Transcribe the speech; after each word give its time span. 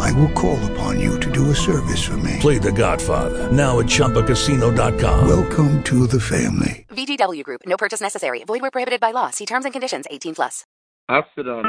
I 0.00 0.12
will 0.12 0.30
call 0.32 0.58
upon 0.72 1.00
you 1.00 1.18
to 1.20 1.30
do 1.30 1.50
a 1.50 1.54
service 1.54 2.02
for 2.04 2.16
me. 2.18 2.38
Play 2.40 2.58
The 2.58 2.72
Godfather 2.72 3.50
now 3.50 3.80
at 3.80 3.86
ChumbaCasino.com. 3.86 5.26
Welcome 5.28 5.82
to 5.84 6.06
the 6.06 6.20
family. 6.20 6.86
VGW 6.90 7.42
Group. 7.42 7.62
No 7.66 7.76
purchase 7.76 8.00
necessary. 8.00 8.44
Void 8.44 8.62
where 8.62 8.70
prohibited 8.70 9.00
by 9.00 9.10
law. 9.10 9.30
See 9.30 9.46
terms 9.46 9.64
and 9.64 9.72
conditions. 9.72 10.06
18 10.10 10.34
plus. 10.36 10.64
I 11.08 11.22
sit 11.36 11.46
on 11.48 11.64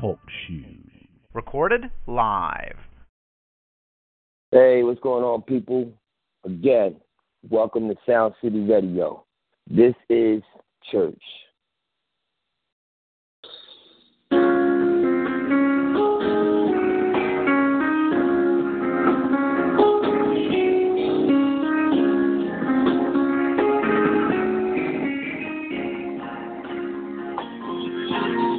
Talk 0.00 0.18
shoes. 0.46 0.76
Recorded 1.34 1.90
live. 2.06 2.76
Hey, 4.50 4.82
what's 4.82 5.00
going 5.00 5.22
on, 5.24 5.42
people? 5.42 5.92
Again, 6.44 6.96
welcome 7.48 7.88
to 7.88 7.94
Sound 8.08 8.34
City 8.42 8.60
Radio. 8.60 9.24
This 9.68 9.94
is 10.08 10.42
church. 10.90 11.22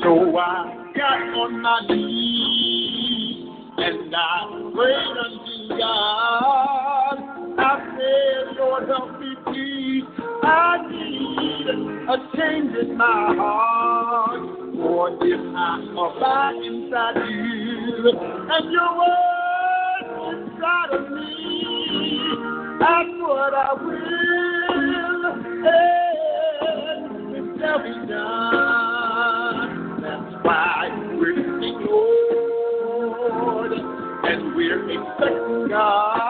So 0.04 0.36
I 0.36 0.92
got 0.96 1.22
on 1.38 1.62
my 1.62 1.80
knees 1.88 3.46
and 3.78 4.16
I 4.16 4.72
prayed 4.74 5.18
unto 5.22 5.78
God. 5.78 7.18
I 7.60 7.62
said, 7.98 8.58
Lord, 8.58 8.88
help 8.88 9.20
me, 9.20 9.36
please. 9.46 10.06
I 10.44 10.78
need 10.90 11.68
a 12.10 12.18
change 12.36 12.74
in 12.82 12.98
my 12.98 13.36
heart. 13.38 14.42
For 14.76 15.10
if 15.22 15.56
I 15.56 15.86
abide 15.94 16.56
inside 16.66 17.18
you 17.30 18.10
and 18.50 18.72
your 18.72 18.92
word 18.98 20.06
inside 20.34 20.92
of 20.94 21.04
me, 21.12 21.30
that's 22.80 23.14
what 23.22 23.54
I 23.54 23.74
will. 23.74 24.32
And 26.98 27.36
it 27.36 27.46
shall 27.60 27.80
be 27.84 27.94
done. 28.08 28.91
We're 30.44 31.36
looking, 31.36 31.86
Lord, 31.88 33.72
and 33.73 34.56
we're 34.56 34.89
expecting 34.89 35.67
God. 35.70 36.21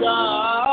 God. 0.00 0.65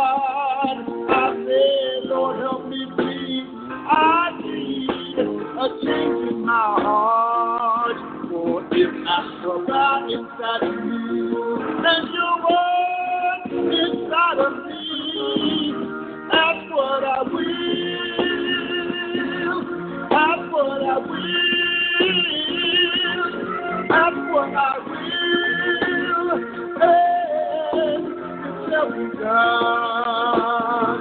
God. 29.34 31.00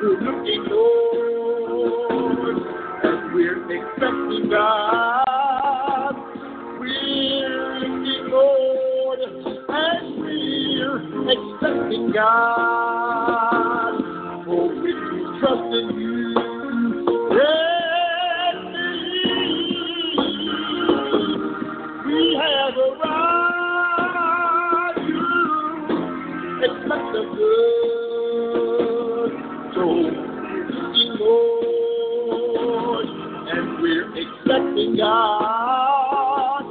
We're 0.00 0.20
looking, 0.20 0.64
Lord, 0.70 2.48
and 3.04 3.34
we're 3.34 3.60
expecting 3.70 4.48
God. 4.48 5.24
We're 6.80 7.78
looking 7.80 8.30
for 14.46 14.68
we 14.68 14.92
trust 15.40 15.74
in 15.74 15.86
you. 16.00 16.34
And 17.32 17.73
God. 34.96 36.64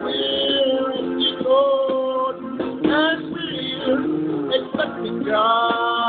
We're 0.00 0.92
looking, 0.92 1.38
Lord, 1.42 2.36
and 2.36 3.32
we're 3.32 4.50
expecting 4.52 5.24
God. 5.24 5.99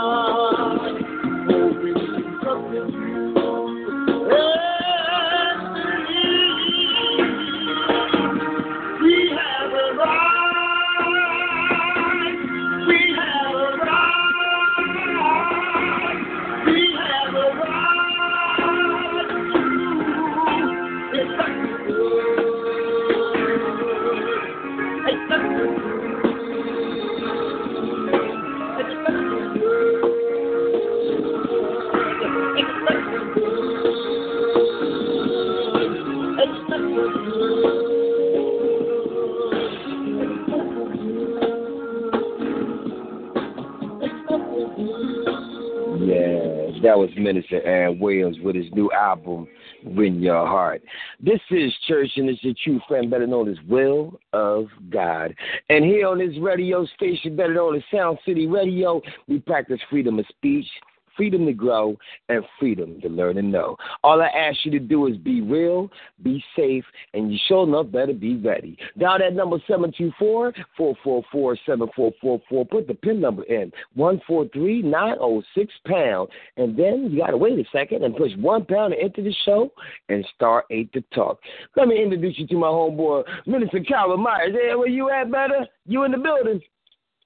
Minister 47.33 47.61
Aaron 47.63 47.97
Williams 47.97 48.37
with 48.43 48.57
his 48.57 48.65
new 48.73 48.91
album, 48.91 49.47
Win 49.85 50.21
Your 50.21 50.45
Heart. 50.45 50.81
This 51.21 51.39
is 51.49 51.71
church, 51.87 52.09
and 52.17 52.29
it's 52.29 52.43
your 52.43 52.53
true 52.61 52.81
friend, 52.89 53.09
better 53.09 53.25
known 53.25 53.47
as 53.47 53.55
Will 53.69 54.19
of 54.33 54.67
God. 54.89 55.33
And 55.69 55.85
here 55.85 56.07
on 56.07 56.19
this 56.19 56.37
radio 56.41 56.85
station, 56.87 57.37
better 57.37 57.53
known 57.53 57.77
as 57.77 57.83
Sound 57.89 58.17
City 58.25 58.47
Radio, 58.47 59.01
we 59.29 59.39
practice 59.39 59.79
freedom 59.89 60.19
of 60.19 60.25
speech, 60.27 60.67
freedom 61.15 61.45
to 61.45 61.53
grow, 61.53 61.95
and 62.29 62.43
freedom 62.59 62.99
to 63.01 63.09
learn 63.09 63.37
and 63.37 63.51
know. 63.51 63.77
All 64.03 64.21
I 64.21 64.27
ask 64.27 64.59
you 64.63 64.71
to 64.71 64.79
do 64.79 65.07
is 65.07 65.17
be 65.17 65.41
real, 65.41 65.91
be 66.23 66.43
safe, 66.55 66.85
and 67.13 67.31
you 67.31 67.37
sure 67.47 67.67
enough 67.67 67.91
better 67.91 68.13
be 68.13 68.37
ready. 68.37 68.77
Dial 68.97 69.19
that 69.19 69.33
number 69.33 69.57
724-444-7444. 69.69 72.69
Put 72.69 72.87
the 72.87 72.97
PIN 73.01 73.21
number 73.21 73.43
in, 73.43 73.71
143906 73.95 75.73
pound. 75.85 76.29
And 76.57 76.77
then 76.77 77.09
you 77.11 77.19
got 77.19 77.31
to 77.31 77.37
wait 77.37 77.59
a 77.59 77.63
second 77.71 78.03
and 78.03 78.15
push 78.15 78.31
one 78.37 78.65
pound 78.65 78.93
to 78.93 79.01
enter 79.01 79.21
the 79.21 79.33
show 79.45 79.71
and 80.09 80.25
start 80.35 80.65
eight 80.69 80.91
to 80.93 81.01
talk. 81.13 81.39
Let 81.75 81.87
me 81.87 82.01
introduce 82.01 82.39
you 82.39 82.47
to 82.47 82.55
my 82.55 82.67
homeboy, 82.67 83.23
Minister 83.45 83.81
Calvin 83.81 84.21
Myers. 84.21 84.53
Hey, 84.53 84.75
where 84.75 84.87
you 84.87 85.09
at, 85.09 85.31
better? 85.31 85.67
You 85.85 86.03
in 86.03 86.11
the 86.11 86.17
building? 86.17 86.61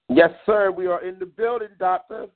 Yes, 0.10 0.32
sir. 0.46 0.72
We 0.72 0.88
are 0.88 1.04
in 1.04 1.20
the 1.20 1.26
building, 1.26 1.70
Doctor. 1.80 2.28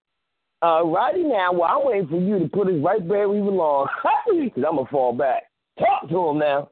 Uh, 0.61 0.83
righty 0.85 1.23
now, 1.23 1.53
well, 1.53 1.63
I'm 1.63 1.87
waiting 1.87 2.07
for 2.09 2.19
you 2.19 2.39
to 2.39 2.49
put 2.49 2.67
it 2.67 2.81
right 2.83 3.01
where 3.01 3.29
we 3.29 3.39
belong. 3.39 3.87
Because 4.27 4.63
I'm 4.67 4.75
going 4.75 4.85
to 4.85 4.91
fall 4.91 5.13
back. 5.13 5.43
Talk 5.77 6.09
to 6.09 6.27
him 6.27 6.39
now. 6.39 6.69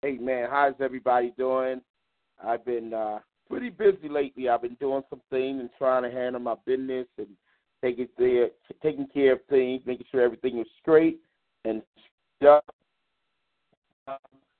Hey, 0.00 0.16
man, 0.18 0.48
how's 0.50 0.74
everybody 0.80 1.34
doing? 1.36 1.82
I've 2.42 2.64
been 2.64 2.94
uh, 2.94 3.18
pretty 3.48 3.68
busy 3.68 4.08
lately. 4.08 4.48
I've 4.48 4.62
been 4.62 4.76
doing 4.80 5.02
some 5.10 5.20
things 5.30 5.60
and 5.60 5.68
trying 5.76 6.02
to 6.04 6.10
handle 6.10 6.40
my 6.40 6.54
business 6.64 7.06
and 7.18 7.28
taking 7.84 8.08
care, 8.18 8.48
taking 8.82 9.06
care 9.12 9.34
of 9.34 9.40
things, 9.50 9.82
making 9.84 10.06
sure 10.10 10.22
everything 10.22 10.58
is 10.58 10.66
straight 10.80 11.20
and 11.64 11.82
stuff. 12.40 12.64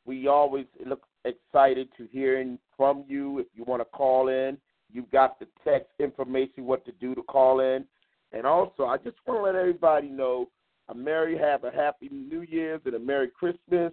We 0.05 0.29
always 0.29 0.67
look 0.85 1.03
excited 1.25 1.89
to 1.97 2.07
hearing 2.13 2.59
from 2.77 3.05
you. 3.09 3.39
If 3.39 3.47
you 3.55 3.65
want 3.65 3.81
to 3.81 3.87
call 3.87 4.29
in, 4.29 4.59
you've 4.93 5.11
got 5.11 5.39
the 5.39 5.47
text 5.65 5.91
information 5.99 6.65
what 6.65 6.85
to 6.87 6.93
do 6.93 7.15
to 7.15 7.23
call 7.23 7.61
in. 7.61 7.85
And 8.33 8.47
also, 8.47 8.85
I 8.85 8.97
just 8.97 9.17
want 9.27 9.41
to 9.41 9.43
let 9.43 9.55
everybody 9.55 10.09
know 10.09 10.49
a 10.89 10.95
merry, 10.95 11.37
have 11.39 11.65
a 11.65 11.71
happy 11.71 12.09
New 12.11 12.43
Year's 12.43 12.81
and 12.85 12.95
a 12.95 12.99
Merry 12.99 13.29
Christmas. 13.29 13.93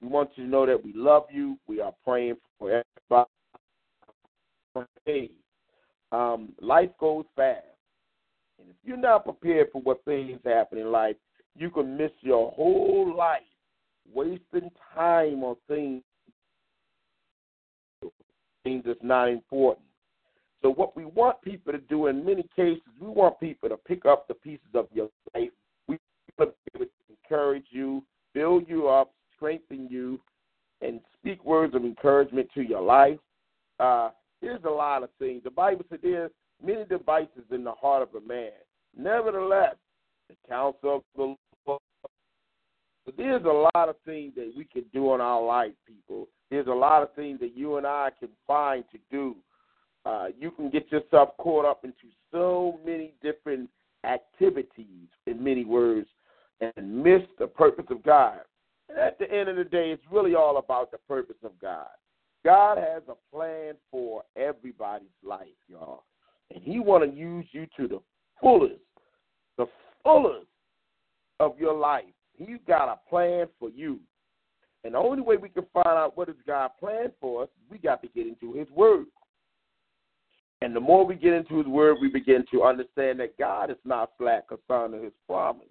We 0.00 0.08
want 0.08 0.30
you 0.34 0.44
to 0.44 0.50
know 0.50 0.66
that 0.66 0.82
we 0.82 0.92
love 0.94 1.24
you. 1.30 1.58
We 1.66 1.80
are 1.80 1.94
praying 2.04 2.36
for 2.58 2.82
everybody. 3.06 3.30
Um, 6.12 6.52
life 6.60 6.90
goes 7.00 7.24
fast. 7.34 7.64
And 8.58 8.68
if 8.68 8.76
you're 8.84 8.96
not 8.96 9.24
prepared 9.24 9.68
for 9.72 9.80
what 9.82 10.04
things 10.04 10.38
happen 10.44 10.78
in 10.78 10.90
life, 10.92 11.16
you 11.56 11.70
can 11.70 11.96
miss 11.96 12.10
your 12.20 12.52
whole 12.52 13.14
life 13.16 13.40
wasting 14.12 14.70
time 14.94 15.42
on 15.42 15.56
things 15.68 16.02
things 18.62 18.82
that's 18.84 18.98
not 19.02 19.28
important. 19.28 19.85
So 20.62 20.70
what 20.70 20.96
we 20.96 21.04
want 21.04 21.40
people 21.42 21.72
to 21.72 21.78
do 21.78 22.06
in 22.06 22.24
many 22.24 22.48
cases, 22.54 22.82
we 23.00 23.08
want 23.08 23.38
people 23.40 23.68
to 23.68 23.76
pick 23.76 24.06
up 24.06 24.26
the 24.26 24.34
pieces 24.34 24.66
of 24.74 24.86
your 24.92 25.08
life. 25.34 25.50
We 25.86 25.98
want 26.38 26.54
to 26.74 26.88
encourage 27.08 27.66
you, 27.70 28.02
build 28.34 28.68
you 28.68 28.88
up, 28.88 29.12
strengthen 29.36 29.88
you, 29.90 30.20
and 30.80 31.00
speak 31.18 31.44
words 31.44 31.74
of 31.74 31.84
encouragement 31.84 32.48
to 32.54 32.62
your 32.62 32.82
life. 32.82 33.18
Uh, 33.78 34.10
there's 34.42 34.64
a 34.64 34.70
lot 34.70 35.02
of 35.02 35.10
things. 35.18 35.42
The 35.44 35.50
Bible 35.50 35.84
said 35.88 36.00
there's 36.02 36.30
many 36.64 36.84
devices 36.84 37.44
in 37.50 37.64
the 37.64 37.72
heart 37.72 38.02
of 38.02 38.14
a 38.14 38.26
man. 38.26 38.52
Nevertheless, 38.96 39.74
the 40.28 40.36
counsel 40.48 40.96
of 40.96 41.02
the 41.16 41.34
Lord. 41.66 41.80
There's 43.16 43.44
a 43.44 43.68
lot 43.74 43.88
of 43.88 43.96
things 44.04 44.34
that 44.36 44.52
we 44.56 44.64
can 44.64 44.84
do 44.92 45.14
in 45.14 45.20
our 45.20 45.42
life, 45.42 45.72
people. 45.86 46.28
There's 46.50 46.66
a 46.66 46.72
lot 46.72 47.02
of 47.02 47.12
things 47.14 47.40
that 47.40 47.56
you 47.56 47.76
and 47.76 47.86
I 47.86 48.10
can 48.18 48.30
find 48.46 48.84
to 48.92 48.98
do. 49.10 49.36
Uh, 50.06 50.26
you 50.38 50.52
can 50.52 50.70
get 50.70 50.90
yourself 50.92 51.30
caught 51.38 51.64
up 51.64 51.84
into 51.84 52.06
so 52.30 52.78
many 52.86 53.12
different 53.22 53.68
activities, 54.04 55.08
in 55.26 55.42
many 55.42 55.64
words, 55.64 56.06
and 56.60 57.02
miss 57.02 57.22
the 57.40 57.46
purpose 57.46 57.86
of 57.90 58.04
God. 58.04 58.38
And 58.88 58.98
at 58.98 59.18
the 59.18 59.28
end 59.28 59.48
of 59.48 59.56
the 59.56 59.64
day, 59.64 59.90
it's 59.90 60.02
really 60.08 60.36
all 60.36 60.58
about 60.58 60.92
the 60.92 60.98
purpose 61.08 61.36
of 61.42 61.50
God. 61.60 61.88
God 62.44 62.78
has 62.78 63.02
a 63.08 63.36
plan 63.36 63.74
for 63.90 64.22
everybody's 64.36 65.08
life, 65.24 65.48
y'all. 65.66 66.04
And 66.54 66.62
He 66.62 66.78
want 66.78 67.02
to 67.02 67.16
use 67.16 67.46
you 67.50 67.66
to 67.76 67.88
the 67.88 67.98
fullest, 68.40 68.74
the 69.58 69.66
fullest 70.04 70.46
of 71.40 71.58
your 71.58 71.74
life. 71.74 72.04
He's 72.34 72.58
got 72.68 72.88
a 72.88 73.10
plan 73.10 73.48
for 73.58 73.70
you. 73.70 73.98
And 74.84 74.94
the 74.94 74.98
only 74.98 75.22
way 75.22 75.36
we 75.36 75.48
can 75.48 75.66
find 75.72 75.88
out 75.88 76.16
what 76.16 76.28
is 76.28 76.36
God 76.46 76.70
planned 76.78 77.10
for 77.20 77.42
us, 77.42 77.48
we 77.68 77.78
got 77.78 78.02
to 78.02 78.08
get 78.08 78.28
into 78.28 78.52
His 78.52 78.70
Word. 78.70 79.06
And 80.62 80.74
the 80.74 80.80
more 80.80 81.04
we 81.04 81.14
get 81.14 81.34
into 81.34 81.58
His 81.58 81.66
Word, 81.66 81.98
we 82.00 82.08
begin 82.08 82.44
to 82.50 82.62
understand 82.62 83.20
that 83.20 83.36
God 83.38 83.70
is 83.70 83.76
not 83.84 84.12
slack 84.18 84.48
concerning 84.48 85.04
His 85.04 85.12
promise, 85.26 85.66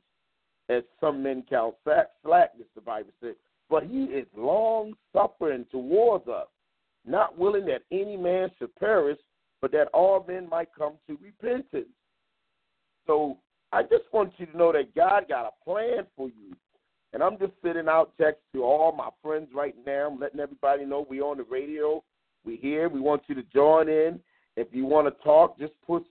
as 0.69 0.83
some 0.99 1.23
men 1.23 1.43
count 1.49 1.75
slackness, 1.83 2.67
the 2.75 2.81
Bible 2.81 3.11
says. 3.21 3.35
But 3.69 3.83
He 3.83 4.03
is 4.03 4.27
long 4.35 4.93
suffering 5.11 5.65
towards 5.71 6.27
us, 6.27 6.47
not 7.05 7.37
willing 7.37 7.65
that 7.65 7.83
any 7.91 8.15
man 8.15 8.49
should 8.59 8.75
perish, 8.75 9.17
but 9.61 9.71
that 9.71 9.87
all 9.93 10.23
men 10.27 10.47
might 10.49 10.69
come 10.77 10.93
to 11.07 11.17
repentance. 11.21 11.89
So 13.07 13.37
I 13.71 13.81
just 13.83 14.03
want 14.13 14.33
you 14.37 14.45
to 14.45 14.57
know 14.57 14.71
that 14.71 14.95
God 14.95 15.27
got 15.27 15.47
a 15.47 15.63
plan 15.63 16.05
for 16.15 16.27
you. 16.27 16.55
And 17.13 17.23
I'm 17.23 17.39
just 17.39 17.53
sitting 17.63 17.87
out 17.87 18.11
text 18.19 18.41
to 18.53 18.63
all 18.63 18.91
my 18.91 19.09
friends 19.23 19.47
right 19.53 19.75
now. 19.85 20.09
I'm 20.11 20.19
letting 20.19 20.39
everybody 20.39 20.85
know 20.85 21.07
we're 21.09 21.23
on 21.23 21.37
the 21.37 21.43
radio. 21.43 22.03
We're 22.45 22.57
here. 22.57 22.89
We 22.89 22.99
want 22.99 23.23
you 23.27 23.35
to 23.35 23.43
join 23.53 23.87
in. 23.87 24.19
If 24.55 24.67
you 24.71 24.85
want 24.85 25.07
to 25.07 25.23
talk, 25.23 25.59
just 25.59 25.73
push 25.85 26.03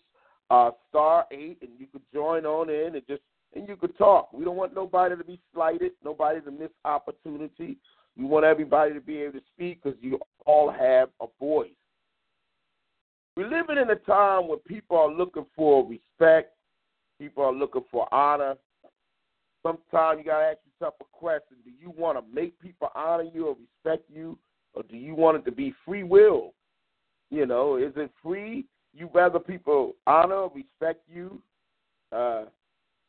uh, 0.51 0.71
star 0.89 1.27
eight, 1.31 1.59
and 1.63 1.71
you 1.79 1.87
could 1.87 2.03
join 2.13 2.45
on 2.45 2.71
in 2.71 2.95
and 2.95 3.07
just 3.07 3.23
and 3.55 3.69
you 3.69 3.77
could 3.77 3.97
talk. 3.97 4.33
We 4.33 4.45
don't 4.45 4.57
want 4.57 4.75
nobody 4.75 5.17
to 5.17 5.25
be 5.25 5.41
slighted, 5.53 5.93
nobody 6.05 6.41
to 6.41 6.51
miss 6.51 6.71
opportunity. 6.85 7.79
We 8.17 8.25
want 8.25 8.45
everybody 8.45 8.95
to 8.95 9.01
be 9.01 9.19
able 9.19 9.35
to 9.35 9.45
speak 9.55 9.83
because 9.83 9.99
you 10.01 10.19
all 10.45 10.71
have 10.71 11.09
a 11.21 11.27
voice. 11.41 11.71
We're 13.37 13.49
living 13.49 13.79
in 13.79 13.91
a 13.91 13.97
time 13.97 14.49
where 14.49 14.59
people 14.59 14.97
are 14.97 15.11
looking 15.11 15.47
for 15.57 15.89
respect, 15.89 16.53
people 17.19 17.45
are 17.45 17.53
looking 17.53 17.85
for 17.91 18.13
honor. 18.15 18.55
Sometimes 19.63 20.19
you 20.19 20.25
gotta 20.25 20.45
ask 20.45 20.59
yourself 20.73 20.95
a 21.01 21.05
question: 21.13 21.57
Do 21.65 21.71
you 21.81 21.93
want 21.97 22.19
to 22.19 22.35
make 22.35 22.61
people 22.61 22.91
honor 22.95 23.25
you 23.25 23.49
or 23.49 23.57
respect 23.57 24.09
you, 24.13 24.39
or 24.75 24.83
do 24.85 24.97
you 24.97 25.15
want 25.15 25.39
it 25.39 25.45
to 25.47 25.53
be 25.53 25.75
free 25.85 26.03
will? 26.03 26.53
You 27.31 27.47
know, 27.47 27.77
is 27.77 27.93
it 27.97 28.11
free? 28.23 28.65
You 28.93 29.11
rather 29.13 29.41
people 29.41 29.95
honor, 30.07 30.49
respect 30.55 31.03
you, 31.13 31.41
uh, 32.13 32.45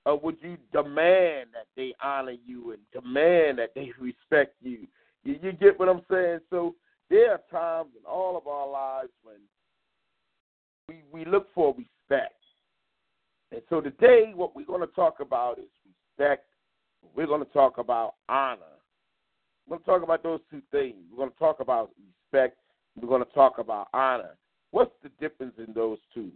or 0.06 0.20
would 0.20 0.38
you 0.42 0.58
demand 0.72 1.50
that 1.54 1.68
they 1.76 1.94
honor 2.02 2.36
you 2.46 2.72
and 2.72 3.04
demand 3.04 3.60
that 3.60 3.74
they 3.76 3.92
respect 4.00 4.56
you? 4.62 4.88
You, 5.24 5.40
you 5.42 5.52
get 5.52 5.80
what 5.80 5.90
I'm 5.90 6.02
saying? 6.10 6.40
So 6.50 6.76
there 7.10 7.32
are 7.32 7.42
times 7.52 7.92
in 7.98 8.06
all 8.06 8.38
of 8.38 8.48
our 8.48 8.70
lives 8.70 9.12
when 9.24 9.36
we 10.88 11.04
we 11.12 11.26
look 11.26 11.54
for 11.54 11.76
respect. 11.76 12.36
And 13.52 13.62
so 13.70 13.82
today, 13.82 14.32
what 14.36 14.56
we're 14.56 14.66
going 14.66 14.82
to 14.82 14.94
talk 14.96 15.20
about 15.20 15.60
is 15.60 15.66
respect. 16.18 16.46
We're 17.16 17.28
going 17.28 17.46
to 17.46 17.52
talk 17.54 17.78
about 17.78 18.16
honor. 18.28 18.62
We're 19.68 19.78
going 19.78 19.86
to 19.86 19.92
talk 19.92 20.04
about 20.04 20.24
those 20.24 20.40
two 20.52 20.62
things. 20.72 20.96
We're 21.12 21.18
going 21.18 21.32
to 21.32 21.38
talk 21.38 21.60
about 21.60 21.92
respect. 22.32 22.58
We're 23.00 23.08
going 23.08 23.24
to 23.24 23.34
talk 23.34 23.58
about 23.58 23.88
honor. 23.94 24.38
What's 24.72 24.94
the 25.04 25.10
difference 25.20 25.54
in 25.58 25.74
those 25.74 25.98
two? 26.14 26.32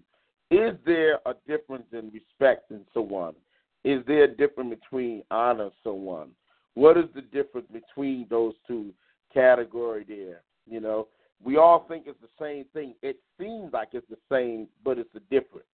Is 0.51 0.75
there 0.85 1.19
a 1.25 1.33
difference 1.47 1.85
in 1.91 2.11
respect 2.11 2.71
and 2.71 2.85
so 2.93 3.03
on? 3.15 3.35
Is 3.83 4.01
there 4.07 4.23
a 4.23 4.27
difference 4.27 4.75
between 4.81 5.23
honor 5.31 5.65
and 5.65 5.71
so 5.83 5.91
on? 6.09 6.29
What 6.73 6.97
is 6.97 7.05
the 7.13 7.21
difference 7.21 7.67
between 7.71 8.27
those 8.29 8.53
two 8.67 8.93
category 9.33 10.05
there? 10.07 10.41
You 10.67 10.79
know, 10.79 11.07
we 11.43 11.57
all 11.57 11.85
think 11.87 12.05
it's 12.07 12.19
the 12.21 12.43
same 12.43 12.65
thing. 12.73 12.95
It 13.01 13.17
seems 13.39 13.71
like 13.73 13.89
it's 13.93 14.07
the 14.09 14.17
same, 14.31 14.67
but 14.83 14.97
it's 14.97 15.13
a 15.15 15.19
different. 15.31 15.65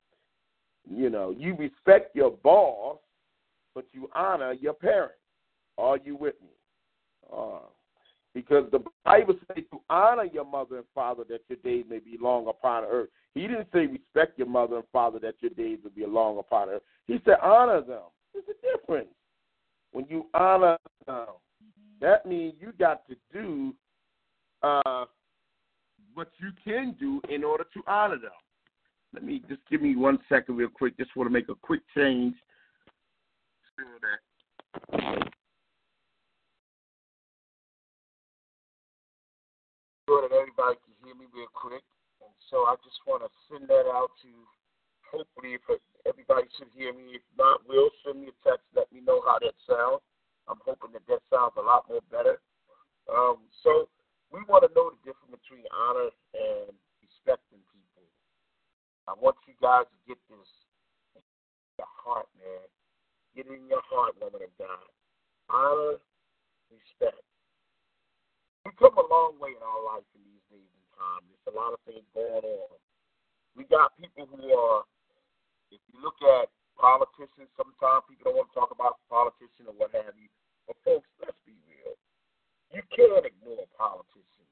You 0.89 1.09
know, 1.09 1.33
you 1.35 1.55
respect 1.55 2.15
your 2.15 2.31
boss, 2.31 2.97
but 3.73 3.85
you 3.91 4.09
honor 4.13 4.53
your 4.53 4.73
parents. 4.73 5.15
Are 5.77 5.97
you 6.03 6.15
with 6.15 6.35
me? 6.41 6.49
Uh, 7.35 7.59
because 8.35 8.69
the 8.71 8.83
Bible 9.05 9.35
says 9.47 9.63
to 9.71 9.79
honor 9.89 10.25
your 10.25 10.45
mother 10.45 10.75
and 10.75 10.85
father 10.93 11.23
that 11.29 11.39
your 11.47 11.57
days 11.63 11.85
may 11.89 11.99
be 11.99 12.17
long 12.21 12.47
upon 12.47 12.83
earth. 12.83 13.07
He 13.33 13.47
didn't 13.47 13.69
say 13.73 13.87
respect 13.87 14.37
your 14.37 14.47
mother 14.47 14.75
and 14.75 14.85
father 14.91 15.19
that 15.19 15.35
your 15.39 15.51
days 15.51 15.79
will 15.83 15.91
be 15.91 16.05
long 16.05 16.37
upon 16.37 16.69
earth. 16.69 16.81
He 17.07 17.17
said 17.23 17.37
honor 17.41 17.81
them. 17.81 18.03
There's 18.33 18.45
a 18.49 18.77
difference. 18.77 19.07
When 19.93 20.05
you 20.09 20.25
honor 20.33 20.77
them, 21.07 21.27
that 22.01 22.25
means 22.25 22.55
you 22.59 22.73
got 22.77 23.03
to 23.07 23.15
do 23.31 23.73
uh, 24.61 25.05
what 26.13 26.29
you 26.39 26.51
can 26.61 26.93
do 26.99 27.21
in 27.29 27.45
order 27.45 27.63
to 27.73 27.81
honor 27.87 28.17
them. 28.17 28.31
Let 29.13 29.23
me 29.23 29.41
just 29.47 29.61
give 29.71 29.81
me 29.81 29.95
one 29.95 30.19
second, 30.27 30.57
real 30.57 30.67
quick. 30.67 30.97
Just 30.97 31.15
want 31.15 31.29
to 31.29 31.33
make 31.33 31.47
a 31.47 31.55
quick 31.55 31.81
change. 31.95 32.35
Sure 40.05 40.21
that 40.21 40.37
everybody 40.37 40.77
can 40.85 40.93
hear 41.01 41.17
me 41.17 41.25
real 41.33 41.49
quick, 41.49 41.81
and 42.21 42.29
so 42.53 42.69
I 42.69 42.77
just 42.85 43.01
want 43.09 43.25
to 43.25 43.31
send 43.49 43.65
that 43.73 43.89
out 43.89 44.13
to. 44.21 44.29
Hopefully, 45.09 45.57
if 45.57 45.65
everybody 46.05 46.45
should 46.57 46.69
hear 46.77 46.93
me. 46.93 47.17
If 47.17 47.25
not, 47.33 47.65
will 47.65 47.89
send 48.05 48.21
me 48.21 48.29
a 48.29 48.37
text. 48.45 48.69
Let 48.77 48.85
me 48.93 49.01
know 49.01 49.25
how 49.25 49.41
that 49.41 49.57
sounds. 49.65 50.05
I'm 50.45 50.61
hoping 50.61 50.93
that 50.93 51.09
that 51.09 51.25
sounds 51.33 51.57
a 51.57 51.65
lot 51.65 51.89
more 51.89 52.05
better. 52.13 52.37
Um, 53.09 53.49
so 53.65 53.89
we 54.29 54.45
want 54.45 54.61
to 54.65 54.71
know 54.77 54.93
the 54.93 55.01
difference 55.01 55.33
between 55.41 55.65
honor 55.73 56.13
and 56.37 56.69
respecting 57.01 57.65
people. 57.73 58.05
I 59.09 59.17
want 59.17 59.41
you 59.49 59.57
guys 59.57 59.89
to 59.89 59.97
get 60.05 60.21
this 60.29 60.49
in 61.17 61.25
your 61.81 61.89
heart, 61.89 62.29
man. 62.37 62.65
Get 63.33 63.49
it 63.49 63.57
in 63.57 63.65
your 63.65 63.85
heart, 63.89 64.13
woman 64.21 64.45
of 64.45 64.53
God. 64.61 64.85
Honor, 65.49 65.97
respect. 66.69 67.25
We 68.65 68.73
come 68.81 68.97
a 68.97 69.07
long 69.07 69.37
way 69.39 69.53
in 69.53 69.63
our 69.63 69.81
life 69.85 70.05
in 70.17 70.25
these 70.25 70.45
days 70.49 70.65
and 70.65 70.87
times. 70.97 71.25
There's 71.29 71.53
a 71.53 71.57
lot 71.57 71.71
of 71.77 71.79
things 71.85 72.03
going 72.17 72.43
on. 72.43 72.75
We 73.55 73.63
got 73.69 73.95
people 73.95 74.27
who 74.27 74.51
are 74.51 74.83
If 75.71 75.81
you 75.91 76.01
look 76.01 76.17
at 76.21 76.49
politicians, 76.77 77.49
sometimes 77.55 78.07
people 78.09 78.31
don't 78.33 78.37
want 78.41 78.49
to 78.51 78.57
talk 78.57 78.71
about 78.73 78.99
politicians 79.07 79.69
or 79.69 79.75
what 79.77 79.93
have 79.95 80.15
you. 80.17 80.29
But 80.67 80.77
folks, 80.83 81.09
let's 81.21 81.37
be 81.45 81.55
real. 81.69 81.95
You 82.73 82.81
can't 82.91 83.25
ignore 83.25 83.65
politicians. 83.77 84.51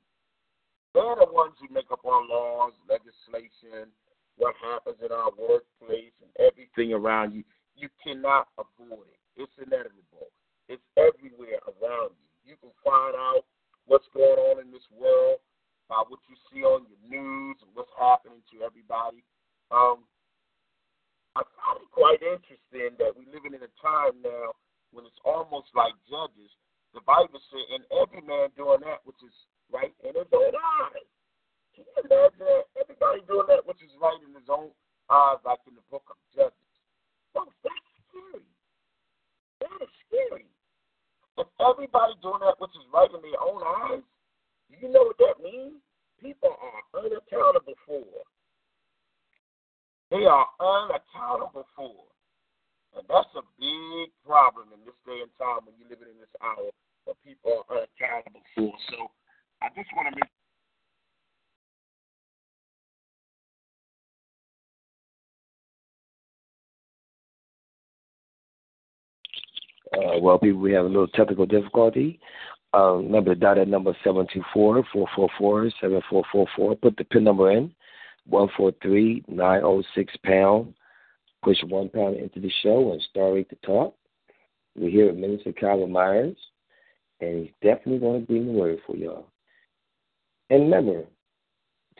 They're 0.93 1.17
the 1.17 1.29
ones 1.29 1.57
who 1.57 1.73
make 1.73 1.89
up 1.89 2.05
our 2.05 2.21
laws, 2.23 2.73
legislation, 2.85 3.89
what 4.37 4.53
happens 4.61 5.01
in 5.01 5.09
our 5.09 5.33
workplace, 5.33 6.13
and 6.21 6.31
everything 6.37 6.93
around 6.93 7.33
you. 7.33 7.43
You 7.75 7.89
cannot 8.03 8.49
avoid 8.61 9.09
it. 9.09 9.21
It's 9.37 9.53
inevitable. 9.57 10.29
It's 10.69 10.85
everywhere 10.97 11.59
around 11.65 12.13
you. 12.13 12.29
You 12.45 12.55
can 12.61 12.69
find 12.85 13.17
out 13.17 13.43
what's 13.85 14.07
going 14.13 14.39
on 14.39 14.63
in 14.63 14.71
this 14.71 14.85
world 14.93 15.39
by 15.89 15.99
what 16.07 16.19
you 16.31 16.35
see 16.49 16.63
on 16.63 16.87
your 16.87 17.01
news 17.03 17.57
and 17.61 17.71
what's 17.75 17.91
happening 17.99 18.39
to 18.51 18.63
everybody. 18.63 19.23
Um, 19.71 20.07
I 21.35 21.41
find 21.57 21.81
it 21.81 21.89
quite 21.91 22.21
interesting 22.21 22.93
that 23.01 23.17
we're 23.17 23.29
living 23.33 23.57
in 23.57 23.65
a 23.65 23.73
time 23.81 24.21
now 24.21 24.53
when 24.93 25.03
it's 25.09 25.19
almost 25.25 25.73
like 25.73 25.97
judges. 26.05 26.51
The 26.93 27.01
Bible 27.09 27.41
said, 27.49 27.65
and 27.73 27.83
every 27.89 28.21
man 28.21 28.53
doing 28.53 28.85
that 28.85 29.01
which 29.01 29.17
is 29.25 29.33
right 29.73 29.91
in 30.05 30.13
his 30.13 30.29
own 30.29 30.53
eyes. 30.53 31.09
Can 31.73 31.89
you 31.89 31.95
imagine? 32.05 32.69
Everybody 32.77 33.25
doing 33.25 33.49
that 33.49 33.65
which 33.65 33.81
is 33.81 33.89
right 33.97 34.21
in 34.21 34.29
his 34.37 34.45
own 34.45 34.69
eyes, 35.09 35.41
like 35.41 35.65
in 35.65 35.73
the 35.73 35.85
book 35.89 36.05
of 36.05 36.21
Judges. 36.29 36.73
Folks, 37.33 37.57
that's 37.65 37.89
scary. 38.05 38.45
That 39.57 39.77
is 39.81 39.93
scary. 40.05 40.52
If 41.37 41.47
everybody 41.59 42.13
doing 42.21 42.41
that 42.45 42.61
which 42.61 42.75
is 42.77 42.85
right 42.93 43.09
in 43.09 43.21
their 43.21 43.41
own 43.41 43.61
eyes, 43.65 44.05
you 44.69 44.89
know 44.89 45.09
what 45.09 45.17
that 45.17 45.41
means? 45.41 45.81
People 46.21 46.53
are 46.53 46.81
unaccountable 46.93 47.77
for. 47.85 48.05
They 50.11 50.25
are 50.29 50.47
unaccountable 50.61 51.65
for. 51.75 52.05
And 52.93 53.05
that's 53.09 53.33
a 53.33 53.41
big 53.57 54.13
problem 54.21 54.69
in 54.77 54.85
this 54.85 54.97
day 55.09 55.25
and 55.25 55.33
time 55.41 55.65
when 55.65 55.73
you're 55.81 55.89
living 55.89 56.13
in 56.13 56.21
this 56.21 56.35
hour 56.37 56.69
where 57.05 57.17
people 57.25 57.65
are 57.65 57.81
unaccountable 57.81 58.45
for. 58.53 58.71
So 58.93 59.09
I 59.65 59.73
just 59.73 59.89
want 59.97 60.13
to 60.13 60.15
make 60.15 60.29
Uh, 69.93 70.17
well, 70.19 70.39
people, 70.39 70.59
we 70.59 70.73
have 70.73 70.85
a 70.85 70.87
little 70.87 71.07
technical 71.07 71.45
difficulty. 71.45 72.19
Uh, 72.73 72.93
remember 72.93 73.35
to 73.35 73.39
dial 73.39 73.53
that 73.55 73.67
number 73.67 73.95
724-444-7444. 74.55 76.81
Put 76.81 76.97
the 76.97 77.03
PIN 77.11 77.23
number 77.23 77.51
in, 77.51 77.71
143906 78.27 80.15
pound. 80.23 80.73
Push 81.43 81.57
one 81.67 81.89
pound 81.89 82.15
into 82.15 82.39
the 82.39 82.51
show 82.63 82.93
and 82.93 83.01
start 83.01 83.35
rate 83.35 83.49
to 83.49 83.55
talk. 83.57 83.95
We're 84.75 84.89
here 84.89 85.05
with 85.07 85.17
Minister 85.17 85.51
Calvin 85.51 85.91
Myers, 85.91 86.37
and 87.21 87.43
he's 87.43 87.53
definitely 87.61 87.99
going 87.99 88.21
to 88.21 88.27
bring 88.27 88.47
the 88.47 88.53
word 88.53 88.79
for 88.87 88.95
y'all. 88.95 89.27
And 90.49 90.63
remember, 90.63 91.03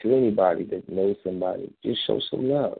to 0.01 0.15
anybody 0.15 0.63
that 0.65 0.89
knows 0.89 1.17
somebody, 1.23 1.71
just 1.85 1.99
show 2.07 2.19
some 2.31 2.49
love. 2.49 2.79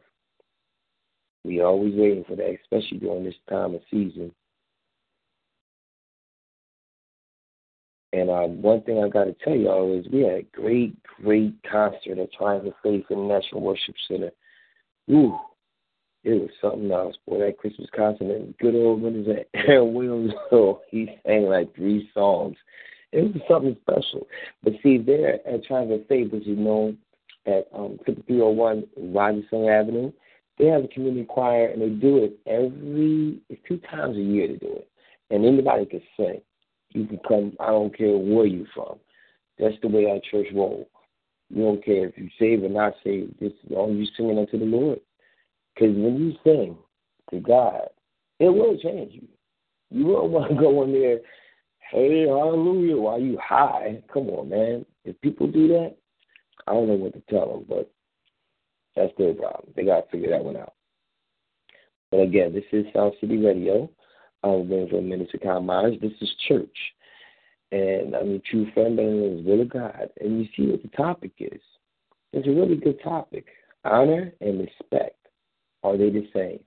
We're 1.43 1.65
always 1.65 1.93
waiting 1.95 2.23
for 2.23 2.35
that, 2.37 2.57
especially 2.63 2.97
during 2.99 3.25
this 3.25 3.35
time 3.49 3.75
of 3.75 3.81
season 3.91 4.33
And 8.13 8.29
uh, 8.29 8.43
one 8.43 8.83
thing 8.83 9.03
I 9.03 9.09
got 9.09 9.23
to 9.23 9.35
tell 9.43 9.55
y'all 9.55 9.99
is 9.99 10.05
we 10.11 10.21
had 10.21 10.33
a 10.33 10.45
great, 10.53 10.95
great 11.03 11.55
concert 11.69 12.19
at 12.19 12.31
Triangle 12.31 12.73
Faith 12.83 13.05
International 13.09 13.61
Worship 13.61 13.95
Center. 14.07 14.29
Ooh, 15.09 15.35
it 16.23 16.39
was 16.39 16.51
something 16.61 16.91
else. 16.91 17.15
Boy, 17.27 17.39
that 17.39 17.57
Christmas 17.57 17.89
concert 17.95 18.25
and 18.25 18.55
good 18.59 18.75
old, 18.75 19.03
is 19.03 19.25
that, 19.25 19.47
Aaron 19.55 19.95
Williams, 19.95 20.33
oh, 20.51 20.81
he 20.89 21.09
sang 21.25 21.45
like 21.45 21.75
three 21.75 22.07
songs. 22.13 22.55
It 23.11 23.33
was 23.33 23.41
something 23.49 23.75
special. 23.81 24.27
But 24.63 24.73
see, 24.83 24.99
there 24.99 25.39
at 25.47 25.63
Triangle 25.63 26.03
Faith, 26.07 26.31
which 26.31 26.47
is 26.47 26.57
known 26.57 26.99
at 27.47 27.67
um, 27.73 27.97
5301 28.05 28.83
Rogerson 29.11 29.67
Avenue, 29.67 30.11
they 30.59 30.67
have 30.67 30.83
a 30.83 30.87
community 30.87 31.25
choir, 31.25 31.69
and 31.69 31.81
they 31.81 31.89
do 31.89 32.17
it 32.23 32.37
every, 32.45 33.41
it's 33.49 33.61
two 33.67 33.77
times 33.89 34.17
a 34.17 34.21
year 34.21 34.47
to 34.47 34.57
do 34.57 34.71
it. 34.71 34.87
And 35.31 35.43
anybody 35.45 35.87
can 35.87 36.01
sing. 36.15 36.41
You 36.93 37.05
can 37.05 37.19
come. 37.27 37.53
I 37.59 37.67
don't 37.67 37.95
care 37.95 38.15
where 38.15 38.45
you're 38.45 38.67
from. 38.73 38.97
That's 39.59 39.75
the 39.81 39.87
way 39.87 40.09
our 40.09 40.19
church 40.31 40.47
rolls. 40.53 40.87
You 41.49 41.63
don't 41.63 41.85
care 41.85 42.07
if 42.07 42.17
you 42.17 42.29
saved 42.39 42.63
or 42.63 42.69
not. 42.69 42.93
Just 43.03 43.55
as 43.65 43.71
long 43.71 43.91
as 43.91 43.97
you 43.97 44.07
singing 44.17 44.39
unto 44.39 44.57
the 44.57 44.65
Lord. 44.65 44.99
Because 45.73 45.95
when 45.95 46.17
you 46.19 46.33
sing 46.43 46.77
to 47.31 47.39
God, 47.39 47.87
it 48.39 48.49
will 48.49 48.77
change 48.77 49.13
you. 49.13 49.27
You 49.89 50.05
won't 50.05 50.31
want 50.31 50.49
to 50.49 50.55
go 50.55 50.83
in 50.83 50.91
there, 50.91 51.19
hey, 51.91 52.27
hallelujah, 52.27 52.97
while 52.97 53.19
you 53.19 53.37
high. 53.41 54.01
Come 54.13 54.29
on, 54.29 54.49
man. 54.49 54.85
If 55.05 55.19
people 55.21 55.47
do 55.47 55.67
that, 55.69 55.95
I 56.67 56.73
don't 56.73 56.87
know 56.87 56.95
what 56.95 57.13
to 57.13 57.21
tell 57.29 57.51
them, 57.53 57.65
but 57.67 57.91
that's 58.95 59.13
their 59.17 59.33
problem. 59.33 59.73
They 59.75 59.85
got 59.85 60.05
to 60.05 60.11
figure 60.11 60.29
that 60.29 60.43
one 60.43 60.57
out. 60.57 60.73
But 62.11 62.21
again, 62.21 62.53
this 62.53 62.63
is 62.71 62.85
Sound 62.93 63.13
City 63.19 63.37
Radio 63.37 63.89
Evangelist 64.43 65.07
Minister 65.07 65.37
Kyle 65.37 65.61
Myers. 65.61 65.95
This 66.01 66.11
is 66.21 66.29
church. 66.47 66.77
And 67.71 68.15
I'm 68.15 68.35
a 68.35 68.39
true 68.39 68.69
friend 68.73 68.99
of 68.99 69.05
the 69.05 69.43
will 69.45 69.61
of 69.61 69.69
God. 69.69 70.09
And 70.19 70.39
you 70.39 70.47
see 70.55 70.69
what 70.69 70.83
the 70.83 70.89
topic 70.89 71.31
is. 71.39 71.61
It's 72.31 72.47
a 72.47 72.51
really 72.51 72.75
good 72.75 73.01
topic. 73.03 73.45
Honor 73.85 74.31
and 74.41 74.59
respect. 74.59 75.17
Are 75.83 75.97
they 75.97 76.09
the 76.09 76.27
same? 76.33 76.59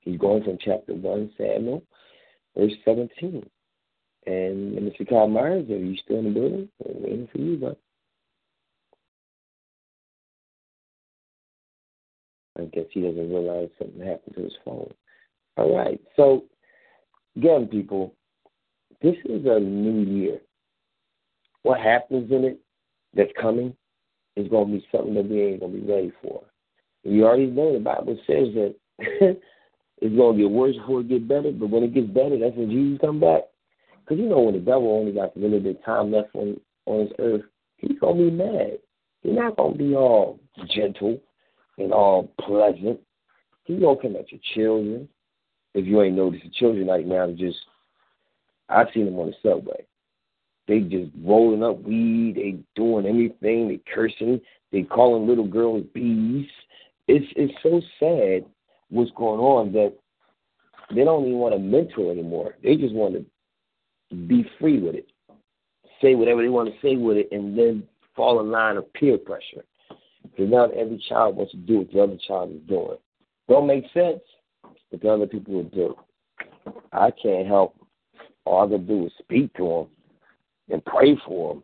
He's 0.00 0.18
going 0.18 0.44
from 0.44 0.58
chapter 0.60 0.94
1, 0.94 1.32
Samuel, 1.36 1.82
verse 2.56 2.72
17. 2.84 3.48
And 4.26 4.74
Minister 4.74 5.04
Kyle 5.04 5.28
Myers, 5.28 5.68
are 5.70 5.78
you 5.78 5.96
still 5.96 6.18
in 6.18 6.24
the 6.24 6.30
building? 6.30 6.68
We're 6.78 7.02
waiting 7.02 7.28
for 7.32 7.38
you, 7.38 7.56
bud. 7.56 7.76
I 12.58 12.64
guess 12.66 12.86
he 12.90 13.02
doesn't 13.02 13.30
realize 13.30 13.68
something 13.78 14.00
happened 14.00 14.34
to 14.36 14.44
his 14.44 14.56
phone. 14.64 14.92
All 15.56 15.76
right. 15.76 16.00
So 16.16 16.44
Again, 17.36 17.66
people, 17.66 18.14
this 19.02 19.16
is 19.24 19.44
a 19.44 19.60
new 19.60 20.04
year. 20.04 20.38
What 21.62 21.80
happens 21.80 22.30
in 22.30 22.44
it 22.44 22.60
that's 23.14 23.32
coming 23.40 23.74
is 24.36 24.48
going 24.48 24.68
to 24.68 24.78
be 24.78 24.86
something 24.90 25.14
that 25.14 25.28
we 25.28 25.42
ain't 25.42 25.60
going 25.60 25.72
to 25.72 25.80
be 25.80 25.92
ready 25.92 26.12
for. 26.22 26.42
You 27.02 27.24
already 27.24 27.46
know 27.46 27.72
the 27.72 27.78
Bible 27.78 28.18
says 28.26 28.48
that 28.54 28.74
it's 28.98 30.16
going 30.16 30.36
to 30.36 30.42
get 30.42 30.50
worse 30.50 30.76
before 30.76 31.00
it 31.00 31.08
gets 31.08 31.24
better, 31.24 31.52
but 31.52 31.70
when 31.70 31.82
it 31.82 31.94
gets 31.94 32.08
better, 32.08 32.38
that's 32.38 32.56
when 32.56 32.70
Jesus 32.70 33.00
come 33.00 33.20
back. 33.20 33.42
Because 34.00 34.18
you 34.18 34.28
know 34.28 34.40
when 34.40 34.54
the 34.54 34.60
devil 34.60 34.92
only 34.92 35.12
got 35.12 35.36
a 35.36 35.38
little 35.38 35.60
bit 35.60 35.78
of 35.78 35.84
time 35.84 36.12
left 36.12 36.34
on, 36.34 36.58
on 36.86 37.04
this 37.04 37.12
earth, 37.18 37.42
he's 37.76 37.98
going 37.98 38.18
to 38.18 38.30
be 38.30 38.30
mad. 38.30 38.78
He's 39.22 39.34
not 39.34 39.56
going 39.56 39.72
to 39.72 39.78
be 39.78 39.94
all 39.94 40.38
gentle 40.74 41.20
and 41.78 41.92
all 41.92 42.30
pleasant. 42.40 43.00
He's 43.64 43.80
going 43.80 43.96
to 43.96 44.02
come 44.02 44.16
at 44.16 44.30
your 44.30 44.40
children 44.54 45.08
if 45.76 45.86
you 45.86 46.00
ain't 46.00 46.16
noticed, 46.16 46.42
the 46.42 46.50
children 46.50 46.88
right 46.88 47.06
now 47.06 47.30
just 47.30 47.58
I've 48.68 48.88
seen 48.94 49.04
them 49.04 49.18
on 49.18 49.26
the 49.26 49.48
subway. 49.48 49.86
They 50.66 50.80
just 50.80 51.12
rolling 51.22 51.62
up 51.62 51.82
weed, 51.82 52.34
they 52.36 52.58
doing 52.74 53.06
anything, 53.06 53.68
they 53.68 53.80
cursing, 53.94 54.40
they 54.72 54.82
calling 54.82 55.28
little 55.28 55.46
girls 55.46 55.84
bees. 55.94 56.48
It's 57.06 57.26
it's 57.36 57.52
so 57.62 57.80
sad 58.00 58.50
what's 58.88 59.10
going 59.16 59.38
on 59.38 59.72
that 59.72 59.94
they 60.94 61.04
don't 61.04 61.26
even 61.26 61.38
want 61.38 61.54
to 61.54 61.60
mentor 61.60 62.10
anymore. 62.10 62.56
They 62.64 62.76
just 62.76 62.94
want 62.94 63.14
to 63.14 64.16
be 64.16 64.48
free 64.58 64.80
with 64.80 64.94
it. 64.94 65.06
Say 66.00 66.14
whatever 66.14 66.42
they 66.42 66.48
want 66.48 66.70
to 66.72 66.80
say 66.80 66.96
with 66.96 67.18
it 67.18 67.28
and 67.32 67.56
then 67.56 67.84
fall 68.14 68.40
in 68.40 68.50
line 68.50 68.78
of 68.78 68.90
peer 68.94 69.18
pressure. 69.18 69.64
Because 70.22 70.50
now 70.50 70.70
every 70.70 71.02
child 71.08 71.36
wants 71.36 71.52
to 71.52 71.58
do 71.58 71.78
what 71.78 71.92
the 71.92 72.02
other 72.02 72.18
child 72.26 72.52
is 72.52 72.60
doing. 72.66 72.96
Don't 73.48 73.66
make 73.66 73.84
sense 73.92 74.20
but 74.90 75.00
the 75.00 75.08
other 75.10 75.26
people 75.26 75.54
will 75.54 75.64
do. 75.64 75.96
I 76.92 77.10
can't 77.10 77.46
help. 77.46 77.76
All 78.44 78.64
I 78.64 78.68
can 78.68 78.86
do 78.86 79.06
is 79.06 79.12
speak 79.18 79.52
to 79.54 79.64
them 79.64 79.86
and 80.74 80.84
pray 80.84 81.16
for 81.26 81.54
them, 81.54 81.62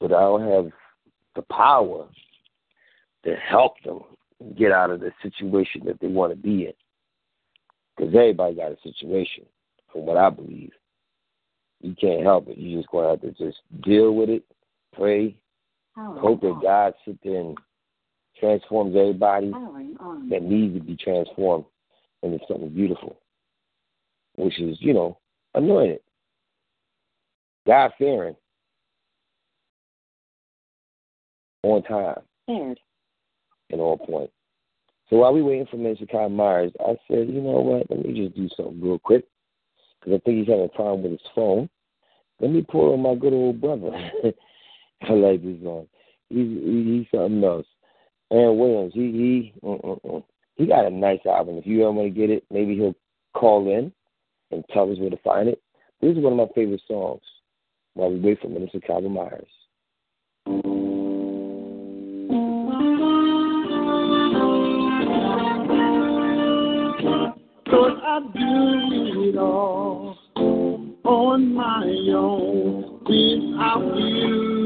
but 0.00 0.12
I 0.12 0.20
don't 0.20 0.48
have 0.48 0.72
the 1.34 1.42
power 1.42 2.06
to 3.24 3.36
help 3.36 3.74
them 3.84 4.00
get 4.56 4.72
out 4.72 4.90
of 4.90 5.00
the 5.00 5.12
situation 5.22 5.82
that 5.86 6.00
they 6.00 6.06
want 6.06 6.32
to 6.32 6.36
be 6.36 6.66
in. 6.66 6.72
Because 7.96 8.14
everybody 8.14 8.54
got 8.54 8.72
a 8.72 8.76
situation, 8.82 9.44
from 9.92 10.06
what 10.06 10.16
I 10.16 10.30
believe. 10.30 10.72
You 11.80 11.94
can't 11.94 12.22
help 12.22 12.48
it. 12.48 12.58
You 12.58 12.78
just 12.78 12.90
going 12.90 13.04
to 13.04 13.10
have 13.10 13.36
to 13.36 13.44
just 13.44 13.58
deal 13.82 14.14
with 14.14 14.28
it, 14.28 14.44
pray, 14.94 15.36
oh, 15.96 16.18
hope 16.18 16.40
that 16.42 16.60
God 16.62 16.94
sit 17.04 17.18
there 17.22 17.40
and 17.40 17.58
transforms 18.38 18.96
everybody 18.96 19.50
that 20.30 20.42
needs 20.42 20.74
to 20.74 20.80
be 20.80 20.96
transformed 20.96 21.64
and 22.22 22.34
it's 22.34 22.44
something 22.48 22.70
beautiful, 22.70 23.20
which 24.36 24.58
is, 24.60 24.76
you 24.80 24.92
know, 24.92 25.18
anointed, 25.54 26.00
God 27.66 27.92
fearing, 27.98 28.36
on 31.62 31.82
time, 31.82 32.20
and 33.70 33.80
on 33.80 33.98
point. 33.98 34.30
So 35.10 35.16
while 35.16 35.32
we 35.32 35.42
waiting 35.42 35.66
for 35.70 35.76
Mr. 35.76 36.10
Kyle 36.10 36.28
Myers, 36.28 36.72
I 36.80 36.96
said, 37.08 37.28
you 37.28 37.40
know 37.40 37.60
what? 37.60 37.90
Let 37.90 38.04
me 38.04 38.24
just 38.24 38.36
do 38.36 38.48
something 38.56 38.80
real 38.80 38.98
quick 38.98 39.24
because 39.98 40.16
I 40.16 40.20
think 40.24 40.38
he's 40.38 40.48
having 40.48 40.66
a 40.66 40.68
problem 40.68 41.02
with 41.02 41.12
his 41.12 41.30
phone. 41.34 41.68
Let 42.40 42.50
me 42.50 42.64
pull 42.68 42.92
on 42.92 43.00
my 43.00 43.14
good 43.14 43.32
old 43.32 43.60
brother. 43.60 43.90
I 45.02 45.12
like 45.12 45.42
this 45.42 45.62
song. 45.62 45.86
He's 46.28 46.46
he's 46.46 47.06
something 47.10 47.42
else. 47.42 47.66
And 48.30 48.58
Williams, 48.58 48.92
he 48.94 49.00
he 49.00 49.52
uh-uh. 49.66 50.20
He 50.58 50.66
got 50.66 50.84
a 50.84 50.90
nice 50.90 51.24
album. 51.24 51.56
If 51.56 51.66
you 51.66 51.82
ever 51.82 51.92
want 51.92 52.12
to 52.12 52.20
get 52.20 52.30
it, 52.30 52.44
maybe 52.50 52.74
he'll 52.74 52.96
call 53.32 53.70
in 53.70 53.92
and 54.50 54.64
tell 54.74 54.90
us 54.90 54.98
where 54.98 55.08
to 55.08 55.16
find 55.18 55.48
it. 55.48 55.62
This 56.02 56.16
is 56.16 56.22
one 56.22 56.32
of 56.32 56.48
my 56.48 56.52
favorite 56.54 56.82
songs. 56.86 57.22
While 57.94 58.10
we 58.10 58.20
wait 58.20 58.40
for 58.40 58.48
Minister 58.48 58.80
Calvin 58.80 59.12
Myers. 59.12 59.46
Cause 67.66 67.98
I 68.02 68.20
do 68.34 69.28
it 69.28 69.36
all 69.36 70.16
on 71.04 71.54
my 71.54 71.84
own 72.14 73.00
without 73.04 73.96
you. 73.96 74.57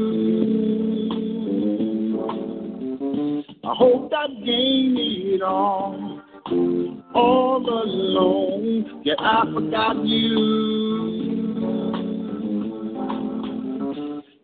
I 3.73 3.75
hope 3.75 4.13
I 4.15 4.27
gain 4.27 4.95
it 4.99 5.41
all 5.41 6.21
all 7.15 7.65
alone. 7.67 9.01
Yet 9.03 9.17
I 9.19 9.45
forgot 9.51 10.05
you. 10.05 11.01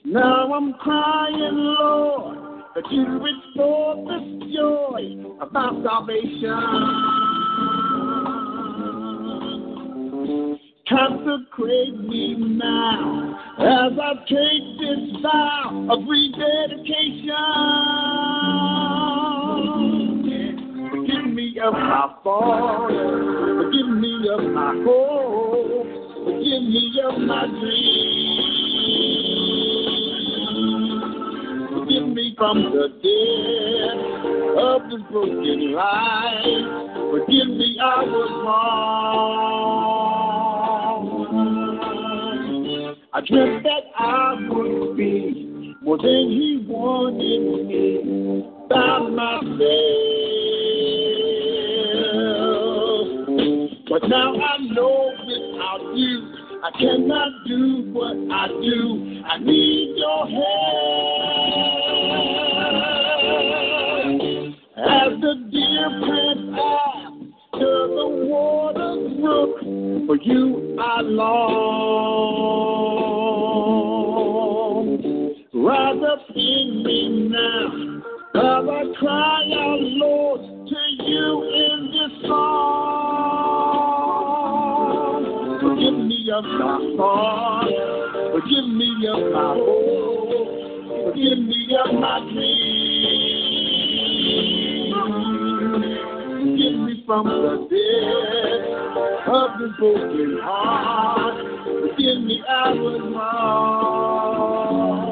Now 0.05 0.51
I'm 0.51 0.74
crying, 0.74 1.53
Lord, 1.53 2.63
that 2.74 2.91
you 2.91 3.05
restore 3.05 3.98
this 4.07 4.24
joy 4.55 5.19
my 5.51 5.79
salvation. 5.83 6.63
Consecrate 10.89 12.00
me 12.00 12.36
now 12.57 13.39
as 13.59 13.91
I 14.01 14.13
take 14.27 14.79
this 14.79 15.21
vow 15.21 15.88
of 15.91 16.00
rededication. 16.09 18.68
Of 21.62 21.74
my 21.74 22.16
fault. 22.24 22.89
Forgive 22.89 23.89
me 23.89 24.30
of 24.32 24.44
my 24.54 24.74
hope. 24.86 25.88
Forgive 26.24 26.63
me 26.63 27.01
of 27.04 27.20
my 27.20 27.48
dreams. 27.48 28.50
Forgive 31.70 32.08
me 32.08 32.34
from 32.38 32.63
the 32.63 32.88
death 33.04 34.00
of 34.58 34.89
this 34.89 35.04
broken 35.12 35.74
life. 35.74 36.66
Forgive 37.12 37.50
me, 37.50 37.78
I 37.84 38.04
was 38.06 38.32
wrong. 38.46 38.66
I 43.12 43.20
dreamt 43.28 43.63
that 43.63 43.84
I 43.98 44.48
would 44.50 44.96
be 44.96 45.75
more 45.82 45.98
than 45.98 46.30
he 46.30 46.66
wanted 46.66 47.68
me 47.68 48.48
by 48.70 49.00
myself. 49.10 50.59
But 53.89 54.08
now 54.08 54.36
I 54.36 54.58
know 54.60 55.12
without 55.25 55.96
you, 55.96 56.36
I 56.63 56.69
cannot 56.77 57.31
do 57.48 57.91
what 57.91 58.15
I 58.31 58.48
do. 58.48 59.22
I 59.25 59.39
need 59.39 59.96
your 59.98 60.27
help. 60.27 60.69
As 64.77 65.19
the 65.22 65.34
deer 65.51 65.89
pants 66.05 66.53
after 66.53 67.88
the 67.88 68.08
water's 68.29 69.05
brook, 69.19 69.58
for 70.05 70.17
you 70.17 70.77
I 70.79 71.01
long. 71.01 71.39
Rise 75.52 76.04
up 76.12 76.30
in 76.36 76.84
me 76.86 77.28
now, 77.32 77.67
as 78.36 78.69
I 78.69 78.84
cry 78.99 79.41
out, 79.52 79.82
Lord, 79.82 80.41
to 80.41 80.82
you 81.04 81.43
in 81.56 81.91
this 81.91 82.12
song. 82.30 82.68
Of 87.01 87.67
forgive 88.33 88.67
me 88.67 89.07
of 89.07 89.31
my 89.31 89.53
hope, 89.55 90.47
forgive 91.07 91.39
me 91.39 91.77
of 91.85 91.93
my 91.99 92.19
dreams. 92.31 92.99
Forgive 96.39 96.75
me 96.79 97.03
from 97.05 97.25
the 97.27 97.67
death 97.69 99.27
of 99.27 99.49
this 99.59 99.73
broken 99.79 100.39
heart. 100.41 101.35
Forgive 101.63 102.19
me, 102.23 102.43
I 102.49 102.73
was 102.73 103.01
Now 103.13 105.09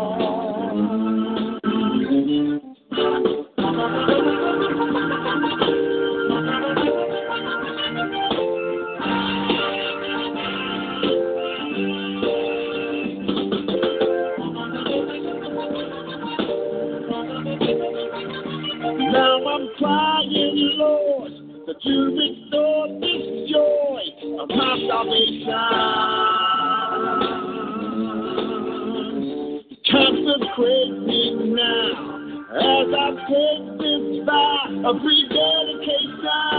of 34.86 34.96
rededication. 35.04 36.58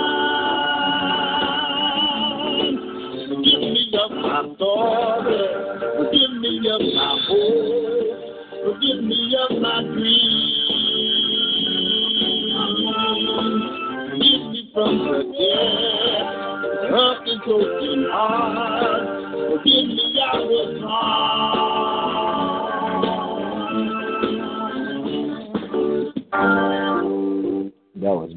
Forgive 3.29 3.61
me 3.61 3.93
of 3.95 4.11
my 4.11 4.43
thoughts, 4.59 5.27
forgive 5.97 6.33
me 6.41 6.53
of 6.71 6.81
my 6.81 7.11
hope, 7.29 8.65
forgive 8.65 9.05
me 9.05 9.37
of 9.49 9.61
my 9.61 9.83
dreams. 9.83 10.59
Forgive 14.11 14.45
me 14.51 14.71
from 14.75 14.93
the 14.99 15.21
death 15.39 16.89
of 16.93 17.17
the 17.25 17.35
broken 17.45 18.01
heart. 18.11 19.05
Forgive 19.51 19.87
me, 19.87 20.21
I 20.21 20.39
was 20.39 20.83
wrong. 20.83 21.28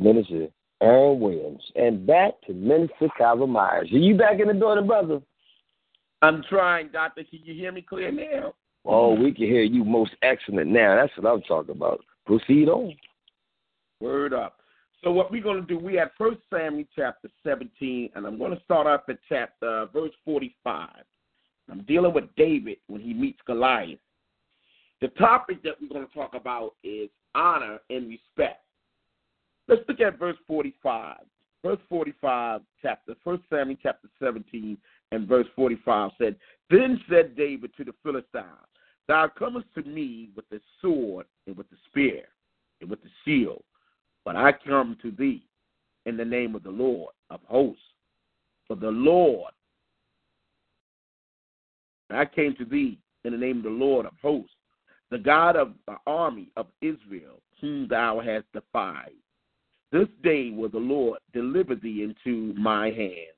Minister 0.01 0.47
Aaron 0.81 1.19
Williams. 1.19 1.61
And 1.75 2.05
back 2.05 2.33
to 2.47 2.53
Minister 2.53 3.07
Calvin 3.17 3.51
Myers. 3.51 3.89
Are 3.91 3.97
you 3.97 4.17
back 4.17 4.39
in 4.39 4.47
the 4.47 4.53
building, 4.53 4.87
brother? 4.87 5.21
I'm 6.21 6.43
trying, 6.49 6.89
Doctor. 6.91 7.23
Can 7.23 7.39
you 7.43 7.53
hear 7.53 7.71
me 7.71 7.81
clear 7.81 8.11
now? 8.11 8.53
Oh, 8.83 9.13
we 9.13 9.31
can 9.31 9.45
hear 9.45 9.61
you 9.61 9.83
most 9.83 10.11
excellent 10.23 10.69
now. 10.71 10.95
That's 10.95 11.15
what 11.17 11.31
I'm 11.31 11.41
talking 11.43 11.75
about. 11.75 12.01
Proceed 12.25 12.67
on. 12.67 12.95
Word 13.99 14.33
up. 14.33 14.57
So 15.03 15.11
what 15.11 15.31
we're 15.31 15.43
going 15.43 15.61
to 15.61 15.67
do, 15.67 15.79
we 15.79 15.95
have 15.95 16.09
First 16.17 16.39
Samuel 16.51 16.85
chapter 16.95 17.29
17, 17.43 18.11
and 18.15 18.25
I'm 18.25 18.37
going 18.37 18.55
to 18.55 18.63
start 18.63 18.87
off 18.87 19.01
at 19.09 19.17
chapter 19.27 19.81
uh, 19.81 19.85
verse 19.87 20.11
45. 20.25 20.89
I'm 21.71 21.81
dealing 21.83 22.13
with 22.13 22.25
David 22.35 22.77
when 22.87 23.01
he 23.01 23.13
meets 23.13 23.39
Goliath. 23.45 23.99
The 24.99 25.07
topic 25.09 25.63
that 25.63 25.73
we're 25.81 25.89
going 25.89 26.07
to 26.07 26.13
talk 26.13 26.35
about 26.35 26.75
is 26.83 27.09
honor 27.33 27.79
and 27.89 28.09
respect. 28.09 28.63
Let's 29.67 29.81
look 29.87 30.01
at 30.01 30.19
verse 30.19 30.37
45. 30.47 31.17
Verse 31.63 31.79
45, 31.89 32.61
chapter 32.81 33.13
First 33.23 33.43
Samuel 33.49 33.77
chapter 33.83 34.07
17, 34.19 34.77
and 35.11 35.27
verse 35.27 35.45
45 35.55 36.11
said, 36.17 36.35
Then 36.71 36.99
said 37.07 37.35
David 37.35 37.71
to 37.77 37.83
the 37.83 37.93
Philistines, 38.01 38.45
Thou 39.07 39.27
comest 39.27 39.67
to 39.75 39.83
me 39.83 40.29
with 40.35 40.49
the 40.49 40.59
sword 40.81 41.27
and 41.45 41.55
with 41.55 41.69
the 41.69 41.75
spear 41.85 42.23
and 42.79 42.89
with 42.89 43.03
the 43.03 43.09
shield, 43.23 43.63
but 44.25 44.35
I 44.35 44.53
come 44.53 44.97
to 45.03 45.11
thee 45.11 45.43
in 46.05 46.17
the 46.17 46.25
name 46.25 46.55
of 46.55 46.63
the 46.63 46.71
Lord 46.71 47.13
of 47.29 47.41
hosts. 47.47 47.83
For 48.67 48.75
the 48.75 48.89
Lord, 48.89 49.51
I 52.09 52.25
came 52.25 52.55
to 52.55 52.65
thee 52.65 52.97
in 53.23 53.33
the 53.33 53.37
name 53.37 53.57
of 53.57 53.63
the 53.63 53.69
Lord 53.69 54.05
of 54.05 54.13
hosts, 54.21 54.55
the 55.11 55.19
God 55.19 55.55
of 55.55 55.73
the 55.87 55.97
army 56.07 56.49
of 56.57 56.67
Israel, 56.81 57.41
whom 57.59 57.87
thou 57.87 58.19
hast 58.19 58.45
defied. 58.53 59.11
This 59.91 60.07
day 60.23 60.51
will 60.51 60.69
the 60.69 60.77
Lord 60.77 61.19
deliver 61.33 61.75
thee 61.75 62.03
into 62.03 62.53
my 62.57 62.91
hand, 62.91 63.35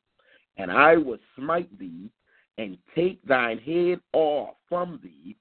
and 0.58 0.72
I 0.72 0.98
will 0.98 1.18
smite 1.36 1.78
thee 1.80 2.10
and 2.58 2.78
take 2.94 3.26
thine 3.26 3.58
head 3.58 4.00
off 4.14 4.56
from 4.70 5.00
thee, 5.04 5.36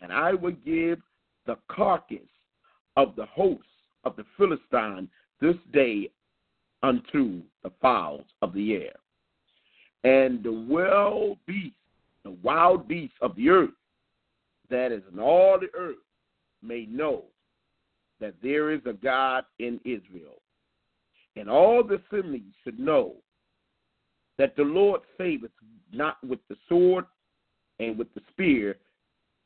and 0.00 0.12
I 0.12 0.32
will 0.32 0.56
give 0.64 1.00
the 1.46 1.56
carcass 1.68 2.18
of 2.96 3.14
the 3.16 3.26
hosts 3.26 3.66
of 4.04 4.16
the 4.16 4.24
Philistine 4.38 5.08
this 5.40 5.56
day 5.72 6.10
unto 6.82 7.42
the 7.62 7.72
fowls 7.82 8.24
of 8.40 8.54
the 8.54 8.74
air. 8.74 8.94
And 10.04 10.42
the 10.42 10.52
wild 10.52 11.38
beasts, 11.46 11.76
the 12.24 12.36
wild 12.42 12.88
beasts 12.88 13.16
of 13.20 13.36
the 13.36 13.50
earth, 13.50 13.70
that 14.70 14.92
is 14.92 15.02
in 15.12 15.18
all 15.18 15.58
the 15.58 15.68
earth, 15.78 15.96
may 16.62 16.86
know 16.86 17.24
that 18.20 18.34
there 18.42 18.70
is 18.70 18.80
a 18.86 18.94
God 18.94 19.44
in 19.58 19.78
Israel. 19.84 20.40
And 21.36 21.50
all 21.50 21.82
the 21.82 22.00
assemblies 22.06 22.52
should 22.62 22.78
know 22.78 23.14
that 24.38 24.56
the 24.56 24.62
Lord 24.62 25.00
saveth 25.18 25.50
not 25.92 26.16
with 26.24 26.40
the 26.48 26.56
sword 26.68 27.04
and 27.80 27.98
with 27.98 28.12
the 28.14 28.20
spear, 28.30 28.76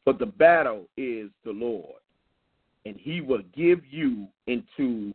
for 0.05 0.13
the 0.13 0.27
battle 0.27 0.87
is 0.97 1.31
the 1.45 1.53
Lord, 1.53 2.01
and 2.87 2.97
he 2.97 3.21
will 3.21 3.43
give 3.55 3.81
you 3.91 4.29
into 4.47 5.13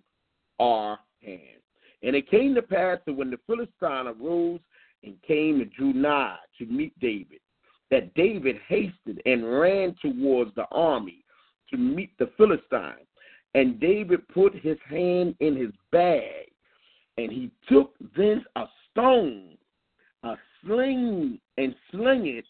our 0.60 1.00
hand. 1.24 1.62
And 2.04 2.16
it 2.16 2.30
came 2.30 2.54
to 2.56 2.62
pass 2.62 3.00
that 3.06 3.14
when 3.14 3.32
the 3.32 3.40
Philistine 3.48 4.08
arose 4.08 4.60
and 5.04 5.22
came 5.28 5.62
and 5.62 5.72
drew 5.72 5.94
nigh 5.94 6.38
to 6.60 6.66
meet 6.66 6.98
David, 7.00 7.40
that 7.92 8.14
David 8.14 8.58
hasted 8.68 9.22
and 9.26 9.60
ran 9.60 9.96
towards 10.02 10.54
the 10.56 10.66
army 10.72 11.24
to 11.70 11.78
meet 11.78 12.12
the 12.18 12.30
Philistine. 12.38 13.06
And 13.56 13.80
David 13.80 14.28
put 14.30 14.56
his 14.56 14.78
hand 14.90 15.36
in 15.40 15.56
his 15.56 15.72
bag, 15.92 16.52
and 17.18 17.32
he 17.32 17.52
took 17.70 17.94
thence 18.16 18.44
a 18.56 18.66
stone, 18.92 19.58
a 20.24 20.36
sling, 20.64 21.40
and 21.58 21.76
sling 21.92 22.28
it, 22.28 22.46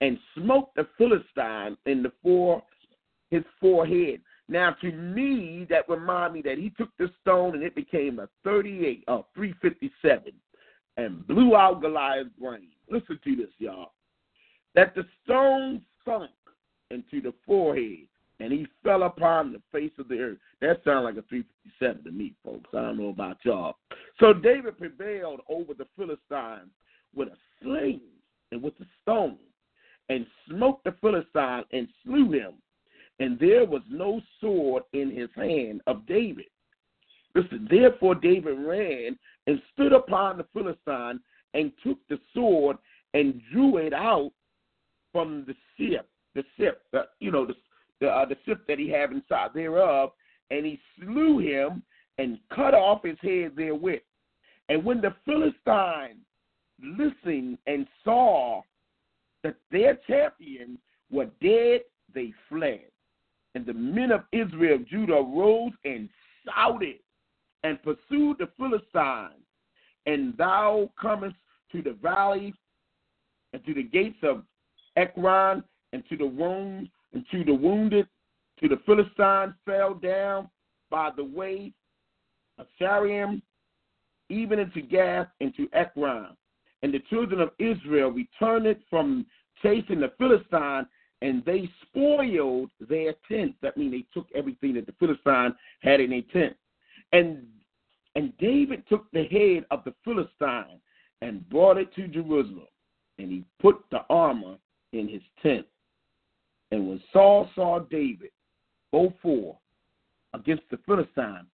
and 0.00 0.18
smote 0.36 0.74
the 0.74 0.86
Philistine 0.98 1.76
in 1.86 2.02
the 2.02 2.12
fore 2.22 2.62
his 3.30 3.44
forehead. 3.60 4.20
Now, 4.48 4.76
to 4.82 4.92
me, 4.92 5.66
that 5.70 5.88
remind 5.88 6.34
me 6.34 6.42
that 6.42 6.58
he 6.58 6.70
took 6.70 6.90
the 6.98 7.10
stone 7.22 7.54
and 7.54 7.62
it 7.62 7.74
became 7.74 8.18
a 8.18 8.28
38 8.44 9.04
or 9.08 9.24
357 9.34 10.32
and 10.98 11.26
blew 11.26 11.56
out 11.56 11.80
Goliath's 11.80 12.28
brain. 12.38 12.68
Listen 12.90 13.18
to 13.24 13.36
this, 13.36 13.48
y'all. 13.58 13.92
That 14.74 14.94
the 14.94 15.06
stone 15.24 15.80
sunk 16.04 16.30
into 16.90 17.22
the 17.22 17.32
forehead 17.46 18.08
and 18.42 18.52
he 18.52 18.66
fell 18.82 19.04
upon 19.04 19.52
the 19.52 19.62
face 19.70 19.92
of 19.98 20.08
the 20.08 20.18
earth. 20.18 20.38
That 20.60 20.80
sounds 20.84 21.04
like 21.04 21.16
a 21.16 21.22
357 21.28 22.02
to 22.04 22.10
me, 22.10 22.34
folks. 22.44 22.68
I 22.72 22.82
don't 22.82 22.98
know 22.98 23.10
about 23.10 23.36
y'all. 23.44 23.76
So 24.18 24.32
David 24.32 24.78
prevailed 24.78 25.40
over 25.48 25.74
the 25.74 25.86
Philistines 25.96 26.70
with 27.14 27.28
a 27.28 27.36
sling 27.62 28.00
and 28.50 28.60
with 28.60 28.74
a 28.80 28.84
stone 29.02 29.38
and 30.08 30.26
smote 30.48 30.82
the 30.82 30.92
Philistine 31.00 31.64
and 31.72 31.86
slew 32.04 32.32
him. 32.32 32.54
And 33.20 33.38
there 33.38 33.64
was 33.64 33.82
no 33.88 34.20
sword 34.40 34.82
in 34.92 35.14
his 35.14 35.28
hand 35.36 35.80
of 35.86 36.04
David. 36.06 36.46
Listen, 37.36 37.68
therefore 37.70 38.16
David 38.16 38.58
ran 38.58 39.16
and 39.46 39.62
stood 39.72 39.92
upon 39.92 40.38
the 40.38 40.46
Philistine 40.52 41.20
and 41.54 41.70
took 41.84 41.98
the 42.08 42.18
sword 42.34 42.76
and 43.14 43.40
drew 43.52 43.76
it 43.76 43.92
out 43.92 44.32
from 45.12 45.44
the 45.46 45.54
ship, 45.78 46.08
the 46.34 46.42
ship, 46.56 46.82
the, 46.90 47.02
you 47.20 47.30
know, 47.30 47.46
the 47.46 47.54
the, 48.02 48.08
uh, 48.08 48.24
the 48.26 48.36
ship 48.44 48.66
that 48.66 48.80
he 48.80 48.90
had 48.90 49.12
inside 49.12 49.50
thereof, 49.54 50.10
and 50.50 50.66
he 50.66 50.78
slew 50.98 51.38
him 51.38 51.82
and 52.18 52.38
cut 52.54 52.74
off 52.74 53.04
his 53.04 53.16
head 53.22 53.52
therewith. 53.56 54.02
And 54.68 54.84
when 54.84 55.00
the 55.00 55.14
Philistines 55.24 56.18
listened 56.82 57.58
and 57.66 57.86
saw 58.04 58.62
that 59.44 59.54
their 59.70 59.98
champions 60.06 60.78
were 61.10 61.28
dead, 61.40 61.82
they 62.12 62.32
fled. 62.48 62.90
And 63.54 63.64
the 63.64 63.72
men 63.74 64.10
of 64.10 64.24
Israel 64.32 64.78
Judah 64.90 65.22
rose 65.22 65.72
and 65.84 66.08
shouted 66.44 66.96
and 67.62 67.78
pursued 67.82 68.38
the 68.38 68.48
Philistines. 68.58 69.44
And 70.06 70.36
thou 70.36 70.90
comest 71.00 71.36
to 71.70 71.82
the 71.82 71.96
valley 72.02 72.52
and 73.52 73.64
to 73.64 73.74
the 73.74 73.84
gates 73.84 74.18
of 74.24 74.42
Ekron 74.96 75.62
and 75.92 76.02
to 76.08 76.16
the 76.16 76.26
wounds 76.26 76.90
and 77.12 77.24
to 77.30 77.44
the 77.44 77.54
wounded, 77.54 78.06
to 78.60 78.68
the 78.68 78.80
Philistines 78.86 79.54
fell 79.64 79.94
down 79.94 80.48
by 80.90 81.10
the 81.16 81.24
way 81.24 81.72
of 82.58 82.66
Shaaraim, 82.80 83.42
even 84.28 84.58
into 84.58 84.82
Gath 84.82 85.28
and 85.40 85.54
to 85.56 85.68
Ekron. 85.72 86.36
And 86.82 86.92
the 86.92 87.00
children 87.10 87.40
of 87.40 87.50
Israel 87.58 88.10
returned 88.10 88.76
from 88.90 89.26
chasing 89.62 90.00
the 90.00 90.12
Philistine, 90.18 90.86
and 91.20 91.44
they 91.44 91.70
spoiled 91.82 92.70
their 92.80 93.14
tents. 93.30 93.56
That 93.62 93.76
means 93.76 93.92
they 93.92 94.06
took 94.12 94.26
everything 94.34 94.74
that 94.74 94.86
the 94.86 94.94
Philistine 94.98 95.54
had 95.80 96.00
in 96.00 96.10
their 96.10 96.22
tent. 96.32 96.56
And 97.12 97.46
and 98.14 98.36
David 98.36 98.84
took 98.88 99.10
the 99.12 99.24
head 99.24 99.64
of 99.70 99.84
the 99.84 99.94
Philistine 100.04 100.80
and 101.22 101.48
brought 101.48 101.78
it 101.78 101.94
to 101.94 102.08
Jerusalem, 102.08 102.66
and 103.18 103.30
he 103.30 103.44
put 103.58 103.82
the 103.90 104.00
armor 104.10 104.56
in 104.92 105.08
his 105.08 105.22
tent. 105.42 105.64
And 106.72 106.88
when 106.88 107.02
Saul 107.12 107.50
saw 107.54 107.80
David 107.80 108.30
go 108.92 109.12
forth 109.22 109.58
against 110.32 110.62
the 110.70 110.78
Philistine, 110.86 111.46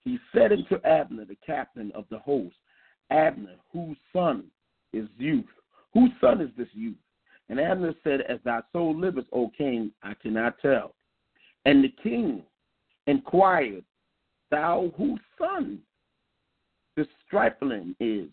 he 0.00 0.18
said 0.34 0.50
unto 0.52 0.84
Abner, 0.84 1.24
the 1.24 1.38
captain 1.46 1.92
of 1.94 2.04
the 2.10 2.18
host, 2.18 2.56
Abner, 3.10 3.54
whose 3.72 3.96
son 4.12 4.44
is 4.92 5.08
youth? 5.16 5.44
Whose 5.94 6.10
son 6.20 6.40
is 6.40 6.50
this 6.58 6.68
youth? 6.72 6.96
And 7.48 7.60
Abner 7.60 7.94
said, 8.02 8.22
As 8.22 8.40
thy 8.44 8.60
soul 8.72 8.98
liveth, 8.98 9.26
O 9.32 9.48
king, 9.56 9.92
I 10.02 10.14
cannot 10.14 10.58
tell. 10.60 10.96
And 11.64 11.84
the 11.84 11.94
king 12.02 12.42
inquired, 13.06 13.84
Thou 14.50 14.92
whose 14.96 15.20
son 15.38 15.78
the 16.96 17.06
stripling 17.24 17.94
is? 18.00 18.28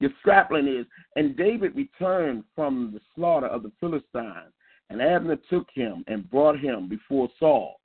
Your 0.00 0.10
stripling 0.20 0.68
is. 0.68 0.86
And 1.16 1.36
David 1.36 1.76
returned 1.76 2.44
from 2.54 2.92
the 2.94 3.00
slaughter 3.14 3.46
of 3.46 3.62
the 3.62 3.72
Philistines. 3.78 4.54
And 4.90 5.00
Abner 5.00 5.38
took 5.48 5.68
him 5.72 6.04
and 6.08 6.30
brought 6.30 6.58
him 6.58 6.88
before 6.88 7.28
Saul. 7.38 7.80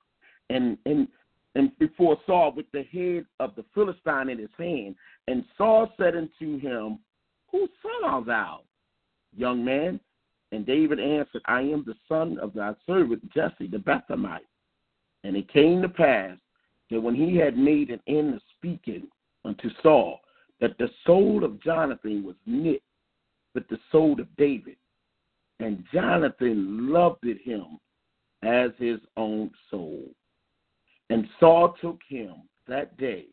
And, 0.50 0.76
and 0.86 1.08
and 1.56 1.76
before 1.78 2.18
Saul 2.26 2.52
with 2.54 2.66
the 2.72 2.82
head 2.82 3.24
of 3.40 3.54
the 3.56 3.64
Philistine 3.72 4.28
in 4.28 4.38
his 4.38 4.50
hand. 4.58 4.94
And 5.26 5.42
Saul 5.56 5.90
said 5.96 6.14
unto 6.14 6.60
him, 6.60 6.98
Whose 7.50 7.70
son 7.82 8.10
art 8.10 8.26
thou, 8.26 8.60
young 9.34 9.64
man? 9.64 9.98
And 10.52 10.66
David 10.66 11.00
answered, 11.00 11.40
I 11.46 11.62
am 11.62 11.82
the 11.86 11.94
son 12.08 12.38
of 12.42 12.52
thy 12.52 12.74
servant 12.86 13.32
Jesse 13.32 13.68
the 13.68 13.78
Bethlehemite. 13.78 14.44
And 15.24 15.34
it 15.34 15.50
came 15.50 15.80
to 15.80 15.88
pass 15.88 16.36
that 16.90 17.00
when 17.00 17.14
he 17.14 17.36
had 17.36 17.56
made 17.56 17.90
an 17.90 18.00
end 18.06 18.34
of 18.34 18.42
speaking 18.58 19.08
unto 19.46 19.70
Saul, 19.82 20.20
that 20.60 20.76
the 20.78 20.90
soul 21.06 21.42
of 21.42 21.62
Jonathan 21.62 22.22
was 22.22 22.36
knit 22.44 22.82
with 23.54 23.66
the 23.68 23.78
soul 23.90 24.20
of 24.20 24.28
David. 24.36 24.76
And 25.60 25.84
Jonathan 25.92 26.92
loved 26.92 27.24
him 27.24 27.78
as 28.42 28.70
his 28.78 29.00
own 29.16 29.50
soul. 29.70 30.04
And 31.10 31.26
Saul 31.40 31.74
took 31.80 32.00
him 32.08 32.34
that 32.68 32.96
day 32.98 33.26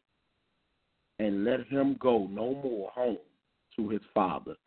and 1.20 1.44
let 1.44 1.66
him 1.68 1.96
go 2.00 2.28
no 2.28 2.54
more 2.56 2.92
home 2.92 3.18
to 3.76 3.90
his 3.90 4.02
father's 4.14 4.58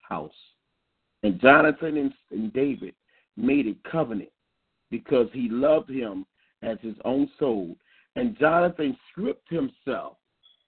house. 0.00 0.30
And 1.22 1.40
Jonathan 1.40 2.12
and, 2.30 2.52
David 2.52 2.94
made 3.36 3.66
a 3.66 3.88
covenant 3.90 4.30
because 4.90 5.28
he 5.32 5.48
loved 5.50 5.90
him 5.90 6.24
as 6.62 6.78
his 6.80 6.94
own 7.04 7.28
soul. 7.38 7.76
And 8.14 8.38
Jonathan 8.38 8.96
stripped 9.10 9.48
himself 9.50 10.16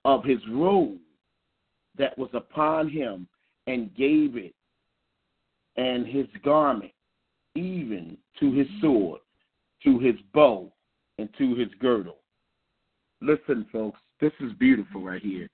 of 0.05 0.25
his 0.25 0.41
robe 0.51 0.99
that 1.97 2.17
was 2.19 2.31
upon 2.35 2.89
him 2.89 3.29
and 3.67 3.95
gave 3.95 4.37
it 4.37 4.55
and 5.79 6.07
his 6.07 6.27
garment, 6.45 6.93
even 7.55 8.19
to 8.41 8.53
his 8.53 8.67
sword, 8.83 9.21
to 9.85 9.99
his 10.01 10.17
bow, 10.35 10.71
and 11.19 11.29
to 11.39 11.55
his 11.55 11.69
girdle. 11.81 12.19
Listen, 13.23 13.65
folks, 13.73 13.99
this 14.21 14.33
is 14.41 14.53
beautiful 14.59 15.03
right 15.03 15.23
here. 15.23 15.49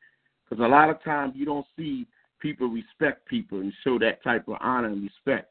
Because 0.48 0.64
a 0.64 0.68
lot 0.68 0.90
of 0.90 1.02
times 1.04 1.34
you 1.36 1.44
don't 1.44 1.66
see 1.78 2.06
people 2.40 2.68
respect 2.68 3.26
people 3.28 3.60
and 3.60 3.72
show 3.84 3.98
that 3.98 4.22
type 4.24 4.48
of 4.48 4.56
honor 4.60 4.88
and 4.88 5.02
respect. 5.02 5.50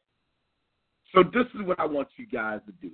So 1.14 1.24
this 1.24 1.46
is 1.54 1.66
what 1.66 1.80
I 1.80 1.86
want 1.86 2.08
you 2.18 2.26
guys 2.26 2.60
to 2.66 2.72
do. 2.82 2.92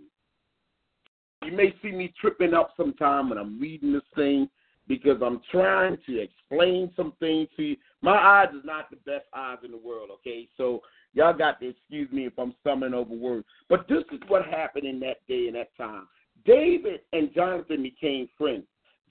You 1.45 1.55
may 1.55 1.73
see 1.81 1.91
me 1.91 2.13
tripping 2.19 2.53
up 2.53 2.71
sometime 2.75 3.29
when 3.29 3.37
I'm 3.37 3.59
reading 3.59 3.93
this 3.93 4.01
thing 4.15 4.49
because 4.89 5.21
I'm 5.23 5.39
trying 5.51 5.97
to 6.07 6.19
explain 6.19 6.91
some 6.97 7.13
things 7.19 7.47
to 7.55 7.63
you. 7.63 7.77
My 8.01 8.17
eyes 8.17 8.49
is 8.53 8.65
not 8.65 8.89
the 8.89 8.97
best 8.97 9.25
eyes 9.33 9.59
in 9.63 9.71
the 9.71 9.77
world, 9.77 10.09
okay? 10.15 10.49
So 10.57 10.81
y'all 11.13 11.37
got 11.37 11.61
to 11.61 11.69
excuse 11.69 12.11
me 12.11 12.25
if 12.25 12.33
I'm 12.37 12.55
stumbling 12.59 12.95
over 12.95 13.13
words. 13.13 13.45
But 13.69 13.87
this 13.87 14.03
is 14.11 14.19
what 14.27 14.45
happened 14.45 14.85
in 14.85 14.99
that 15.01 15.17
day 15.27 15.45
and 15.47 15.55
that 15.55 15.69
time. 15.77 16.07
David 16.43 17.01
and 17.13 17.33
Jonathan 17.33 17.83
became 17.83 18.27
friends. 18.37 18.63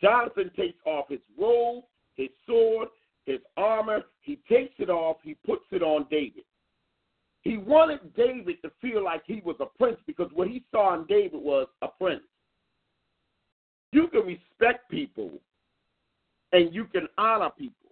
Jonathan 0.03 0.51
takes 0.57 0.79
off 0.85 1.07
his 1.09 1.21
robe, 1.39 1.85
his 2.17 2.29
sword, 2.45 2.89
his 3.25 3.39
armor. 3.57 4.03
He 4.21 4.41
takes 4.51 4.75
it 4.79 4.91
off, 4.91 5.19
he 5.23 5.37
puts 5.47 5.65
it 5.71 5.83
on 5.83 6.07
David. 6.11 6.45
He 7.43 7.57
wanted 7.57 8.01
David 8.17 8.57
to 8.63 8.71
feel 8.81 9.05
like 9.05 9.23
he 9.27 9.43
was 9.45 9.57
a 9.61 9.67
prince 9.79 9.99
because 10.09 10.29
what 10.35 10.49
he 10.49 10.65
saw 10.73 10.99
in 10.99 11.07
David 11.07 11.41
was 11.41 11.69
a 11.83 11.89
prince. 11.89 12.23
You 13.93 14.09
can 14.09 14.23
respect 14.23 14.91
people 14.91 15.31
and 16.53 16.75
you 16.75 16.85
can 16.85 17.09
honor 17.17 17.51
people. 17.57 17.91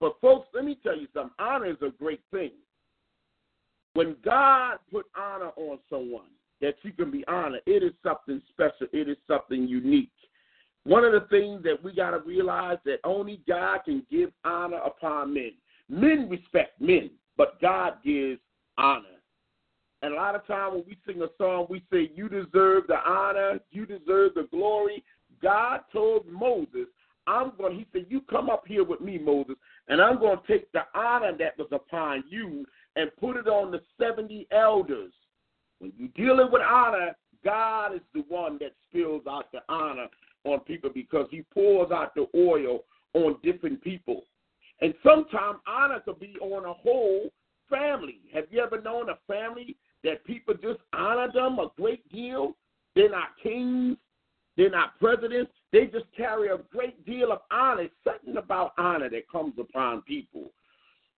But 0.00 0.16
folks, 0.20 0.48
let 0.54 0.64
me 0.64 0.78
tell 0.82 0.96
you 0.96 1.08
something. 1.14 1.34
Honor 1.38 1.66
is 1.66 1.76
a 1.82 1.90
great 1.90 2.20
thing. 2.30 2.50
When 3.94 4.16
God 4.24 4.76
put 4.92 5.06
honor 5.16 5.50
on 5.56 5.78
someone 5.88 6.28
that 6.60 6.74
you 6.82 6.92
can 6.92 7.10
be 7.10 7.24
honored, 7.26 7.62
it 7.66 7.82
is 7.82 7.92
something 8.02 8.42
special. 8.50 8.86
It 8.92 9.08
is 9.08 9.16
something 9.26 9.66
unique. 9.66 10.10
One 10.84 11.02
of 11.04 11.12
the 11.12 11.26
things 11.28 11.62
that 11.64 11.82
we 11.82 11.94
got 11.94 12.10
to 12.10 12.18
realize 12.18 12.78
that 12.84 12.98
only 13.04 13.40
God 13.48 13.80
can 13.84 14.06
give 14.10 14.30
honor 14.44 14.78
upon 14.84 15.34
men. 15.34 15.52
Men 15.88 16.28
respect 16.28 16.80
men, 16.80 17.10
but 17.36 17.60
God 17.60 17.94
gives 18.04 18.40
honor. 18.76 19.04
And 20.02 20.12
a 20.12 20.16
lot 20.16 20.34
of 20.34 20.46
times 20.46 20.74
when 20.74 20.84
we 20.86 20.96
sing 21.06 21.22
a 21.22 21.28
song, 21.38 21.66
we 21.70 21.82
say, 21.90 22.10
You 22.14 22.28
deserve 22.28 22.84
the 22.86 22.98
honor, 23.04 23.58
you 23.70 23.86
deserve 23.86 24.34
the 24.34 24.46
glory. 24.50 25.02
God 25.42 25.80
told 25.92 26.26
Moses, 26.26 26.86
I'm 27.26 27.52
going, 27.58 27.76
he 27.76 27.86
said, 27.92 28.06
You 28.08 28.20
come 28.22 28.48
up 28.50 28.64
here 28.66 28.84
with 28.84 29.00
me, 29.00 29.18
Moses, 29.18 29.56
and 29.88 30.00
I'm 30.00 30.18
going 30.18 30.38
to 30.38 30.46
take 30.46 30.70
the 30.72 30.82
honor 30.94 31.32
that 31.38 31.58
was 31.58 31.68
upon 31.72 32.24
you 32.28 32.64
and 32.94 33.10
put 33.18 33.36
it 33.36 33.48
on 33.48 33.70
the 33.70 33.80
70 34.00 34.46
elders. 34.50 35.12
When 35.78 35.92
you're 35.98 36.08
dealing 36.16 36.50
with 36.50 36.62
honor, 36.62 37.16
God 37.44 37.94
is 37.94 38.00
the 38.14 38.24
one 38.28 38.58
that 38.60 38.72
spills 38.88 39.22
out 39.28 39.52
the 39.52 39.60
honor 39.68 40.06
on 40.44 40.60
people 40.60 40.90
because 40.92 41.26
he 41.30 41.42
pours 41.52 41.90
out 41.90 42.14
the 42.14 42.26
oil 42.34 42.80
on 43.14 43.36
different 43.42 43.82
people. 43.82 44.22
And 44.80 44.94
sometimes 45.02 45.58
honor 45.66 46.00
could 46.00 46.20
be 46.20 46.36
on 46.40 46.64
a 46.64 46.72
whole 46.72 47.30
family. 47.70 48.20
Have 48.34 48.44
you 48.50 48.60
ever 48.60 48.80
known 48.80 49.08
a 49.10 49.18
family 49.26 49.76
that 50.04 50.24
people 50.24 50.54
just 50.54 50.80
honor 50.92 51.30
them 51.32 51.58
a 51.58 51.68
great 51.76 52.08
deal? 52.10 52.56
They're 52.94 53.10
not 53.10 53.30
kings, 53.42 53.96
they're 54.56 54.70
not 54.70 54.98
presidents, 54.98 55.52
they 55.72 55.86
just 55.86 56.06
carry 56.16 56.48
a 56.48 56.58
great 56.72 57.04
deal 57.04 57.32
of 57.32 57.40
honor. 57.50 57.88
Something 58.04 58.36
about 58.36 58.72
honor 58.78 59.10
that 59.10 59.28
comes 59.30 59.54
upon 59.58 60.02
people. 60.02 60.50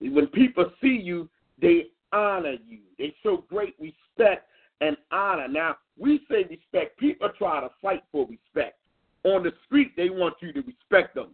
When 0.01 0.27
people 0.29 0.71
see 0.81 1.01
you, 1.03 1.29
they 1.61 1.87
honor 2.13 2.57
you. 2.67 2.79
They 2.99 3.15
show 3.23 3.45
great 3.49 3.75
respect 3.81 4.49
and 4.81 4.97
honor. 5.11 5.49
Now, 5.49 5.77
we 5.99 6.21
say 6.31 6.45
respect. 6.49 6.99
People 6.99 7.31
try 7.37 7.61
to 7.61 7.71
fight 7.83 8.03
for 8.11 8.27
respect. 8.27 8.79
On 9.25 9.43
the 9.43 9.53
street, 9.67 9.93
they 9.97 10.11
want 10.11 10.35
you 10.41 10.53
to 10.53 10.61
respect 10.63 11.15
them. 11.15 11.31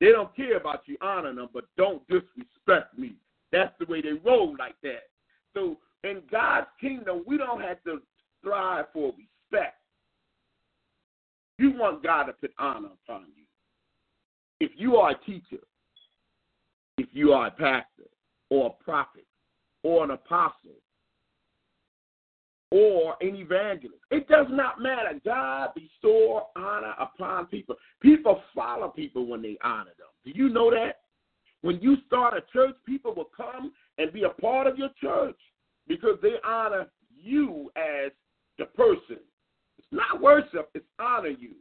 They 0.00 0.12
don't 0.12 0.34
care 0.34 0.56
about 0.56 0.82
you 0.86 0.96
honoring 1.00 1.36
them, 1.36 1.48
but 1.52 1.64
don't 1.76 2.02
disrespect 2.08 2.98
me. 2.98 3.14
That's 3.52 3.72
the 3.78 3.86
way 3.86 4.00
they 4.00 4.12
roll 4.24 4.56
like 4.58 4.76
that. 4.82 5.08
So 5.54 5.76
in 6.04 6.22
God's 6.30 6.66
kingdom, 6.80 7.22
we 7.26 7.36
don't 7.36 7.60
have 7.60 7.82
to 7.84 8.00
strive 8.40 8.86
for 8.92 9.12
respect. 9.12 9.79
You 11.60 11.72
want 11.72 12.02
God 12.02 12.22
to 12.24 12.32
put 12.32 12.54
honor 12.58 12.88
upon 13.04 13.26
you. 13.36 13.44
If 14.60 14.72
you 14.76 14.96
are 14.96 15.10
a 15.10 15.24
teacher, 15.26 15.62
if 16.96 17.08
you 17.12 17.32
are 17.32 17.48
a 17.48 17.50
pastor 17.50 18.08
or 18.48 18.68
a 18.68 18.82
prophet 18.82 19.26
or 19.82 20.02
an 20.04 20.12
apostle 20.12 20.80
or 22.70 23.14
an 23.20 23.36
evangelist, 23.36 24.00
it 24.10 24.26
does 24.26 24.46
not 24.48 24.80
matter. 24.80 25.20
God 25.22 25.68
bestow 25.74 26.46
honor 26.56 26.94
upon 26.98 27.44
people. 27.46 27.74
People 28.00 28.42
follow 28.54 28.88
people 28.88 29.26
when 29.26 29.42
they 29.42 29.58
honor 29.62 29.92
them. 29.98 30.08
Do 30.24 30.30
you 30.34 30.48
know 30.48 30.70
that? 30.70 31.00
When 31.60 31.78
you 31.82 31.98
start 32.06 32.32
a 32.32 32.40
church, 32.50 32.74
people 32.86 33.14
will 33.14 33.28
come 33.36 33.72
and 33.98 34.10
be 34.14 34.22
a 34.22 34.30
part 34.30 34.66
of 34.66 34.78
your 34.78 34.88
church 34.98 35.36
because 35.86 36.16
they 36.22 36.36
honor 36.42 36.86
you 37.14 37.70
as 37.76 38.12
the 38.56 38.64
person. 38.64 39.18
Not 39.92 40.20
worship, 40.20 40.70
it's 40.74 40.86
honor 40.98 41.28
you. 41.28 41.54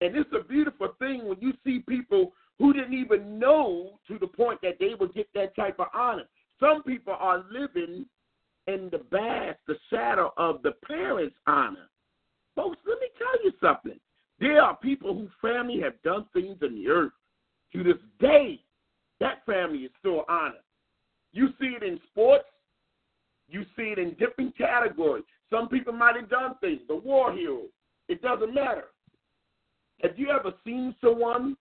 And 0.00 0.16
it's 0.16 0.30
a 0.32 0.44
beautiful 0.44 0.94
thing 0.98 1.26
when 1.26 1.38
you 1.40 1.52
see 1.64 1.80
people 1.88 2.32
who 2.58 2.72
didn't 2.72 2.94
even 2.94 3.38
know 3.38 3.98
to 4.08 4.18
the 4.18 4.26
point 4.26 4.60
that 4.62 4.78
they 4.78 4.94
would 4.98 5.14
get 5.14 5.28
that 5.34 5.56
type 5.56 5.78
of 5.78 5.88
honor. 5.94 6.24
Some 6.58 6.82
people 6.82 7.16
are 7.18 7.44
living 7.50 8.06
in 8.66 8.88
the 8.92 8.98
bath, 8.98 9.56
the 9.66 9.76
shadow 9.90 10.32
of 10.36 10.62
the 10.62 10.72
parents' 10.86 11.36
honor. 11.46 11.88
Folks, 12.54 12.78
let 12.86 12.98
me 13.00 13.08
tell 13.18 13.44
you 13.44 13.52
something. 13.60 13.98
There 14.38 14.62
are 14.62 14.76
people 14.76 15.14
whose 15.14 15.30
family 15.40 15.80
have 15.80 16.00
done 16.02 16.26
things 16.32 16.56
in 16.62 16.74
the 16.74 16.88
earth 16.88 17.12
to 17.72 17.82
this 17.82 18.00
day 18.20 18.60
that 19.20 19.44
family 19.46 19.80
is 19.80 19.90
still 19.98 20.24
honored. 20.28 20.62
You 21.32 21.48
see 21.60 21.76
it 21.76 21.82
in 21.82 22.00
sports, 22.10 22.48
you 23.48 23.64
see 23.76 23.92
it 23.92 23.98
in 23.98 24.14
different 24.14 24.56
categories. 24.56 25.24
Some 25.50 25.68
people 25.68 25.92
might 25.92 26.16
have 26.16 26.30
done 26.30 26.54
things, 26.60 26.80
the 26.88 26.94
war 26.94 27.32
hero. 27.32 27.62
It 28.08 28.22
doesn't 28.22 28.54
matter. 28.54 28.84
Have 30.02 30.18
you 30.18 30.30
ever 30.30 30.52
seen 30.64 30.94
someone 31.00 31.56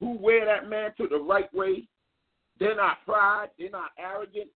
who 0.00 0.16
wear 0.18 0.44
that 0.44 0.68
mantle 0.68 1.08
the 1.10 1.18
right 1.18 1.52
way? 1.54 1.88
They're 2.58 2.76
not 2.76 3.04
pride, 3.04 3.48
they're 3.58 3.70
not 3.70 3.90
arrogant. 3.98 4.48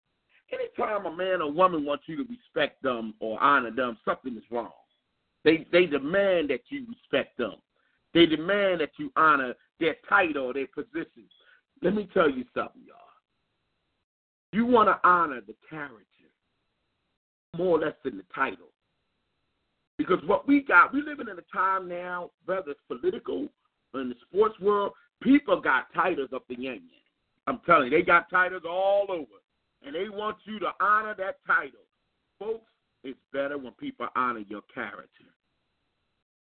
Anytime 0.52 1.06
a 1.06 1.16
man 1.16 1.42
or 1.42 1.50
woman 1.50 1.84
wants 1.84 2.04
you 2.06 2.16
to 2.16 2.24
respect 2.30 2.82
them 2.82 3.14
or 3.20 3.40
honor 3.42 3.70
them, 3.70 3.98
something 4.04 4.36
is 4.36 4.42
wrong. 4.50 4.72
They 5.44 5.66
they 5.72 5.86
demand 5.86 6.50
that 6.50 6.62
you 6.68 6.86
respect 6.88 7.38
them. 7.38 7.54
They 8.12 8.26
demand 8.26 8.80
that 8.80 8.90
you 8.98 9.12
honor 9.16 9.54
their 9.78 9.96
title, 10.08 10.52
their 10.52 10.66
position. 10.66 11.24
Let 11.82 11.94
me 11.94 12.08
tell 12.12 12.28
you 12.28 12.44
something, 12.54 12.82
y'all. 12.84 12.96
You 14.52 14.66
want 14.66 14.88
to 14.88 15.08
honor 15.08 15.40
the 15.46 15.54
character 15.68 16.04
more 17.56 17.78
or 17.78 17.80
less 17.80 17.94
than 18.04 18.16
the 18.16 18.24
title. 18.34 18.68
Because 19.98 20.18
what 20.26 20.48
we 20.48 20.62
got, 20.62 20.92
we're 20.92 21.04
living 21.04 21.28
in 21.28 21.38
a 21.38 21.56
time 21.56 21.88
now, 21.88 22.30
whether 22.46 22.70
it's 22.70 22.80
political 22.88 23.48
or 23.92 24.00
in 24.00 24.08
the 24.08 24.14
sports 24.28 24.58
world, 24.60 24.92
people 25.22 25.60
got 25.60 25.92
titles 25.94 26.30
up 26.34 26.44
the 26.48 26.58
yin 26.58 26.80
I'm 27.46 27.60
telling 27.66 27.90
you, 27.90 27.98
they 27.98 28.02
got 28.02 28.30
titles 28.30 28.62
all 28.68 29.06
over. 29.10 29.26
And 29.84 29.94
they 29.94 30.08
want 30.08 30.36
you 30.44 30.58
to 30.60 30.70
honor 30.80 31.14
that 31.18 31.38
title. 31.46 31.80
Folks, 32.38 32.70
it's 33.02 33.18
better 33.32 33.58
when 33.58 33.72
people 33.72 34.06
honor 34.14 34.44
your 34.48 34.60
character. 34.72 35.24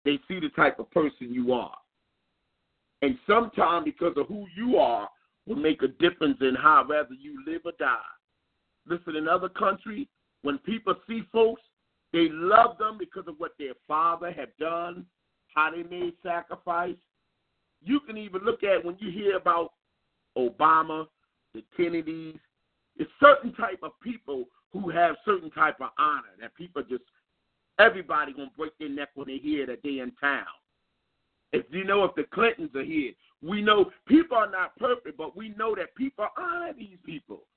They 0.05 0.19
see 0.27 0.39
the 0.39 0.49
type 0.49 0.79
of 0.79 0.89
person 0.91 1.33
you 1.33 1.53
are. 1.53 1.75
And 3.01 3.17
sometimes 3.27 3.85
because 3.85 4.13
of 4.17 4.27
who 4.27 4.45
you 4.55 4.77
are 4.77 5.09
will 5.45 5.57
make 5.57 5.83
a 5.83 5.87
difference 5.87 6.37
in 6.41 6.55
how 6.55 6.85
whether 6.87 7.13
you 7.13 7.43
live 7.45 7.61
or 7.65 7.73
die. 7.77 7.97
Listen, 8.87 9.15
in 9.15 9.27
other 9.27 9.49
countries, 9.49 10.07
when 10.45 10.59
people 10.59 10.93
see 11.09 11.23
folks, 11.31 11.63
they 12.13 12.29
love 12.29 12.77
them 12.77 12.99
because 12.99 13.23
of 13.27 13.33
what 13.39 13.53
their 13.57 13.73
father 13.87 14.31
had 14.31 14.49
done, 14.59 15.03
how 15.55 15.71
they 15.71 15.81
made 15.81 16.13
sacrifice. 16.21 16.95
You 17.83 17.99
can 18.01 18.15
even 18.15 18.43
look 18.43 18.63
at 18.63 18.85
when 18.85 18.95
you 18.99 19.09
hear 19.11 19.37
about 19.37 19.71
Obama, 20.37 21.07
the 21.55 21.63
Kennedys, 21.75 22.37
it's 22.95 23.09
certain 23.19 23.53
type 23.53 23.79
of 23.81 23.99
people 24.03 24.45
who 24.71 24.91
have 24.91 25.15
certain 25.25 25.49
type 25.49 25.81
of 25.81 25.89
honor 25.97 26.35
that 26.39 26.53
people 26.53 26.83
just 26.87 27.03
everybody 27.79 28.31
gonna 28.31 28.51
break 28.55 28.77
their 28.77 28.89
neck 28.89 29.09
when 29.15 29.27
they 29.27 29.37
hear 29.37 29.65
that 29.65 29.79
they 29.83 29.97
in 29.97 30.11
town. 30.21 30.45
If 31.53 31.65
you 31.71 31.85
know 31.85 32.03
if 32.03 32.13
the 32.13 32.25
Clintons 32.31 32.75
are 32.75 32.83
here, 32.83 33.13
we 33.41 33.63
know 33.63 33.89
people 34.07 34.37
are 34.37 34.49
not 34.49 34.77
perfect, 34.77 35.17
but 35.17 35.35
we 35.35 35.49
know 35.49 35.73
that 35.73 35.95
people 35.95 36.27
honor 36.37 36.73
these 36.77 36.99
people. 37.03 37.47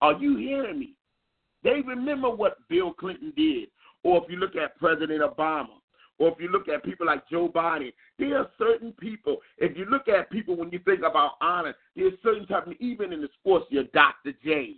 Are 0.00 0.14
you 0.14 0.36
hearing 0.36 0.78
me? 0.78 0.94
They 1.68 1.82
remember 1.82 2.30
what 2.30 2.56
Bill 2.70 2.94
Clinton 2.94 3.30
did. 3.36 3.68
Or 4.02 4.22
if 4.24 4.30
you 4.30 4.38
look 4.38 4.56
at 4.56 4.78
President 4.78 5.20
Obama, 5.20 5.68
or 6.18 6.28
if 6.28 6.40
you 6.40 6.48
look 6.48 6.66
at 6.66 6.82
people 6.82 7.06
like 7.06 7.28
Joe 7.28 7.48
Biden, 7.54 7.92
there 8.18 8.38
are 8.38 8.48
certain 8.56 8.92
people. 8.92 9.38
If 9.58 9.76
you 9.76 9.84
look 9.84 10.08
at 10.08 10.30
people 10.30 10.56
when 10.56 10.70
you 10.70 10.78
think 10.78 11.00
about 11.00 11.32
honor, 11.42 11.74
there's 11.94 12.14
certain 12.22 12.46
type 12.46 12.66
of 12.66 12.72
even 12.80 13.12
in 13.12 13.20
the 13.20 13.28
sports, 13.38 13.66
you're 13.68 13.84
Dr. 13.84 14.32
J. 14.42 14.76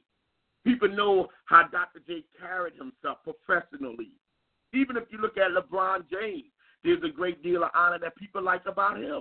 People 0.64 0.88
know 0.88 1.28
how 1.44 1.62
Dr. 1.70 2.00
J 2.08 2.24
carried 2.38 2.74
himself 2.74 3.18
professionally. 3.24 4.10
Even 4.74 4.96
if 4.96 5.04
you 5.10 5.18
look 5.18 5.36
at 5.38 5.52
LeBron 5.52 6.04
James, 6.10 6.50
there's 6.82 7.02
a 7.04 7.08
great 7.08 7.40
deal 7.40 7.62
of 7.62 7.70
honor 7.72 8.00
that 8.00 8.16
people 8.16 8.42
like 8.42 8.66
about 8.66 8.98
him. 8.98 9.20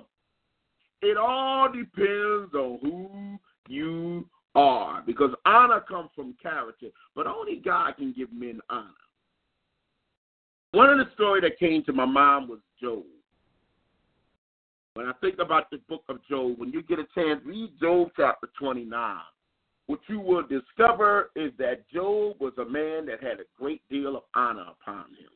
It 1.02 1.16
all 1.16 1.70
depends 1.70 2.52
on 2.52 2.78
who 2.82 3.38
you 3.68 4.26
are 4.54 5.02
because 5.06 5.30
honor 5.46 5.80
comes 5.80 6.10
from 6.14 6.34
character, 6.42 6.88
but 7.14 7.26
only 7.26 7.56
God 7.56 7.96
can 7.96 8.12
give 8.12 8.32
men 8.32 8.60
honor. 8.68 8.88
One 10.72 10.90
of 10.90 10.98
the 10.98 11.12
stories 11.14 11.42
that 11.42 11.58
came 11.58 11.82
to 11.84 11.92
my 11.92 12.04
mind 12.04 12.48
was 12.48 12.60
Job. 12.80 13.02
When 14.94 15.06
I 15.06 15.12
think 15.20 15.36
about 15.38 15.70
the 15.70 15.78
book 15.88 16.02
of 16.08 16.18
Job, 16.28 16.58
when 16.58 16.70
you 16.70 16.82
get 16.82 16.98
a 16.98 17.06
chance, 17.14 17.40
read 17.44 17.72
Job 17.80 18.08
chapter 18.16 18.48
29. 18.58 19.16
What 19.86 20.00
you 20.08 20.20
will 20.20 20.42
discover 20.42 21.30
is 21.34 21.52
that 21.58 21.88
Job 21.92 22.36
was 22.38 22.52
a 22.58 22.64
man 22.64 23.06
that 23.06 23.22
had 23.22 23.40
a 23.40 23.44
great 23.58 23.82
deal 23.90 24.16
of 24.16 24.22
honor 24.34 24.66
upon 24.80 25.06
him. 25.10 25.30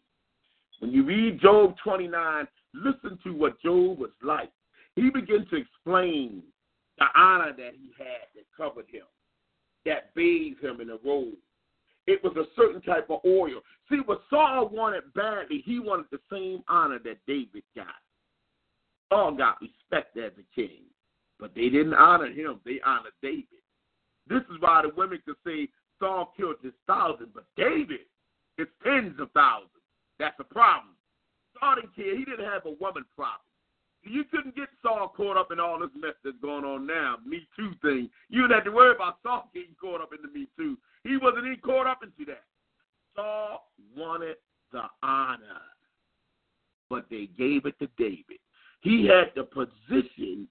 When 0.80 0.92
you 0.92 1.04
read 1.04 1.40
Job 1.40 1.74
29, 1.82 2.46
listen 2.74 3.18
to 3.24 3.30
what 3.32 3.60
Job 3.60 3.98
was 3.98 4.10
like. 4.22 4.50
He 4.96 5.10
begins 5.10 5.48
to 5.50 5.56
explain 5.56 6.42
the 6.98 7.06
honor 7.16 7.52
that 7.56 7.72
he 7.80 7.92
had 7.98 8.28
that 8.34 8.44
covered 8.56 8.86
him, 8.88 9.06
that 9.84 10.14
bathed 10.14 10.62
him 10.62 10.80
in 10.80 10.90
a 10.90 10.98
robe. 11.04 11.34
It 12.06 12.22
was 12.22 12.36
a 12.36 12.44
certain 12.54 12.82
type 12.82 13.08
of 13.10 13.20
oil. 13.24 13.60
See, 13.90 13.98
what 14.04 14.22
Saul 14.28 14.68
wanted 14.68 15.12
badly, 15.14 15.62
he 15.64 15.80
wanted 15.80 16.06
the 16.10 16.20
same 16.30 16.62
honor 16.68 16.98
that 17.04 17.18
David 17.26 17.62
got. 17.74 17.86
Saul 19.10 19.32
got 19.32 19.60
respect 19.60 20.16
as 20.16 20.32
a 20.38 20.54
king, 20.54 20.82
but 21.38 21.54
they 21.54 21.68
didn't 21.68 21.94
honor 21.94 22.30
him. 22.30 22.60
They 22.64 22.80
honored 22.84 23.12
David. 23.22 23.46
This 24.28 24.42
is 24.50 24.60
why 24.60 24.82
the 24.82 24.90
women 24.96 25.20
could 25.24 25.36
say 25.46 25.68
Saul 25.98 26.32
killed 26.36 26.56
his 26.62 26.72
thousand, 26.86 27.28
but 27.34 27.44
David, 27.56 28.00
it's 28.58 28.70
tens 28.84 29.18
of 29.18 29.30
thousands. 29.32 29.70
That's 30.18 30.38
a 30.40 30.44
problem. 30.44 30.94
Saul 31.58 31.76
didn't 31.76 31.94
care. 31.94 32.16
He 32.16 32.24
didn't 32.24 32.46
have 32.46 32.66
a 32.66 32.76
woman 32.80 33.04
problem. 33.16 33.40
You 34.04 34.24
couldn't 34.24 34.54
get 34.54 34.68
Saul 34.82 35.12
caught 35.16 35.36
up 35.36 35.50
in 35.50 35.58
all 35.58 35.78
this 35.78 35.90
mess 35.98 36.14
that's 36.22 36.36
going 36.42 36.64
on 36.64 36.86
now, 36.86 37.16
Me 37.26 37.46
Too 37.56 37.72
thing. 37.82 38.10
You 38.28 38.42
didn't 38.42 38.54
have 38.56 38.64
to 38.64 38.70
worry 38.70 38.94
about 38.94 39.18
Saul 39.22 39.50
getting 39.54 39.74
caught 39.80 40.00
up 40.00 40.10
in 40.12 40.20
the 40.22 40.38
Me 40.38 40.46
Too. 40.56 40.76
He 41.04 41.16
wasn't 41.16 41.46
even 41.46 41.60
caught 41.60 41.86
up 41.86 42.00
into 42.02 42.30
that. 42.30 42.44
Saul 43.16 43.70
wanted 43.96 44.36
the 44.72 44.82
honor, 45.02 45.62
but 46.90 47.06
they 47.10 47.28
gave 47.38 47.64
it 47.66 47.78
to 47.78 47.88
David. 47.96 48.38
He 48.80 49.06
had 49.06 49.32
the 49.34 49.44
position 49.44 50.48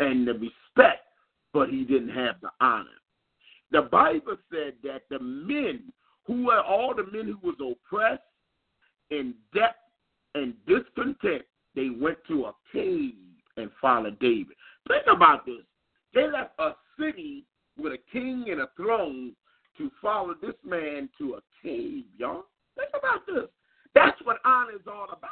and 0.00 0.26
the 0.26 0.32
respect, 0.32 1.06
but 1.52 1.68
he 1.68 1.84
didn't 1.84 2.10
have 2.10 2.36
the 2.40 2.50
honor. 2.60 2.88
The 3.70 3.82
Bible 3.82 4.36
said 4.52 4.74
that 4.82 5.02
the 5.10 5.20
men 5.20 5.92
who 6.26 6.46
were 6.46 6.60
all 6.60 6.94
the 6.94 7.04
men 7.04 7.36
who 7.40 7.48
was 7.48 7.56
oppressed, 7.60 8.22
in 9.10 9.34
debt, 9.54 9.76
and 10.34 10.54
discontent, 10.66 11.42
they 11.74 11.90
went 11.90 12.18
to 12.28 12.46
a 12.46 12.52
cave 12.72 13.14
and 13.56 13.70
followed 13.80 14.18
David. 14.18 14.56
Think 14.88 15.04
about 15.10 15.46
this. 15.46 15.62
They 16.14 16.26
left 16.26 16.58
a 16.58 16.72
city 16.98 17.44
with 17.78 17.92
a 17.92 17.98
king 18.12 18.46
and 18.50 18.60
a 18.60 18.68
throne 18.76 19.32
to 19.78 19.90
follow 20.02 20.34
this 20.40 20.54
man 20.64 21.08
to 21.18 21.34
a 21.34 21.40
cave, 21.62 22.04
y'all. 22.18 22.44
Think 22.76 22.90
about 22.98 23.26
this. 23.26 23.48
That's 23.94 24.18
what 24.24 24.38
honor 24.44 24.72
is 24.72 24.86
all 24.86 25.04
about. 25.04 25.30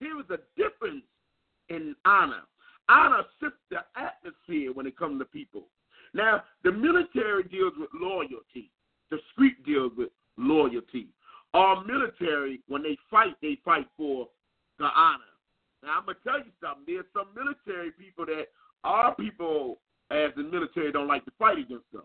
Here 0.00 0.18
is 0.18 0.26
a 0.30 0.38
difference 0.60 1.04
in 1.68 1.94
honor. 2.04 2.42
Honor 2.88 3.22
shifts 3.40 3.58
the 3.70 3.78
atmosphere 3.96 4.72
when 4.72 4.86
it 4.86 4.96
comes 4.96 5.20
to 5.20 5.24
people. 5.24 5.68
Now, 6.12 6.44
the 6.62 6.72
military 6.72 7.44
deals 7.44 7.72
with 7.78 7.90
loyalty. 7.94 8.70
The 9.10 9.18
street 9.32 9.64
deals 9.64 9.92
with 9.96 10.10
loyalty. 10.36 11.08
Our 11.54 11.84
military, 11.84 12.60
when 12.68 12.82
they 12.82 12.96
fight, 13.10 13.34
they 13.40 13.58
fight 13.64 13.86
for 13.96 14.28
the 14.78 14.86
honor. 14.86 15.24
Now, 15.84 16.00
I'm 16.00 16.06
to 16.06 16.14
tell 16.24 16.38
you 16.38 16.52
something. 16.60 16.84
There's 16.86 17.04
some 17.12 17.28
military 17.34 17.90
people 17.92 18.26
that 18.26 18.48
our 18.84 19.14
people, 19.14 19.78
as 20.10 20.30
the 20.36 20.42
military, 20.42 20.92
don't 20.92 21.08
like 21.08 21.24
to 21.26 21.32
fight 21.38 21.58
against 21.58 21.90
them 21.92 22.04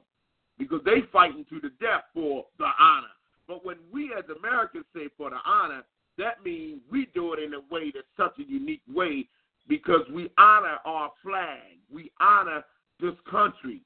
because 0.58 0.82
they 0.86 1.02
fighting 1.12 1.46
to 1.50 1.60
the 1.62 1.70
death 1.80 2.04
for 2.14 2.46
the 2.58 2.68
honor. 2.80 3.14
But 3.48 3.66
when 3.66 3.78
we 3.92 4.14
as 4.18 4.26
Americans 4.38 4.86
say 4.94 5.08
for 5.18 5.30
the 5.30 5.38
honor, 5.46 5.84
that 6.18 6.44
means 6.44 6.82
we 6.92 7.08
do 7.14 7.34
it 7.34 7.40
in 7.40 7.54
a 7.54 7.62
way 7.74 7.92
that's 7.94 8.06
such 8.18 8.38
a 8.40 8.50
unique 8.50 8.82
way 8.94 9.28
because 9.68 10.02
we 10.14 10.30
honor 10.38 10.78
our 10.86 11.12
flag. 11.24 11.80
We 11.92 12.12
honor 12.20 12.64
this 13.00 13.16
country. 13.30 13.82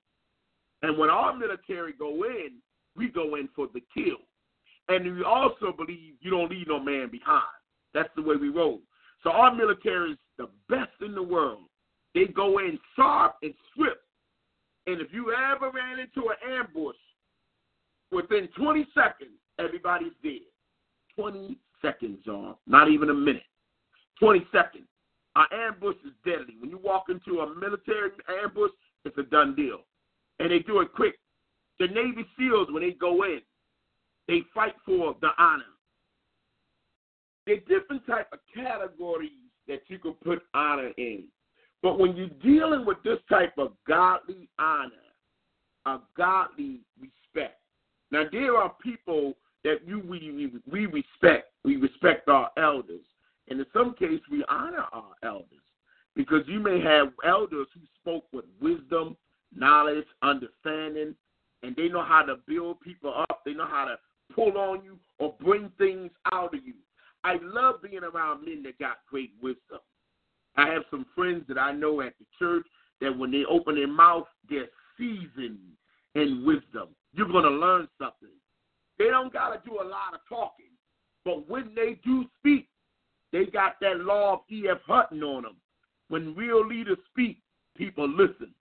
And 0.82 0.98
when 0.98 1.10
our 1.10 1.36
military 1.38 1.94
go 1.94 2.24
in, 2.24 2.54
we 2.96 3.10
go 3.10 3.36
in 3.36 3.48
for 3.56 3.68
the 3.74 3.82
kill. 3.94 4.18
And 4.90 5.16
we 5.16 5.24
also 5.24 5.72
believe 5.72 6.16
you 6.20 6.32
don't 6.32 6.50
leave 6.50 6.68
no 6.68 6.80
man 6.80 7.10
behind. 7.10 7.44
That's 7.94 8.10
the 8.16 8.22
way 8.22 8.36
we 8.36 8.50
roll. 8.50 8.82
So 9.24 9.32
our 9.32 9.54
military 9.56 10.12
is 10.12 10.18
the 10.38 10.50
best 10.70 10.92
in 11.02 11.16
the 11.16 11.24
world. 11.24 11.64
They 12.14 12.26
go 12.26 12.60
in 12.60 12.78
sharp 12.96 13.36
and 13.42 13.54
swift. 13.74 13.98
And 14.86 15.02
if 15.02 15.08
you 15.14 15.34
ever 15.34 15.72
ran 15.72 16.00
into 16.00 16.30
an 16.30 16.60
ambush, 16.60 16.96
within 18.12 18.50
20 18.58 18.86
seconds, 18.94 19.32
everybody's 19.60 20.12
dead. 20.22 20.42
20 21.16 21.58
seconds, 21.82 22.20
y'all. 22.24 22.60
Not 22.68 22.90
even 22.90 23.10
a 23.10 23.14
minute. 23.14 23.44
20 24.20 24.46
seconds. 24.52 24.88
An 25.36 25.46
ambush 25.52 25.96
is 26.06 26.14
deadly. 26.26 26.56
When 26.60 26.70
you 26.70 26.80
walk 26.84 27.06
into 27.10 27.40
a 27.40 27.56
military 27.56 28.12
ambush, 28.44 28.72
it's 29.06 29.18
a 29.18 29.24
done 29.24 29.56
deal. 29.56 29.80
And 30.40 30.52
they 30.52 30.60
do 30.60 30.82
it 30.82 30.94
quick. 30.94 31.16
The 31.80 31.88
Navy 31.88 32.26
SEALs, 32.38 32.68
when 32.72 32.84
they 32.84 32.92
go 32.92 33.24
in, 33.24 33.40
they 34.28 34.42
fight 34.54 34.76
for 34.86 35.16
the 35.22 35.30
honor. 35.40 35.64
There 37.46 37.56
are 37.56 37.80
different 37.80 38.06
type 38.08 38.28
of 38.32 38.40
categories 38.54 39.32
that 39.68 39.82
you 39.88 40.00
can 40.00 40.14
put 40.14 40.42
honor 40.54 40.92
in. 40.98 41.26
But 41.82 42.00
when 42.00 42.16
you're 42.16 42.30
dealing 42.42 42.86
with 42.86 42.98
this 43.04 43.20
type 43.30 43.54
of 43.58 43.74
godly 43.88 44.50
honor, 44.58 44.92
a 45.86 46.00
godly 46.16 46.82
respect. 47.00 47.60
Now 48.12 48.24
there 48.32 48.56
are 48.56 48.74
people 48.82 49.34
that 49.64 49.80
you 49.86 50.00
we, 50.00 50.54
we 50.72 50.86
respect. 50.86 51.52
We 51.64 51.78
respect 51.78 52.30
our 52.30 52.52
elders. 52.58 53.04
And 53.50 53.60
in 53.60 53.66
some 53.74 53.94
cases 53.96 54.22
we 54.32 54.46
honor 54.48 54.86
our 54.94 55.14
elders. 55.24 55.48
Because 56.16 56.44
you 56.48 56.60
may 56.60 56.80
have 56.80 57.08
elders 57.26 57.68
who 57.74 57.82
spoke 58.00 58.26
with 58.32 58.46
wisdom, 58.62 59.18
knowledge, 59.54 60.06
understanding, 60.22 61.16
and 61.64 61.76
they 61.76 61.88
know 61.88 62.04
how 62.04 62.22
to 62.24 62.36
build 62.48 62.80
people 62.82 63.14
up. 63.30 63.42
They 63.46 63.54
know 63.54 63.68
how 63.68 63.86
to 63.86 63.98
pull 64.34 64.58
on 64.58 64.84
you 64.84 64.98
or 65.18 65.36
bring 65.42 65.72
things 65.78 66.12
out 66.32 66.54
of 66.54 66.64
you. 66.64 66.76
I 67.24 67.38
love 67.42 67.82
being 67.82 68.04
around 68.04 68.46
men 68.46 68.64
that 68.64 68.80
got 68.80 68.98
great 69.10 69.32
wisdom. 69.42 69.80
I 70.56 70.68
have 70.68 70.84
some 70.92 71.06
friends 71.16 71.46
that 71.48 71.58
I 71.58 71.72
know 71.72 72.02
at 72.02 72.14
the 72.20 72.26
church 72.38 72.66
that 73.02 73.18
when 73.18 73.32
they 73.32 73.44
open 73.50 73.76
their 73.76 73.88
mouth, 73.88 74.28
they're 74.50 74.68
seasoned 74.98 75.60
in 76.16 76.44
wisdom. 76.46 76.90
You're 77.14 77.28
going 77.28 77.46
to 77.46 77.50
learn 77.50 77.88
something. 77.98 78.30
They 79.00 79.06
don't 79.06 79.34
got 79.34 79.50
to 79.50 79.70
do 79.70 79.76
a 79.76 79.84
lot 79.84 80.14
of 80.14 80.20
talking, 80.30 80.72
but 81.26 81.50
when 81.50 81.74
they 81.76 82.00
do 82.06 82.26
speak, 82.40 82.68
they 83.32 83.46
got 83.46 83.80
that 83.82 84.02
law 84.02 84.34
of 84.34 84.40
E.F. 84.52 84.78
Hutton 84.86 85.24
on 85.24 85.44
them. 85.44 85.56
When 86.10 86.36
real 86.36 86.66
leaders 86.66 87.00
speak, 87.10 87.40
people 87.76 88.08
listen. 88.08 88.54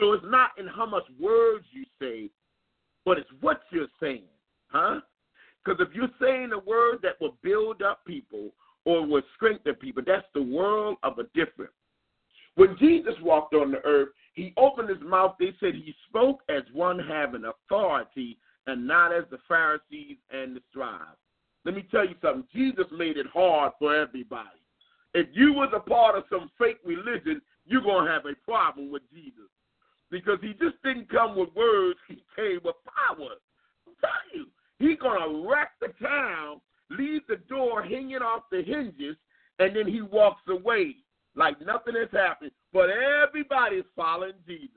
So 0.00 0.12
it's 0.12 0.24
not 0.26 0.50
in 0.58 0.66
how 0.66 0.86
much 0.86 1.04
words 1.20 1.66
you 1.72 1.84
say, 2.00 2.30
but 3.04 3.18
it's 3.18 3.30
what 3.40 3.60
you're 3.70 3.88
saying, 4.00 4.24
huh? 4.68 5.00
Because 5.66 5.84
if 5.86 5.94
you're 5.94 6.08
saying 6.20 6.52
a 6.52 6.58
word 6.58 6.98
that 7.02 7.20
will 7.20 7.36
build 7.42 7.82
up 7.82 8.04
people 8.04 8.50
or 8.84 9.04
will 9.04 9.22
strengthen 9.34 9.74
people, 9.74 10.02
that's 10.06 10.26
the 10.32 10.42
world 10.42 10.96
of 11.02 11.18
a 11.18 11.24
difference. 11.34 11.72
When 12.54 12.76
Jesus 12.78 13.14
walked 13.20 13.52
on 13.52 13.72
the 13.72 13.84
earth, 13.84 14.10
he 14.34 14.52
opened 14.56 14.88
his 14.88 15.00
mouth. 15.02 15.34
They 15.40 15.52
said 15.58 15.74
he 15.74 15.94
spoke 16.08 16.42
as 16.48 16.62
one 16.72 17.00
having 17.00 17.44
authority 17.44 18.38
and 18.66 18.86
not 18.86 19.12
as 19.12 19.24
the 19.30 19.38
Pharisees 19.48 20.18
and 20.30 20.54
the 20.54 20.60
scribes. 20.70 21.18
Let 21.64 21.74
me 21.74 21.84
tell 21.90 22.06
you 22.06 22.14
something. 22.22 22.44
Jesus 22.54 22.86
made 22.96 23.16
it 23.16 23.26
hard 23.32 23.72
for 23.80 23.94
everybody. 23.94 24.48
If 25.14 25.26
you 25.32 25.52
was 25.52 25.72
a 25.74 25.80
part 25.80 26.16
of 26.16 26.24
some 26.30 26.50
fake 26.58 26.78
religion, 26.84 27.42
you're 27.66 27.82
going 27.82 28.06
to 28.06 28.12
have 28.12 28.26
a 28.26 28.34
problem 28.48 28.92
with 28.92 29.02
Jesus. 29.12 29.50
Because 30.10 30.38
he 30.40 30.52
just 30.52 30.80
didn't 30.84 31.10
come 31.10 31.36
with 31.36 31.48
words, 31.56 31.98
he 32.06 32.22
came 32.36 32.60
with 32.64 32.76
power. 32.86 33.34
I'm 33.86 33.94
telling 34.00 34.32
you, 34.32 34.46
He's 34.78 34.98
going 34.98 35.20
to 35.20 35.48
wreck 35.48 35.70
the 35.80 35.88
town, 36.04 36.60
leave 36.90 37.22
the 37.28 37.36
door 37.48 37.82
hanging 37.82 38.16
off 38.16 38.42
the 38.50 38.62
hinges, 38.62 39.16
and 39.58 39.74
then 39.74 39.86
he 39.86 40.02
walks 40.02 40.42
away 40.48 40.96
like 41.34 41.60
nothing 41.64 41.94
has 41.94 42.08
happened. 42.12 42.50
But 42.72 42.90
everybody's 42.90 43.84
following 43.94 44.32
Jesus. 44.46 44.70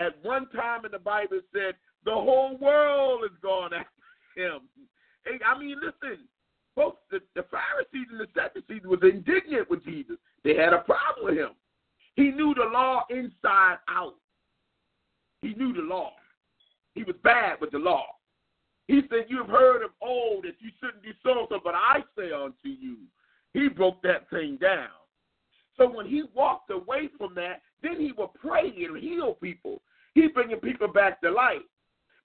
At 0.00 0.22
one 0.24 0.48
time 0.50 0.84
in 0.84 0.92
the 0.92 0.98
Bible, 0.98 1.36
it 1.36 1.44
said 1.52 1.74
the 2.04 2.12
whole 2.12 2.56
world 2.58 3.22
is 3.24 3.36
going 3.42 3.72
after 3.74 3.88
him. 4.36 4.62
I 5.46 5.58
mean, 5.58 5.76
listen, 5.76 6.24
folks, 6.74 6.98
the, 7.10 7.20
the 7.36 7.44
Pharisees 7.50 8.08
and 8.10 8.20
the 8.20 8.26
Sadducees 8.34 8.82
was 8.84 8.98
indignant 9.02 9.70
with 9.70 9.84
Jesus. 9.84 10.16
They 10.42 10.56
had 10.56 10.72
a 10.72 10.78
problem 10.78 11.26
with 11.26 11.36
him. 11.36 11.50
He 12.16 12.30
knew 12.30 12.54
the 12.54 12.64
law 12.64 13.04
inside 13.10 13.76
out. 13.88 14.14
He 15.40 15.54
knew 15.54 15.72
the 15.72 15.82
law. 15.82 16.12
He 16.94 17.04
was 17.04 17.16
bad 17.22 17.60
with 17.60 17.70
the 17.70 17.78
law. 17.78 18.04
He 18.88 19.02
said, 19.08 19.26
You 19.28 19.38
have 19.38 19.48
heard 19.48 19.82
of 19.82 19.90
old 20.00 20.44
that 20.44 20.54
you 20.60 20.70
shouldn't 20.80 21.02
do 21.02 21.12
so, 21.22 21.46
so, 21.48 21.60
but 21.62 21.74
I 21.74 22.00
say 22.16 22.32
unto 22.32 22.68
you. 22.68 22.96
He 23.54 23.68
broke 23.68 24.02
that 24.02 24.28
thing 24.30 24.58
down. 24.60 24.88
So 25.76 25.90
when 25.90 26.06
he 26.06 26.24
walked 26.34 26.70
away 26.70 27.08
from 27.18 27.34
that, 27.34 27.62
then 27.82 28.00
he 28.00 28.12
would 28.12 28.34
pray 28.34 28.72
and 28.84 28.96
heal 28.96 29.34
people. 29.34 29.82
He 30.14 30.28
bringing 30.28 30.58
people 30.58 30.88
back 30.88 31.20
to 31.22 31.30
life. 31.30 31.58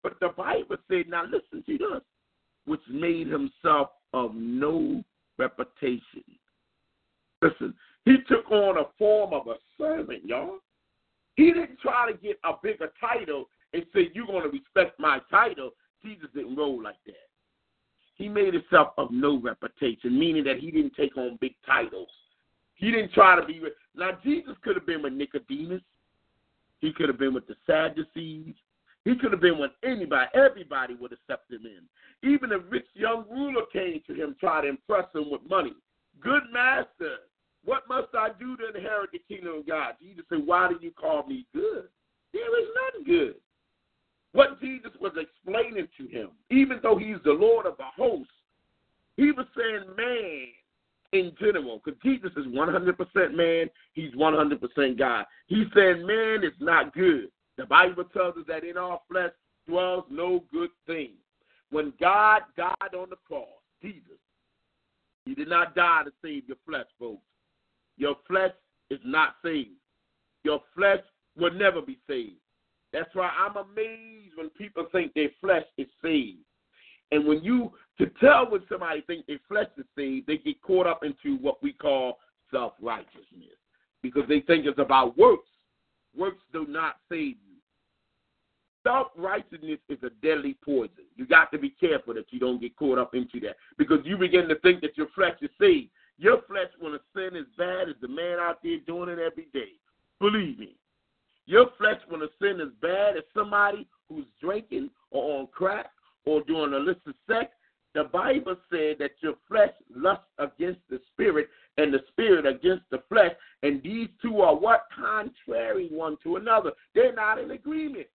But 0.04 0.20
the 0.20 0.30
Bible 0.30 0.78
said, 0.90 1.10
now 1.10 1.24
listen 1.26 1.64
to 1.66 1.78
this, 1.78 2.02
which 2.66 2.82
made 2.90 3.28
himself 3.28 3.90
of 4.14 4.36
no 4.36 5.04
reputation. 5.38 6.24
Listen, 7.42 7.74
he 8.06 8.18
took 8.28 8.50
on 8.52 8.78
a 8.78 8.86
form 8.98 9.34
of 9.34 9.48
a 9.48 9.56
servant, 9.78 10.26
y'all. 10.26 10.60
He 11.36 11.52
didn't 11.54 11.80
try 11.80 12.12
to 12.12 12.18
get 12.18 12.40
a 12.44 12.54
bigger 12.62 12.92
title 13.00 13.46
and 13.74 13.84
say, 13.94 14.10
You're 14.14 14.28
going 14.28 14.44
to 14.44 14.50
respect 14.50 15.00
my 15.00 15.20
title. 15.30 15.72
Jesus 16.04 16.30
didn't 16.34 16.56
roll 16.56 16.82
like 16.82 16.98
that. 17.06 17.16
He 18.16 18.28
made 18.28 18.54
himself 18.54 18.90
of 18.98 19.12
no 19.12 19.40
reputation, 19.40 20.18
meaning 20.18 20.44
that 20.46 20.58
he 20.58 20.72
didn't 20.72 20.96
take 20.96 21.16
on 21.18 21.38
big 21.40 21.54
titles. 21.66 22.10
He 22.76 22.92
didn't 22.92 23.14
try 23.14 23.40
to 23.40 23.46
be. 23.46 23.62
Now, 23.96 24.12
Jesus 24.24 24.56
could 24.64 24.76
have 24.76 24.86
been 24.86 25.02
with 25.02 25.14
Nicodemus. 25.14 25.82
He 26.80 26.94
could 26.94 27.10
have 27.10 27.20
been 27.20 27.34
with 27.34 27.48
the 27.48 27.56
Sadducees. 27.66 28.56
He 29.04 29.16
could 29.16 29.32
have 29.32 29.42
been 29.42 29.58
with 29.58 29.72
anybody. 29.84 30.30
Everybody 30.34 30.96
would 30.96 31.14
accept 31.14 31.52
him 31.52 31.66
in. 31.66 32.30
Even 32.30 32.52
a 32.52 32.60
rich 32.60 32.88
young 32.94 33.26
ruler 33.30 33.64
came 33.72 34.02
to 34.08 34.14
him, 34.14 34.36
tried 34.40 34.62
to 34.62 34.70
impress 34.70 35.06
him 35.14 35.32
with 35.32 35.42
money. 35.50 35.74
Good 36.20 36.44
master, 36.52 37.18
What 37.64 37.88
must 37.88 38.10
I 38.14 38.30
do 38.40 38.58
to 38.58 38.76
inherit 38.76 39.12
the 39.12 39.20
kingdom 39.28 39.60
of 39.60 39.68
God? 39.68 39.94
Jesus 40.02 40.26
said, 40.30 40.46
Why 40.46 40.68
do 40.68 40.78
you 40.82 40.92
call 40.92 41.26
me 41.28 41.46
good? 41.54 41.88
There 42.34 42.62
is 42.62 42.68
none 42.76 43.04
good. 43.06 43.36
What 44.34 44.60
Jesus 44.62 44.92
was 45.00 45.14
explaining 45.18 45.88
to 45.98 46.08
him, 46.08 46.30
even 46.50 46.80
though 46.84 46.98
he's 46.98 47.18
the 47.24 47.32
Lord 47.32 47.66
of 47.66 47.78
the 47.78 47.86
host, 47.96 48.30
he 49.16 49.32
was 49.32 49.46
saying 49.58 49.86
man 49.96 50.48
in 51.14 51.32
general, 51.40 51.82
because 51.84 52.00
Jesus 52.04 52.32
is 52.38 52.46
100% 52.46 53.34
man, 53.34 53.70
he's 53.94 54.14
100% 54.14 55.00
God. 55.00 55.26
He's 55.48 55.68
saying 55.74 56.06
man 56.06 56.44
is 56.44 56.54
not 56.60 56.94
good. 56.94 57.30
The 57.58 57.66
Bible 57.66 58.04
tells 58.06 58.38
us 58.38 58.44
that 58.48 58.64
in 58.64 58.78
our 58.78 59.00
flesh 59.10 59.32
dwells 59.68 60.04
no 60.10 60.44
good 60.52 60.70
thing. 60.86 61.14
When 61.72 61.94
God 62.00 62.44
died 62.56 62.96
on 62.96 63.10
the 63.10 63.18
cross, 63.28 63.48
Jesus, 63.82 64.20
he 65.26 65.34
did 65.34 65.50
not 65.50 65.76
die 65.76 66.04
to 66.06 66.12
save 66.22 66.48
your 66.48 66.58
flesh, 66.66 66.86
folks. 67.00 67.24
Your 67.98 68.16
flesh 68.28 68.54
is 68.90 69.00
not 69.04 69.36
saved. 69.44 69.72
Your 70.44 70.62
flesh 70.76 71.02
will 71.38 71.54
never 71.54 71.82
be 71.82 71.98
saved. 72.08 72.38
That's 72.94 73.14
why 73.14 73.30
I'm 73.38 73.58
amazed 73.58 74.34
when 74.36 74.50
people 74.52 74.88
think 74.92 75.14
their 75.14 75.30
flesh 75.42 75.66
is 75.78 75.88
saved. 76.02 76.40
And 77.12 77.26
when 77.26 77.44
you 77.44 77.72
to 78.00 78.08
tell 78.20 78.50
when 78.50 78.62
somebody 78.70 79.02
think 79.02 79.26
their 79.26 79.40
flesh 79.48 79.68
is 79.78 79.86
saved, 79.96 80.28
they 80.28 80.38
get 80.38 80.62
caught 80.62 80.88
up 80.88 81.04
into 81.04 81.38
what 81.42 81.62
we 81.64 81.74
call 81.74 82.20
self 82.52 82.74
righteousness 82.82 83.58
because 84.02 84.24
they 84.30 84.42
think 84.42 84.66
it's 84.66 84.80
about 84.80 85.18
works. 85.18 85.50
Works 86.16 86.44
do 86.54 86.66
not 86.68 86.98
save 87.10 87.36
you. 87.46 87.58
Self 88.84 89.08
righteousness 89.18 89.80
is 89.90 90.00
a 90.04 90.10
deadly 90.26 90.56
poison. 90.64 91.06
You 91.16 91.26
got 91.26 91.52
to 91.52 91.58
be 91.58 91.70
careful 91.70 92.14
that 92.14 92.28
you 92.32 92.40
don't 92.40 92.62
get 92.62 92.76
caught 92.76 92.98
up 92.98 93.16
into 93.16 93.40
that 93.42 93.58
because 93.78 94.00
you 94.04 94.18
begin 94.18 94.48
to 94.48 94.60
think 94.60 94.82
that 94.82 94.98
your 94.98 95.08
flesh 95.16 95.36
is 95.42 95.50
saved. 95.60 95.90
Your 96.18 96.42
flesh 96.48 96.70
want 96.82 96.96
to 96.96 97.02
sin 97.14 97.38
as 97.38 97.46
bad 97.58 97.90
as 97.90 97.96
the 98.02 98.08
man 98.08 98.40
out 98.40 98.60
there 98.64 98.78
doing 98.86 99.10
it 99.10 99.20
every 99.20 99.48
day. 99.54 99.74
Believe 100.20 100.58
me. 100.58 100.76
Your 101.48 101.68
flesh 101.78 102.00
want 102.12 102.24
to 102.24 102.30
sin 102.42 102.60
as 102.60 102.74
bad 102.82 103.16
as 103.16 103.24
somebody 103.34 103.88
who's 104.10 104.26
drinking 104.40 104.90
or 105.12 105.40
on 105.40 105.48
crack 105.48 105.88
or 106.26 106.44
doing 106.44 106.74
illicit 106.74 107.16
sex. 107.26 107.52
The 107.96 108.04
Bible 108.04 108.58
said 108.70 108.98
that 109.00 109.12
your 109.22 109.36
flesh 109.48 109.72
lusts 109.96 110.26
against 110.38 110.82
the 110.90 111.00
spirit 111.12 111.48
and 111.78 111.94
the 111.94 112.02
spirit 112.10 112.46
against 112.46 112.84
the 112.92 113.02
flesh. 113.10 113.32
And 113.64 113.82
these 113.82 114.10
two 114.22 114.42
are 114.42 114.56
what? 114.56 114.88
Contrary 114.94 115.88
one 115.90 116.18
to 116.24 116.36
another. 116.36 116.74
They're 116.94 117.16
not 117.16 117.40
in 117.40 117.52
agreement. 117.52 118.08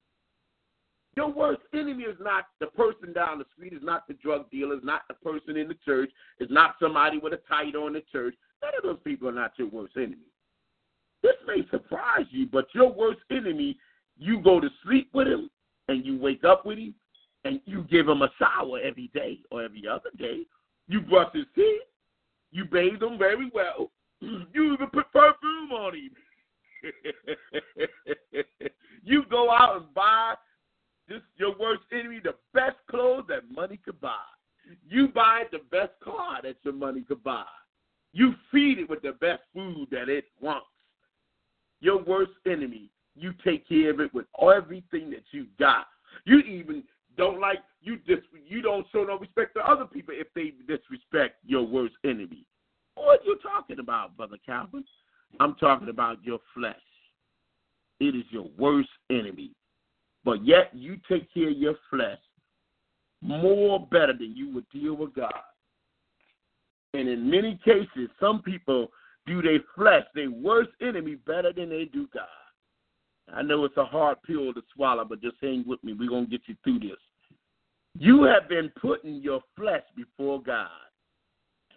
Your 1.15 1.29
worst 1.29 1.61
enemy 1.73 2.03
is 2.03 2.17
not 2.19 2.47
the 2.59 2.67
person 2.67 3.13
down 3.13 3.39
the 3.39 3.45
street, 3.53 3.73
is 3.73 3.81
not 3.81 4.07
the 4.07 4.13
drug 4.15 4.49
dealer, 4.51 4.75
is 4.75 4.83
not 4.83 5.01
the 5.07 5.13
person 5.15 5.57
in 5.57 5.67
the 5.67 5.77
church, 5.85 6.09
is 6.39 6.49
not 6.49 6.75
somebody 6.81 7.17
with 7.17 7.33
a 7.33 7.39
title 7.49 7.87
in 7.87 7.93
the 7.93 8.03
church. 8.11 8.35
None 8.61 8.73
of 8.77 8.83
those 8.83 9.03
people 9.03 9.27
are 9.29 9.33
not 9.33 9.53
your 9.57 9.67
worst 9.69 9.93
enemy. 9.97 10.17
This 11.23 11.35
may 11.47 11.67
surprise 11.69 12.25
you, 12.29 12.47
but 12.47 12.67
your 12.73 12.91
worst 12.91 13.21
enemy, 13.29 13.77
you 14.17 14.41
go 14.41 14.59
to 14.59 14.69
sleep 14.83 15.09
with 15.13 15.27
him 15.27 15.49
and 15.87 16.05
you 16.05 16.17
wake 16.17 16.43
up 16.43 16.65
with 16.65 16.77
him 16.77 16.93
and 17.43 17.59
you 17.65 17.83
give 17.89 18.07
him 18.07 18.21
a 18.21 18.29
shower 18.37 18.79
every 18.79 19.09
day 19.13 19.39
or 19.51 19.63
every 19.63 19.87
other 19.87 20.09
day. 20.17 20.45
You 20.87 21.01
brush 21.01 21.33
his 21.33 21.45
teeth. 21.55 21.81
You 22.51 22.65
bathe 22.65 23.01
him 23.01 23.17
very 23.17 23.49
well. 23.53 23.91
You 24.53 24.73
even 24.73 24.87
put 24.87 25.11
perfume 25.11 25.71
on 25.71 25.95
him. 25.95 26.11
you 29.03 29.23
go 29.29 29.49
out 29.49 29.77
and 29.77 29.93
buy 29.93 30.35
this 31.07 31.21
your 31.37 31.57
worst 31.57 31.81
enemy 31.91 32.19
the 32.23 32.35
best 32.53 32.77
clothes 32.89 33.25
that 33.29 33.49
money 33.51 33.79
could 33.83 33.99
buy. 33.99 34.15
You 34.87 35.07
buy 35.07 35.43
the 35.51 35.59
best 35.71 35.91
car 36.03 36.41
that 36.43 36.57
your 36.63 36.73
money 36.73 37.01
could 37.01 37.23
buy. 37.23 37.45
You 38.13 38.33
feed 38.51 38.79
it 38.79 38.89
with 38.89 39.01
the 39.01 39.13
best 39.13 39.41
food 39.53 39.87
that 39.91 40.09
it 40.09 40.25
wants. 40.39 40.67
Your 41.81 42.01
worst 42.01 42.31
enemy, 42.45 42.89
you 43.15 43.33
take 43.43 43.67
care 43.67 43.91
of 43.91 43.99
it 43.99 44.13
with 44.13 44.25
everything 44.41 45.09
that 45.09 45.23
you 45.31 45.47
got. 45.59 45.87
You 46.25 46.39
even 46.39 46.83
don't 47.17 47.39
like 47.39 47.59
you 47.81 47.97
dis 47.97 48.19
you 48.47 48.61
don't 48.61 48.85
show 48.91 49.03
no 49.03 49.17
respect 49.17 49.55
to 49.55 49.69
other 49.69 49.85
people 49.85 50.13
if 50.17 50.27
they 50.35 50.53
disrespect 50.67 51.35
your 51.45 51.63
worst 51.63 51.95
enemy. 52.05 52.45
What 52.95 53.25
you 53.25 53.37
talking 53.41 53.79
about, 53.79 54.15
Brother 54.15 54.37
Calvin? 54.45 54.85
I'm 55.39 55.55
talking 55.55 55.89
about 55.89 56.23
your 56.23 56.39
flesh. 56.53 56.75
It 57.99 58.15
is 58.15 58.25
your 58.29 58.47
worst 58.57 58.89
enemy. 59.09 59.51
But 60.23 60.45
yet 60.45 60.69
you 60.73 60.97
take 61.09 61.33
care 61.33 61.49
of 61.49 61.57
your 61.57 61.75
flesh 61.89 62.19
more 63.21 63.87
better 63.91 64.13
than 64.13 64.35
you 64.35 64.53
would 64.53 64.69
deal 64.69 64.95
with 64.95 65.13
God. 65.15 65.33
And 66.93 67.07
in 67.07 67.29
many 67.29 67.59
cases, 67.63 68.09
some 68.19 68.41
people 68.41 68.91
do 69.25 69.41
their 69.41 69.59
flesh, 69.75 70.03
their 70.15 70.31
worst 70.31 70.71
enemy, 70.81 71.15
better 71.15 71.53
than 71.53 71.69
they 71.69 71.85
do 71.85 72.07
God. 72.13 72.27
I 73.33 73.41
know 73.41 73.63
it's 73.65 73.77
a 73.77 73.85
hard 73.85 74.17
pill 74.23 74.53
to 74.53 74.61
swallow, 74.75 75.05
but 75.05 75.21
just 75.21 75.37
hang 75.41 75.63
with 75.65 75.83
me. 75.83 75.93
We're 75.93 76.09
going 76.09 76.25
to 76.25 76.31
get 76.31 76.41
you 76.47 76.55
through 76.63 76.79
this. 76.79 76.97
You 77.97 78.23
have 78.23 78.49
been 78.49 78.71
putting 78.81 79.15
your 79.15 79.41
flesh 79.55 79.83
before 79.95 80.41
God. 80.41 80.67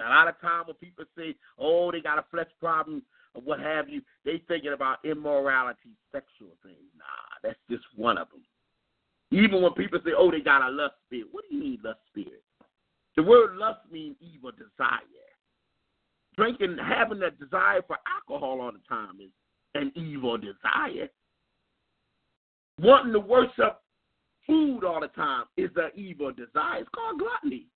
A 0.00 0.08
lot 0.08 0.28
of 0.28 0.40
time 0.40 0.64
when 0.66 0.74
people 0.76 1.04
say, 1.16 1.36
oh, 1.58 1.92
they 1.92 2.00
got 2.00 2.18
a 2.18 2.24
flesh 2.30 2.48
problem 2.60 3.02
or 3.34 3.42
what 3.42 3.60
have 3.60 3.88
you, 3.88 4.00
they 4.24 4.42
thinking 4.48 4.72
about 4.72 5.04
immorality, 5.04 5.90
sexual 6.12 6.56
things. 6.62 6.90
Nah, 6.96 7.38
that's 7.42 7.58
just 7.70 7.84
one 7.96 8.18
of 8.18 8.28
them. 8.30 8.42
Even 9.30 9.62
when 9.62 9.72
people 9.72 10.00
say, 10.04 10.12
oh, 10.16 10.30
they 10.30 10.40
got 10.40 10.68
a 10.68 10.70
lust 10.70 10.94
spirit. 11.06 11.28
What 11.32 11.44
do 11.48 11.56
you 11.56 11.62
mean 11.62 11.78
lust 11.84 12.00
spirit? 12.08 12.42
The 13.16 13.22
word 13.22 13.56
lust 13.56 13.80
means 13.90 14.16
evil 14.20 14.50
desire. 14.50 15.00
Drinking, 16.36 16.76
having 16.78 17.20
that 17.20 17.38
desire 17.38 17.82
for 17.86 17.96
alcohol 18.06 18.60
all 18.60 18.72
the 18.72 18.80
time 18.88 19.20
is 19.20 19.30
an 19.74 19.92
evil 19.94 20.36
desire. 20.36 21.08
Wanting 22.80 23.12
to 23.12 23.20
worship 23.20 23.80
food 24.46 24.84
all 24.84 25.00
the 25.00 25.08
time 25.08 25.44
is 25.56 25.70
an 25.76 25.90
evil 25.94 26.32
desire. 26.32 26.80
It's 26.80 26.88
called 26.94 27.20
gluttony. 27.20 27.66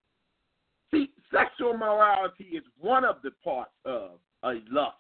See, 0.91 1.11
sexual 1.33 1.77
morality 1.77 2.45
is 2.45 2.65
one 2.81 3.05
of 3.05 3.17
the 3.23 3.31
parts 3.45 3.73
of 3.85 4.13
a 4.43 4.55
lust 4.71 4.97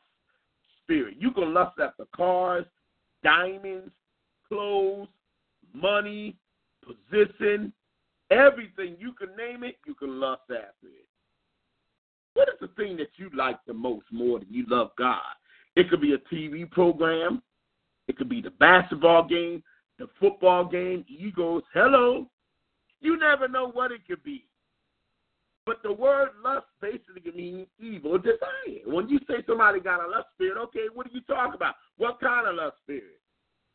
spirit. 0.83 1.17
You 1.19 1.31
can 1.33 1.53
lust 1.53 1.79
after 1.83 2.05
cars, 2.15 2.65
diamonds, 3.25 3.91
clothes, 4.49 5.09
money, 5.75 6.37
position, 6.85 7.73
everything. 8.31 8.97
You 8.99 9.13
can 9.13 9.35
name 9.37 9.65
it, 9.65 9.77
you 9.87 9.95
can 9.95 10.21
lust 10.21 10.43
after 10.51 10.87
it. 10.87 11.08
What 12.39 12.51
is 12.51 12.61
the 12.61 12.69
thing 12.81 12.97
that 12.99 13.09
you 13.17 13.31
like 13.37 13.57
the 13.67 13.75
most 13.75 14.07
more 14.13 14.39
than 14.39 14.47
you 14.49 14.65
love 14.69 14.91
God? 14.97 15.19
It 15.75 15.91
could 15.91 16.01
be 16.01 16.15
a 16.15 16.19
TV 16.33 16.71
program, 16.71 17.43
it 18.07 18.17
could 18.17 18.29
be 18.29 18.41
the 18.41 18.51
basketball 18.51 19.27
game, 19.27 19.61
the 19.99 20.07
football 20.21 20.65
game, 20.65 21.05
Eagles. 21.09 21.65
Hello. 21.75 22.29
You 23.01 23.19
never 23.19 23.49
know 23.49 23.73
what 23.73 23.91
it 23.91 24.03
could 24.07 24.23
be. 24.23 24.45
But 25.67 25.83
the 25.83 25.93
word 25.93 26.29
lust 26.45 26.67
basically 26.81 27.33
means 27.35 27.67
evil 27.81 28.19
desire. 28.19 28.87
When 28.87 29.09
you 29.09 29.19
say 29.29 29.43
somebody 29.45 29.81
got 29.81 30.05
a 30.05 30.09
lust 30.09 30.29
spirit, 30.37 30.63
okay, 30.63 30.87
what 30.95 31.09
are 31.09 31.13
you 31.13 31.23
talking 31.23 31.55
about? 31.55 31.75
What 31.97 32.21
kind 32.21 32.47
of 32.47 32.55
lust 32.55 32.77
spirit? 32.85 33.19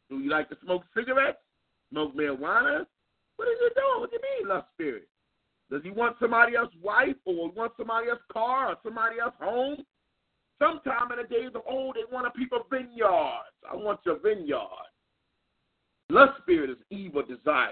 Do 0.09 0.19
you 0.19 0.29
like 0.29 0.47
to 0.49 0.57
smoke 0.63 0.83
cigarettes? 0.95 1.39
Smoke 1.91 2.15
marijuana? 2.15 2.85
What 3.35 3.49
is 3.49 3.57
it 3.59 3.75
doing? 3.75 3.99
What 3.99 4.09
do 4.09 4.15
you 4.15 4.45
mean 4.45 4.55
lust 4.55 4.67
spirit? 4.73 5.09
Does 5.71 5.81
he 5.83 5.89
want 5.89 6.17
somebody 6.19 6.55
else's 6.55 6.77
wife 6.81 7.15
or 7.25 7.51
want 7.51 7.73
somebody 7.77 8.09
else's 8.09 8.25
car 8.31 8.69
or 8.69 8.75
somebody 8.83 9.19
else's 9.19 9.39
home? 9.41 9.77
Sometime 10.59 11.11
in 11.11 11.17
the 11.17 11.27
days 11.27 11.51
of 11.55 11.61
old, 11.67 11.95
they 11.95 12.13
want 12.13 12.27
a 12.27 12.31
people 12.31 12.59
vineyards. 12.69 13.57
I 13.69 13.75
want 13.75 13.99
your 14.05 14.19
vineyard. 14.19 14.91
Lust 16.09 16.33
spirit 16.41 16.69
is 16.69 16.77
evil 16.89 17.23
desire. 17.23 17.71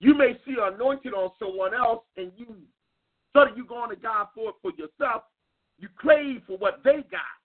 You 0.00 0.14
may 0.14 0.38
see 0.46 0.56
anointed 0.60 1.12
on 1.12 1.30
someone 1.38 1.74
else 1.74 2.04
and 2.16 2.32
you 2.36 2.56
of 3.42 3.56
you 3.56 3.66
going 3.66 3.90
to 3.90 3.96
God 3.96 4.28
for 4.34 4.50
it 4.50 4.54
for 4.62 4.70
yourself, 4.72 5.22
you 5.78 5.88
crave 5.94 6.40
for 6.46 6.56
what 6.56 6.80
they 6.84 7.04
got. 7.10 7.36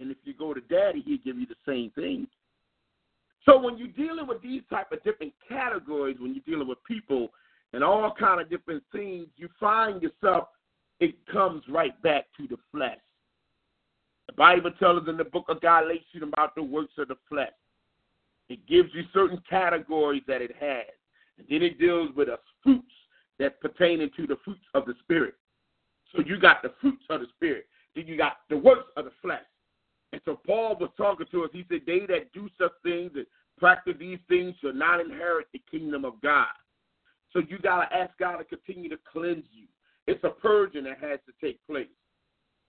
And 0.00 0.10
if 0.10 0.18
you 0.24 0.34
go 0.34 0.54
to 0.54 0.60
daddy, 0.60 1.02
he'll 1.04 1.18
give 1.24 1.38
you 1.38 1.46
the 1.46 1.56
same 1.66 1.90
thing. 1.94 2.26
So 3.44 3.58
when 3.58 3.78
you're 3.78 3.88
dealing 3.88 4.26
with 4.26 4.42
these 4.42 4.62
type 4.68 4.92
of 4.92 5.02
different 5.02 5.32
categories, 5.48 6.16
when 6.20 6.34
you're 6.34 6.44
dealing 6.46 6.68
with 6.68 6.78
people 6.84 7.28
and 7.72 7.84
all 7.84 8.14
kind 8.18 8.40
of 8.40 8.48
different 8.48 8.82
things, 8.92 9.26
you 9.36 9.48
find 9.60 10.02
yourself, 10.02 10.48
it 11.00 11.14
comes 11.26 11.62
right 11.68 12.00
back 12.02 12.26
to 12.36 12.46
the 12.48 12.56
flesh. 12.72 12.98
The 14.26 14.32
Bible 14.34 14.70
tells 14.78 15.02
us 15.02 15.08
in 15.08 15.16
the 15.16 15.24
book 15.24 15.46
of 15.48 15.60
Galatians 15.60 16.22
about 16.22 16.54
the 16.54 16.62
works 16.62 16.94
of 16.98 17.08
the 17.08 17.16
flesh. 17.28 17.52
It 18.48 18.66
gives 18.66 18.90
you 18.94 19.02
certain 19.12 19.40
categories 19.48 20.22
that 20.26 20.42
it 20.42 20.52
has. 20.58 20.86
And 21.38 21.46
then 21.48 21.62
it 21.62 21.78
deals 21.78 22.10
with 22.16 22.28
us 22.28 22.38
fruits 22.62 22.92
that 23.38 23.60
pertaining 23.60 24.10
to 24.16 24.26
the 24.26 24.36
fruits 24.44 24.64
of 24.74 24.86
the 24.86 24.94
Spirit. 25.00 25.34
So 26.14 26.22
you 26.24 26.38
got 26.38 26.62
the 26.62 26.72
fruits 26.80 27.04
of 27.10 27.20
the 27.20 27.26
Spirit. 27.36 27.66
Then 27.94 28.06
you 28.06 28.16
got 28.16 28.38
the 28.48 28.56
works 28.56 28.90
of 28.96 29.04
the 29.04 29.12
flesh. 29.22 29.42
And 30.12 30.20
so 30.24 30.40
Paul 30.46 30.76
was 30.80 30.90
talking 30.96 31.26
to 31.30 31.44
us. 31.44 31.50
He 31.52 31.64
said, 31.68 31.82
They 31.86 32.00
that 32.06 32.32
do 32.32 32.48
such 32.58 32.72
things 32.82 33.12
and 33.14 33.26
practice 33.58 33.94
these 33.98 34.18
things 34.28 34.54
shall 34.60 34.72
not 34.72 35.00
inherit 35.00 35.46
the 35.52 35.62
kingdom 35.70 36.04
of 36.04 36.20
God. 36.22 36.46
So 37.32 37.40
you 37.48 37.58
got 37.58 37.84
to 37.84 37.96
ask 37.96 38.16
God 38.18 38.36
to 38.36 38.44
continue 38.44 38.88
to 38.88 38.98
cleanse 39.10 39.44
you. 39.52 39.66
It's 40.06 40.22
a 40.24 40.30
purging 40.30 40.84
that 40.84 40.98
has 41.00 41.20
to 41.26 41.46
take 41.46 41.64
place. 41.66 41.86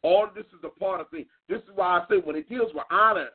All 0.02 0.28
this 0.34 0.46
is 0.46 0.64
a 0.64 0.80
part 0.80 1.02
of 1.02 1.10
things. 1.10 1.28
This 1.48 1.60
is 1.60 1.70
why 1.76 2.00
I 2.00 2.06
say 2.10 2.18
when 2.24 2.36
it 2.36 2.50
deals 2.50 2.72
with 2.74 2.84
honor, 2.92 3.30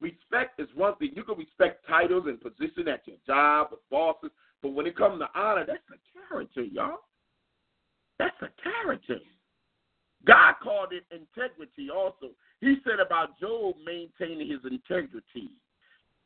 respect 0.00 0.60
is 0.60 0.68
one 0.74 0.96
thing. 0.96 1.10
You 1.14 1.24
can 1.24 1.38
respect 1.38 1.86
titles 1.88 2.24
and 2.26 2.40
position 2.40 2.88
at 2.88 3.06
your 3.06 3.16
job 3.26 3.68
with 3.70 3.80
bosses, 3.90 4.30
but 4.62 4.72
when 4.72 4.86
it 4.86 4.96
comes 4.96 5.20
to 5.20 5.28
honor, 5.38 5.64
that's 5.66 5.78
a 5.90 6.28
character, 6.28 6.62
y'all. 6.62 6.98
That's 8.18 8.36
a 8.42 8.48
character. 8.62 9.18
God 10.26 10.54
called 10.62 10.92
it 10.92 11.04
integrity 11.10 11.88
also. 11.90 12.34
He 12.60 12.76
said 12.84 13.00
about 13.04 13.38
Job 13.40 13.76
maintaining 13.84 14.50
his 14.50 14.60
integrity. 14.70 15.50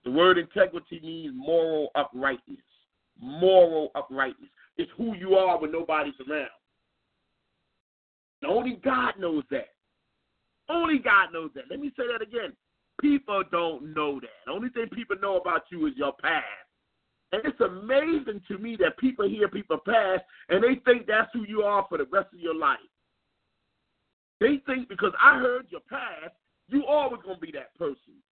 The 0.05 0.11
word 0.11 0.37
integrity 0.37 1.01
means 1.01 1.33
moral 1.37 1.91
uprightness. 1.95 2.59
Moral 3.21 3.91
uprightness. 3.95 4.51
It's 4.77 4.91
who 4.97 5.15
you 5.15 5.35
are 5.35 5.61
when 5.61 5.73
nobody's 5.73 6.15
around. 6.29 6.49
Only 8.47 8.81
God 8.85 9.15
knows 9.19 9.45
that. 9.51 9.69
Only 10.69 10.99
God 10.99 11.33
knows 11.33 11.51
that. 11.55 11.65
Let 11.71 11.81
me 11.81 11.91
say 11.97 12.05
that 12.13 12.23
again. 12.23 12.53
People 13.01 13.43
don't 13.51 13.95
know 13.95 14.21
that. 14.21 14.29
The 14.47 14.53
only 14.53 14.69
thing 14.71 14.87
people 14.93 15.17
know 15.21 15.37
about 15.37 15.63
you 15.71 15.87
is 15.87 15.95
your 15.97 16.13
past. 16.21 16.45
And 17.33 17.43
it's 17.45 17.61
amazing 17.61 18.43
to 18.49 18.59
me 18.59 18.77
that 18.81 18.97
people 18.99 19.29
hear 19.29 19.49
people 19.49 19.79
past 19.85 20.23
and 20.49 20.63
they 20.63 20.81
think 20.85 21.07
that's 21.07 21.31
who 21.33 21.45
you 21.45 21.63
are 21.63 21.85
for 21.89 21.99
the 21.99 22.07
rest 22.13 22.29
of 22.33 22.39
your 22.39 22.55
life. 22.55 22.79
They 24.41 24.63
think 24.67 24.89
because 24.89 25.13
I 25.21 25.39
heard 25.39 25.67
your 25.71 25.81
past, 25.89 26.35
you 26.69 26.87
always 26.87 27.23
gonna 27.25 27.39
be 27.39 27.53
that 27.53 27.75
person. 27.77 28.23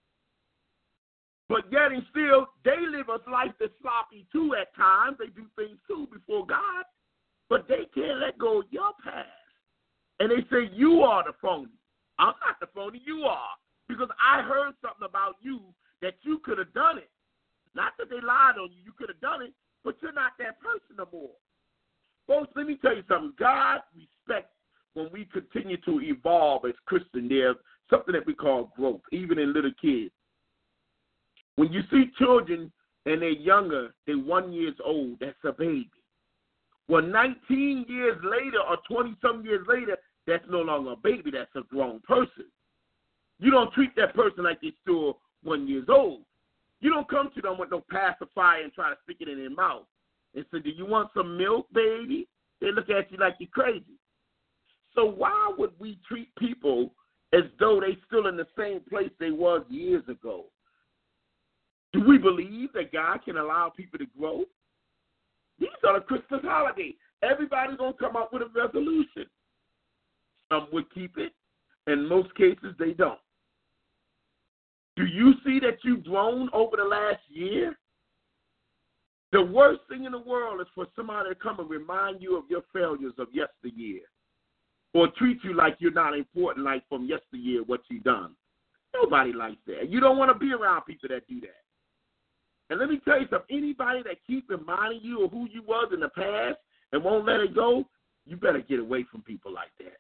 But 1.53 1.70
yet 1.70 1.92
and 1.92 2.03
still, 2.09 2.46
they 2.64 2.80
live 2.88 3.12
a 3.12 3.30
life 3.30 3.53
that's 3.61 3.76
sloppy 3.82 4.24
too 4.32 4.57
at 4.59 4.74
times. 4.74 5.18
They 5.20 5.26
do 5.26 5.44
things 5.55 5.76
too 5.86 6.09
before 6.11 6.46
God, 6.46 6.88
but 7.50 7.68
they 7.68 7.84
can't 7.94 8.20
let 8.20 8.38
go 8.38 8.61
of 8.61 8.66
your 8.70 8.92
past. 9.05 9.28
And 10.18 10.30
they 10.30 10.40
say 10.48 10.72
you 10.72 11.03
are 11.03 11.22
the 11.24 11.36
phony. 11.42 11.76
I'm 12.18 12.32
not 12.40 12.57
the 12.59 12.68
phony, 12.74 13.03
you 13.05 13.24
are. 13.24 13.53
Because 13.86 14.09
I 14.16 14.40
heard 14.40 14.72
something 14.80 15.05
about 15.05 15.36
you 15.42 15.61
that 16.00 16.14
you 16.22 16.38
could 16.42 16.57
have 16.57 16.72
done 16.72 16.96
it. 16.96 17.11
Not 17.74 17.92
that 17.98 18.09
they 18.09 18.24
lied 18.24 18.57
on 18.57 18.72
you, 18.72 18.80
you 18.82 18.92
could 18.96 19.11
have 19.11 19.20
done 19.20 19.42
it, 19.42 19.53
but 19.84 19.96
you're 20.00 20.12
not 20.12 20.32
that 20.38 20.59
person 20.59 20.96
no 20.96 21.07
more. 21.12 21.36
Folks, 22.26 22.53
let 22.57 22.66
me 22.66 22.78
tell 22.80 22.96
you 22.96 23.03
something. 23.09 23.34
God 23.38 23.80
respects 23.94 24.57
when 24.94 25.11
we 25.12 25.26
continue 25.26 25.76
to 25.84 26.00
evolve 26.00 26.64
as 26.64 26.74
Christians, 26.86 27.28
there's 27.28 27.57
something 27.90 28.14
that 28.14 28.26
we 28.26 28.32
call 28.32 28.72
growth, 28.74 29.03
even 29.12 29.38
in 29.38 29.53
little 29.53 29.72
kids. 29.80 30.12
When 31.57 31.72
you 31.72 31.82
see 31.90 32.11
children 32.18 32.72
and 33.07 33.22
they're 33.22 33.30
younger, 33.30 33.94
they're 34.07 34.16
one 34.16 34.53
years 34.53 34.74
old, 34.84 35.18
that's 35.20 35.36
a 35.44 35.53
baby. 35.53 35.90
Well, 36.88 37.03
19 37.03 37.86
years 37.88 38.18
later 38.24 38.61
or 38.68 38.78
20 38.88 39.16
some 39.22 39.44
years 39.44 39.66
later, 39.68 39.96
that's 40.26 40.44
no 40.48 40.61
longer 40.61 40.92
a 40.92 40.96
baby, 40.96 41.30
that's 41.30 41.55
a 41.57 41.62
grown 41.62 42.00
person. 42.00 42.46
You 43.38 43.50
don't 43.50 43.72
treat 43.72 43.94
that 43.96 44.14
person 44.14 44.44
like 44.44 44.61
they're 44.61 44.70
still 44.82 45.18
one 45.42 45.66
years 45.66 45.86
old. 45.88 46.22
You 46.80 46.90
don't 46.90 47.09
come 47.09 47.30
to 47.34 47.40
them 47.40 47.59
with 47.59 47.70
no 47.70 47.82
pacifier 47.90 48.62
and 48.62 48.72
try 48.72 48.90
to 48.90 48.96
stick 49.05 49.18
it 49.20 49.28
in 49.28 49.38
their 49.38 49.50
mouth 49.50 49.84
and 50.34 50.44
say, 50.53 50.61
Do 50.61 50.70
you 50.70 50.86
want 50.86 51.11
some 51.14 51.36
milk, 51.36 51.66
baby? 51.72 52.28
They 52.61 52.72
look 52.72 52.90
at 52.90 53.11
you 53.11 53.18
like 53.18 53.36
you're 53.38 53.48
crazy. 53.53 53.98
So 54.94 55.05
why 55.05 55.53
would 55.57 55.72
we 55.78 55.98
treat 56.07 56.34
people 56.36 56.92
as 57.32 57.42
though 57.59 57.80
they 57.80 57.98
still 58.07 58.26
in 58.26 58.36
the 58.36 58.46
same 58.59 58.80
place 58.88 59.11
they 59.18 59.30
was 59.30 59.62
years 59.68 60.05
ago? 60.09 60.46
Do 61.93 62.03
we 62.07 62.18
believe 62.18 62.72
that 62.74 62.93
God 62.93 63.18
can 63.24 63.36
allow 63.36 63.70
people 63.74 63.99
to 63.99 64.07
grow? 64.18 64.45
These 65.59 65.68
are 65.86 65.99
the 65.99 66.05
Christmas 66.05 66.40
holiday. 66.43 66.95
Everybody's 67.22 67.76
gonna 67.76 67.93
come 67.93 68.16
up 68.16 68.32
with 68.32 68.43
a 68.43 68.47
resolution. 68.47 69.26
Some 70.51 70.68
would 70.72 70.93
keep 70.93 71.16
it, 71.18 71.32
in 71.86 72.09
most 72.09 72.34
cases 72.34 72.74
they 72.78 72.93
don't. 72.93 73.20
Do 74.97 75.05
you 75.05 75.34
see 75.45 75.59
that 75.61 75.78
you've 75.84 76.05
grown 76.05 76.51
over 76.53 76.76
the 76.76 76.84
last 76.84 77.20
year? 77.28 77.78
The 79.32 79.43
worst 79.43 79.80
thing 79.88 80.05
in 80.05 80.12
the 80.12 80.18
world 80.18 80.61
is 80.61 80.66
for 80.74 80.86
somebody 80.95 81.30
to 81.30 81.34
come 81.34 81.59
and 81.59 81.70
remind 81.70 82.20
you 82.20 82.36
of 82.36 82.45
your 82.51 82.62
failures 82.72 83.14
of 83.18 83.28
yesteryear 83.32 84.03
or 84.93 85.09
treat 85.16 85.38
you 85.43 85.55
like 85.55 85.76
you're 85.78 85.90
not 85.90 86.16
important, 86.16 86.66
like 86.66 86.86
from 86.88 87.07
yesteryear, 87.07 87.62
what 87.62 87.80
you've 87.88 88.05
done. 88.05 88.34
Nobody 88.93 89.32
likes 89.32 89.57
that. 89.66 89.88
You 89.88 90.01
don't 90.01 90.18
want 90.18 90.30
to 90.30 90.38
be 90.38 90.53
around 90.53 90.82
people 90.82 91.09
that 91.09 91.26
do 91.28 91.40
that. 91.40 91.61
And 92.72 92.80
let 92.80 92.88
me 92.88 93.02
tell 93.04 93.20
you 93.20 93.26
something 93.28 93.54
anybody 93.54 94.02
that 94.04 94.24
keeps 94.26 94.48
reminding 94.48 95.00
you 95.02 95.26
of 95.26 95.30
who 95.30 95.46
you 95.50 95.62
was 95.62 95.90
in 95.92 96.00
the 96.00 96.08
past 96.08 96.56
and 96.92 97.04
won't 97.04 97.26
let 97.26 97.40
it 97.40 97.54
go, 97.54 97.84
you 98.24 98.34
better 98.38 98.62
get 98.62 98.78
away 98.78 99.04
from 99.12 99.20
people 99.20 99.52
like 99.52 99.72
that. 99.78 99.98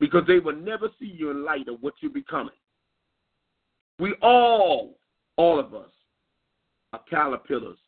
Because 0.00 0.24
they 0.26 0.40
will 0.40 0.56
never 0.56 0.88
see 0.98 1.06
you 1.16 1.30
in 1.30 1.44
light 1.44 1.68
of 1.68 1.80
what 1.80 1.94
you're 2.00 2.10
becoming. 2.10 2.50
We 4.00 4.14
all, 4.22 4.98
all 5.36 5.60
of 5.60 5.72
us, 5.72 5.92
are 6.94 7.00
caterpillars 7.08 7.78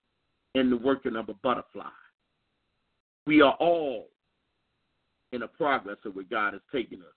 in 0.54 0.70
the 0.70 0.76
working 0.76 1.16
of 1.16 1.28
a 1.28 1.34
butterfly. 1.34 1.90
We 3.26 3.42
are 3.42 3.54
all 3.54 4.06
in 5.32 5.40
the 5.40 5.48
progress 5.48 5.98
of 6.04 6.14
where 6.14 6.24
God 6.30 6.52
has 6.52 6.62
taken 6.70 7.00
us. 7.00 7.08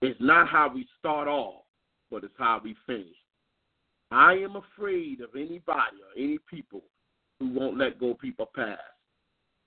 It's 0.00 0.18
not 0.18 0.48
how 0.48 0.72
we 0.74 0.86
start 0.98 1.28
off, 1.28 1.64
but 2.10 2.24
it's 2.24 2.32
how 2.38 2.58
we 2.64 2.74
finish. 2.86 3.16
I 4.10 4.34
am 4.34 4.56
afraid 4.56 5.20
of 5.20 5.30
anybody 5.34 5.98
or 6.02 6.16
any 6.16 6.38
people 6.50 6.82
who 7.38 7.48
won't 7.48 7.78
let 7.78 8.00
go 8.00 8.14
people 8.14 8.50
past. 8.54 8.80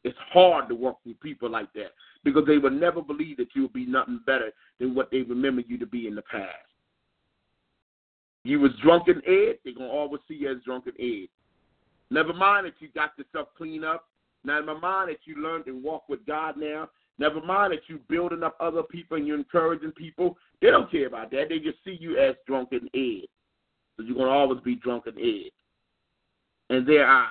It's 0.04 0.18
hard 0.34 0.68
to 0.70 0.76
work 0.76 0.98
with 1.06 1.20
people 1.20 1.50
like 1.50 1.72
that 1.74 1.94
because 2.24 2.46
they 2.48 2.58
will 2.58 2.72
never 2.72 3.02
believe 3.02 3.38
that 3.38 3.50
you'll 3.56 3.70
be 3.70 3.86
nothing 3.86 4.20
better 4.26 4.52
than 4.80 4.96
what 4.96 5.12
they 5.12 5.22
remember 5.22 5.62
you 5.62 5.78
to 5.78 5.86
be 5.86 6.08
in 6.08 6.16
the 6.16 6.24
past. 6.24 6.50
You 8.44 8.60
was 8.60 8.72
drunken 8.82 9.22
Ed, 9.28 9.60
they're 9.64 9.76
gonna 9.76 9.90
always 9.90 10.22
see 10.28 10.34
you 10.34 10.52
as 10.52 10.64
drunken 10.66 10.94
Ed. 11.00 11.28
Never 12.10 12.34
mind 12.34 12.66
that 12.66 12.74
you 12.80 12.90
got 12.94 13.12
yourself 13.18 13.50
cleaned 13.56 13.86
up. 13.86 14.08
Never 14.44 14.78
mind 14.78 15.10
that 15.10 15.20
you 15.26 15.36
learned 15.36 15.66
to 15.66 15.74
walk 15.74 16.10
with 16.10 16.26
God 16.26 16.58
now. 16.58 16.90
Never 17.20 17.40
mind 17.40 17.74
that 17.74 17.82
you're 17.88 18.00
building 18.10 18.42
up 18.42 18.58
other 18.60 18.82
people 18.82 19.18
and 19.18 19.28
you're 19.28 19.38
encouraging 19.38 19.92
people. 19.92 20.36
They 20.62 20.72
don't 20.72 20.90
care 20.90 21.06
about 21.06 21.30
that. 21.32 21.50
They 21.50 21.60
just 21.60 21.78
see 21.86 21.96
you 22.00 22.18
as 22.18 22.36
drunken 22.48 22.90
Ed. 22.96 23.28
So 23.98 24.04
you're 24.04 24.16
going 24.16 24.28
to 24.28 24.34
always 24.34 24.62
be 24.62 24.76
drunken 24.76 25.14
Ed 25.20 25.52
in 26.76 26.86
their 26.86 27.08
eyes. 27.08 27.28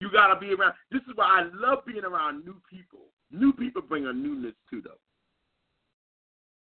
You 0.00 0.10
got 0.12 0.32
to 0.32 0.40
be 0.40 0.54
around. 0.54 0.74
This 0.92 1.02
is 1.02 1.16
why 1.16 1.42
I 1.42 1.48
love 1.54 1.84
being 1.86 2.04
around 2.04 2.44
new 2.44 2.56
people. 2.70 3.00
New 3.30 3.52
people 3.52 3.82
bring 3.82 4.06
a 4.06 4.12
newness 4.12 4.54
to 4.70 4.80
them. 4.80 4.94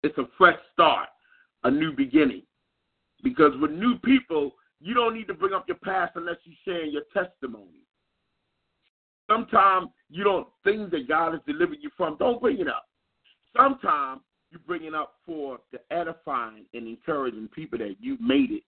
It's 0.03 0.17
a 0.17 0.27
fresh 0.37 0.57
start, 0.73 1.09
a 1.63 1.71
new 1.71 1.91
beginning. 1.91 2.43
Because 3.23 3.53
with 3.59 3.71
new 3.71 3.97
people, 3.99 4.51
you 4.79 4.93
don't 4.93 5.13
need 5.13 5.27
to 5.27 5.33
bring 5.33 5.53
up 5.53 5.67
your 5.67 5.77
past 5.77 6.13
unless 6.15 6.37
you're 6.43 6.55
sharing 6.63 6.91
your 6.91 7.03
testimony. 7.13 7.81
Sometimes 9.29 9.87
you 10.09 10.23
don't 10.23 10.47
things 10.63 10.91
that 10.91 11.07
God 11.07 11.33
has 11.33 11.41
delivered 11.47 11.79
you 11.81 11.89
from, 11.97 12.17
don't 12.17 12.39
bring 12.39 12.59
it 12.59 12.67
up. 12.67 12.85
Sometimes 13.57 14.21
you 14.55 14.59
bring 14.65 14.85
it 14.85 14.95
up 14.95 15.15
for 15.25 15.59
the 15.73 15.79
edifying 15.91 16.63
and 16.73 16.87
encouraging 16.87 17.49
people 17.49 17.77
that 17.77 17.97
you 17.99 18.17
made 18.21 18.51
it. 18.51 18.63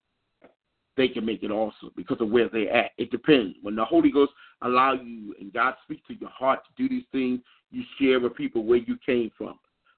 They 0.97 1.07
can 1.07 1.25
make 1.25 1.43
it 1.43 1.51
also 1.51 1.91
because 1.95 2.17
of 2.19 2.29
where 2.29 2.49
they're 2.49 2.75
at. 2.75 2.91
It 2.97 3.09
depends. 3.09 3.55
When 3.61 3.75
the 3.75 3.85
Holy 3.85 4.11
Ghost 4.11 4.33
allow 4.63 4.93
you 4.93 5.33
and 5.39 5.53
God 5.53 5.75
speaks 5.83 6.01
to 6.07 6.15
your 6.15 6.29
heart 6.29 6.59
to 6.65 6.83
do 6.83 6.89
these 6.89 7.05
things, 7.11 7.39
you 7.71 7.83
share 7.99 8.19
with 8.19 8.35
people 8.35 8.65
where 8.65 8.79
you 8.79 8.97
came 9.05 9.31
from. 9.37 9.57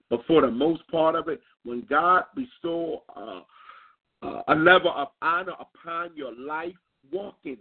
But 0.09 0.21
for 0.27 0.41
the 0.41 0.51
most 0.51 0.87
part 0.89 1.15
of 1.15 1.27
it, 1.27 1.41
when 1.63 1.85
God 1.89 2.25
bestow 2.35 3.03
uh, 3.15 3.41
uh, 4.21 4.41
a 4.49 4.55
level 4.55 4.93
of 4.95 5.07
honor 5.21 5.53
upon 5.53 6.11
your 6.15 6.33
life, 6.35 6.73
walk 7.11 7.35
in 7.45 7.53
it. 7.53 7.59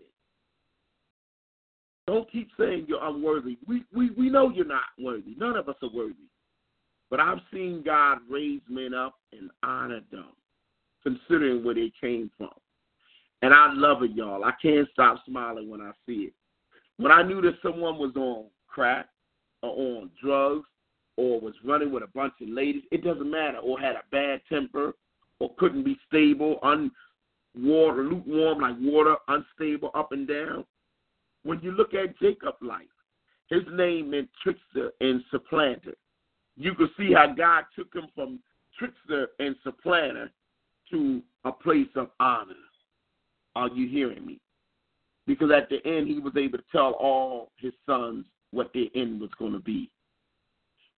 Don't 2.07 2.31
keep 2.31 2.49
saying 2.59 2.87
you're 2.89 3.05
unworthy. 3.05 3.59
We, 3.67 3.85
we, 3.95 4.11
we 4.11 4.29
know 4.31 4.51
you're 4.51 4.65
not 4.65 4.83
worthy. 4.99 5.35
None 5.39 5.57
of 5.57 5.69
us 5.69 5.77
are 5.83 5.91
worthy. 5.95 6.15
But 7.11 7.21
I've 7.21 7.41
seen 7.53 7.83
God 7.85 8.19
raise 8.29 8.61
men 8.69 8.93
up 8.95 9.15
and 9.33 9.51
honor 9.63 10.01
them, 10.11 10.33
considering 11.03 11.65
where 11.65 11.75
they 11.75 11.93
came 12.01 12.31
from. 12.37 12.51
And 13.43 13.55
I 13.55 13.73
love 13.73 14.03
it, 14.03 14.13
y'all. 14.13 14.45
I 14.45 14.53
can't 14.61 14.89
stop 14.93 15.25
smiling 15.27 15.71
when 15.71 15.81
I 15.81 15.93
see 16.07 16.29
it. 16.29 16.33
When 16.97 17.13
I 17.13 17.23
knew 17.23 17.41
that 17.43 17.59
someone 17.63 17.97
was 17.99 18.15
on 18.17 18.47
crack 18.67 19.09
or 19.63 19.71
on 19.71 20.11
drugs 20.23 20.67
or 21.17 21.41
was 21.41 21.55
running 21.65 21.93
with 21.93 22.03
a 22.03 22.09
bunch 22.15 22.35
of 22.43 22.49
ladies, 22.49 22.83
it 22.91 23.05
doesn't 23.05 23.31
matter, 23.31 23.59
or 23.59 23.79
had 23.79 23.95
a 23.95 24.03
bad 24.11 24.41
temper 24.49 24.95
or 25.41 25.55
couldn't 25.57 25.85
be 25.85 25.97
stable, 26.09 26.59
un 26.63 26.91
water, 27.57 28.03
lukewarm 28.03 28.61
like 28.61 28.77
water, 28.81 29.17
unstable 29.29 29.91
up 29.95 30.13
and 30.13 30.29
down, 30.29 30.65
when 31.45 31.61
you 31.63 31.73
look 31.73 31.95
at 31.95 32.19
Jacob's 32.19 32.59
life, 32.61 32.83
his 33.49 33.63
name 33.73 34.11
meant 34.11 34.29
trickster 34.43 34.93
and 35.01 35.23
supplanter. 35.31 35.95
You 36.59 36.75
can 36.75 36.91
see 36.99 37.13
how 37.13 37.33
God 37.33 37.65
took 37.77 37.95
him 37.95 38.09
from 38.15 38.41
trickster 38.79 39.29
and 39.39 39.55
supplanter 39.63 40.31
to 40.91 41.23
a 41.45 41.53
place 41.53 41.89
of 41.95 42.11
honor. 42.19 42.55
Are 43.55 43.69
you 43.69 43.89
hearing 43.89 44.27
me? 44.27 44.41
Because 45.27 45.51
at 45.53 45.69
the 45.69 45.85
end, 45.87 46.09
he 46.09 46.19
was 46.19 46.33
able 46.37 46.59
to 46.59 46.65
tell 46.73 46.93
all 46.93 47.53
his 47.59 47.73
sons 47.87 48.25
what 48.51 48.73
their 48.75 48.87
end 48.95 49.21
was 49.21 49.31
going 49.39 49.53
to 49.53 49.61
be. 49.61 49.91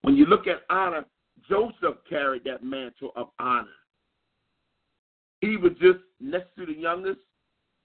When 0.02 0.16
you 0.16 0.24
look 0.24 0.46
at 0.46 0.62
honor, 0.70 1.04
Joseph 1.48 1.98
carried 2.08 2.44
that 2.44 2.64
mantle 2.64 3.12
of 3.16 3.28
honor. 3.38 3.68
He 5.42 5.56
was 5.56 5.72
just 5.80 5.98
next 6.20 6.54
to 6.56 6.64
the 6.64 6.74
youngest 6.74 7.20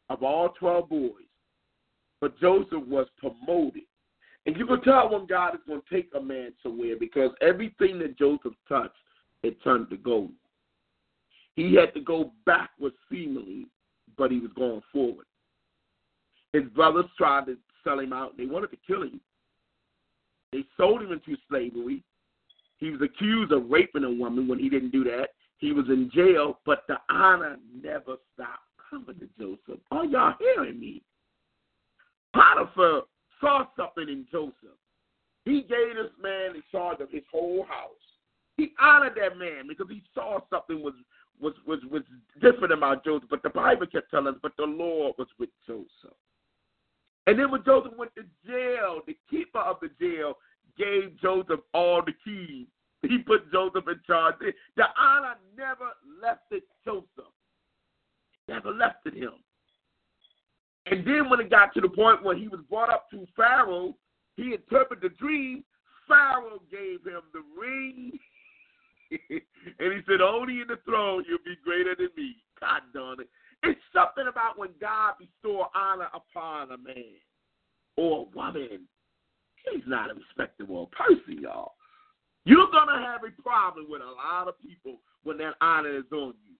of 0.09 0.23
all 0.23 0.49
12 0.59 0.89
boys. 0.89 1.11
But 2.21 2.39
Joseph 2.39 2.85
was 2.87 3.07
promoted. 3.17 3.83
And 4.45 4.55
you 4.57 4.67
can 4.67 4.81
tell 4.81 5.09
when 5.09 5.25
God 5.25 5.55
is 5.55 5.61
going 5.67 5.81
to 5.81 5.95
take 5.95 6.11
a 6.15 6.21
man 6.21 6.53
somewhere 6.61 6.95
because 6.99 7.31
everything 7.41 7.97
that 7.99 8.17
Joseph 8.17 8.53
touched, 8.69 8.93
it 9.43 9.61
turned 9.63 9.89
to 9.89 9.97
gold. 9.97 10.31
He 11.55 11.73
had 11.75 11.93
to 11.93 12.01
go 12.01 12.31
backwards 12.45 12.95
seemingly, 13.09 13.67
but 14.17 14.31
he 14.31 14.39
was 14.39 14.51
going 14.55 14.81
forward. 14.91 15.25
His 16.53 16.63
brothers 16.75 17.05
tried 17.17 17.47
to 17.47 17.57
sell 17.83 17.99
him 17.99 18.13
out. 18.13 18.37
They 18.37 18.45
wanted 18.45 18.71
to 18.71 18.77
kill 18.85 19.03
him. 19.03 19.19
They 20.51 20.63
sold 20.77 21.01
him 21.01 21.11
into 21.11 21.35
slavery. 21.49 22.03
He 22.77 22.91
was 22.91 23.01
accused 23.01 23.51
of 23.51 23.69
raping 23.69 24.03
a 24.03 24.11
woman 24.11 24.47
when 24.47 24.59
he 24.59 24.69
didn't 24.69 24.91
do 24.91 25.03
that. 25.05 25.29
He 25.57 25.71
was 25.71 25.85
in 25.87 26.11
jail, 26.13 26.59
but 26.65 26.83
the 26.87 26.97
honor 27.09 27.57
never 27.81 28.17
stopped 28.33 28.59
coming 28.89 29.19
to 29.19 29.29
Joseph. 29.39 29.81
Are 29.91 30.05
y'all 30.05 30.35
hearing 30.39 30.79
me? 30.79 31.01
Potiphar 32.33 33.03
saw 33.39 33.65
something 33.77 34.07
in 34.07 34.25
Joseph. 34.31 34.77
He 35.45 35.61
gave 35.61 35.95
this 35.95 36.11
man 36.21 36.55
in 36.55 36.63
charge 36.71 36.99
of 36.99 37.11
his 37.11 37.23
whole 37.31 37.65
house. 37.67 37.91
He 38.57 38.73
honored 38.79 39.13
that 39.21 39.37
man 39.37 39.67
because 39.67 39.87
he 39.89 40.01
saw 40.13 40.39
something 40.49 40.81
was 40.81 40.93
was 41.39 41.53
was 41.67 41.79
was 41.91 42.01
different 42.41 42.73
about 42.73 43.03
Joseph. 43.03 43.29
But 43.29 43.43
the 43.43 43.49
Bible 43.49 43.85
kept 43.85 44.09
telling 44.09 44.33
us, 44.33 44.39
but 44.41 44.53
the 44.57 44.63
Lord 44.63 45.15
was 45.17 45.27
with 45.37 45.49
Joseph. 45.67 46.17
And 47.27 47.39
then 47.39 47.51
when 47.51 47.63
Joseph 47.65 47.93
went 47.97 48.11
to 48.15 48.23
jail, 48.45 49.01
the 49.05 49.17
keeper 49.29 49.59
of 49.59 49.77
the 49.81 49.89
jail 49.99 50.35
gave 50.77 51.19
Joseph 51.21 51.59
all 51.73 52.01
the 52.05 52.13
keys. 52.23 52.67
He 53.01 53.19
put 53.19 53.51
Joseph 53.51 53.87
in 53.87 53.99
charge. 54.05 54.35
The 54.75 54.83
honor 54.99 55.35
never 55.57 55.89
left 56.21 56.51
it 56.51 56.63
Joseph. 56.83 57.33
Never 58.47 58.71
left 58.71 59.05
it 59.05 59.15
him. 59.15 59.33
And 60.87 61.05
then 61.05 61.29
when 61.29 61.39
it 61.39 61.49
got 61.49 61.73
to 61.73 61.81
the 61.81 61.89
point 61.89 62.23
where 62.23 62.37
he 62.37 62.47
was 62.47 62.61
brought 62.69 62.91
up 62.91 63.09
to 63.11 63.27
Pharaoh, 63.35 63.95
he 64.35 64.53
interpreted 64.53 65.11
the 65.11 65.15
dream. 65.17 65.63
Pharaoh 66.07 66.61
gave 66.69 67.03
him 67.03 67.21
the 67.33 67.41
ring. 67.59 68.11
and 69.11 69.93
he 69.93 69.99
said, 70.07 70.21
Only 70.21 70.61
in 70.61 70.67
the 70.67 70.77
throne 70.85 71.23
you'll 71.27 71.39
be 71.45 71.57
greater 71.63 71.95
than 71.95 72.09
me. 72.15 72.35
God 72.59 72.81
darn 72.93 73.21
it. 73.21 73.29
It's 73.63 73.79
something 73.93 74.27
about 74.27 74.59
when 74.59 74.69
God 74.79 75.13
bestow 75.19 75.67
honor 75.73 76.07
upon 76.13 76.71
a 76.71 76.77
man 76.77 77.17
or 77.97 78.27
a 78.27 78.37
woman. 78.37 78.87
He's 79.71 79.83
not 79.87 80.11
a 80.11 80.13
respectable 80.13 80.91
person, 80.95 81.41
y'all. 81.41 81.73
You're 82.45 82.69
going 82.71 82.89
to 82.89 83.03
have 83.03 83.21
a 83.23 83.41
problem 83.41 83.87
with 83.89 84.01
a 84.01 84.05
lot 84.05 84.47
of 84.47 84.59
people 84.61 84.99
when 85.23 85.39
that 85.39 85.55
honor 85.61 85.97
is 85.97 86.11
on 86.11 86.35
you. 86.45 86.55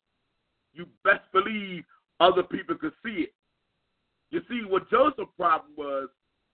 You 0.73 0.87
best 1.03 1.31
believe 1.31 1.83
other 2.19 2.41
people 2.41 2.75
could 2.75 2.93
see 3.03 3.27
it. 3.27 3.33
You 4.31 4.41
see, 4.49 4.61
what 4.67 4.89
Joseph's 4.89 5.31
problem 5.37 5.71
was, 5.77 6.09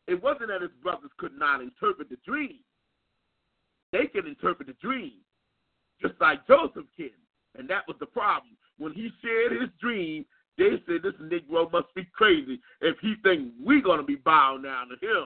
it 0.08 0.22
wasn't 0.22 0.50
that 0.50 0.62
his 0.62 0.72
brothers 0.84 1.12
could 1.18 1.34
not 1.38 1.62
interpret 1.62 2.10
the 2.10 2.18
dream. 2.26 2.60
They 3.92 4.08
can 4.08 4.26
interpret 4.26 4.68
the 4.68 4.76
dream, 4.82 5.14
just 6.02 6.16
like 6.20 6.46
Joseph 6.48 6.86
can. 6.96 7.12
And 7.58 7.70
that 7.70 7.88
was 7.88 7.98
the 8.00 8.06
problem. 8.06 8.56
When 8.78 8.94
he 8.94 9.10
shared 9.22 9.52
his 9.52 9.70
dream, 9.80 10.26
they 10.58 10.82
said 10.86 11.04
this 11.04 11.14
Negro 11.22 11.72
must 11.72 11.94
be 11.96 12.06
crazy 12.14 12.60
if 12.82 12.98
he 13.02 13.16
think 13.24 13.52
we're 13.60 13.82
gonna 13.82 14.04
be 14.04 14.16
bowing 14.16 14.64
down 14.64 14.90
to 14.90 14.96
him. 15.06 15.26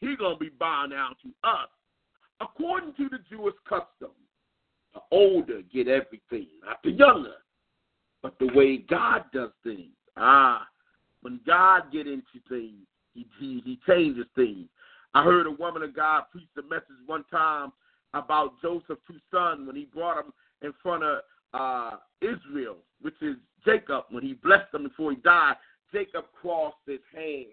He 0.00 0.16
gonna 0.16 0.36
be 0.36 0.50
bowing 0.50 0.90
down 0.90 1.14
to 1.22 1.48
us. 1.48 1.68
According 2.40 2.94
to 2.94 3.08
the 3.08 3.18
Jewish 3.28 3.54
custom, 3.68 4.12
the 4.94 5.00
older 5.10 5.62
get 5.72 5.88
everything, 5.88 6.48
not 6.64 6.82
the 6.82 6.92
younger. 6.92 7.34
But 8.22 8.38
the 8.38 8.48
way 8.54 8.78
God 8.78 9.24
does 9.32 9.50
things, 9.62 9.94
ah, 10.16 10.66
when 11.22 11.40
God 11.46 11.92
get 11.92 12.06
into 12.06 12.22
things, 12.48 12.86
he, 13.14 13.26
he, 13.38 13.62
he 13.64 13.78
changes 13.86 14.26
things. 14.34 14.68
I 15.14 15.24
heard 15.24 15.46
a 15.46 15.50
woman 15.50 15.82
of 15.82 15.96
God 15.96 16.24
preach 16.30 16.48
a 16.58 16.62
message 16.62 16.84
one 17.06 17.24
time 17.30 17.72
about 18.14 18.60
Joseph's 18.62 19.00
two 19.06 19.18
sons 19.32 19.66
when 19.66 19.76
he 19.76 19.84
brought 19.84 20.16
them 20.16 20.32
in 20.62 20.72
front 20.82 21.02
of 21.02 21.20
uh, 21.54 21.96
Israel, 22.20 22.76
which 23.00 23.20
is 23.22 23.36
Jacob. 23.64 24.04
When 24.10 24.22
he 24.22 24.34
blessed 24.34 24.70
them 24.72 24.84
before 24.84 25.12
he 25.12 25.16
died, 25.18 25.54
Jacob 25.92 26.24
crossed 26.40 26.76
his 26.86 27.00
hand. 27.14 27.46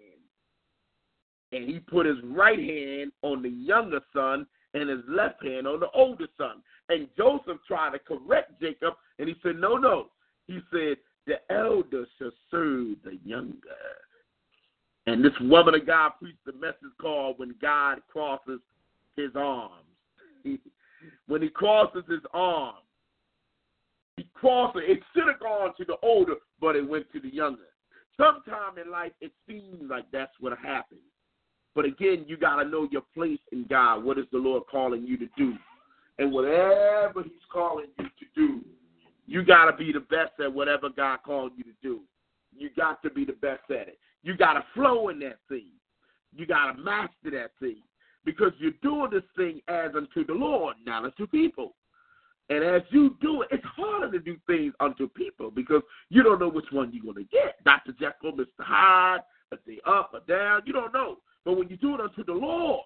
And 1.52 1.68
he 1.68 1.78
put 1.78 2.06
his 2.06 2.16
right 2.24 2.58
hand 2.58 3.12
on 3.22 3.42
the 3.42 3.48
younger 3.48 4.00
son 4.12 4.46
and 4.74 4.90
his 4.90 5.00
left 5.08 5.42
hand 5.44 5.66
on 5.66 5.80
the 5.80 5.90
older 5.94 6.26
son. 6.36 6.62
And 6.88 7.08
Joseph 7.16 7.58
tried 7.66 7.92
to 7.92 7.98
correct 7.98 8.60
Jacob, 8.60 8.94
and 9.18 9.28
he 9.28 9.34
said, 9.42 9.56
No, 9.56 9.76
no. 9.76 10.08
He 10.46 10.60
said, 10.72 10.96
The 11.26 11.40
elder 11.50 12.06
shall 12.18 12.30
serve 12.50 12.96
the 13.04 13.18
younger. 13.24 13.56
And 15.06 15.24
this 15.24 15.32
woman 15.40 15.74
of 15.74 15.86
God 15.86 16.12
preached 16.20 16.44
the 16.44 16.52
message 16.52 16.94
called 17.00 17.38
When 17.38 17.54
God 17.60 17.98
Crosses 18.10 18.60
His 19.16 19.30
Arms. 19.34 19.86
when 21.26 21.42
he 21.42 21.48
crosses 21.48 22.04
his 22.08 22.20
arms, 22.32 22.78
he 24.16 24.26
crosses, 24.34 24.82
it 24.84 25.00
should 25.14 25.26
have 25.26 25.40
gone 25.40 25.72
to 25.76 25.84
the 25.84 25.96
older, 26.02 26.36
but 26.60 26.76
it 26.76 26.88
went 26.88 27.10
to 27.12 27.20
the 27.20 27.32
younger. 27.32 27.62
Sometime 28.16 28.78
in 28.82 28.90
life, 28.90 29.12
it 29.20 29.32
seems 29.46 29.90
like 29.90 30.04
that's 30.10 30.32
what 30.40 30.56
happens. 30.58 31.00
But 31.74 31.84
again, 31.84 32.24
you 32.26 32.38
got 32.38 32.62
to 32.62 32.68
know 32.68 32.88
your 32.90 33.02
place 33.14 33.40
in 33.52 33.66
God. 33.68 34.02
What 34.02 34.18
is 34.18 34.24
the 34.32 34.38
Lord 34.38 34.62
calling 34.70 35.04
you 35.04 35.18
to 35.18 35.26
do? 35.36 35.54
And 36.18 36.32
whatever 36.32 37.22
He's 37.22 37.32
calling 37.52 37.88
you 37.98 38.04
to 38.04 38.26
do, 38.34 38.60
you 39.26 39.44
got 39.44 39.70
to 39.70 39.76
be 39.76 39.92
the 39.92 40.00
best 40.00 40.32
at 40.42 40.52
whatever 40.52 40.88
God 40.88 41.18
called 41.24 41.52
you 41.56 41.64
to 41.64 41.74
do. 41.82 42.00
You 42.56 42.70
got 42.76 43.02
to 43.02 43.10
be 43.10 43.24
the 43.24 43.32
best 43.32 43.70
at 43.70 43.88
it. 43.88 43.98
You 44.22 44.36
got 44.36 44.54
to 44.54 44.64
flow 44.74 45.08
in 45.08 45.18
that 45.20 45.38
thing. 45.48 45.70
You 46.34 46.46
got 46.46 46.72
to 46.72 46.78
master 46.78 47.30
that 47.32 47.50
thing 47.60 47.82
because 48.24 48.52
you're 48.58 48.72
doing 48.82 49.10
this 49.10 49.22
thing 49.36 49.60
as 49.68 49.92
unto 49.96 50.26
the 50.26 50.32
Lord, 50.32 50.76
not 50.84 51.04
unto 51.04 51.26
people. 51.26 51.74
And 52.48 52.62
as 52.62 52.82
you 52.90 53.16
do 53.20 53.42
it, 53.42 53.48
it's 53.50 53.64
harder 53.64 54.10
to 54.12 54.20
do 54.20 54.36
things 54.46 54.72
unto 54.78 55.08
people 55.08 55.50
because 55.50 55.82
you 56.10 56.22
don't 56.22 56.38
know 56.38 56.48
which 56.48 56.66
one 56.70 56.92
you're 56.92 57.02
going 57.02 57.26
to 57.26 57.30
get. 57.30 57.62
Dr. 57.64 57.92
Jekyll, 57.98 58.32
Mr. 58.32 58.46
Hyde, 58.60 59.20
if 59.50 59.58
they 59.66 59.80
up 59.86 60.12
or 60.12 60.20
down, 60.28 60.62
you 60.64 60.72
don't 60.72 60.92
know. 60.92 61.16
But 61.44 61.56
when 61.56 61.68
you 61.68 61.76
do 61.76 61.94
it 61.94 62.00
unto 62.00 62.24
the 62.24 62.32
Lord, 62.32 62.84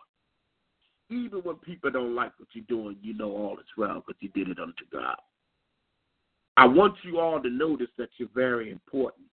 even 1.11 1.41
when 1.41 1.57
people 1.57 1.91
don't 1.91 2.15
like 2.15 2.33
what 2.39 2.49
you're 2.53 2.65
doing, 2.69 2.97
you 3.03 3.15
know 3.15 3.33
all 3.33 3.59
is 3.59 3.67
well 3.77 4.03
because 4.07 4.21
you 4.21 4.29
did 4.31 4.49
it 4.49 4.59
unto 4.59 4.85
God. 4.93 5.17
I 6.61 6.67
want 6.67 6.95
you 7.03 7.19
all 7.19 7.41
to 7.41 7.49
notice 7.49 7.89
that 7.97 8.11
you're 8.19 8.29
very 8.35 8.71
important. 8.71 9.25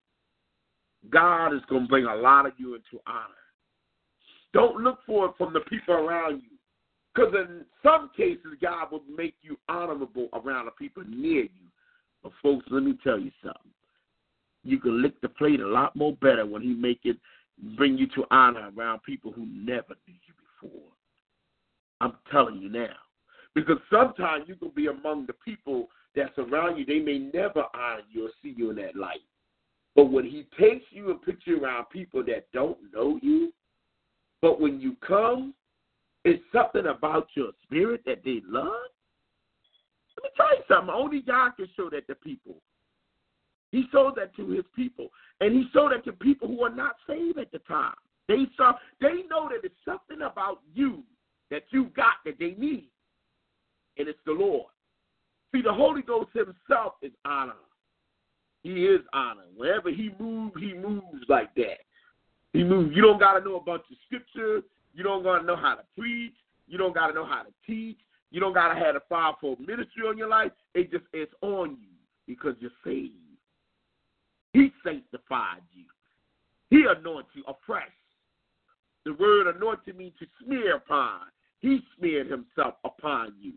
God 1.10 1.54
is 1.54 1.60
going 1.68 1.82
to 1.82 1.88
bring 1.88 2.06
a 2.06 2.14
lot 2.14 2.46
of 2.46 2.52
you 2.56 2.74
into 2.74 3.02
honor. 3.06 3.34
Don't 4.54 4.82
look 4.82 5.00
for 5.06 5.26
it 5.26 5.32
from 5.36 5.52
the 5.52 5.60
people 5.60 5.92
around 5.92 6.40
you. 6.40 6.56
Because 7.14 7.34
in 7.34 7.66
some 7.82 8.10
cases, 8.16 8.56
God 8.62 8.90
will 8.90 9.02
make 9.14 9.34
you 9.42 9.58
honorable 9.68 10.28
around 10.32 10.64
the 10.64 10.70
people 10.70 11.02
near 11.06 11.42
you. 11.42 11.68
But 12.22 12.32
folks, 12.42 12.64
let 12.70 12.82
me 12.82 12.94
tell 13.04 13.18
you 13.18 13.30
something. 13.42 13.72
You 14.64 14.80
can 14.80 15.02
lick 15.02 15.20
the 15.20 15.28
plate 15.28 15.60
a 15.60 15.66
lot 15.66 15.94
more 15.94 16.14
better 16.22 16.46
when 16.46 16.62
He 16.62 16.72
make 16.72 17.00
it 17.04 17.18
bring 17.76 17.98
you 17.98 18.06
to 18.14 18.24
honor 18.30 18.70
around 18.74 19.02
people 19.02 19.32
who 19.32 19.46
never 19.52 19.94
knew 20.06 20.14
you 20.26 20.32
before. 20.62 20.88
I'm 22.00 22.14
telling 22.32 22.56
you 22.56 22.70
now. 22.70 22.96
Because 23.54 23.78
sometimes 23.92 24.44
you 24.48 24.54
can 24.54 24.70
be 24.74 24.86
among 24.86 25.26
the 25.26 25.34
people 25.34 25.88
that's 26.18 26.36
around 26.38 26.78
you, 26.78 26.84
they 26.84 26.98
may 26.98 27.18
never 27.18 27.64
honor 27.74 28.02
you 28.10 28.26
or 28.26 28.30
see 28.42 28.54
you 28.56 28.70
in 28.70 28.76
that 28.76 28.96
light. 28.96 29.20
But 29.94 30.06
when 30.06 30.24
he 30.24 30.46
takes 30.58 30.84
you 30.90 31.10
and 31.10 31.22
puts 31.22 31.38
you 31.44 31.62
around 31.62 31.86
people 31.90 32.22
that 32.24 32.46
don't 32.52 32.78
know 32.92 33.18
you, 33.22 33.52
but 34.42 34.60
when 34.60 34.80
you 34.80 34.96
come, 35.06 35.54
it's 36.24 36.42
something 36.52 36.86
about 36.86 37.28
your 37.34 37.50
spirit 37.64 38.02
that 38.06 38.22
they 38.24 38.42
love. 38.46 38.72
Let 40.16 40.24
me 40.24 40.30
tell 40.36 40.56
you 40.56 40.62
something. 40.68 40.94
Only 40.94 41.20
God 41.22 41.52
can 41.56 41.68
show 41.76 41.88
that 41.90 42.06
to 42.08 42.14
people. 42.16 42.56
He 43.70 43.84
showed 43.92 44.16
that 44.16 44.34
to 44.36 44.48
his 44.50 44.64
people. 44.74 45.08
And 45.40 45.54
he 45.54 45.66
showed 45.72 45.92
that 45.92 46.04
to 46.04 46.12
people 46.12 46.48
who 46.48 46.62
are 46.64 46.74
not 46.74 46.96
saved 47.06 47.38
at 47.38 47.52
the 47.52 47.60
time. 47.60 47.94
They 48.26 48.44
saw 48.56 48.74
they 49.00 49.22
know 49.30 49.48
that 49.48 49.64
it's 49.64 49.74
something 49.84 50.22
about 50.22 50.60
you 50.74 51.02
that 51.50 51.62
you 51.70 51.90
got 51.96 52.14
that 52.24 52.38
they 52.38 52.54
need. 52.58 52.90
And 53.96 54.08
it's 54.08 54.18
the 54.26 54.32
Lord. 54.32 54.66
See, 55.52 55.62
the 55.62 55.72
Holy 55.72 56.02
Ghost 56.02 56.30
himself 56.34 56.94
is 57.02 57.12
honor. 57.24 57.52
He 58.62 58.84
is 58.84 59.00
honor. 59.12 59.44
Wherever 59.56 59.90
he 59.90 60.10
moves, 60.18 60.54
he 60.58 60.74
moves 60.74 61.24
like 61.28 61.54
that. 61.54 61.78
He 62.52 62.64
moves. 62.64 62.94
You 62.94 63.02
don't 63.02 63.20
gotta 63.20 63.44
know 63.44 63.56
a 63.56 63.60
bunch 63.60 63.84
of 63.90 63.96
scripture. 64.06 64.62
You 64.94 65.04
don't 65.04 65.22
gotta 65.22 65.44
know 65.44 65.56
how 65.56 65.74
to 65.74 65.82
preach. 65.96 66.34
You 66.66 66.76
don't 66.76 66.94
gotta 66.94 67.14
know 67.14 67.24
how 67.24 67.42
to 67.42 67.50
teach. 67.66 67.98
You 68.30 68.40
don't 68.40 68.52
gotta 68.52 68.78
have 68.78 68.96
a 68.96 69.02
fivefold 69.08 69.60
ministry 69.60 70.06
on 70.06 70.18
your 70.18 70.28
life. 70.28 70.52
It 70.74 70.90
just 70.90 71.04
it's 71.12 71.32
on 71.40 71.78
you 71.80 71.88
because 72.26 72.54
you're 72.60 72.70
saved. 72.84 73.14
He 74.52 74.72
sanctified 74.84 75.62
you. 75.72 75.84
He 76.70 76.84
anointed 76.84 77.30
you 77.34 77.44
afresh. 77.46 77.84
The 79.04 79.14
word 79.14 79.54
anointed 79.54 79.96
means 79.96 80.14
to 80.18 80.26
smear 80.44 80.76
upon. 80.76 81.20
He 81.60 81.80
smeared 81.96 82.30
himself 82.30 82.74
upon 82.84 83.34
you. 83.40 83.54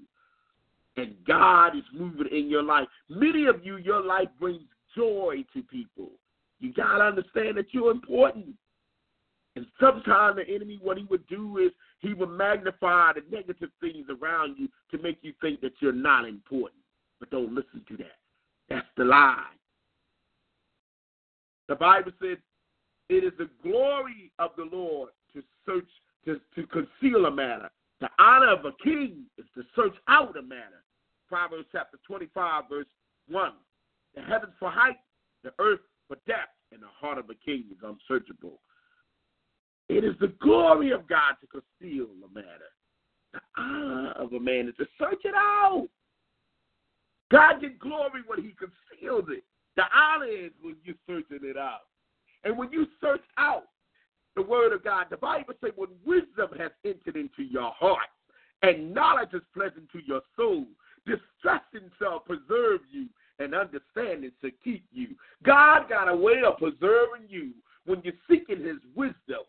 And 0.97 1.15
God 1.25 1.75
is 1.75 1.83
moving 1.93 2.27
in 2.31 2.49
your 2.49 2.63
life. 2.63 2.87
Many 3.09 3.45
of 3.45 3.65
you, 3.65 3.77
your 3.77 4.03
life 4.03 4.27
brings 4.39 4.63
joy 4.95 5.43
to 5.53 5.63
people. 5.63 6.09
You 6.59 6.73
got 6.73 6.97
to 6.97 7.03
understand 7.03 7.57
that 7.57 7.73
you're 7.73 7.91
important. 7.91 8.47
And 9.55 9.65
sometimes 9.79 10.37
the 10.37 10.53
enemy, 10.53 10.79
what 10.81 10.97
he 10.97 11.03
would 11.09 11.27
do 11.27 11.57
is 11.57 11.71
he 11.99 12.13
would 12.13 12.29
magnify 12.29 13.13
the 13.13 13.21
negative 13.29 13.69
things 13.81 14.05
around 14.09 14.57
you 14.57 14.69
to 14.91 15.01
make 15.01 15.17
you 15.21 15.33
think 15.41 15.61
that 15.61 15.73
you're 15.79 15.91
not 15.91 16.27
important. 16.27 16.81
But 17.19 17.31
don't 17.31 17.53
listen 17.53 17.83
to 17.87 17.97
that. 17.97 18.17
That's 18.69 18.87
the 18.95 19.03
lie. 19.03 19.43
The 21.67 21.75
Bible 21.75 22.11
said 22.21 22.37
it 23.09 23.23
is 23.23 23.33
the 23.37 23.49
glory 23.61 24.31
of 24.39 24.51
the 24.57 24.69
Lord 24.71 25.09
to 25.33 25.41
search, 25.65 25.87
to, 26.25 26.39
to 26.55 26.67
conceal 26.67 27.25
a 27.25 27.31
matter. 27.31 27.69
The 27.99 28.09
honor 28.19 28.51
of 28.51 28.65
a 28.65 28.71
king 28.83 29.25
is 29.37 29.45
to 29.55 29.63
search 29.75 29.95
out 30.07 30.37
a 30.37 30.41
matter. 30.41 30.80
Proverbs 31.31 31.69
chapter 31.71 31.97
25, 32.05 32.65
verse 32.69 32.85
1. 33.29 33.51
The 34.15 34.21
heavens 34.21 34.51
for 34.59 34.69
height, 34.69 34.97
the 35.45 35.53
earth 35.59 35.79
for 36.09 36.17
depth, 36.27 36.51
and 36.73 36.81
the 36.81 36.91
heart 36.99 37.17
of 37.17 37.29
a 37.29 37.35
king 37.35 37.63
is 37.71 37.77
unsearchable. 37.81 38.59
It 39.87 40.03
is 40.03 40.13
the 40.19 40.33
glory 40.41 40.91
of 40.91 41.07
God 41.07 41.35
to 41.39 41.47
conceal 41.47 42.07
a 42.25 42.33
matter. 42.33 42.71
The 43.31 43.39
honor 43.57 44.11
of 44.17 44.33
a 44.33 44.39
man 44.41 44.67
is 44.67 44.75
to 44.75 44.85
search 44.99 45.21
it 45.23 45.33
out. 45.33 45.87
God 47.31 47.61
get 47.61 47.79
glory 47.79 48.23
when 48.27 48.43
he 48.43 48.53
conceals 48.59 49.29
it. 49.29 49.45
The 49.77 49.83
honor 49.95 50.25
is 50.25 50.51
when 50.61 50.75
you're 50.83 50.95
searching 51.07 51.47
it 51.47 51.55
out. 51.55 51.87
And 52.43 52.57
when 52.57 52.73
you 52.73 52.87
search 52.99 53.23
out 53.37 53.67
the 54.35 54.41
word 54.41 54.73
of 54.73 54.83
God, 54.83 55.05
the 55.09 55.15
Bible 55.15 55.53
says 55.63 55.71
when 55.77 55.91
wisdom 56.05 56.49
has 56.59 56.71
entered 56.83 57.15
into 57.15 57.43
your 57.49 57.71
heart 57.71 58.09
and 58.63 58.93
knowledge 58.93 59.29
is 59.33 59.41
pleasant 59.53 59.89
to 59.93 59.99
your 60.05 60.21
soul, 60.35 60.65
distressing 61.05 61.89
shall 61.99 62.19
preserve 62.19 62.81
you 62.91 63.07
and 63.39 63.55
understanding 63.55 64.31
to 64.41 64.51
keep 64.63 64.85
you. 64.91 65.07
God 65.43 65.89
got 65.89 66.07
a 66.07 66.15
way 66.15 66.41
of 66.45 66.57
preserving 66.57 67.27
you 67.27 67.51
when 67.85 68.01
you're 68.03 68.13
seeking 68.29 68.63
his 68.63 68.77
wisdom. 68.95 69.43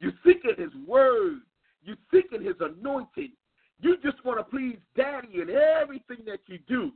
You're 0.00 0.12
seeking 0.24 0.54
his 0.56 0.72
word. 0.86 1.40
You're 1.82 1.96
seeking 2.12 2.42
his 2.42 2.56
anointing. 2.60 3.32
You 3.80 3.96
just 4.02 4.24
want 4.24 4.38
to 4.38 4.44
please 4.44 4.78
daddy 4.96 5.40
in 5.40 5.50
everything 5.50 6.18
that 6.26 6.40
you 6.46 6.58
do. 6.68 6.92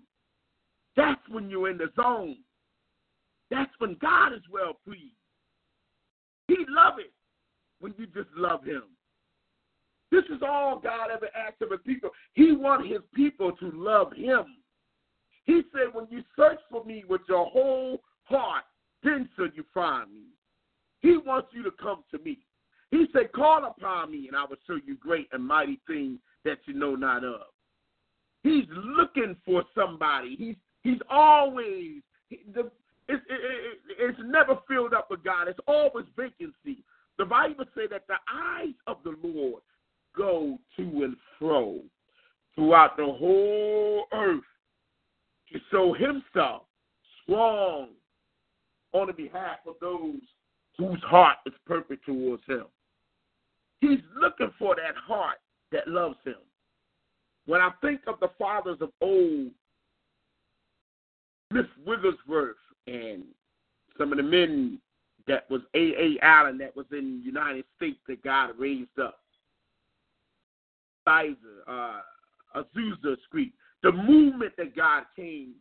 That's 0.97 1.21
when 1.29 1.51
you're 1.51 1.71
in 1.71 1.79
the 1.79 1.91
zone. 1.97 2.37
That's 3.51 3.71
when 3.79 3.97
God 4.01 4.33
is 4.33 4.43
well 4.51 4.77
pleased. 4.85 5.15
He 6.49 6.57
love 6.69 6.95
it 6.99 7.13
when 7.81 7.95
you 7.99 8.07
just 8.07 8.29
love 8.37 8.65
him. 8.65 8.83
This 10.17 10.35
is 10.35 10.43
all 10.43 10.79
God 10.79 11.11
ever 11.15 11.29
asked 11.37 11.61
of 11.61 11.71
his 11.71 11.81
people. 11.85 12.09
He 12.33 12.53
wants 12.53 12.89
his 12.89 13.03
people 13.15 13.53
to 13.53 13.71
love 13.75 14.15
him. 14.15 14.47
He 15.45 15.61
said, 15.73 15.93
when 15.93 16.07
you 16.09 16.23
search 16.35 16.59
for 16.71 16.83
me 16.85 17.05
with 17.07 17.21
your 17.29 17.45
whole 17.45 18.01
heart, 18.25 18.65
then 19.03 19.29
shall 19.37 19.49
you 19.55 19.63
find 19.75 20.11
me. 20.11 20.23
He 21.01 21.19
wants 21.19 21.49
you 21.53 21.63
to 21.65 21.71
come 21.71 22.03
to 22.13 22.19
me. 22.21 22.39
He 22.91 23.05
said, 23.13 23.31
call 23.33 23.67
upon 23.67 24.11
me, 24.11 24.27
and 24.27 24.35
I 24.35 24.45
will 24.45 24.57
show 24.67 24.79
you 24.87 24.97
great 24.97 25.29
and 25.33 25.47
mighty 25.47 25.81
things 25.87 26.19
that 26.47 26.61
you 26.65 26.73
know 26.73 26.95
not 26.95 27.23
of. 27.23 27.43
He's 28.43 28.65
looking 28.71 29.37
for 29.45 29.65
somebody. 29.75 30.35
He's 30.39 30.57
he's 30.83 31.01
always 31.11 32.01
the 32.55 32.71
it's, 33.09 33.23
it, 33.29 33.79
it's 33.99 34.19
never 34.25 34.57
filled 34.67 34.95
up 34.95 35.11
with 35.11 35.23
God. 35.23 35.49
It's 35.49 35.61
always 35.69 36.07
vacancy. 36.17 36.85
The 37.19 37.27
Bible 37.27 37.67
says 37.77 37.91
that 37.91 38.07
the 38.07 38.17
eyes 38.33 38.75
of 38.87 38.99
the 39.05 39.15
Lord 39.23 39.63
go 40.17 40.59
to 40.77 40.83
and 40.83 41.17
fro 41.39 41.81
throughout 42.55 42.97
the 42.97 43.05
whole 43.05 44.07
earth 44.13 44.43
to 45.53 45.59
show 45.71 45.93
himself 45.95 46.63
strong 47.23 47.89
on 48.93 49.07
the 49.09 49.13
behalf 49.13 49.59
of 49.67 49.75
those 49.81 50.21
whose 50.79 51.01
heart 51.03 51.37
is 51.47 51.53
perfect 51.67 52.05
towards 52.07 52.43
him. 52.47 52.65
He's 53.81 54.01
looking 54.19 54.51
for 54.59 54.75
that 54.77 54.97
heart 54.97 55.39
that 55.73 55.89
loves 55.89 56.17
him. 56.25 56.35
When 57.47 57.61
I 57.61 57.71
think 57.81 58.01
of 58.07 58.19
the 58.21 58.31
fathers 58.39 58.79
of 58.81 58.91
old, 59.01 59.51
Smith 61.51 61.67
Wigglesworth 61.87 62.57
and 62.87 63.25
some 63.99 64.13
of 64.13 64.17
the 64.17 64.25
men 64.25 64.81
that 65.29 65.49
was 65.51 65.63
A. 65.75 65.79
A. 65.79 66.19
Allen 66.23 66.59
that 66.59 66.75
was 66.75 66.87
in 66.93 67.21
the 67.21 67.25
United 67.25 67.65
States 67.77 67.99
that 68.09 68.23
God 68.23 68.51
raised 68.59 68.99
up. 69.01 69.21
Sizer, 71.07 71.63
uh, 71.69 72.01
Azusa 72.57 73.17
Street. 73.27 73.53
The 73.83 73.93
movement 73.93 74.53
that 74.59 74.75
God 74.75 75.05
came 75.15 75.55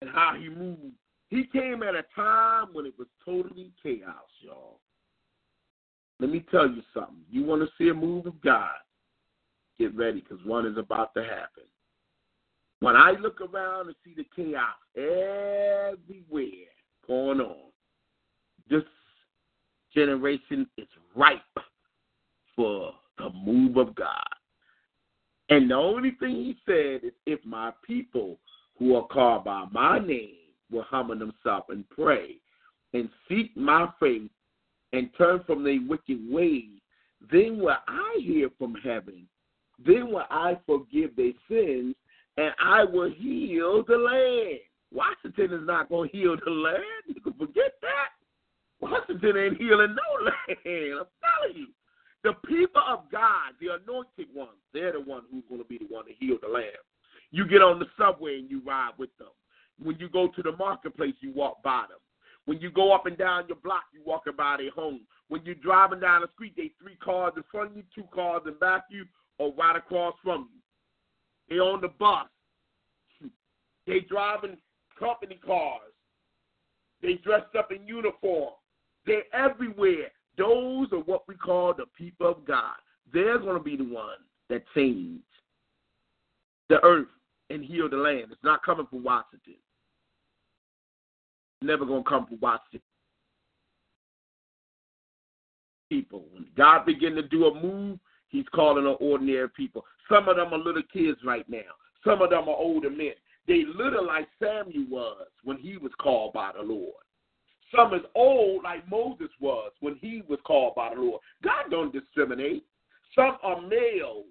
and 0.00 0.10
how 0.10 0.34
he 0.40 0.48
moved. 0.48 0.94
He 1.28 1.44
came 1.44 1.82
at 1.82 1.94
a 1.94 2.04
time 2.14 2.68
when 2.72 2.86
it 2.86 2.94
was 2.98 3.08
totally 3.24 3.72
chaos, 3.82 4.14
y'all. 4.40 4.80
Let 6.18 6.30
me 6.30 6.44
tell 6.50 6.68
you 6.68 6.82
something. 6.92 7.22
You 7.30 7.44
want 7.44 7.62
to 7.62 7.68
see 7.78 7.88
a 7.88 7.94
move 7.94 8.26
of 8.26 8.40
God? 8.40 8.74
Get 9.78 9.94
ready 9.96 10.20
because 10.20 10.44
one 10.44 10.66
is 10.66 10.76
about 10.76 11.14
to 11.14 11.22
happen. 11.22 11.64
When 12.80 12.96
I 12.96 13.12
look 13.12 13.40
around 13.40 13.86
and 13.86 13.96
see 14.04 14.14
the 14.16 14.26
chaos 14.34 14.74
everywhere 14.96 16.68
going 17.06 17.40
on, 17.40 17.70
this 18.68 18.82
generation 19.94 20.66
is 20.78 20.86
ripe 21.14 21.40
for 22.56 22.92
the 23.20 23.30
move 23.30 23.76
of 23.76 23.94
God. 23.94 24.24
And 25.48 25.70
the 25.70 25.74
only 25.74 26.12
thing 26.20 26.30
he 26.30 26.56
said 26.64 27.04
is 27.04 27.12
if 27.26 27.44
my 27.44 27.72
people 27.84 28.38
who 28.78 28.96
are 28.96 29.06
called 29.06 29.44
by 29.44 29.66
my 29.72 29.98
name 29.98 30.36
will 30.70 30.84
humble 30.84 31.18
themselves 31.18 31.66
and 31.68 31.88
pray 31.90 32.36
and 32.94 33.08
seek 33.28 33.56
my 33.56 33.88
face 33.98 34.30
and 34.92 35.10
turn 35.18 35.42
from 35.46 35.64
their 35.64 35.80
wicked 35.86 36.18
ways, 36.30 36.80
then 37.30 37.58
will 37.58 37.76
I 37.86 38.18
hear 38.22 38.48
from 38.58 38.74
heaven. 38.76 39.26
Then 39.84 40.08
will 40.08 40.24
I 40.30 40.58
forgive 40.66 41.16
their 41.16 41.32
sins 41.48 41.94
and 42.36 42.52
I 42.62 42.84
will 42.84 43.10
heal 43.10 43.84
the 43.86 43.96
land. 43.96 44.58
Washington 44.92 45.60
is 45.60 45.66
not 45.66 45.88
going 45.88 46.10
to 46.10 46.16
heal 46.16 46.36
the 46.44 46.50
land. 46.50 46.82
You 47.06 47.20
can 47.20 47.34
forget 47.34 47.74
that. 47.82 48.08
Washington 48.80 49.36
ain't 49.36 49.58
healing 49.58 49.94
no 49.94 50.24
land. 50.24 51.00
I'm 51.00 51.06
telling 51.20 51.56
you. 51.56 51.66
The 52.22 52.34
people 52.46 52.82
of 52.86 53.10
God, 53.10 53.54
the 53.60 53.68
anointed 53.82 54.34
ones, 54.34 54.58
they're 54.74 54.92
the 54.92 55.00
one 55.00 55.22
who's 55.30 55.44
going 55.48 55.60
to 55.62 55.66
be 55.66 55.78
the 55.78 55.86
one 55.86 56.04
to 56.04 56.12
heal 56.18 56.36
the 56.40 56.48
land. 56.48 56.76
You 57.30 57.46
get 57.46 57.62
on 57.62 57.78
the 57.78 57.86
subway 57.98 58.38
and 58.38 58.50
you 58.50 58.60
ride 58.66 58.92
with 58.98 59.16
them. 59.18 59.28
When 59.82 59.98
you 59.98 60.08
go 60.08 60.28
to 60.28 60.42
the 60.42 60.52
marketplace, 60.56 61.14
you 61.20 61.32
walk 61.32 61.62
by 61.62 61.84
them. 61.88 61.98
When 62.44 62.60
you 62.60 62.70
go 62.70 62.94
up 62.94 63.06
and 63.06 63.16
down 63.16 63.44
your 63.48 63.56
block, 63.56 63.84
you 63.92 64.00
walking 64.04 64.34
by 64.36 64.56
their 64.58 64.70
home. 64.70 65.02
When 65.28 65.44
you're 65.44 65.54
driving 65.54 66.00
down 66.00 66.22
the 66.22 66.28
street, 66.34 66.54
they 66.56 66.72
three 66.82 66.96
cars 66.96 67.32
in 67.36 67.44
front 67.50 67.70
of 67.70 67.76
you, 67.76 67.84
two 67.94 68.04
cars 68.12 68.42
in 68.46 68.54
back 68.54 68.84
of 68.90 68.96
you, 68.96 69.04
or 69.38 69.54
right 69.54 69.76
across 69.76 70.14
from 70.22 70.48
you. 70.52 70.60
They 71.48 71.60
on 71.60 71.80
the 71.80 71.88
bus. 71.88 72.26
They 73.86 74.00
driving 74.00 74.56
company 74.98 75.38
cars. 75.44 75.92
They 77.02 77.14
dressed 77.14 77.56
up 77.58 77.72
in 77.72 77.88
uniform. 77.88 78.52
They're 79.06 79.22
everywhere. 79.32 80.10
Those 80.38 80.88
are 80.92 81.00
what 81.00 81.26
we 81.28 81.34
call 81.34 81.74
the 81.74 81.86
people 81.96 82.28
of 82.28 82.44
God. 82.44 82.76
They're 83.12 83.38
going 83.38 83.58
to 83.58 83.62
be 83.62 83.76
the 83.76 83.84
ones 83.84 84.22
that 84.48 84.62
change 84.74 85.20
the 86.68 86.82
earth 86.84 87.08
and 87.50 87.64
heal 87.64 87.88
the 87.88 87.96
land. 87.96 88.26
It's 88.30 88.44
not 88.44 88.62
coming 88.62 88.86
from 88.86 89.02
Washington. 89.02 89.56
Never 91.62 91.84
going 91.84 92.04
to 92.04 92.08
come 92.08 92.26
from 92.26 92.38
Washington. 92.40 92.80
People. 95.90 96.24
When 96.32 96.46
God 96.56 96.86
begin 96.86 97.14
to 97.16 97.22
do 97.22 97.46
a 97.46 97.60
move, 97.62 97.98
He's 98.28 98.46
calling 98.54 98.86
on 98.86 98.96
ordinary 99.00 99.48
people. 99.48 99.84
Some 100.08 100.28
of 100.28 100.36
them 100.36 100.54
are 100.54 100.58
little 100.58 100.84
kids 100.92 101.18
right 101.24 101.48
now. 101.48 101.58
Some 102.04 102.22
of 102.22 102.30
them 102.30 102.48
are 102.48 102.56
older 102.56 102.88
men. 102.88 103.12
They 103.46 103.64
little 103.76 104.06
like 104.06 104.28
Samuel 104.40 104.86
was 104.88 105.26
when 105.42 105.58
he 105.58 105.76
was 105.76 105.90
called 106.00 106.32
by 106.32 106.52
the 106.56 106.62
Lord. 106.62 106.94
Some 107.74 107.94
is 107.94 108.02
old 108.14 108.64
like 108.64 108.88
Moses 108.90 109.28
was 109.40 109.72
when 109.80 109.96
he 109.96 110.22
was 110.28 110.38
called 110.44 110.74
by 110.74 110.94
the 110.94 111.00
Lord. 111.00 111.20
God 111.42 111.70
don't 111.70 111.92
discriminate. 111.92 112.64
Some 113.14 113.36
are 113.42 113.60
males. 113.60 114.26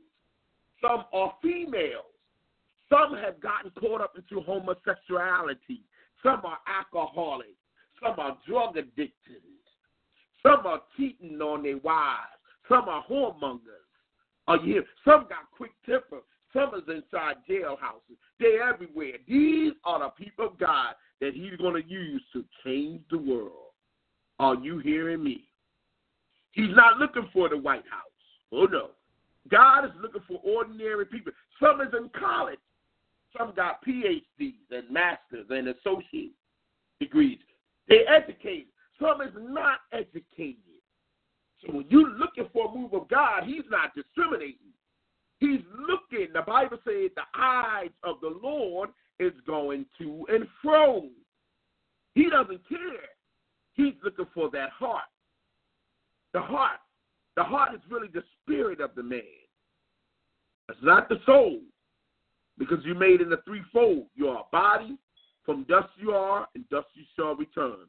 Some 0.82 1.06
are 1.14 1.34
females. 1.42 2.06
Some 2.90 3.16
have 3.16 3.40
gotten 3.40 3.72
caught 3.80 4.02
up 4.02 4.16
into 4.18 4.42
homosexuality. 4.42 5.84
Some 6.24 6.42
are 6.44 6.60
alcoholics. 6.68 7.52
Some 8.04 8.20
are 8.20 8.38
drug 8.48 8.78
addicted. 8.78 9.42
Some 10.42 10.66
are 10.66 10.82
cheating 10.98 11.42
on 11.42 11.64
their 11.64 11.78
wives. 11.78 12.40
Some 12.68 12.88
are 12.90 13.04
whoremongers. 13.10 13.88
Are 14.48 14.58
you? 14.58 14.84
Some 15.06 15.28
got 15.30 15.52
quick 15.56 15.72
temper. 15.86 16.20
Some 16.54 16.74
is 16.76 16.84
inside 16.88 17.36
jailhouses. 17.48 18.18
They're 18.40 18.68
everywhere. 18.68 19.18
These 19.28 19.74
are 19.84 20.00
the 20.00 20.10
people 20.10 20.48
of 20.48 20.58
God 20.58 20.96
that 21.22 21.34
He's 21.34 21.58
going 21.58 21.82
to 21.82 21.90
use 21.90 22.22
to 22.34 22.44
change 22.66 23.02
the 23.12 23.18
world. 23.18 23.74
Are 24.40 24.56
you 24.56 24.80
hearing 24.80 25.24
me? 25.24 25.46
He's 26.52 26.76
not 26.76 26.98
looking 26.98 27.30
for 27.34 27.50
the 27.50 27.58
White 27.58 27.84
House. 27.90 28.04
Oh, 28.52 28.66
no. 28.66 28.92
God 29.50 29.86
is 29.86 29.92
looking 30.02 30.22
for 30.28 30.40
ordinary 30.44 31.06
people. 31.06 31.32
Some 31.60 31.82
is 31.82 31.94
in 31.98 32.10
college. 32.18 32.60
Some 33.38 33.54
got 33.56 33.86
PhDs 33.86 34.54
and 34.72 34.90
masters 34.90 35.46
and 35.50 35.68
associate 35.68 36.34
degrees. 37.00 37.40
They 37.88 38.02
educated. 38.08 38.68
Some 39.00 39.22
is 39.22 39.34
not 39.38 39.80
educated. 39.94 40.58
So 41.62 41.74
when 41.74 41.86
you're 41.90 42.10
looking 42.10 42.48
for 42.54 42.70
a 42.70 42.76
move 42.76 42.94
of 42.94 43.08
God, 43.10 43.44
He's 43.46 43.64
not 43.70 43.94
discriminating. 43.96 44.74
He's 45.40 45.62
looking. 45.88 46.34
The 46.34 46.42
Bible 46.42 46.78
says 46.86 47.12
the 47.16 47.24
eyes 47.38 47.90
of 48.04 48.18
the 48.22 48.38
Lord 48.42 48.90
is 49.20 49.34
going 49.46 49.86
to 50.00 50.26
and 50.30 50.48
fro. 50.62 51.04
He 52.16 52.30
doesn't 52.30 52.68
care. 52.68 53.10
He's 53.74 53.94
looking 54.04 54.28
for 54.34 54.50
that 54.52 54.70
heart. 54.72 55.04
The 56.34 56.42
heart. 56.42 56.80
The 57.36 57.44
heart 57.44 57.74
is 57.74 57.82
really 57.90 58.10
the 58.14 58.24
spirit 58.42 58.82
of 58.82 58.92
the 58.96 59.04
man. 59.04 59.22
It's 60.70 60.80
not 60.82 61.10
the 61.10 61.20
soul. 61.26 61.60
Because 62.58 62.80
you're 62.84 62.96
made 62.96 63.22
in 63.22 63.30
the 63.30 63.40
threefold. 63.46 64.08
You 64.16 64.28
are 64.30 64.42
a 64.42 64.52
body, 64.52 64.98
from 65.46 65.64
dust 65.64 65.90
you 65.98 66.12
are, 66.12 66.48
and 66.56 66.68
dust 66.70 66.88
you 66.94 67.04
shall 67.16 67.36
return. 67.36 67.88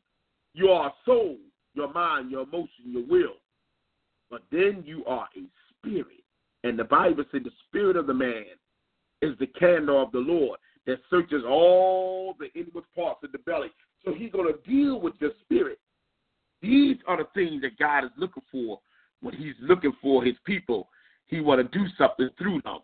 You 0.54 0.68
are 0.68 0.88
a 0.88 0.94
soul, 1.04 1.36
your 1.74 1.92
mind, 1.92 2.30
your 2.30 2.42
emotion, 2.42 2.84
your 2.86 3.06
will. 3.06 3.34
But 4.30 4.42
then 4.52 4.84
you 4.86 5.04
are 5.06 5.28
a 5.36 5.42
spirit. 5.76 6.22
And 6.62 6.78
the 6.78 6.84
Bible 6.84 7.24
said 7.32 7.44
the 7.44 7.50
spirit 7.66 7.96
of 7.96 8.06
the 8.06 8.14
man 8.14 8.44
is 9.22 9.36
the 9.38 9.46
candle 9.46 10.02
of 10.02 10.12
the 10.12 10.18
Lord 10.18 10.58
that 10.86 10.98
searches 11.08 11.42
all 11.46 12.34
the 12.38 12.52
inward 12.58 12.84
parts 12.94 13.20
of 13.22 13.32
the 13.32 13.38
belly. 13.38 13.68
So 14.04 14.14
he's 14.14 14.32
going 14.32 14.52
to 14.52 14.70
deal 14.70 15.00
with 15.00 15.14
your 15.20 15.32
spirit. 15.44 15.78
These 16.62 16.96
are 17.06 17.16
the 17.16 17.28
things 17.34 17.62
that 17.62 17.78
God 17.78 18.04
is 18.04 18.10
looking 18.16 18.42
for 18.50 18.80
when 19.20 19.34
he's 19.34 19.54
looking 19.60 19.92
for 20.00 20.24
his 20.24 20.34
people. 20.44 20.88
He 21.26 21.40
want 21.40 21.60
to 21.60 21.78
do 21.78 21.86
something 21.96 22.28
through 22.38 22.62
them. 22.62 22.78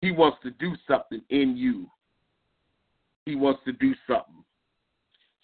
He 0.00 0.10
wants 0.12 0.38
to 0.42 0.50
do 0.52 0.74
something 0.88 1.22
in 1.30 1.56
you. 1.56 1.88
He 3.26 3.36
wants 3.36 3.60
to 3.64 3.72
do 3.72 3.94
something. 4.06 4.44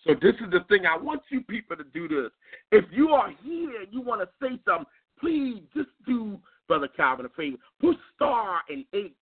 So 0.06 0.14
this 0.20 0.34
is 0.36 0.50
the 0.52 0.60
thing. 0.68 0.86
I 0.86 0.96
want 0.96 1.22
you 1.30 1.40
people 1.42 1.76
to 1.76 1.84
do 1.84 2.08
this. 2.08 2.30
If 2.70 2.84
you 2.92 3.10
are 3.10 3.30
here 3.42 3.82
and 3.82 3.92
you 3.92 4.00
want 4.00 4.20
to 4.22 4.28
say 4.40 4.58
something, 4.64 4.86
please 5.18 5.62
just 5.74 5.88
do 6.06 6.38
Brother 6.68 6.88
Calvin 6.88 7.26
a 7.26 7.28
favor. 7.30 7.56
Put 7.80 7.96
star 8.14 8.60
and 8.68 8.84
eight 8.92 9.16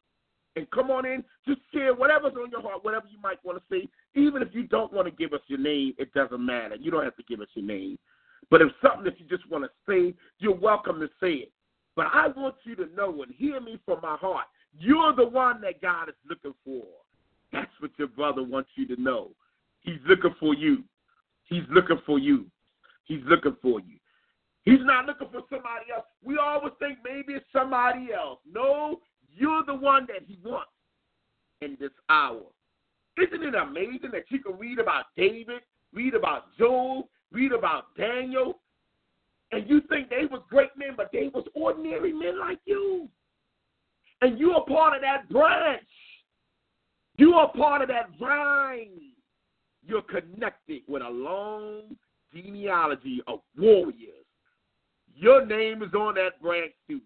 and 0.56 0.70
come 0.70 0.90
on 0.90 1.04
in. 1.04 1.24
Just 1.46 1.60
share 1.72 1.94
whatever's 1.94 2.32
on 2.40 2.50
your 2.50 2.62
heart, 2.62 2.84
whatever 2.84 3.06
you 3.10 3.18
might 3.20 3.44
want 3.44 3.58
to 3.58 3.64
say. 3.70 3.88
Even 4.14 4.42
if 4.42 4.48
you 4.52 4.64
don't 4.64 4.92
want 4.92 5.06
to 5.06 5.10
give 5.10 5.32
us 5.32 5.40
your 5.46 5.58
name, 5.58 5.94
it 5.98 6.12
doesn't 6.14 6.44
matter. 6.44 6.76
You 6.76 6.90
don't 6.90 7.04
have 7.04 7.16
to 7.16 7.24
give 7.28 7.40
us 7.40 7.48
your 7.54 7.66
name. 7.66 7.98
But 8.50 8.62
if 8.62 8.68
something 8.82 9.04
that 9.04 9.18
you 9.18 9.26
just 9.26 9.48
want 9.50 9.64
to 9.64 9.70
say, 9.88 10.14
you're 10.38 10.54
welcome 10.54 11.00
to 11.00 11.08
say 11.20 11.32
it. 11.32 11.52
But 11.96 12.06
I 12.12 12.28
want 12.28 12.56
you 12.64 12.74
to 12.76 12.86
know 12.94 13.22
and 13.22 13.32
hear 13.36 13.60
me 13.60 13.78
from 13.84 14.00
my 14.02 14.16
heart. 14.16 14.46
You're 14.78 15.14
the 15.14 15.26
one 15.26 15.60
that 15.62 15.80
God 15.80 16.08
is 16.08 16.14
looking 16.28 16.54
for. 16.64 16.84
That's 17.52 17.70
what 17.78 17.92
your 17.98 18.08
brother 18.08 18.42
wants 18.42 18.70
you 18.74 18.86
to 18.88 19.00
know. 19.00 19.30
He's 19.80 20.00
looking 20.06 20.34
for 20.40 20.54
you. 20.54 20.82
He's 21.44 21.62
looking 21.70 22.00
for 22.04 22.18
you. 22.18 22.46
He's 23.04 23.20
looking 23.26 23.56
for 23.62 23.80
you. 23.80 23.98
He's 24.64 24.80
not 24.80 25.06
looking 25.06 25.28
for 25.30 25.42
somebody 25.50 25.92
else. 25.94 26.06
We 26.22 26.38
always 26.38 26.72
think 26.78 26.98
maybe 27.04 27.34
it's 27.34 27.44
somebody 27.52 28.08
else. 28.12 28.38
No, 28.50 29.00
you're 29.36 29.64
the 29.64 29.74
one 29.74 30.06
that 30.06 30.22
he 30.26 30.38
wants 30.44 30.70
in 31.60 31.76
this 31.80 31.90
hour. 32.08 32.42
Isn't 33.16 33.42
it 33.42 33.54
amazing 33.54 34.10
that 34.12 34.24
you 34.28 34.40
can 34.40 34.58
read 34.58 34.78
about 34.78 35.06
David, 35.16 35.62
read 35.92 36.14
about 36.14 36.56
Job, 36.58 37.06
read 37.32 37.52
about 37.52 37.94
Daniel, 37.96 38.60
and 39.52 39.68
you 39.68 39.80
think 39.88 40.10
they 40.10 40.26
was 40.30 40.42
great 40.50 40.70
men, 40.76 40.94
but 40.96 41.10
they 41.12 41.30
was 41.32 41.44
ordinary 41.54 42.12
men 42.12 42.40
like 42.40 42.58
you. 42.64 43.08
And 44.20 44.38
you 44.38 44.52
are 44.52 44.64
part 44.64 44.96
of 44.96 45.02
that 45.02 45.28
branch. 45.28 45.82
You 47.16 47.34
are 47.34 47.52
part 47.52 47.82
of 47.82 47.88
that 47.88 48.10
vine. 48.18 49.12
You're 49.86 50.02
connected 50.02 50.82
with 50.88 51.02
a 51.02 51.08
long 51.08 51.96
genealogy 52.32 53.22
of 53.28 53.40
warriors. 53.56 54.24
Your 55.14 55.46
name 55.46 55.82
is 55.82 55.94
on 55.94 56.14
that 56.14 56.42
branch 56.42 56.72
too. 56.88 57.00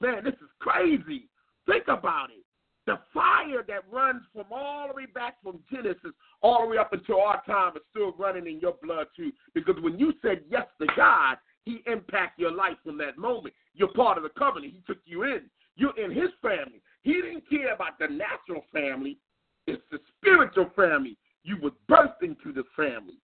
Man, 0.00 0.24
this 0.24 0.34
is 0.34 0.50
crazy. 0.58 1.28
Think 1.66 1.84
about 1.88 2.30
it. 2.30 2.44
The 2.86 2.98
fire 3.12 3.64
that 3.66 3.82
runs 3.90 4.22
from 4.32 4.44
all 4.52 4.88
the 4.88 4.94
way 4.94 5.06
back 5.06 5.42
from 5.42 5.58
Genesis 5.70 6.12
all 6.40 6.62
the 6.62 6.68
way 6.68 6.78
up 6.78 6.92
until 6.92 7.20
our 7.20 7.42
time 7.44 7.76
is 7.76 7.82
still 7.90 8.12
running 8.12 8.46
in 8.46 8.60
your 8.60 8.74
blood 8.80 9.08
too. 9.16 9.32
Because 9.54 9.74
when 9.80 9.98
you 9.98 10.12
said 10.22 10.42
yes 10.48 10.66
to 10.80 10.86
God, 10.96 11.36
He 11.64 11.82
impacted 11.86 12.42
your 12.42 12.52
life 12.52 12.76
from 12.84 12.96
that 12.98 13.18
moment. 13.18 13.54
You're 13.74 13.88
part 13.88 14.18
of 14.18 14.22
the 14.22 14.30
covenant. 14.38 14.72
He 14.72 14.82
took 14.86 15.02
you 15.04 15.24
in. 15.24 15.42
You're 15.74 15.98
in 15.98 16.12
His 16.12 16.30
family. 16.40 16.80
He 17.02 17.14
didn't 17.14 17.48
care 17.50 17.74
about 17.74 17.98
the 17.98 18.06
natural 18.06 18.64
family. 18.72 19.18
It's 19.66 19.82
the 19.90 19.98
spiritual 20.16 20.70
family. 20.76 21.16
You 21.42 21.56
was 21.60 21.72
birthed 21.90 22.22
into 22.22 22.52
the 22.52 22.64
family. 22.76 23.18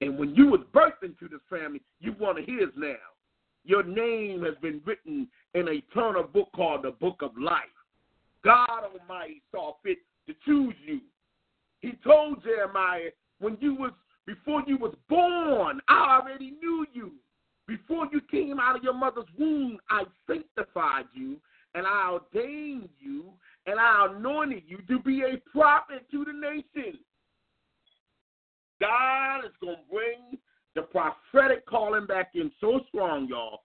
And 0.00 0.18
when 0.18 0.34
you 0.34 0.48
was 0.48 0.60
birthed 0.74 1.02
into 1.02 1.28
this 1.28 1.40
family, 1.48 1.80
you 2.00 2.12
one 2.12 2.38
of 2.38 2.44
his 2.44 2.68
now. 2.76 2.94
Your 3.64 3.82
name 3.82 4.44
has 4.44 4.54
been 4.62 4.80
written 4.84 5.28
in 5.54 5.68
an 5.68 5.74
eternal 5.74 6.22
book 6.22 6.48
called 6.54 6.84
the 6.84 6.92
Book 6.92 7.22
of 7.22 7.32
Life. 7.36 7.62
God 8.46 8.84
Almighty 8.84 9.42
saw 9.50 9.72
fit 9.82 9.98
to 10.28 10.34
choose 10.44 10.74
you. 10.86 11.00
He 11.80 11.94
told 12.04 12.44
Jeremiah, 12.44 13.10
when 13.40 13.58
you 13.60 13.74
was 13.74 13.90
before 14.24 14.62
you 14.68 14.78
was 14.78 14.94
born, 15.08 15.80
I 15.88 16.20
already 16.20 16.52
knew 16.62 16.86
you. 16.92 17.10
Before 17.66 18.06
you 18.12 18.20
came 18.30 18.60
out 18.60 18.76
of 18.76 18.84
your 18.84 18.94
mother's 18.94 19.26
womb, 19.36 19.78
I 19.90 20.04
sanctified 20.28 21.06
you 21.12 21.38
and 21.74 21.86
I 21.86 22.12
ordained 22.12 22.88
you 23.00 23.24
and 23.66 23.80
I 23.80 24.06
anointed 24.10 24.62
you 24.64 24.78
to 24.88 25.02
be 25.02 25.22
a 25.22 25.38
prophet 25.50 26.08
to 26.12 26.24
the 26.24 26.32
nation. 26.32 27.00
God 28.80 29.40
is 29.40 29.52
going 29.60 29.76
to 29.76 29.92
bring 29.92 30.38
the 30.76 30.82
prophetic 30.82 31.66
calling 31.66 32.06
back 32.06 32.30
in 32.34 32.52
so 32.60 32.80
strong, 32.88 33.26
y'all. 33.28 33.62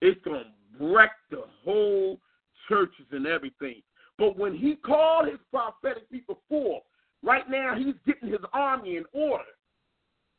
It's 0.00 0.20
going 0.24 0.44
to 0.44 0.94
wreck 0.94 1.12
the 1.32 1.42
whole 1.64 2.20
churches 2.68 3.06
and 3.10 3.26
everything. 3.26 3.82
But 4.20 4.36
when 4.36 4.54
he 4.54 4.76
called 4.76 5.28
his 5.28 5.38
prophetic 5.50 6.10
people 6.10 6.42
forth, 6.46 6.82
right 7.22 7.48
now 7.48 7.74
he's 7.74 7.94
getting 8.06 8.28
his 8.28 8.44
army 8.52 8.98
in 8.98 9.04
order. 9.14 9.44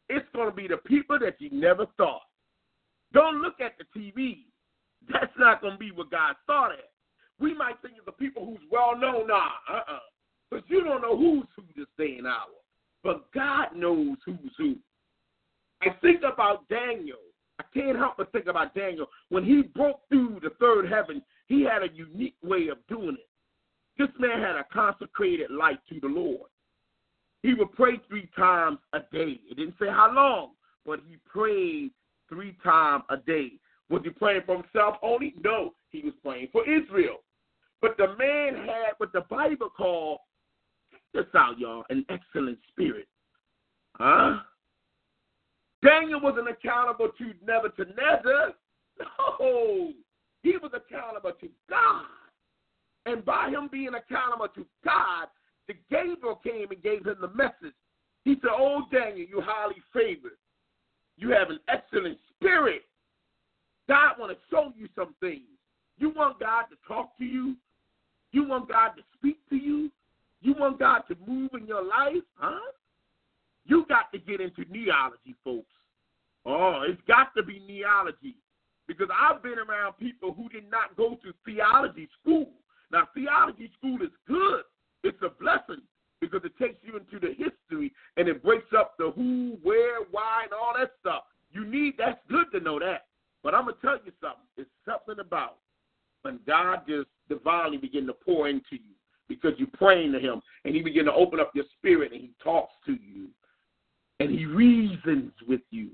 It's 0.07 0.27
going 0.35 0.51
to 0.51 0.55
be 0.55 0.67
the 0.67 0.77
people 0.77 1.17
that 1.17 1.41
you 1.41 1.49
never 1.51 1.87
thought. 1.97 2.21
Don't 3.11 3.41
look 3.41 3.59
at 3.59 3.73
the 3.79 3.99
TV. 3.99 4.43
That's 5.11 5.33
not 5.39 5.61
going 5.61 5.73
to 5.73 5.79
be 5.79 5.91
what 5.91 6.11
God 6.11 6.35
thought 6.45 6.73
at. 6.73 6.91
We 7.39 7.55
might 7.55 7.81
think 7.81 7.95
of 7.97 8.05
the 8.05 8.11
people 8.11 8.45
who's 8.45 8.61
well 8.71 8.95
known. 8.95 9.27
Nah, 9.27 9.49
uh-uh. 9.67 9.99
Because 10.51 10.63
you 10.69 10.83
don't 10.83 11.01
know 11.01 11.17
who's 11.17 11.47
who 11.55 11.63
this 11.75 11.87
day 11.97 12.17
and 12.19 12.27
hour. 12.27 12.45
But 13.03 13.31
God 13.33 13.75
knows 13.75 14.17
who's 14.23 14.37
who. 14.59 14.75
I 15.81 15.87
think 16.03 16.21
about 16.21 16.69
Daniel. 16.69 17.17
I 17.57 17.63
can't 17.73 17.97
help 17.97 18.17
but 18.17 18.31
think 18.31 18.45
about 18.45 18.75
Daniel. 18.75 19.07
When 19.29 19.43
he 19.43 19.63
broke 19.63 20.01
through 20.09 20.39
the 20.43 20.51
third 20.59 20.87
heaven, 20.87 21.23
he 21.47 21.63
had 21.63 21.81
a 21.81 21.91
unique 21.91 22.35
way 22.43 22.67
of 22.67 22.77
doing 22.87 23.17
it. 23.19 23.27
This 24.01 24.09
man 24.17 24.41
had 24.41 24.55
a 24.55 24.65
consecrated 24.73 25.51
life 25.51 25.77
to 25.89 25.99
the 25.99 26.07
Lord. 26.07 26.49
He 27.43 27.53
would 27.53 27.71
pray 27.73 27.99
three 28.07 28.27
times 28.35 28.79
a 28.93 28.99
day. 29.11 29.39
It 29.47 29.57
didn't 29.57 29.75
say 29.79 29.89
how 29.89 30.11
long, 30.11 30.53
but 30.87 31.01
he 31.07 31.17
prayed 31.31 31.91
three 32.27 32.57
times 32.63 33.03
a 33.11 33.17
day. 33.17 33.51
Was 33.91 34.01
he 34.03 34.09
praying 34.09 34.41
for 34.47 34.55
himself 34.55 34.95
only? 35.03 35.35
No, 35.43 35.75
he 35.91 36.01
was 36.01 36.13
praying 36.23 36.47
for 36.51 36.67
Israel. 36.67 37.17
But 37.79 37.95
the 37.97 38.15
man 38.17 38.55
had 38.65 38.93
what 38.97 39.13
the 39.13 39.21
Bible 39.29 39.69
called, 39.69 40.17
this 41.13 41.25
out, 41.35 41.59
y'all, 41.59 41.83
an 41.91 42.03
excellent 42.09 42.57
spirit. 42.71 43.07
Huh? 43.97 44.39
Daniel 45.85 46.21
wasn't 46.21 46.49
accountable 46.49 47.09
to 47.19 47.33
Nebuchadnezzar. 47.45 48.53
No, 48.99 49.91
he 50.41 50.57
was 50.57 50.71
accountable 50.73 51.33
to 51.39 51.49
God. 51.69 52.05
And 53.05 53.25
by 53.25 53.49
him 53.49 53.69
being 53.71 53.93
accountable 53.95 54.47
to 54.55 54.65
God, 54.85 55.27
the 55.67 55.73
Gabriel 55.89 56.39
came 56.43 56.69
and 56.69 56.83
gave 56.83 57.05
him 57.05 57.17
the 57.19 57.29
message. 57.29 57.75
He 58.23 58.35
said, 58.41 58.51
Oh, 58.51 58.83
Daniel, 58.91 59.27
you 59.27 59.41
highly 59.43 59.81
favored. 59.93 60.37
You 61.17 61.31
have 61.31 61.49
an 61.49 61.59
excellent 61.67 62.17
spirit. 62.35 62.83
God 63.87 64.13
want 64.19 64.31
to 64.31 64.37
show 64.49 64.71
you 64.77 64.87
some 64.95 65.15
things. 65.19 65.41
You 65.97 66.11
want 66.11 66.39
God 66.39 66.63
to 66.71 66.75
talk 66.87 67.17
to 67.17 67.25
you. 67.25 67.55
You 68.31 68.47
want 68.47 68.69
God 68.69 68.89
to 68.97 69.03
speak 69.17 69.37
to 69.49 69.55
you? 69.55 69.91
You 70.41 70.55
want 70.57 70.79
God 70.79 71.01
to 71.09 71.15
move 71.27 71.51
in 71.53 71.67
your 71.67 71.83
life? 71.83 72.23
Huh? 72.35 72.71
You 73.65 73.85
got 73.87 74.11
to 74.13 74.19
get 74.19 74.41
into 74.41 74.61
kneeology, 74.61 75.35
folks. 75.43 75.67
Oh, 76.45 76.83
it's 76.87 77.01
got 77.07 77.35
to 77.35 77.43
be 77.43 77.59
kneeology. 77.59 78.35
Because 78.87 79.07
I've 79.13 79.43
been 79.43 79.59
around 79.59 79.93
people 79.99 80.33
who 80.33 80.49
did 80.49 80.69
not 80.69 80.97
go 80.97 81.17
to 81.23 81.33
theology 81.45 82.09
school. 82.21 82.49
Now, 82.91 83.07
theology 83.13 83.71
school 83.77 84.01
is 84.01 84.11
good. 84.27 84.63
It's 85.03 85.21
a 85.23 85.29
blessing 85.29 85.81
because 86.19 86.41
it 86.43 86.57
takes 86.57 86.83
you 86.83 86.97
into 86.97 87.19
the 87.19 87.33
history 87.33 87.91
and 88.17 88.27
it 88.27 88.43
breaks 88.43 88.73
up 88.77 88.95
the 88.97 89.11
who, 89.11 89.57
where, 89.63 90.01
why, 90.11 90.43
and 90.43 90.53
all 90.53 90.73
that 90.77 90.91
stuff. 90.99 91.23
You 91.51 91.65
need 91.65 91.95
that's 91.97 92.19
good 92.29 92.47
to 92.53 92.59
know 92.59 92.79
that. 92.79 93.05
But 93.43 93.55
I'm 93.55 93.65
gonna 93.65 93.77
tell 93.81 93.97
you 94.05 94.11
something. 94.21 94.45
It's 94.55 94.69
something 94.85 95.19
about 95.19 95.57
when 96.21 96.39
God 96.45 96.83
just 96.87 97.09
divinely 97.27 97.77
begin 97.77 98.05
to 98.07 98.13
pour 98.13 98.47
into 98.47 98.73
you 98.73 98.93
because 99.27 99.53
you're 99.57 99.67
praying 99.73 100.11
to 100.11 100.19
Him, 100.19 100.41
and 100.65 100.75
He 100.75 100.81
begin 100.81 101.05
to 101.05 101.13
open 101.13 101.39
up 101.39 101.51
your 101.55 101.65
spirit, 101.77 102.11
and 102.11 102.21
He 102.21 102.31
talks 102.43 102.73
to 102.85 102.93
you, 102.93 103.27
and 104.19 104.29
He 104.29 104.45
reasons 104.45 105.31
with 105.47 105.61
you, 105.71 105.89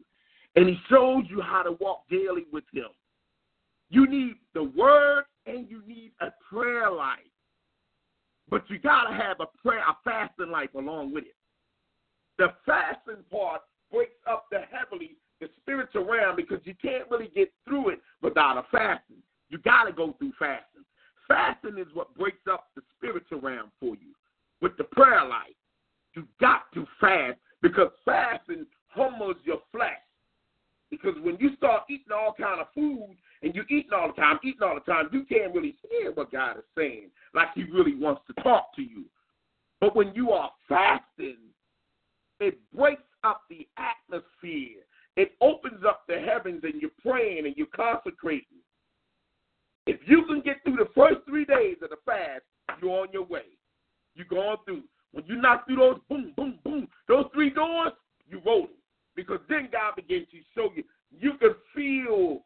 and 0.56 0.68
He 0.68 0.78
shows 0.90 1.24
you 1.30 1.42
how 1.42 1.64
to 1.64 1.74
walk 1.80 2.04
daily 2.10 2.46
with 2.52 2.66
Him. 2.74 2.88
You 3.90 4.08
need 4.08 4.36
the 4.54 4.64
Word, 4.64 5.24
and 5.48 5.70
you 5.70 5.82
need 5.88 6.12
a 6.22 6.28
prayer 6.52 6.90
life, 6.92 7.20
but 8.50 8.64
you 8.70 8.80
gotta 8.80 9.14
have 9.14 9.38
a 9.40 9.48
prayer, 9.64 9.80
a 9.80 9.96
fasting 10.04 10.52
life 10.52 10.74
along 10.76 11.14
with 11.14 11.26
it. 11.26 11.36
The 12.38 12.50
fasting 12.66 13.24
part 13.32 13.62
breaks 13.92 14.20
up 14.30 14.46
the 14.52 14.60
heavily, 14.72 15.18
the 15.40 15.50
spiritual 15.62 16.06
realm, 16.06 16.36
because 16.36 16.60
you 16.64 16.76
can't 16.82 17.10
really 17.10 17.32
get 17.36 17.52
through 17.68 17.90
it 17.90 18.00
without 18.22 18.58
a 18.58 18.64
fasting. 18.72 19.18
You 19.50 19.58
got 19.60 19.86
to 19.86 19.94
go 19.94 20.14
through 20.20 20.34
fasting. 20.38 20.84
Fasting 21.28 21.78
is 21.78 21.88
what 21.94 22.16
breaks 22.16 22.46
up 22.52 22.68
the 22.76 22.82
spiritual 22.98 23.42
realm 23.42 23.72
for 23.80 23.96
you. 23.96 24.14
With 24.62 24.78
the 24.78 24.86
prayer 24.86 25.26
life, 25.26 25.56
you 26.16 26.28
got 26.40 26.64
to 26.74 26.86
fast 27.00 27.38
because 27.62 27.90
fasting 28.06 28.66
humbles 28.88 29.36
your 29.44 29.60
flesh. 29.72 29.98
Because 30.90 31.16
when 31.22 31.38
you 31.40 31.56
start 31.58 31.84
eating 31.90 32.14
all 32.14 32.34
kind 32.40 32.62
of 32.62 32.68
food 32.74 33.16
and 33.44 33.54
you're 33.54 33.66
eating 33.70 33.92
all 33.94 34.08
the 34.08 34.22
time, 34.22 34.40
eating 34.44 34.62
all 34.64 34.76
the 34.76 34.92
time, 34.92 35.10
you 35.12 35.26
can't 35.26 35.54
really 35.54 35.76
hear 35.90 36.12
what 36.12 36.32
God 36.32 36.58
is 36.58 36.64
saying 36.78 37.10
like 37.34 37.50
He 37.56 37.64
really 37.64 37.96
wants 37.96 38.22
to 38.28 38.42
talk 38.42 38.76
to 38.76 38.82
you. 38.82 39.04
But 39.82 39.96
when 39.96 40.14
you 40.16 40.32
are 40.32 40.52
fasting, 40.68 41.38
it 42.40 42.58
breaks 42.76 43.02
up 43.24 43.44
the 43.50 43.68
atmosphere. 43.78 44.82
It 45.16 45.32
opens 45.42 45.84
up 45.86 46.04
the 46.08 46.20
heavens 46.20 46.62
and 46.64 46.82
you're 46.82 46.92
praying 47.02 47.46
and 47.46 47.56
you're 47.58 47.68
consecrating. 47.76 48.62
If 49.88 50.00
you 50.06 50.26
can 50.26 50.42
get 50.42 50.58
through 50.64 50.78
the 50.78 50.90
first 50.96 51.26
three 51.28 51.46
days 51.46 51.78
of 51.82 51.90
the 51.90 51.98
fast, 52.06 52.44
you're 52.82 53.02
on 53.02 53.08
your 53.12 53.26
way. 53.26 53.46
You're 54.16 54.28
going 54.28 54.58
through. 54.66 54.84
When 55.12 55.26
you 55.26 55.42
knock 55.42 55.66
through 55.66 55.78
those 55.78 56.00
boom, 56.10 56.34
boom, 56.36 56.60
boom, 56.64 56.88
those 57.08 57.26
three 57.34 57.50
doors, 57.50 57.94
you 58.30 58.42
rolling. 58.46 58.68
Because 59.18 59.40
then 59.50 59.68
God 59.72 59.96
begins 59.98 60.28
to 60.32 60.38
show 60.56 60.70
you. 60.74 60.84
You 61.12 61.34
can 61.40 61.56
feel 61.76 62.44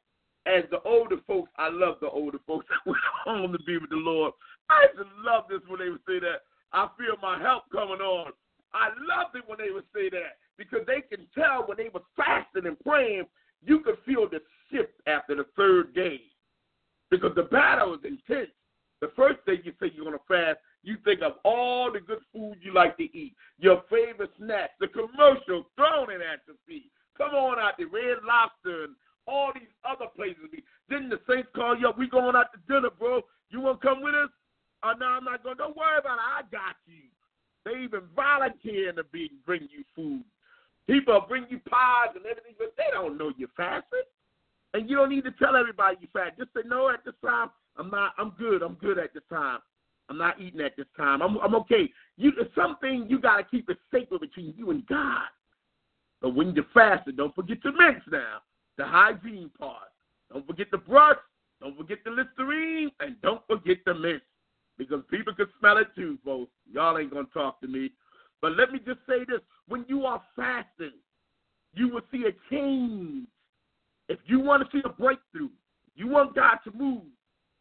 as 0.48 0.64
the 0.72 0.82
older 0.82 1.18
folks, 1.28 1.52
I 1.58 1.70
love 1.70 1.98
the 2.02 2.10
older 2.10 2.40
folks 2.48 2.66
went 2.86 2.98
home 3.26 3.52
to 3.52 3.60
be 3.60 3.78
with 3.78 3.92
the 3.92 3.98
Lord. 3.98 4.34
I 4.70 4.88
used 4.88 4.98
to 4.98 5.30
love 5.30 5.44
this 5.50 5.60
when 5.68 5.80
they 5.80 5.90
would 5.90 6.02
say 6.08 6.20
that. 6.20 6.42
I 6.74 6.88
feel 6.98 7.18
my 7.22 7.40
help 7.40 7.64
coming 7.72 8.00
on. 8.00 8.32
I 8.74 8.88
loved 9.04 9.36
it 9.36 9.44
when 9.46 9.60
they 9.60 9.72
would 9.72 9.84
say 9.94 10.10
that 10.10 10.40
because 10.58 10.88
they 10.88 11.02
can 11.02 11.28
tell 11.36 11.68
when 11.68 11.78
they 11.78 11.90
were 11.94 12.08
fasting 12.16 12.66
and 12.66 12.80
praying, 12.80 13.26
you 13.62 13.82
could 13.82 13.98
feel 14.06 14.30
the 14.30 14.40
shift 14.72 14.94
after 15.06 15.36
the 15.36 15.46
third 15.58 15.94
day 15.94 16.22
because 17.10 17.34
the 17.36 17.44
battle 17.44 17.94
is 17.94 18.00
intense. 18.06 18.50
The 19.02 19.12
first 19.16 19.46
day 19.46 19.60
you 19.64 19.74
say 19.82 19.92
you're 19.94 20.06
going 20.06 20.18
to 20.18 20.24
fast, 20.28 20.60
you 20.84 20.98
think 21.06 21.22
of 21.22 21.34
all 21.44 21.92
the 21.92 22.00
good 22.00 22.22
food 22.34 22.56
you 22.62 22.74
like 22.74 22.98
to 22.98 23.04
eat, 23.04 23.36
your 23.60 23.84
favorite 23.90 24.32
snacks, 24.38 24.74
the 24.80 24.88
commercials 24.88 25.66
thrown 25.76 26.12
in 26.12 26.22
at 26.22 26.42
your 26.48 26.58
feet. 26.68 26.92
Come 27.18 27.36
on 27.36 27.60
out 27.60 27.78
the 27.78 27.86
Red 27.86 28.18
Lobster 28.26 28.86
and 28.86 28.96
all 29.28 29.52
these 29.54 29.70
other 29.86 30.08
places. 30.16 30.50
Then 30.90 31.10
the 31.10 31.20
Saints 31.30 31.50
call 31.56 31.78
you 31.78 31.88
up. 31.88 31.98
We 31.98 32.10
going 32.10 32.36
out 32.36 32.48
to 32.54 32.60
dinner, 32.68 32.90
bro. 32.90 33.22
You 33.50 33.62
want 33.62 33.82
to 33.82 33.88
come 33.88 34.02
with 34.02 34.16
us? 34.16 34.30
Oh, 34.84 34.94
no, 35.00 35.06
I'm 35.06 35.24
not 35.24 35.44
going. 35.44 35.58
Don't 35.58 35.78
worry 35.78 36.00
about 36.00 36.18
it. 36.18 36.26
I 36.26 36.42
got 36.52 36.76
you. 36.88 37.06
They 37.64 37.84
even 37.84 38.02
volunteer 38.16 38.92
to 38.94 39.04
be, 39.04 39.30
bring 39.46 39.68
you 39.72 39.84
food. 39.96 40.24
People 40.88 41.24
bring 41.28 41.46
you 41.50 41.60
pies 41.70 42.16
and 42.16 42.26
everything, 42.26 42.56
but 42.58 42.74
they 42.76 42.90
don't 42.92 43.18
know 43.18 43.32
you're 43.38 43.50
fasting. 43.56 44.02
And 44.74 44.90
you 44.90 44.96
don't 44.96 45.10
need 45.10 45.26
to 45.26 45.32
tell 45.32 45.56
everybody 45.56 45.98
you 46.02 46.08
fat. 46.12 46.38
Just 46.38 46.54
say, 46.56 46.62
no, 46.66 46.90
at 46.90 47.06
this 47.06 47.14
time, 47.24 47.50
I'm 47.78 47.92
not, 47.92 48.14
I'm 48.18 48.32
good. 48.40 48.64
I'm 48.64 48.74
good 48.76 48.98
at 48.98 49.14
this 49.14 49.24
time. 49.30 49.60
I'm 50.12 50.18
not 50.18 50.42
eating 50.42 50.60
at 50.60 50.76
this 50.76 50.88
time. 50.98 51.22
I'm, 51.22 51.38
I'm 51.38 51.56
okay. 51.56 51.90
You, 52.18 52.34
something 52.54 53.06
you 53.08 53.20
got 53.20 53.38
to 53.38 53.44
keep 53.44 53.70
it 53.70 53.78
sacred 53.94 54.20
between 54.20 54.54
you 54.58 54.72
and 54.72 54.86
God. 54.88 55.28
But 56.22 56.36
when 56.36 56.54
you're 56.54 56.66
fasting, 56.74 57.16
don't 57.16 57.34
forget 57.34 57.62
to 57.64 57.72
mix 57.72 58.02
now, 58.12 58.40
the 58.78 58.86
hygiene 58.86 59.50
part. 59.58 59.88
Don't 60.32 60.46
forget 60.46 60.68
the 60.72 60.78
brush. 60.78 61.18
Don't 61.62 61.78
forget 61.78 62.00
the 62.04 62.12
Listerine. 62.12 62.92
And 63.00 63.16
don't 63.22 63.42
forget 63.48 63.78
the 63.86 63.94
mint. 63.94 64.22
Because 64.78 65.02
people 65.10 65.34
can 65.34 65.48
smell 65.60 65.78
it 65.78 65.88
too, 65.96 66.18
folks. 66.26 66.52
Y'all 66.70 66.98
ain't 66.98 67.12
going 67.12 67.28
to 67.28 67.34
talk 67.34 67.62
to 67.62 67.68
me. 67.68 67.92
But 68.42 68.58
let 68.58 68.72
me 68.72 68.80
just 68.80 69.00
say 69.08 69.20
this. 69.28 69.40
When 69.68 69.86
you 69.88 70.06
are 70.06 70.22
fasting, 70.36 70.94
you 71.74 71.88
will 71.88 72.02
see 72.12 72.26
a 72.26 72.54
change 72.54 73.28
if 74.12 74.20
you 74.26 74.42
want 74.42 74.62
to 74.62 74.78
see 74.78 74.84
a 74.84 74.90
breakthrough, 74.90 75.50
you 75.96 76.10
want 76.10 76.36
God 76.36 76.58
to 76.66 76.72
move, 76.76 77.04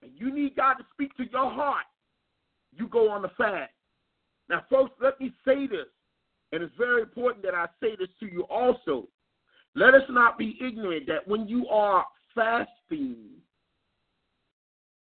and 0.02 0.10
you 0.16 0.34
need 0.34 0.56
God 0.56 0.74
to 0.74 0.84
speak 0.92 1.16
to 1.16 1.24
your 1.30 1.48
heart, 1.48 1.84
you 2.72 2.88
go 2.88 3.10
on 3.10 3.22
the 3.22 3.30
fast. 3.36 3.72
Now, 4.48 4.62
folks, 4.68 4.92
let 5.00 5.20
me 5.20 5.32
say 5.44 5.66
this, 5.66 5.86
and 6.52 6.62
it's 6.62 6.74
very 6.76 7.02
important 7.02 7.44
that 7.44 7.54
I 7.54 7.66
say 7.80 7.96
this 7.96 8.08
to 8.20 8.26
you 8.26 8.42
also. 8.50 9.08
Let 9.74 9.94
us 9.94 10.02
not 10.08 10.36
be 10.36 10.58
ignorant 10.60 11.06
that 11.06 11.26
when 11.26 11.46
you 11.46 11.68
are 11.68 12.04
fasting, 12.34 13.16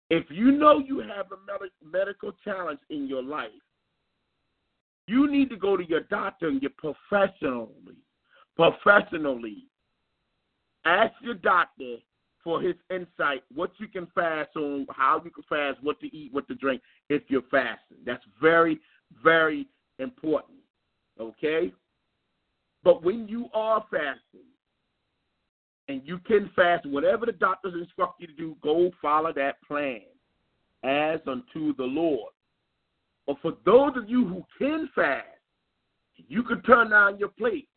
if 0.09 0.25
you 0.29 0.51
know 0.51 0.79
you 0.79 0.99
have 0.99 1.27
a 1.31 1.85
medical 1.85 2.31
challenge 2.43 2.79
in 2.89 3.07
your 3.07 3.23
life, 3.23 3.49
you 5.07 5.29
need 5.29 5.49
to 5.49 5.55
go 5.55 5.77
to 5.77 5.87
your 5.87 6.01
doctor 6.01 6.47
and 6.47 6.59
get 6.59 6.75
professionally, 6.77 7.97
professionally 8.55 9.67
Ask 10.85 11.13
your 11.21 11.33
doctor 11.33 11.97
for 12.45 12.61
his 12.61 12.75
insight, 12.91 13.43
what 13.53 13.71
you 13.79 13.87
can 13.87 14.07
fast 14.13 14.55
on, 14.55 14.85
how 14.91 15.19
you 15.25 15.31
can 15.31 15.43
fast, 15.49 15.83
what 15.83 15.99
to 15.99 16.15
eat, 16.15 16.31
what 16.31 16.47
to 16.47 16.55
drink 16.55 16.81
if 17.09 17.23
you're 17.27 17.41
fasting. 17.49 17.97
That's 18.05 18.23
very, 18.39 18.79
very 19.21 19.67
important. 19.99 20.59
Okay? 21.19 21.73
But 22.83 23.03
when 23.03 23.27
you 23.27 23.47
are 23.53 23.83
fasting, 23.89 24.45
and 25.87 26.01
you 26.03 26.19
can 26.19 26.49
fast, 26.55 26.85
whatever 26.85 27.25
the 27.25 27.31
doctors 27.31 27.73
instruct 27.79 28.21
you 28.21 28.27
to 28.27 28.33
do, 28.33 28.55
go 28.63 28.91
follow 29.01 29.33
that 29.33 29.55
plan 29.67 30.01
as 30.83 31.19
unto 31.27 31.75
the 31.75 31.83
Lord. 31.83 32.31
But 33.27 33.37
for 33.41 33.53
those 33.65 33.93
of 33.95 34.09
you 34.09 34.27
who 34.27 34.43
can 34.57 34.89
fast, 34.95 35.27
you 36.27 36.43
can 36.43 36.61
turn 36.61 36.91
down 36.91 37.19
your 37.19 37.29
plate. 37.29 37.67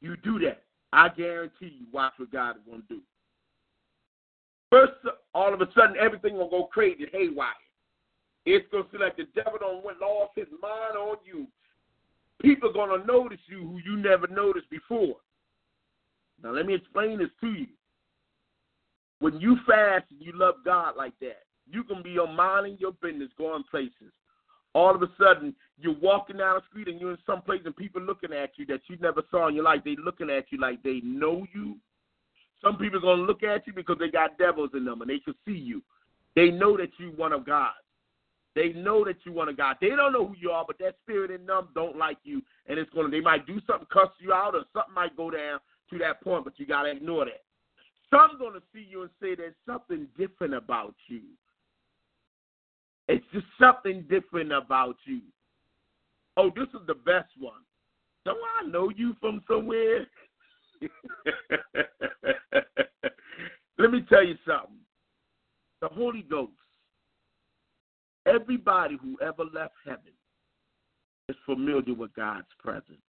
You 0.00 0.16
do 0.18 0.38
that. 0.40 0.62
I 0.92 1.08
guarantee 1.08 1.78
you, 1.78 1.86
watch 1.92 2.12
what 2.18 2.32
God 2.32 2.56
is 2.56 2.62
going 2.66 2.82
to 2.82 2.94
do. 2.94 3.00
First, 4.72 4.94
all 5.34 5.52
of 5.52 5.60
a 5.60 5.66
sudden, 5.76 5.96
everything 6.00 6.38
will 6.38 6.48
go 6.48 6.64
crazy, 6.64 7.04
haywire. 7.12 7.50
It's 8.46 8.64
going 8.72 8.84
to 8.84 8.90
feel 8.90 9.00
like 9.00 9.18
the 9.18 9.26
devil 9.34 9.58
don't 9.60 9.84
went 9.84 10.00
lost 10.00 10.32
his 10.34 10.48
mind 10.62 10.96
on 10.96 11.18
you. 11.26 11.46
People 12.40 12.70
are 12.70 12.72
going 12.72 12.98
to 12.98 13.06
notice 13.06 13.38
you 13.48 13.58
who 13.58 13.78
you 13.84 13.98
never 13.98 14.26
noticed 14.28 14.70
before. 14.70 15.16
Now, 16.42 16.52
let 16.52 16.64
me 16.64 16.74
explain 16.74 17.18
this 17.18 17.28
to 17.42 17.48
you. 17.48 17.66
When 19.18 19.38
you 19.40 19.58
fast 19.66 20.06
and 20.10 20.20
you 20.20 20.32
love 20.34 20.54
God 20.64 20.94
like 20.96 21.12
that, 21.20 21.42
you 21.70 21.84
can 21.84 22.02
be 22.02 22.18
on 22.18 22.34
minding 22.34 22.78
your 22.80 22.92
business, 22.92 23.28
going 23.36 23.64
places 23.70 24.12
all 24.74 24.94
of 24.94 25.02
a 25.02 25.08
sudden 25.18 25.54
you're 25.78 25.98
walking 26.00 26.38
down 26.38 26.56
the 26.56 26.62
street 26.70 26.88
and 26.88 27.00
you're 27.00 27.12
in 27.12 27.18
some 27.26 27.42
place 27.42 27.60
and 27.64 27.76
people 27.76 28.00
looking 28.00 28.32
at 28.32 28.50
you 28.56 28.66
that 28.66 28.80
you 28.88 28.96
never 29.00 29.22
saw 29.30 29.48
in 29.48 29.54
your 29.54 29.64
life. 29.64 29.80
They 29.84 29.96
looking 30.02 30.30
at 30.30 30.46
you 30.50 30.58
like 30.58 30.82
they 30.82 31.00
know 31.02 31.46
you. 31.54 31.76
Some 32.62 32.76
people 32.76 32.98
are 32.98 33.02
gonna 33.02 33.22
look 33.22 33.42
at 33.42 33.66
you 33.66 33.72
because 33.72 33.96
they 33.98 34.08
got 34.08 34.38
devils 34.38 34.70
in 34.74 34.84
them 34.84 35.00
and 35.00 35.10
they 35.10 35.18
can 35.18 35.34
see 35.44 35.52
you. 35.52 35.82
They 36.34 36.50
know 36.50 36.76
that 36.76 36.90
you 36.98 37.12
one 37.16 37.32
of 37.32 37.44
God. 37.44 37.72
They 38.54 38.72
know 38.72 39.04
that 39.04 39.16
you 39.24 39.32
one 39.32 39.48
of 39.48 39.56
God. 39.56 39.76
They 39.80 39.90
don't 39.90 40.12
know 40.12 40.26
who 40.26 40.36
you 40.38 40.50
are, 40.50 40.64
but 40.66 40.78
that 40.78 40.96
spirit 41.02 41.30
in 41.30 41.46
them 41.46 41.68
don't 41.74 41.96
like 41.96 42.18
you, 42.22 42.42
and 42.66 42.78
it's 42.78 42.90
gonna. 42.90 43.08
They 43.08 43.20
might 43.20 43.46
do 43.46 43.60
something, 43.66 43.86
cuss 43.90 44.10
you 44.18 44.32
out, 44.32 44.54
or 44.54 44.64
something 44.74 44.94
might 44.94 45.16
go 45.16 45.30
down 45.30 45.58
to 45.90 45.98
that 45.98 46.22
point, 46.22 46.44
but 46.44 46.58
you 46.58 46.66
gotta 46.66 46.90
ignore 46.90 47.24
that. 47.24 47.42
Some 48.10 48.38
gonna 48.38 48.60
see 48.74 48.86
you 48.88 49.02
and 49.02 49.10
say 49.20 49.34
there's 49.34 49.54
something 49.66 50.06
different 50.18 50.54
about 50.54 50.94
you. 51.08 51.22
It's 53.08 53.24
just 53.32 53.46
something 53.58 54.04
different 54.08 54.52
about 54.52 54.96
you. 55.04 55.20
Oh, 56.36 56.50
this 56.54 56.68
is 56.68 56.86
the 56.86 56.94
best 56.94 57.30
one. 57.38 57.60
Don't 58.24 58.38
I 58.60 58.68
know 58.68 58.90
you 58.94 59.16
from 59.20 59.42
somewhere? 59.48 60.06
Let 63.78 63.90
me 63.90 64.04
tell 64.08 64.24
you 64.24 64.36
something. 64.46 64.78
The 65.80 65.88
Holy 65.88 66.22
Ghost, 66.22 66.52
everybody 68.26 68.96
who 69.02 69.18
ever 69.20 69.44
left 69.52 69.74
heaven 69.84 70.12
is 71.28 71.36
familiar 71.44 71.94
with 71.94 72.14
God's 72.14 72.46
presence. 72.58 73.02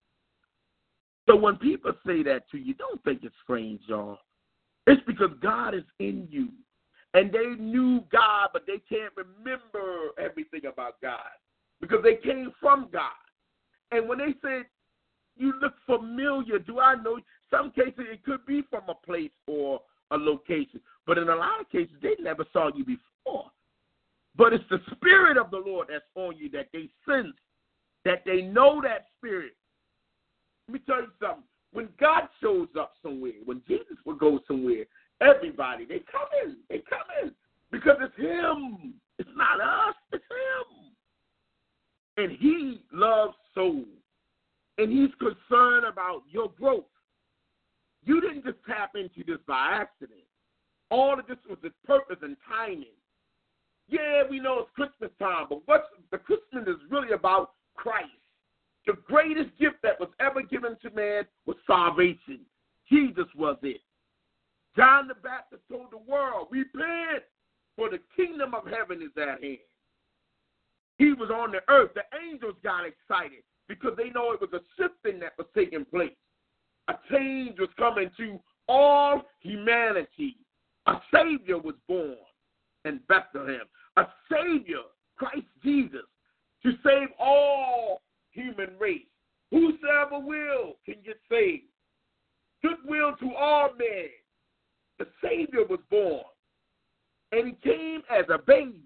So 1.28 1.36
when 1.36 1.56
people 1.56 1.92
say 2.06 2.22
that 2.24 2.50
to 2.50 2.58
you, 2.58 2.74
don't 2.74 3.02
think 3.04 3.20
it's 3.22 3.34
strange, 3.42 3.80
y'all. 3.86 4.18
It's 4.86 5.02
because 5.06 5.30
God 5.40 5.74
is 5.74 5.84
in 6.00 6.26
you 6.30 6.48
and 7.14 7.32
they 7.32 7.62
knew 7.62 8.02
God, 8.10 8.48
but 8.52 8.66
they 8.66 8.80
can't 8.88 9.12
remember 9.16 10.10
everything 10.18 10.66
about 10.66 11.00
God 11.00 11.20
because 11.80 12.00
they 12.02 12.16
came 12.16 12.52
from 12.60 12.88
God. 12.92 13.12
And 13.90 14.08
when 14.08 14.18
they 14.18 14.34
said, 14.42 14.64
You 15.36 15.54
look 15.60 15.74
familiar, 15.86 16.58
do 16.58 16.80
I 16.80 16.96
know? 16.96 17.18
Some 17.53 17.70
cases 17.70 18.07
it 18.11 18.24
could 18.24 18.44
be 18.46 18.62
from 18.70 18.84
a 18.88 18.94
place 18.94 19.30
or 19.46 19.80
a 20.11 20.16
location, 20.16 20.80
but 21.07 21.18
in 21.18 21.28
a 21.28 21.36
lot 21.36 21.61
of 21.61 21.70
cases 21.70 21.94
they 22.03 22.14
never 22.18 22.44
saw 22.53 22.70
you 22.74 22.84
before. 22.84 23.50
But 24.36 24.55
it's 24.55 24.64
the 24.70 24.80
Spirit 24.92 25.36
of 25.36 25.50
the 25.50 25.59
Lord 25.59 25.88
that's 25.90 26.05
on 26.14 26.36
you 26.36 26.48
that 26.50 26.68
they 26.72 26.88
sense, 27.07 27.36
that 28.05 28.22
they 28.24 28.40
know 28.40 28.80
that 28.82 29.07
Spirit. 29.18 29.53
Let 30.66 30.74
me 30.74 30.80
tell 30.86 31.03
you 31.03 31.09
something. 31.20 31.44
When 31.72 31.88
God 32.00 32.28
shows 32.40 32.68
up 32.78 32.92
somewhere, 33.03 33.32
when 33.44 33.62
Jesus 33.68 33.96
would 34.07 34.18
go 34.18 34.40
somewhere, 34.46 34.84
everybody, 35.20 35.84
they 35.84 36.00
come 36.11 36.28
in. 36.44 36.57
They 36.70 36.82
come 36.88 37.07
in. 37.22 37.32
Because 37.70 37.96
it's 38.00 38.16
Him. 38.16 38.94
It's 39.18 39.30
not 39.36 39.61
us, 39.61 39.94
it's 40.12 40.24
Him. 42.16 42.24
And 42.24 42.38
He 42.38 42.82
loves 42.92 43.34
souls. 43.55 43.86
And 44.78 44.90
He's 44.90 45.14
concerned 45.18 45.86
about 45.86 46.22
your 46.30 46.50
growth. 46.59 46.84
You 48.05 48.20
didn't 48.20 48.44
just 48.44 48.59
tap 48.66 48.92
into 48.94 49.24
this 49.26 49.40
by 49.46 49.78
accident. 49.80 50.20
All 50.90 51.18
of 51.18 51.26
this 51.26 51.38
was 51.48 51.59
its 51.62 51.74
purpose 51.86 52.18
and 52.22 52.36
timing. 52.48 52.96
Yeah, 53.88 54.22
we 54.28 54.40
know 54.40 54.61
it's 54.61 54.70
Christmas 54.74 55.11
time, 55.18 55.46
but 55.48 55.61
what 55.66 55.84
the 56.11 56.18
Christmas 56.18 56.66
is 56.66 56.80
really 56.90 57.12
about 57.12 57.53
Christ. 57.74 58.09
The 58.86 58.94
greatest 59.07 59.50
gift 59.59 59.76
that 59.82 60.00
was 60.00 60.09
ever 60.18 60.42
given 60.42 60.76
to 60.82 60.90
man 60.90 61.24
was 61.46 61.57
salvation. 61.66 62.40
Jesus 62.90 63.26
was 63.36 63.57
it. 63.62 63.80
John 64.76 65.07
the 65.09 65.14
Baptist 65.14 65.62
told 65.70 65.90
the 65.90 65.98
world, 66.11 66.48
repent, 66.50 67.22
for 67.76 67.90
the 67.90 68.00
kingdom 68.16 68.55
of 68.55 68.66
heaven 68.66 69.03
is 69.03 69.16
at 69.16 69.42
hand. 69.42 69.59
He 70.98 71.12
was 71.12 71.30
on 71.30 71.53
the 71.53 71.61
earth. 71.68 71.90
The 71.94 72.05
angels 72.24 72.55
got 72.62 72.84
excited 72.86 73.42
because 73.68 73.92
they 73.96 74.11
know 74.11 74.32
it 74.32 74.40
was 74.40 74.50
a 74.53 74.61
shifting 74.76 75.20
that 75.20 75.32
was 75.38 75.46
taking 75.55 75.84
place. 75.84 76.12
A 76.89 76.95
change 77.11 77.59
was 77.59 77.68
coming 77.78 78.11
to 78.16 78.41
all 78.68 79.22
humanity. 79.41 80.37
A 80.87 80.95
Savior 81.14 81.59
was 81.59 81.74
born 81.89 82.16
in 82.85 83.01
Bethlehem. 83.09 83.66
A 83.97 84.05
Savior, 84.30 84.83
Christ 85.16 85.47
Jesus, 85.62 86.07
to 86.64 86.72
save 86.85 87.09
all 87.18 88.03
human 88.30 88.76
race. 88.78 89.07
Whosoever 89.51 90.18
will 90.18 90.76
can 90.85 90.97
get 91.05 91.18
saved. 91.30 91.64
Goodwill 92.62 93.14
to 93.20 93.35
all 93.35 93.70
men. 93.78 94.09
The 94.99 95.07
Savior 95.22 95.64
was 95.68 95.80
born. 95.91 96.22
And 97.33 97.49
he 97.49 97.70
came 97.70 98.03
as 98.11 98.24
a 98.28 98.39
baby. 98.39 98.80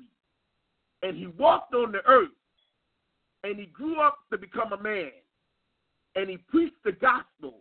And 1.02 1.16
he 1.16 1.26
walked 1.26 1.74
on 1.74 1.92
the 1.92 2.04
earth. 2.06 2.30
And 3.44 3.58
he 3.58 3.66
grew 3.66 4.00
up 4.00 4.18
to 4.32 4.38
become 4.38 4.72
a 4.72 4.82
man. 4.82 5.10
And 6.14 6.28
he 6.28 6.38
preached 6.38 6.82
the 6.84 6.92
gospel. 6.92 7.60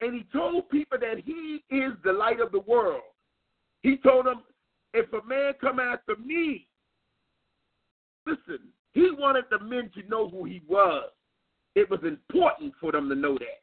And 0.00 0.14
he 0.14 0.26
told 0.32 0.68
people 0.68 0.98
that 1.00 1.18
he 1.24 1.62
is 1.70 1.92
the 2.04 2.12
light 2.12 2.40
of 2.40 2.52
the 2.52 2.60
world. 2.60 3.02
He 3.82 3.96
told 3.98 4.26
them, 4.26 4.42
if 4.92 5.12
a 5.12 5.26
man 5.26 5.52
come 5.60 5.78
after 5.80 6.16
me, 6.16 6.66
listen, 8.26 8.58
he 8.92 9.10
wanted 9.10 9.44
the 9.50 9.58
men 9.58 9.90
to 9.94 10.08
know 10.08 10.28
who 10.28 10.44
he 10.44 10.62
was. 10.68 11.10
It 11.74 11.90
was 11.90 12.00
important 12.04 12.74
for 12.80 12.92
them 12.92 13.08
to 13.08 13.14
know 13.14 13.34
that. 13.34 13.62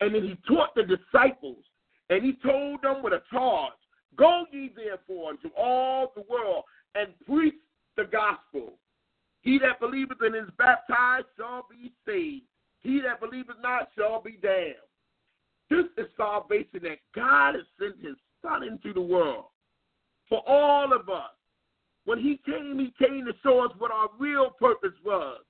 And 0.00 0.14
then 0.14 0.22
he 0.22 0.36
taught 0.46 0.74
the 0.74 0.82
disciples, 0.82 1.64
and 2.10 2.22
he 2.22 2.34
told 2.42 2.82
them 2.82 3.02
with 3.02 3.14
a 3.14 3.22
charge 3.30 3.72
Go 4.16 4.46
ye 4.52 4.70
therefore 4.74 5.32
into 5.32 5.48
all 5.56 6.12
the 6.14 6.22
world 6.28 6.64
and 6.94 7.08
preach 7.26 7.54
the 7.96 8.04
gospel. 8.04 8.74
He 9.42 9.58
that 9.58 9.80
believeth 9.80 10.18
and 10.20 10.36
is 10.36 10.50
baptized 10.56 11.26
shall 11.36 11.66
be 11.68 11.92
saved. 12.06 12.44
He 12.80 13.00
that 13.00 13.20
believeth 13.20 13.56
not 13.62 13.88
shall 13.96 14.22
be 14.22 14.38
damned. 14.40 14.74
This 15.70 15.86
is 15.96 16.06
salvation 16.16 16.80
that 16.82 16.98
God 17.14 17.54
has 17.54 17.64
sent 17.78 18.04
his 18.04 18.16
Son 18.42 18.62
into 18.62 18.92
the 18.92 19.00
world 19.00 19.46
for 20.28 20.42
all 20.46 20.92
of 20.92 21.08
us. 21.08 21.30
When 22.04 22.18
he 22.18 22.38
came, 22.44 22.78
he 22.78 22.92
came 23.04 23.24
to 23.24 23.32
show 23.42 23.64
us 23.64 23.72
what 23.78 23.90
our 23.90 24.08
real 24.18 24.50
purpose 24.50 24.92
was. 25.04 25.40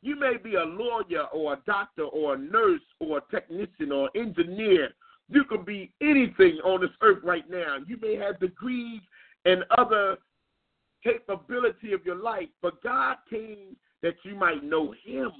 You 0.00 0.18
may 0.18 0.36
be 0.42 0.54
a 0.54 0.64
lawyer 0.64 1.24
or 1.32 1.52
a 1.52 1.58
doctor 1.66 2.04
or 2.04 2.34
a 2.34 2.38
nurse 2.38 2.80
or 2.98 3.18
a 3.18 3.30
technician 3.30 3.92
or 3.92 4.10
engineer. 4.16 4.90
You 5.28 5.44
can 5.44 5.64
be 5.64 5.92
anything 6.00 6.58
on 6.64 6.80
this 6.80 6.90
earth 7.02 7.22
right 7.22 7.48
now. 7.48 7.76
You 7.86 7.98
may 8.00 8.16
have 8.16 8.40
degrees 8.40 9.00
and 9.44 9.64
other 9.76 10.16
capability 11.04 11.92
of 11.92 12.04
your 12.04 12.16
life, 12.16 12.48
but 12.62 12.82
God 12.82 13.16
came 13.28 13.76
that 14.02 14.14
you 14.24 14.34
might 14.34 14.64
know 14.64 14.94
him 15.04 15.30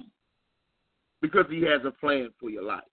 because 1.21 1.45
he 1.49 1.61
has 1.63 1.81
a 1.85 1.91
plan 1.91 2.29
for 2.39 2.49
your 2.49 2.63
life. 2.63 2.83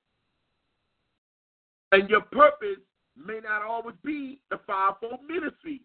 And 1.93 2.09
your 2.09 2.23
purpose 2.23 2.79
may 3.17 3.41
not 3.43 3.63
always 3.63 3.97
be 4.05 4.41
the 4.51 4.59
fivefold 4.67 5.21
ministry. 5.29 5.83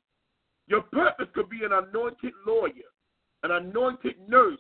Your 0.67 0.81
purpose 0.81 1.27
could 1.33 1.49
be 1.49 1.63
an 1.63 1.73
anointed 1.73 2.33
lawyer, 2.45 2.71
an 3.43 3.51
anointed 3.51 4.15
nurse, 4.27 4.59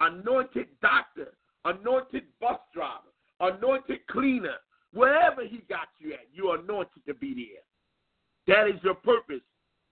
anointed 0.00 0.66
doctor, 0.82 1.32
anointed 1.64 2.24
bus 2.40 2.58
driver, 2.74 3.12
anointed 3.40 4.06
cleaner. 4.10 4.56
Wherever 4.92 5.44
he 5.44 5.62
got 5.68 5.88
you 5.98 6.14
at, 6.14 6.26
you're 6.32 6.58
anointed 6.58 7.04
to 7.06 7.14
be 7.14 7.34
there. 8.46 8.56
That 8.56 8.68
is 8.68 8.82
your 8.82 8.94
purpose, 8.94 9.42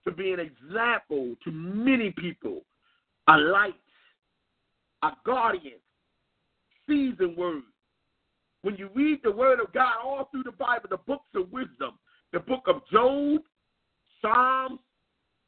to 0.05 0.11
be 0.11 0.31
an 0.31 0.39
example 0.39 1.35
to 1.43 1.51
many 1.51 2.11
people, 2.11 2.61
a 3.27 3.37
light, 3.37 3.75
a 5.03 5.11
guardian, 5.25 5.79
seasoned 6.87 7.37
word. 7.37 7.63
When 8.67 8.75
you 8.75 8.89
read 8.93 9.21
the 9.23 9.31
word 9.31 9.61
of 9.61 9.71
God 9.71 9.93
all 10.03 10.27
through 10.29 10.43
the 10.43 10.51
Bible, 10.51 10.89
the 10.89 10.97
books 10.97 11.29
of 11.35 11.49
wisdom, 11.53 11.97
the 12.33 12.41
book 12.41 12.63
of 12.67 12.81
Job, 12.91 13.39
Psalms, 14.21 14.81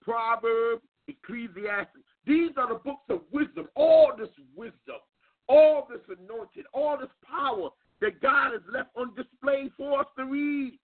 Proverbs, 0.01 0.83
Ecclesiastes. 1.09 1.99
These 2.25 2.51
are 2.55 2.69
the 2.69 2.79
books 2.79 3.03
of 3.09 3.19
wisdom. 3.33 3.67
All 3.75 4.13
this 4.17 4.29
wisdom, 4.55 5.01
all 5.49 5.85
this 5.89 5.99
anointing, 6.07 6.63
all 6.73 6.97
this 6.97 7.09
power 7.29 7.71
that 7.99 8.21
God 8.21 8.53
has 8.53 8.61
left 8.71 8.91
on 8.95 9.13
display 9.15 9.69
for 9.75 9.99
us 9.99 10.07
to 10.17 10.23
read, 10.23 10.79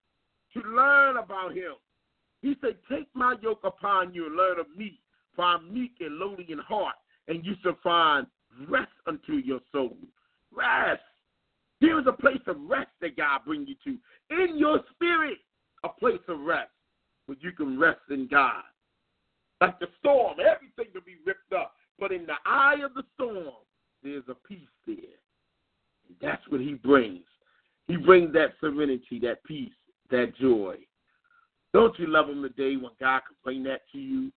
to 0.55 0.61
learn 0.68 1.18
about 1.18 1.53
Him. 1.53 1.74
He 2.43 2.57
said, 2.61 2.78
Take 2.91 3.07
my 3.14 3.37
yoke 3.43 3.62
upon 3.62 4.12
you 4.12 4.26
and 4.26 4.35
learn 4.35 4.59
of 4.59 4.66
me, 4.76 4.99
for 5.37 5.45
I'm 5.45 5.72
meek 5.72 5.93
and 6.01 6.16
lowly 6.16 6.47
in 6.49 6.59
heart, 6.59 6.97
and 7.28 7.47
you 7.47 7.55
shall 7.62 7.78
find 7.80 8.26
rest 8.68 8.91
unto 9.07 9.35
your 9.35 9.61
soul. 9.70 9.97
Rest. 10.53 11.01
Here 11.85 12.01
is 12.01 12.07
a 12.07 12.12
place 12.12 12.41
of 12.47 12.57
rest 12.66 12.89
that 13.03 13.14
God 13.14 13.41
bring 13.45 13.66
you 13.66 13.74
to 13.85 13.99
in 14.43 14.57
your 14.57 14.80
spirit 14.95 15.37
a 15.85 15.89
place 15.91 16.22
of 16.28 16.41
rest 16.41 16.70
where 17.26 17.37
you 17.43 17.53
can 17.53 17.78
rest 17.78 18.01
in 18.09 18.26
God. 18.26 18.62
Like 19.61 19.79
the 19.80 19.88
storm, 19.99 20.38
everything 20.41 20.95
will 20.95 21.03
be 21.03 21.17
ripped 21.26 21.53
up. 21.53 21.75
But 21.99 22.11
in 22.11 22.25
the 22.25 22.37
eye 22.46 22.79
of 22.83 22.95
the 22.95 23.03
storm, 23.13 23.53
there's 24.03 24.25
a 24.29 24.34
peace 24.49 24.61
there. 24.87 24.96
And 26.09 26.17
that's 26.22 26.41
what 26.49 26.63
he 26.63 26.72
brings. 26.72 27.26
He 27.87 27.96
brings 27.99 28.33
that 28.33 28.54
serenity, 28.63 29.18
that 29.21 29.45
peace, 29.45 29.68
that 30.11 30.33
joy. 30.41 30.76
Don't 31.75 31.99
you 31.99 32.07
love 32.07 32.30
him 32.30 32.41
today 32.41 32.76
when 32.76 32.92
God 32.99 33.21
can 33.26 33.37
bring 33.45 33.63
that 33.64 33.83
to 33.92 33.99
you? 33.99 34.33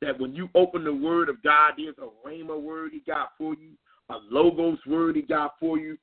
That 0.00 0.18
when 0.18 0.34
you 0.34 0.48
open 0.56 0.82
the 0.82 0.92
word 0.92 1.28
of 1.28 1.40
God, 1.44 1.74
there's 1.76 1.94
a 1.98 2.28
rhema 2.28 2.60
word 2.60 2.90
he 2.92 3.00
got 3.06 3.28
for 3.38 3.54
you, 3.54 3.74
a 4.08 4.16
logos 4.28 4.78
word 4.88 5.14
he 5.14 5.22
got 5.22 5.52
for 5.60 5.78
you. 5.78 5.96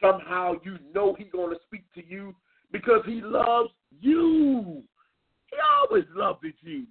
Somehow 0.00 0.54
you 0.64 0.78
know 0.94 1.14
he's 1.18 1.30
going 1.32 1.50
to 1.50 1.60
speak 1.66 1.84
to 1.94 2.02
you 2.06 2.34
because 2.72 3.02
he 3.06 3.20
loves 3.22 3.70
you. 4.00 4.82
He 5.50 5.56
always 5.78 6.04
loved 6.14 6.44
you. 6.62 6.86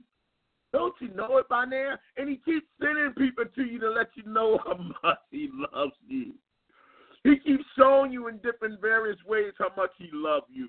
Don't 0.71 0.93
you 0.99 1.07
know 1.15 1.37
it 1.37 1.49
by 1.49 1.65
now? 1.65 1.95
And 2.17 2.29
he 2.29 2.35
keeps 2.45 2.67
sending 2.79 3.13
people 3.17 3.45
to 3.55 3.63
you 3.63 3.79
to 3.79 3.89
let 3.89 4.07
you 4.15 4.23
know 4.31 4.59
how 4.65 4.77
much 5.03 5.17
he 5.31 5.49
loves 5.73 5.93
you. 6.07 6.33
He 7.23 7.37
keeps 7.39 7.63
showing 7.77 8.11
you 8.11 8.27
in 8.27 8.37
different 8.37 8.79
various 8.79 9.17
ways 9.27 9.53
how 9.57 9.69
much 9.75 9.91
he 9.97 10.09
loves 10.13 10.45
you. 10.49 10.67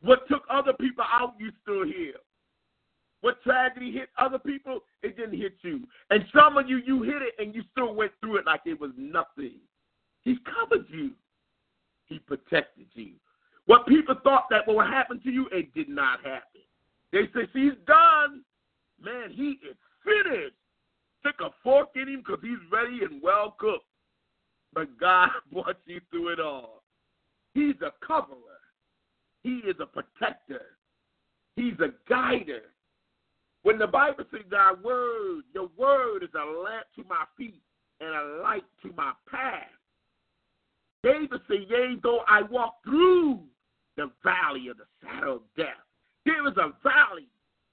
What 0.00 0.26
took 0.28 0.42
other 0.50 0.72
people 0.72 1.04
out, 1.10 1.34
you 1.38 1.50
still 1.62 1.84
here. 1.84 2.14
What 3.20 3.42
tragedy 3.42 3.92
hit 3.92 4.08
other 4.18 4.38
people, 4.38 4.80
it 5.02 5.16
didn't 5.16 5.38
hit 5.38 5.54
you. 5.62 5.82
And 6.10 6.24
some 6.34 6.56
of 6.56 6.68
you, 6.68 6.78
you 6.84 7.02
hit 7.02 7.22
it 7.22 7.34
and 7.38 7.54
you 7.54 7.62
still 7.70 7.94
went 7.94 8.12
through 8.20 8.38
it 8.38 8.46
like 8.46 8.62
it 8.66 8.80
was 8.80 8.90
nothing. 8.96 9.58
He 10.22 10.36
covered 10.44 10.86
you. 10.88 11.12
He 12.12 12.18
protected 12.18 12.86
you. 12.92 13.12
What 13.64 13.86
people 13.86 14.16
thought 14.22 14.48
that 14.50 14.66
would 14.66 14.86
happen 14.86 15.18
to 15.22 15.30
you, 15.30 15.48
it 15.50 15.72
did 15.72 15.88
not 15.88 16.18
happen. 16.18 16.60
They 17.10 17.22
say, 17.34 17.48
he's 17.54 17.72
done. 17.86 18.42
Man, 19.02 19.30
he 19.30 19.58
is 19.68 19.76
finished. 20.04 20.54
Stick 21.20 21.36
a 21.40 21.48
fork 21.62 21.90
in 21.94 22.08
him 22.08 22.22
because 22.26 22.40
he's 22.42 22.58
ready 22.70 23.00
and 23.02 23.22
well 23.22 23.56
cooked. 23.58 23.86
But 24.74 24.98
God 24.98 25.30
brought 25.52 25.76
you 25.86 26.00
through 26.10 26.34
it 26.34 26.40
all. 26.40 26.82
He's 27.54 27.76
a 27.80 27.92
coverer. 28.06 28.36
He 29.42 29.56
is 29.66 29.76
a 29.80 29.86
protector. 29.86 30.62
He's 31.56 31.78
a 31.80 31.92
guider. 32.08 32.62
When 33.62 33.78
the 33.78 33.86
Bible 33.86 34.24
says 34.30 34.42
thy 34.50 34.72
word, 34.84 35.44
your 35.54 35.70
word 35.78 36.24
is 36.24 36.30
a 36.34 36.44
lamp 36.44 36.86
to 36.96 37.04
my 37.08 37.24
feet 37.38 37.62
and 38.00 38.10
a 38.10 38.42
light 38.42 38.64
to 38.82 38.92
my 38.96 39.12
path. 39.30 39.70
David 41.02 41.40
said, 41.48 41.66
Yea, 41.68 41.96
though 42.02 42.20
I 42.28 42.42
walk 42.42 42.76
through 42.84 43.40
the 43.96 44.10
valley 44.22 44.68
of 44.68 44.78
the 44.78 44.84
shadow 45.02 45.36
of 45.36 45.42
death. 45.56 45.82
There 46.24 46.46
is 46.46 46.56
a 46.56 46.72
valley, 46.82 47.28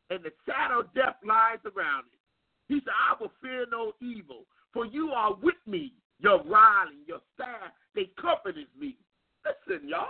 and 0.09 0.23
the 0.23 0.31
shadow 0.45 0.81
of 0.81 0.93
death 0.93 1.15
lies 1.25 1.59
around 1.65 2.05
it. 2.11 2.19
He 2.67 2.79
said, 2.83 2.93
I 2.93 3.21
will 3.21 3.31
fear 3.41 3.65
no 3.71 3.93
evil, 4.01 4.45
for 4.73 4.85
you 4.85 5.11
are 5.11 5.35
with 5.35 5.55
me. 5.67 5.93
Your 6.19 6.43
rod 6.43 6.89
and 6.89 7.07
your 7.07 7.19
staff, 7.35 7.71
they 7.95 8.09
comforted 8.19 8.67
me. 8.79 8.97
Listen, 9.45 9.87
y'all. 9.87 10.07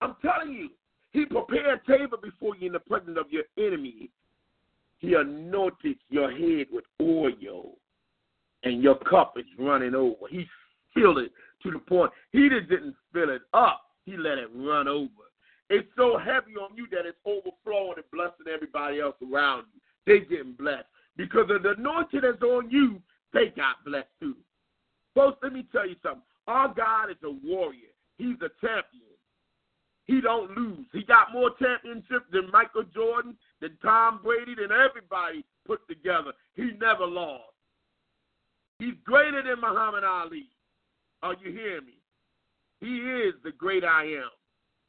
I'm 0.00 0.16
telling 0.22 0.54
you, 0.54 0.68
he 1.12 1.24
prepared 1.24 1.84
table 1.86 2.18
before 2.22 2.54
you 2.56 2.66
in 2.66 2.72
the 2.72 2.80
presence 2.80 3.16
of 3.18 3.26
your 3.30 3.44
enemy. 3.56 4.10
He 4.98 5.14
anointed 5.14 5.96
your 6.10 6.30
head 6.30 6.66
with 6.70 6.84
oil, 7.00 7.76
and 8.64 8.82
your 8.82 8.96
cup 8.98 9.34
is 9.36 9.46
running 9.58 9.94
over. 9.94 10.26
He 10.28 10.46
filled 10.94 11.18
it 11.18 11.32
to 11.62 11.70
the 11.70 11.78
point. 11.78 12.12
He 12.32 12.48
just 12.48 12.68
didn't 12.68 12.94
fill 13.12 13.30
it 13.30 13.42
up. 13.52 13.82
He 14.04 14.16
let 14.16 14.38
it 14.38 14.48
run 14.54 14.88
over. 14.88 15.10
It's 15.70 15.88
so 15.96 16.18
heavy 16.18 16.56
on 16.56 16.76
you 16.76 16.86
that 16.90 17.04
it's 17.04 17.18
overflowing 17.26 17.96
and 17.96 18.10
blessing 18.12 18.52
everybody 18.52 19.00
else 19.00 19.16
around 19.22 19.64
you. 19.74 19.80
They 20.06 20.20
getting 20.26 20.54
blessed. 20.54 20.86
Because 21.16 21.50
of 21.50 21.62
the 21.62 21.74
anointing 21.76 22.20
that's 22.22 22.42
on 22.42 22.70
you, 22.70 23.02
they 23.34 23.48
got 23.54 23.84
blessed 23.84 24.08
too. 24.20 24.36
Folks, 25.14 25.38
let 25.42 25.52
me 25.52 25.66
tell 25.70 25.86
you 25.86 25.96
something. 26.02 26.22
Our 26.46 26.72
God 26.72 27.10
is 27.10 27.16
a 27.24 27.30
warrior. 27.46 27.92
He's 28.16 28.36
a 28.40 28.48
champion. 28.64 29.02
He 30.06 30.22
don't 30.22 30.56
lose. 30.56 30.86
He 30.92 31.02
got 31.02 31.32
more 31.32 31.50
championships 31.60 32.24
than 32.32 32.50
Michael 32.50 32.84
Jordan, 32.94 33.36
than 33.60 33.76
Tom 33.82 34.20
Brady, 34.24 34.54
than 34.54 34.70
everybody 34.72 35.44
put 35.66 35.86
together. 35.86 36.32
He 36.54 36.70
never 36.80 37.04
lost. 37.04 37.52
He's 38.78 38.94
greater 39.04 39.42
than 39.42 39.60
Muhammad 39.60 40.04
Ali. 40.04 40.46
Are 41.22 41.34
you 41.42 41.52
hearing 41.52 41.86
me? 41.86 41.98
He 42.80 42.98
is 42.98 43.34
the 43.42 43.52
great 43.52 43.84
I 43.84 44.04
am. 44.04 44.30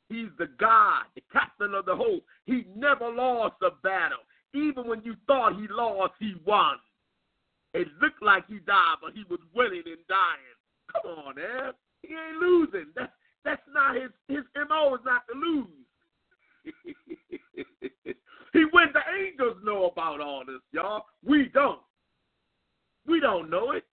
He's 0.09 0.29
the 0.37 0.47
God, 0.59 1.03
the 1.15 1.23
captain 1.31 1.73
of 1.73 1.85
the 1.85 1.95
host. 1.95 2.23
He 2.45 2.65
never 2.75 3.09
lost 3.09 3.55
a 3.61 3.71
battle. 3.83 4.19
Even 4.53 4.87
when 4.87 5.01
you 5.03 5.15
thought 5.27 5.59
he 5.59 5.67
lost, 5.69 6.13
he 6.19 6.35
won. 6.45 6.77
It 7.73 7.87
looked 8.01 8.21
like 8.21 8.47
he 8.47 8.59
died, 8.59 8.95
but 9.01 9.13
he 9.13 9.23
was 9.29 9.39
winning 9.53 9.83
and 9.85 10.07
dying. 10.07 10.57
Come 10.91 11.11
on, 11.11 11.35
man. 11.35 11.73
He 12.01 12.13
ain't 12.13 12.37
losing. 12.41 12.87
That's 12.95 13.11
that's 13.45 13.61
not 13.73 13.95
his 13.95 14.09
his 14.27 14.43
MO 14.67 14.95
is 14.95 15.01
not 15.05 15.21
to 15.31 15.37
lose. 15.37 15.67
he 18.53 18.65
wins 18.73 18.93
the 18.93 19.01
angels 19.23 19.57
know 19.63 19.85
about 19.85 20.19
all 20.19 20.43
this, 20.45 20.61
y'all. 20.71 21.05
We 21.23 21.49
don't. 21.53 21.81
We 23.05 23.19
don't 23.19 23.49
know 23.49 23.71
it. 23.71 23.85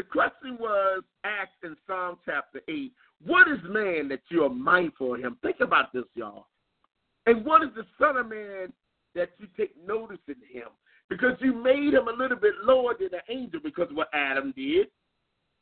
The 0.00 0.04
question 0.04 0.56
was 0.58 1.02
asked 1.24 1.62
in 1.62 1.76
Psalm 1.86 2.16
chapter 2.24 2.62
8 2.70 2.90
What 3.26 3.48
is 3.48 3.58
man 3.68 4.08
that 4.08 4.22
you 4.30 4.44
are 4.44 4.48
mindful 4.48 5.14
of 5.14 5.20
him? 5.20 5.36
Think 5.42 5.56
about 5.60 5.92
this, 5.92 6.06
y'all. 6.14 6.46
And 7.26 7.44
what 7.44 7.62
is 7.62 7.68
the 7.76 7.84
Son 7.98 8.16
of 8.16 8.26
Man 8.26 8.72
that 9.14 9.32
you 9.36 9.46
take 9.58 9.74
notice 9.86 10.16
in 10.26 10.36
him? 10.50 10.68
Because 11.10 11.36
you 11.40 11.52
made 11.52 11.92
him 11.92 12.08
a 12.08 12.12
little 12.12 12.38
bit 12.38 12.54
lower 12.64 12.94
than 12.98 13.10
an 13.12 13.20
angel 13.28 13.60
because 13.62 13.90
of 13.90 13.96
what 13.98 14.08
Adam 14.14 14.54
did. 14.56 14.86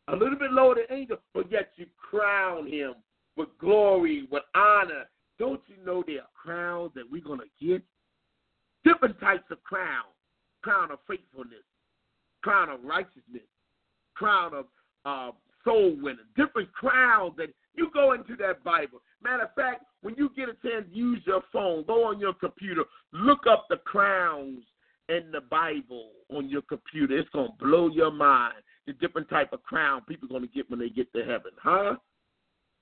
A 0.06 0.15
little 0.15 0.39
bit 0.39 0.52
lower 0.52 0.77
than 0.77 0.97
angel, 0.97 1.16
but 1.35 1.51
yet 1.51 1.73
you 1.74 1.86
crown 1.97 2.69
him 2.69 2.94
with 3.36 3.48
glory, 3.59 4.28
with 4.31 4.44
honor. 4.55 5.06
Don't 5.40 5.62
you 5.66 5.85
know 5.85 6.05
there 6.06 6.20
are 6.20 6.28
crowns 6.40 6.93
that 6.94 7.10
we're 7.10 7.24
going 7.24 7.40
to 7.40 7.66
get? 7.66 7.82
Different 8.85 9.19
types 9.19 9.51
of 9.51 9.60
crowns 9.65 10.15
crown 10.62 10.93
of 10.93 10.98
faithfulness, 11.09 11.65
crown 12.43 12.69
of 12.69 12.82
righteousness, 12.85 13.43
crown 14.19 14.53
of 14.55 14.66
uh, 15.05 15.31
soul 15.65 15.97
winners, 16.01 16.27
different 16.36 16.73
crowns 16.73 17.35
that 17.36 17.49
you 17.74 17.90
go 17.95 18.12
into 18.12 18.36
that 18.36 18.65
Bible. 18.65 19.01
Matter 19.23 19.45
of 19.45 19.55
fact, 19.55 19.85
when 20.03 20.15
you 20.16 20.31
get 20.36 20.49
a 20.49 20.69
chance, 20.69 20.86
use 20.90 21.20
your 21.27 21.43
phone, 21.53 21.85
go 21.86 22.05
on 22.05 22.19
your 22.19 22.35
computer, 22.35 22.85
look 23.12 23.47
up 23.49 23.66
the 23.70 23.77
crowns 23.77 24.62
in 25.09 25.31
the 25.32 25.40
Bible 25.40 26.11
on 26.31 26.49
your 26.49 26.62
computer. 26.62 27.16
It's 27.16 27.28
gonna 27.31 27.55
blow 27.59 27.89
your 27.89 28.11
mind. 28.11 28.57
The 28.86 28.95
different 28.95 29.28
type 29.28 29.53
of 29.53 29.62
crown 29.62 30.03
people 30.09 30.28
gonna 30.28 30.47
get 30.47 30.70
when 30.70 30.81
they 30.81 30.89
get 30.89 31.12
to 31.12 31.20
heaven, 31.20 31.53
huh? 31.62 31.97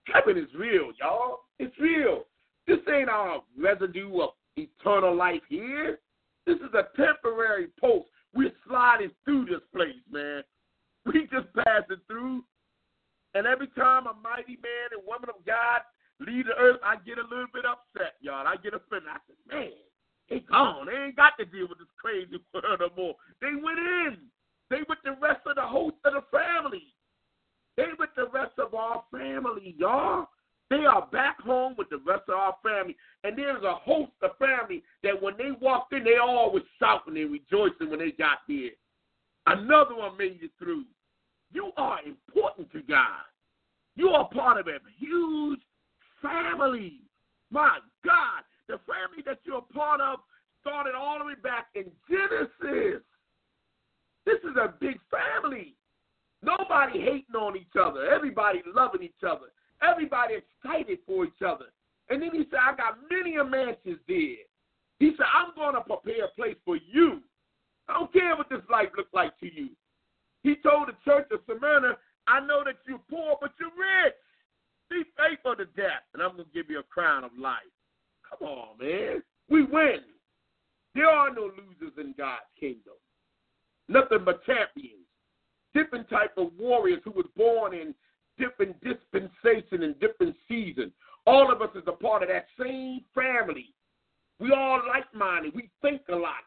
Heaven 0.07 0.39
is 0.39 0.49
real, 0.57 0.93
y'all. 1.01 1.41
It's 1.59 1.77
real. 1.81 2.25
This 2.67 2.79
ain't 2.93 3.09
our 3.09 3.43
residue 3.59 4.21
of 4.21 4.31
eternal 4.57 5.15
life 5.15 5.43
here. 5.49 5.99
This 6.47 6.57
is 6.57 6.75
a 6.75 6.97
temporary 6.97 7.69
post. 7.81 8.07
We're 8.35 8.53
sliding 8.69 9.11
through 9.25 9.47
this 9.47 9.63
place, 9.75 9.95
man. 10.11 10.43
We 11.12 11.28
just 11.31 11.47
passing 11.55 12.03
through. 12.09 12.43
And 13.35 13.47
every 13.47 13.69
time 13.69 14.07
a 14.07 14.15
mighty 14.15 14.59
man 14.59 14.97
and 14.97 15.07
woman 15.07 15.31
of 15.31 15.45
God 15.47 15.87
leave 16.19 16.47
the 16.47 16.57
earth, 16.59 16.81
I 16.83 16.97
get 17.05 17.19
a 17.19 17.28
little 17.31 17.53
bit 17.53 17.65
upset, 17.65 18.15
y'all. 18.20 18.47
I 18.47 18.57
get 18.57 18.74
offended. 18.74 19.12
I 19.12 19.20
said, 19.27 19.39
man, 19.47 19.70
they 20.31 20.41
gone. 20.41 20.87
They 20.87 20.97
ain't 20.97 21.16
got 21.16 21.39
to 21.39 21.45
deal 21.45 21.69
with 21.69 21.78
this 21.78 21.93
crazy 22.01 22.43
world 22.55 22.81
no 22.81 22.89
more. 22.97 23.15
They 23.41 23.55
went 23.55 23.78
in. 23.78 24.16
They 24.70 24.83
with 24.89 24.99
the 25.05 25.15
rest 25.23 25.47
of 25.47 25.57
the 25.57 25.69
host 25.69 25.97
of 26.05 26.15
the 26.15 26.24
family. 26.33 26.91
They 27.77 27.93
with 27.99 28.11
the 28.16 28.27
rest 28.33 28.59
of 28.59 28.74
our 28.74 29.05
family, 29.12 29.77
y'all. 29.78 30.27
They 30.70 30.85
are 30.85 31.07
back 31.12 31.41
home 31.41 31.74
with 31.78 31.91
the 31.91 32.01
rest 32.05 32.24
of 32.28 32.35
our 32.35 32.57
family. 32.62 32.97
And 33.23 33.39
there's 33.39 33.62
a 33.62 33.74
host 33.74 34.12
of 34.23 34.31
family 34.39 34.83
that 35.05 35.20
when 35.20 35.35
they 35.37 35.53
walked 35.61 35.93
in, 35.93 36.03
they 36.03 36.16
all 36.16 36.51
was 36.53 36.62
shouting 36.81 37.16
and 37.16 37.31
rejoicing 37.31 37.91
when 37.91 38.01
they 38.01 38.11
got 38.11 38.39
there. 38.49 38.74
Another 39.47 39.95
one 39.95 40.16
made 40.16 40.41
it 40.43 40.51
through. 40.59 40.85
You 41.52 41.73
are 41.77 41.98
important 42.05 42.70
to 42.73 42.82
God. 42.82 43.24
You 43.94 44.10
are 44.10 44.28
part 44.28 44.59
of 44.59 44.66
a 44.66 44.78
huge 44.98 45.60
family. 46.23 47.01
My 47.51 47.78
God, 48.05 48.43
the 48.68 48.78
family 48.86 49.23
that 49.24 49.39
you're 49.44 49.62
part 49.74 50.01
of 50.01 50.18
started 50.60 50.94
all 50.94 51.18
the 51.18 51.24
way 51.24 51.35
back 51.43 51.68
in 51.74 51.85
Genesis. 52.10 53.02
This 54.24 54.39
is 54.43 54.56
a 54.56 54.74
big 54.81 54.98
family. 55.10 55.77
Nobody 56.43 57.01
hating 57.01 57.36
on 57.39 57.56
each 57.56 57.77
other. 57.81 58.05
Everybody 58.06 58.62
loving 58.74 59.02
each 59.02 59.23
other. 59.27 59.47
Everybody 59.82 60.35
excited 60.35 60.98
for 61.06 61.24
each 61.24 61.43
other. 61.47 61.66
And 62.10 62.20
then 62.20 62.31
he 62.32 62.44
said, 62.51 62.60
I 62.62 62.77
got 62.77 62.98
many 63.10 63.36
a 63.36 63.44
mansions 63.44 63.98
there. 64.09 64.44
He 64.98 65.12
said, 65.16 65.27
I'm 65.32 65.55
going 65.55 65.74
to 65.74 65.81
prepare 65.81 66.24
a 66.24 66.28
place 66.36 66.56
for 66.64 66.77
you. 66.77 67.20
I 67.89 67.94
don't 67.94 68.12
care 68.12 68.36
what 68.36 68.48
this 68.48 68.62
life 68.70 68.89
looks 68.97 69.12
like 69.12 69.39
to 69.40 69.47
you. 69.47 69.70
He 70.47 70.55
told 70.62 70.86
the 70.86 70.94
church 71.05 71.27
of 71.32 71.40
Smyrna, 71.44 71.97
I 72.28 72.39
know 72.39 72.62
that 72.64 72.77
you're 72.86 73.02
poor, 73.10 73.36
but 73.40 73.51
you're 73.59 73.68
rich. 73.70 74.14
Be 74.89 75.02
faithful 75.18 75.56
to 75.56 75.64
death, 75.74 76.06
and 76.14 76.23
I'm 76.23 76.36
going 76.36 76.44
to 76.44 76.55
give 76.55 76.70
you 76.70 76.78
a 76.78 76.85
crown 76.85 77.24
of 77.24 77.32
life. 77.36 77.74
Come 78.31 78.47
on, 78.47 78.78
man. 78.78 79.24
We 79.48 79.64
win. 79.64 80.02
There 80.94 81.09
are 81.09 81.35
no 81.35 81.51
losers 81.51 81.98
in 81.98 82.14
God's 82.16 82.47
kingdom. 82.60 82.94
Nothing 83.89 84.20
but 84.24 84.47
champions. 84.47 85.02
Different 85.74 86.09
type 86.09 86.35
of 86.36 86.52
warriors 86.56 87.01
who 87.05 87.10
was 87.10 87.27
born 87.36 87.74
in 87.74 87.93
different 88.39 88.77
dispensation 88.85 89.82
and 89.82 89.98
different 89.98 90.36
season. 90.47 90.93
All 91.27 91.51
of 91.51 91.60
us 91.60 91.70
is 91.74 91.82
a 91.89 91.93
part 91.93 92.23
of 92.23 92.28
that 92.28 92.47
same 92.56 93.01
family. 93.16 93.74
We 94.39 94.52
all 94.52 94.81
like-minded. 94.86 95.56
We 95.56 95.70
think 95.82 96.02
a 96.09 96.14
lot. 96.14 96.44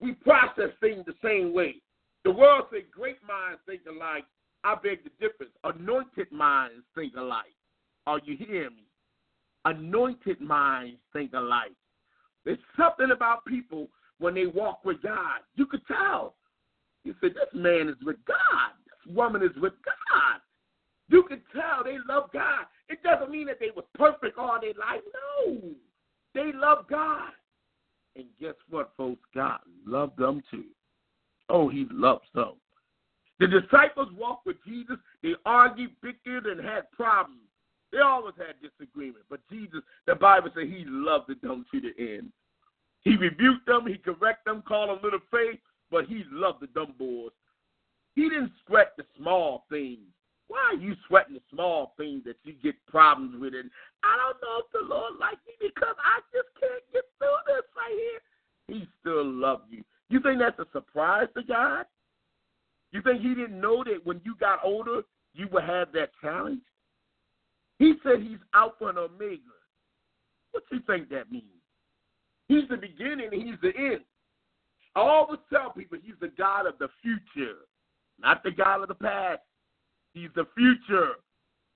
We 0.00 0.12
process 0.12 0.68
things 0.82 1.06
the 1.06 1.14
same 1.24 1.54
way. 1.54 1.76
The 2.24 2.30
world 2.30 2.66
says 2.72 2.82
great 2.90 3.18
minds 3.26 3.60
think 3.66 3.82
alike. 3.88 4.24
I 4.64 4.74
beg 4.74 5.04
the 5.04 5.10
difference. 5.20 5.52
Anointed 5.64 6.30
minds 6.32 6.84
think 6.94 7.14
alike. 7.16 7.54
Are 8.06 8.20
you 8.24 8.36
hearing 8.36 8.76
me? 8.76 8.84
Anointed 9.64 10.40
minds 10.40 10.98
think 11.12 11.32
alike. 11.34 11.72
There's 12.44 12.58
something 12.76 13.10
about 13.10 13.44
people 13.44 13.88
when 14.18 14.34
they 14.34 14.46
walk 14.46 14.84
with 14.84 15.02
God. 15.02 15.40
You 15.54 15.66
could 15.66 15.86
tell. 15.86 16.34
You 17.04 17.14
said, 17.20 17.30
this 17.34 17.54
man 17.54 17.88
is 17.88 17.96
with 18.04 18.16
God. 18.26 18.72
This 18.86 19.14
woman 19.14 19.42
is 19.42 19.56
with 19.60 19.74
God. 19.84 20.40
You 21.08 21.22
can 21.22 21.40
tell 21.52 21.84
they 21.84 21.96
love 22.08 22.30
God. 22.32 22.66
It 22.88 23.02
doesn't 23.02 23.30
mean 23.30 23.46
that 23.46 23.60
they 23.60 23.70
were 23.74 23.84
perfect 23.94 24.38
all 24.38 24.58
their 24.60 24.74
life. 24.74 25.02
No. 25.46 25.60
They 26.34 26.52
love 26.54 26.86
God. 26.88 27.30
And 28.16 28.26
guess 28.40 28.54
what, 28.68 28.92
folks? 28.96 29.22
God 29.34 29.60
loved 29.86 30.18
them 30.18 30.42
too. 30.50 30.64
Oh, 31.48 31.68
he 31.68 31.86
loves 31.90 32.26
them. 32.34 32.52
The 33.40 33.46
disciples 33.46 34.08
walked 34.16 34.46
with 34.46 34.56
Jesus. 34.66 34.96
They 35.22 35.34
argued, 35.46 35.92
bickered, 36.02 36.46
and 36.46 36.60
had 36.60 36.90
problems. 36.90 37.40
They 37.92 38.00
always 38.00 38.34
had 38.36 38.56
disagreement. 38.60 39.24
But 39.30 39.40
Jesus, 39.50 39.80
the 40.06 40.14
Bible 40.14 40.50
says 40.54 40.68
he 40.68 40.84
loved 40.86 41.30
them 41.42 41.64
to 41.72 41.80
the 41.80 41.92
end. 41.98 42.32
He 43.02 43.16
rebuked 43.16 43.66
them, 43.66 43.86
he 43.86 43.96
corrected 43.96 44.44
them, 44.44 44.62
called 44.66 44.90
them 44.90 44.98
little 45.02 45.20
faith, 45.30 45.60
but 45.90 46.06
he 46.06 46.24
loved 46.30 46.60
the 46.60 46.66
dumb 46.68 46.94
boys. 46.98 47.30
He 48.14 48.28
didn't 48.28 48.52
sweat 48.66 48.92
the 48.98 49.04
small 49.16 49.64
things. 49.70 50.00
Why 50.48 50.72
are 50.72 50.80
you 50.80 50.96
sweating 51.06 51.34
the 51.34 51.42
small 51.52 51.94
things 51.96 52.24
that 52.24 52.36
you 52.42 52.54
get 52.62 52.74
problems 52.86 53.40
with? 53.40 53.54
And 53.54 53.70
I 54.02 54.16
don't 54.16 54.40
know 54.42 54.62
if 54.64 54.72
the 54.72 54.94
Lord 54.94 55.14
likes 55.20 55.40
me 55.46 55.54
because 55.60 55.94
I 55.96 56.20
just 56.32 56.48
can't 56.58 56.82
get 56.92 57.04
through 57.18 57.36
this 57.46 57.64
right 57.76 57.94
here. 57.94 58.20
He 58.76 58.88
still 59.00 59.24
loves 59.24 59.64
you. 59.70 59.84
You 60.10 60.20
think 60.20 60.38
that's 60.38 60.58
a 60.58 60.66
surprise 60.72 61.28
to 61.36 61.42
God? 61.42 61.86
You 62.92 63.02
think 63.02 63.20
He 63.20 63.34
didn't 63.34 63.60
know 63.60 63.84
that 63.84 64.04
when 64.04 64.20
you 64.24 64.34
got 64.40 64.60
older, 64.64 65.02
you 65.34 65.48
would 65.52 65.64
have 65.64 65.92
that 65.92 66.10
challenge? 66.20 66.62
He 67.78 67.94
said 68.02 68.20
He's 68.20 68.38
Alpha 68.54 68.86
and 68.86 68.98
Omega. 68.98 69.42
What 70.52 70.64
do 70.70 70.76
you 70.76 70.82
think 70.86 71.10
that 71.10 71.30
means? 71.30 71.44
He's 72.48 72.68
the 72.70 72.76
beginning 72.76 73.28
and 73.32 73.42
He's 73.42 73.60
the 73.62 73.76
end. 73.76 74.00
I 74.96 75.00
always 75.00 75.38
tell 75.52 75.70
people 75.70 75.98
he's 76.02 76.16
the 76.20 76.32
God 76.36 76.66
of 76.66 76.78
the 76.78 76.88
future, 77.02 77.58
not 78.18 78.42
the 78.42 78.50
God 78.50 78.82
of 78.82 78.88
the 78.88 78.94
past. 78.94 79.42
He's 80.12 80.30
the 80.34 80.46
future. 80.56 81.12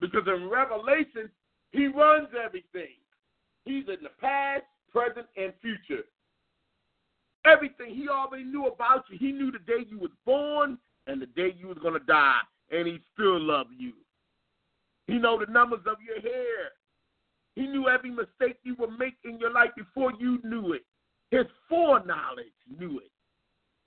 Because 0.00 0.24
in 0.26 0.48
Revelation, 0.48 1.30
he 1.70 1.86
runs 1.86 2.28
everything. 2.44 2.96
He's 3.64 3.84
in 3.86 4.02
the 4.02 4.10
past, 4.20 4.64
present, 4.90 5.26
and 5.36 5.52
future. 5.62 6.02
Everything 7.44 7.94
he 7.94 8.08
already 8.08 8.44
knew 8.44 8.66
about 8.66 9.04
you. 9.10 9.18
He 9.18 9.32
knew 9.32 9.50
the 9.50 9.58
day 9.58 9.84
you 9.88 9.98
was 9.98 10.12
born 10.24 10.78
and 11.06 11.20
the 11.20 11.26
day 11.26 11.54
you 11.58 11.68
was 11.68 11.78
gonna 11.82 11.98
die, 12.00 12.38
and 12.70 12.86
he 12.86 13.00
still 13.12 13.40
love 13.40 13.66
you. 13.76 13.92
He 15.08 15.18
know 15.18 15.38
the 15.38 15.50
numbers 15.50 15.80
of 15.86 15.96
your 16.06 16.20
hair. 16.20 16.70
He 17.56 17.66
knew 17.66 17.88
every 17.88 18.10
mistake 18.10 18.58
you 18.62 18.76
would 18.76 18.96
make 18.98 19.16
in 19.24 19.38
your 19.38 19.50
life 19.50 19.70
before 19.76 20.12
you 20.18 20.38
knew 20.44 20.72
it. 20.72 20.84
His 21.30 21.46
foreknowledge 21.68 22.46
knew 22.78 23.00
it. 23.00 23.10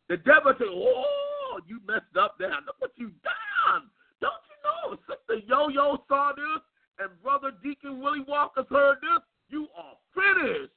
The 0.10 0.18
devil 0.18 0.54
said, 0.58 0.68
"Oh, 0.70 1.60
you 1.66 1.80
messed 1.88 2.18
up 2.20 2.38
there. 2.38 2.52
Look 2.66 2.76
what 2.80 2.92
you 2.96 3.12
done. 3.24 3.90
Don't 4.20 4.44
you 4.50 4.58
know? 4.64 4.98
Sister 5.08 5.46
Yo-Yo 5.48 6.04
saw 6.08 6.34
this, 6.34 6.62
and 7.00 7.10
Brother 7.24 7.52
Deacon 7.64 8.02
Willie 8.02 8.26
Walker's 8.28 8.68
heard 8.70 8.98
this. 9.02 9.24
You 9.50 9.68
are 9.76 9.98
finished." 10.14 10.75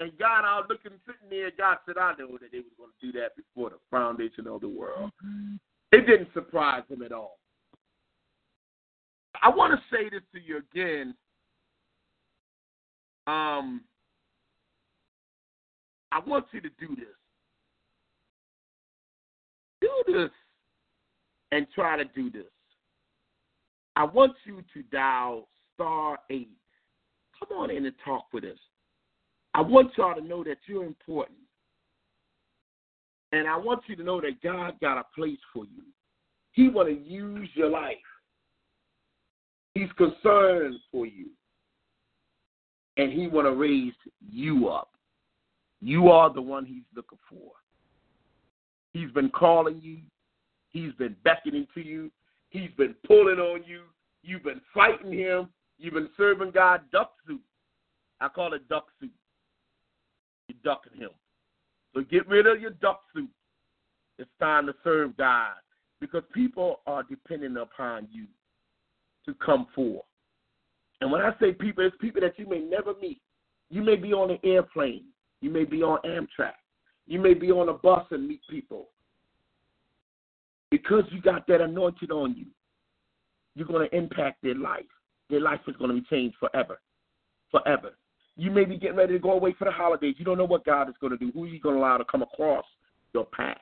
And 0.00 0.10
God 0.18 0.44
out 0.46 0.68
looking, 0.70 0.92
sitting 1.06 1.28
there, 1.28 1.50
God 1.56 1.76
said, 1.86 1.98
I 1.98 2.12
know 2.18 2.38
that 2.40 2.50
they 2.52 2.58
was 2.58 2.72
going 2.78 2.90
to 2.98 3.06
do 3.06 3.20
that 3.20 3.36
before 3.36 3.68
the 3.68 3.76
foundation 3.90 4.46
of 4.46 4.62
the 4.62 4.68
world. 4.68 5.10
Mm-hmm. 5.24 5.56
It 5.92 6.06
didn't 6.06 6.32
surprise 6.32 6.84
him 6.88 7.02
at 7.02 7.12
all. 7.12 7.38
I 9.42 9.50
want 9.50 9.78
to 9.78 9.96
say 9.96 10.08
this 10.08 10.22
to 10.34 10.40
you 10.40 10.58
again. 10.72 11.14
Um, 13.26 13.82
I 16.12 16.20
want 16.26 16.46
you 16.52 16.60
to 16.62 16.70
do 16.80 16.96
this. 16.96 17.06
Do 19.82 20.12
this 20.12 20.30
and 21.52 21.66
try 21.74 21.96
to 21.96 22.04
do 22.04 22.30
this. 22.30 22.50
I 23.96 24.04
want 24.04 24.32
you 24.44 24.62
to 24.74 24.82
dial 24.90 25.48
star 25.74 26.18
eight. 26.30 26.56
Come 27.38 27.58
on 27.58 27.70
in 27.70 27.84
and 27.84 27.94
talk 28.04 28.26
with 28.32 28.44
us. 28.44 28.58
I 29.60 29.62
want 29.62 29.90
y'all 29.98 30.14
to 30.14 30.22
know 30.22 30.42
that 30.42 30.56
you're 30.64 30.86
important. 30.86 31.36
And 33.32 33.46
I 33.46 33.58
want 33.58 33.82
you 33.88 33.96
to 33.96 34.02
know 34.02 34.18
that 34.22 34.40
God 34.42 34.80
got 34.80 34.96
a 34.96 35.04
place 35.14 35.38
for 35.52 35.66
you. 35.66 35.82
He 36.52 36.70
want 36.70 36.88
to 36.88 36.94
use 36.94 37.46
your 37.52 37.68
life. 37.68 37.96
He's 39.74 39.92
concerned 39.98 40.76
for 40.90 41.04
you. 41.04 41.26
And 42.96 43.12
he 43.12 43.26
want 43.26 43.48
to 43.48 43.52
raise 43.52 43.92
you 44.30 44.68
up. 44.68 44.92
You 45.82 46.08
are 46.08 46.32
the 46.32 46.40
one 46.40 46.64
he's 46.64 46.84
looking 46.96 47.18
for. 47.28 47.52
He's 48.94 49.10
been 49.10 49.28
calling 49.28 49.78
you. 49.82 49.98
He's 50.70 50.94
been 50.94 51.16
beckoning 51.22 51.66
to 51.74 51.82
you. 51.82 52.10
He's 52.48 52.70
been 52.78 52.94
pulling 53.06 53.38
on 53.38 53.62
you. 53.66 53.82
You've 54.22 54.44
been 54.44 54.62
fighting 54.72 55.12
him. 55.12 55.50
You've 55.76 55.94
been 55.94 56.08
serving 56.16 56.52
God 56.52 56.80
duck 56.90 57.12
soup. 57.26 57.42
I 58.22 58.28
call 58.28 58.54
it 58.54 58.66
duck 58.66 58.86
soup. 58.98 59.10
You're 60.50 60.74
ducking 60.74 60.98
him. 60.98 61.10
So 61.94 62.02
get 62.02 62.26
rid 62.28 62.46
of 62.46 62.60
your 62.60 62.70
duck 62.70 63.02
suit. 63.14 63.30
It's 64.18 64.30
time 64.40 64.66
to 64.66 64.74
serve 64.84 65.16
God 65.16 65.54
because 66.00 66.22
people 66.34 66.80
are 66.86 67.02
depending 67.02 67.56
upon 67.56 68.08
you 68.10 68.26
to 69.26 69.34
come 69.34 69.66
forth. 69.74 70.04
And 71.00 71.10
when 71.10 71.20
I 71.20 71.32
say 71.40 71.52
people, 71.52 71.86
it's 71.86 71.96
people 72.00 72.20
that 72.20 72.38
you 72.38 72.46
may 72.48 72.58
never 72.58 72.94
meet. 73.00 73.20
You 73.70 73.82
may 73.82 73.96
be 73.96 74.12
on 74.12 74.30
an 74.30 74.38
airplane. 74.44 75.04
You 75.40 75.50
may 75.50 75.64
be 75.64 75.82
on 75.82 75.98
Amtrak. 76.04 76.52
You 77.06 77.20
may 77.20 77.34
be 77.34 77.50
on 77.50 77.68
a 77.68 77.72
bus 77.72 78.06
and 78.10 78.28
meet 78.28 78.40
people. 78.50 78.88
Because 80.70 81.04
you 81.10 81.20
got 81.20 81.46
that 81.46 81.60
anointed 81.60 82.10
on 82.10 82.36
you, 82.36 82.46
you're 83.54 83.66
going 83.66 83.88
to 83.88 83.96
impact 83.96 84.42
their 84.42 84.54
life. 84.54 84.84
Their 85.28 85.40
life 85.40 85.60
is 85.66 85.76
going 85.76 85.94
to 85.94 86.00
be 86.00 86.06
changed 86.10 86.36
forever. 86.38 86.80
Forever. 87.50 87.92
You 88.40 88.50
may 88.50 88.64
be 88.64 88.78
getting 88.78 88.96
ready 88.96 89.12
to 89.12 89.18
go 89.18 89.32
away 89.32 89.54
for 89.58 89.66
the 89.66 89.70
holidays. 89.70 90.14
You 90.16 90.24
don't 90.24 90.38
know 90.38 90.46
what 90.46 90.64
God 90.64 90.88
is 90.88 90.94
going 90.98 91.10
to 91.10 91.18
do. 91.18 91.30
Who 91.32 91.44
He's 91.44 91.60
going 91.60 91.74
to 91.74 91.80
allow 91.82 91.98
to 91.98 92.06
come 92.06 92.22
across 92.22 92.64
your 93.12 93.26
path. 93.26 93.58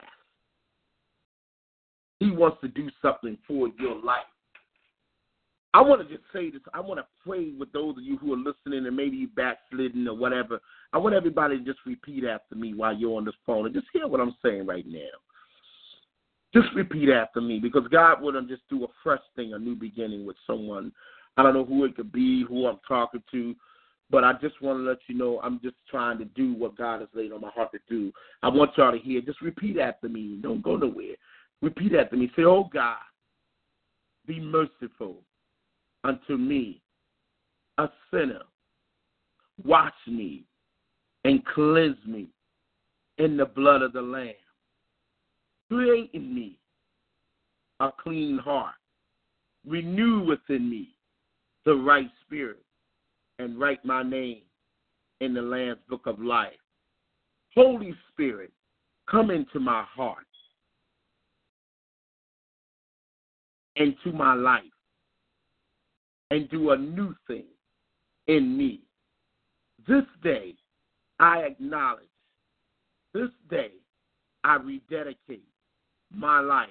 He 2.20 2.30
wants 2.30 2.58
to 2.60 2.68
do 2.68 2.88
something 3.02 3.36
for 3.44 3.70
your 3.80 4.00
life. 4.00 4.22
I 5.74 5.80
want 5.80 6.00
to 6.00 6.14
just 6.14 6.24
say 6.32 6.50
this. 6.50 6.60
I 6.72 6.78
want 6.78 7.00
to 7.00 7.06
pray 7.26 7.50
with 7.58 7.72
those 7.72 7.96
of 7.96 8.04
you 8.04 8.18
who 8.18 8.32
are 8.32 8.36
listening 8.36 8.86
and 8.86 8.96
maybe 8.96 9.16
you 9.16 9.26
backslidden 9.26 10.06
or 10.06 10.16
whatever. 10.16 10.60
I 10.92 10.98
want 10.98 11.16
everybody 11.16 11.58
to 11.58 11.64
just 11.64 11.80
repeat 11.84 12.24
after 12.24 12.54
me 12.54 12.72
while 12.72 12.96
you're 12.96 13.16
on 13.16 13.24
this 13.24 13.34
phone 13.44 13.66
and 13.66 13.74
just 13.74 13.88
hear 13.92 14.06
what 14.06 14.20
I'm 14.20 14.36
saying 14.44 14.64
right 14.64 14.86
now. 14.86 15.00
Just 16.54 16.68
repeat 16.76 17.10
after 17.10 17.40
me 17.40 17.58
because 17.58 17.82
God 17.90 18.20
to 18.22 18.42
just 18.48 18.62
do 18.70 18.84
a 18.84 18.88
fresh 19.02 19.20
thing, 19.34 19.54
a 19.54 19.58
new 19.58 19.74
beginning 19.74 20.24
with 20.24 20.36
someone. 20.46 20.92
I 21.36 21.42
don't 21.42 21.54
know 21.54 21.64
who 21.64 21.84
it 21.84 21.96
could 21.96 22.12
be, 22.12 22.44
who 22.48 22.66
I'm 22.68 22.78
talking 22.86 23.22
to, 23.32 23.56
but 24.10 24.24
I 24.24 24.32
just 24.40 24.60
want 24.62 24.78
to 24.78 24.82
let 24.82 24.98
you 25.06 25.14
know 25.16 25.40
I'm 25.42 25.60
just 25.62 25.76
trying 25.90 26.18
to 26.18 26.24
do 26.24 26.54
what 26.54 26.76
God 26.76 27.00
has 27.00 27.08
laid 27.14 27.32
on 27.32 27.42
my 27.42 27.50
heart 27.50 27.72
to 27.72 27.78
do. 27.88 28.12
I 28.42 28.48
want 28.48 28.70
y'all 28.76 28.92
to 28.92 28.98
hear. 28.98 29.20
Just 29.20 29.42
repeat 29.42 29.78
after 29.78 30.08
me. 30.08 30.38
Don't 30.42 30.62
go 30.62 30.76
nowhere. 30.76 31.14
Repeat 31.60 31.94
after 31.94 32.16
me. 32.16 32.30
Say, 32.34 32.44
Oh 32.44 32.68
God, 32.72 32.96
be 34.26 34.40
merciful 34.40 35.18
unto 36.04 36.36
me, 36.36 36.80
a 37.76 37.88
sinner. 38.10 38.42
Wash 39.64 39.92
me 40.06 40.44
and 41.24 41.44
cleanse 41.44 41.98
me 42.06 42.28
in 43.18 43.36
the 43.36 43.44
blood 43.44 43.82
of 43.82 43.92
the 43.92 44.00
Lamb. 44.00 44.32
Create 45.68 46.10
in 46.14 46.34
me 46.34 46.56
a 47.80 47.90
clean 48.02 48.38
heart. 48.38 48.74
Renew 49.66 50.24
within 50.24 50.70
me 50.70 50.90
the 51.66 51.74
right 51.74 52.08
spirit 52.24 52.62
and 53.38 53.58
write 53.58 53.84
my 53.84 54.02
name 54.02 54.42
in 55.20 55.34
the 55.34 55.42
Lamb's 55.42 55.80
book 55.88 56.06
of 56.06 56.20
life. 56.20 56.52
Holy 57.54 57.94
Spirit, 58.12 58.52
come 59.10 59.30
into 59.30 59.58
my 59.58 59.84
heart, 59.84 60.26
into 63.76 64.12
my 64.12 64.34
life, 64.34 64.62
and 66.30 66.48
do 66.50 66.70
a 66.70 66.76
new 66.76 67.14
thing 67.26 67.46
in 68.26 68.56
me. 68.56 68.80
This 69.86 70.04
day, 70.22 70.54
I 71.18 71.38
acknowledge, 71.38 72.04
this 73.14 73.30
day, 73.50 73.72
I 74.44 74.56
rededicate 74.56 75.44
my 76.14 76.40
life 76.40 76.68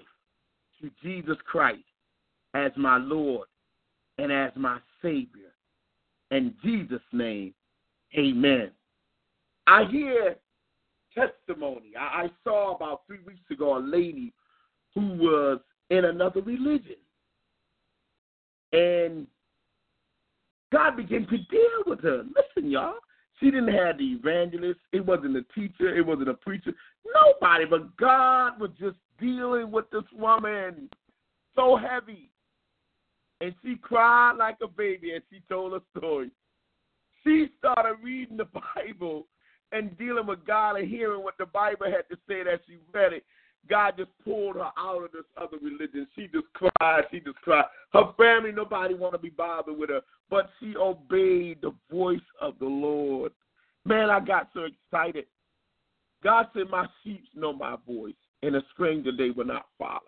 to 0.82 0.92
Jesus 1.04 1.38
Christ 1.46 1.84
as 2.54 2.72
my 2.76 2.98
Lord 2.98 3.48
and 4.18 4.32
as 4.32 4.52
my 4.56 4.80
Savior. 5.02 5.47
In 6.32 6.54
Jesus' 6.64 7.02
name, 7.14 7.54
amen. 8.18 8.72
I 9.66 9.86
hear 9.86 10.36
testimony. 11.14 11.94
I, 11.98 12.24
I 12.24 12.32
saw 12.44 12.76
about 12.76 13.02
three 13.08 13.20
weeks 13.26 13.50
ago 13.52 13.78
a 13.78 13.80
lady 13.80 14.34
who 14.94 15.02
was 15.14 15.60
in 15.90 16.06
another 16.06 16.42
religion. 16.42 16.96
And 18.74 19.28
God 20.72 20.98
began 20.98 21.26
to 21.28 21.38
deal 21.38 21.84
with 21.86 22.02
her. 22.02 22.24
Listen, 22.24 22.70
y'all. 22.70 22.96
She 23.40 23.52
didn't 23.52 23.74
have 23.74 24.00
the 24.00 24.14
evangelist. 24.14 24.80
It 24.92 25.06
wasn't 25.06 25.38
a 25.38 25.44
teacher. 25.56 25.96
It 25.96 26.06
wasn't 26.06 26.30
a 26.30 26.34
preacher. 26.34 26.74
Nobody. 27.14 27.66
But 27.66 27.96
God 27.98 28.60
was 28.60 28.72
just 28.80 28.98
dealing 29.20 29.72
with 29.72 29.90
this 29.92 30.04
woman 30.12 30.90
so 31.56 31.78
heavy 31.78 32.32
and 33.42 33.54
she 33.64 33.76
cried 33.76 34.34
like 34.38 34.58
a 34.62 34.68
baby 34.68 35.14
and 35.14 35.24
she 35.32 35.42
told 35.50 35.74
a 35.74 35.82
story. 35.98 36.32
She 37.24 37.48
started 37.60 37.98
reading 38.04 38.38
the 38.38 38.48
Bible 38.76 39.28
and 39.72 39.98
dealing 39.98 40.26
with 40.26 40.46
God 40.46 40.78
and 40.78 40.88
hearing 40.88 41.24
what 41.24 41.38
the 41.38 41.46
Bible 41.46 41.86
had 41.86 42.08
to 42.10 42.18
say 42.28 42.44
that 42.44 42.62
she 42.68 42.78
read 42.94 43.14
it. 43.14 43.24
God 43.70 43.96
just 43.98 44.12
pulled 44.24 44.56
her 44.56 44.72
out 44.78 45.04
of 45.04 45.12
this 45.12 45.26
other 45.36 45.58
religion. 45.62 46.08
She 46.16 46.28
just 46.28 46.48
cried. 46.54 47.04
She 47.12 47.20
just 47.20 47.38
cried. 47.42 47.66
Her 47.92 48.14
family, 48.16 48.52
nobody 48.52 48.94
want 48.94 49.14
to 49.14 49.20
be 49.20 49.30
bothered 49.30 49.78
with 49.78 49.90
her, 49.90 50.02
but 50.30 50.50
she 50.60 50.76
obeyed 50.78 51.60
the 51.62 51.74
voice 51.92 52.20
of 52.40 52.58
the 52.60 52.66
Lord. 52.66 53.34
Man, 53.86 54.10
I 54.10 54.20
got 54.20 54.50
so 54.54 54.62
excited. 54.62 55.26
God 56.24 56.48
said, 56.54 56.70
My 56.70 56.88
sheep 57.04 57.24
know 57.36 57.54
my 57.54 57.76
voice, 57.86 58.16
and 58.42 58.56
a 58.56 58.62
stranger 58.74 59.12
they 59.16 59.30
will 59.32 59.46
not 59.46 59.66
follow. 59.78 60.02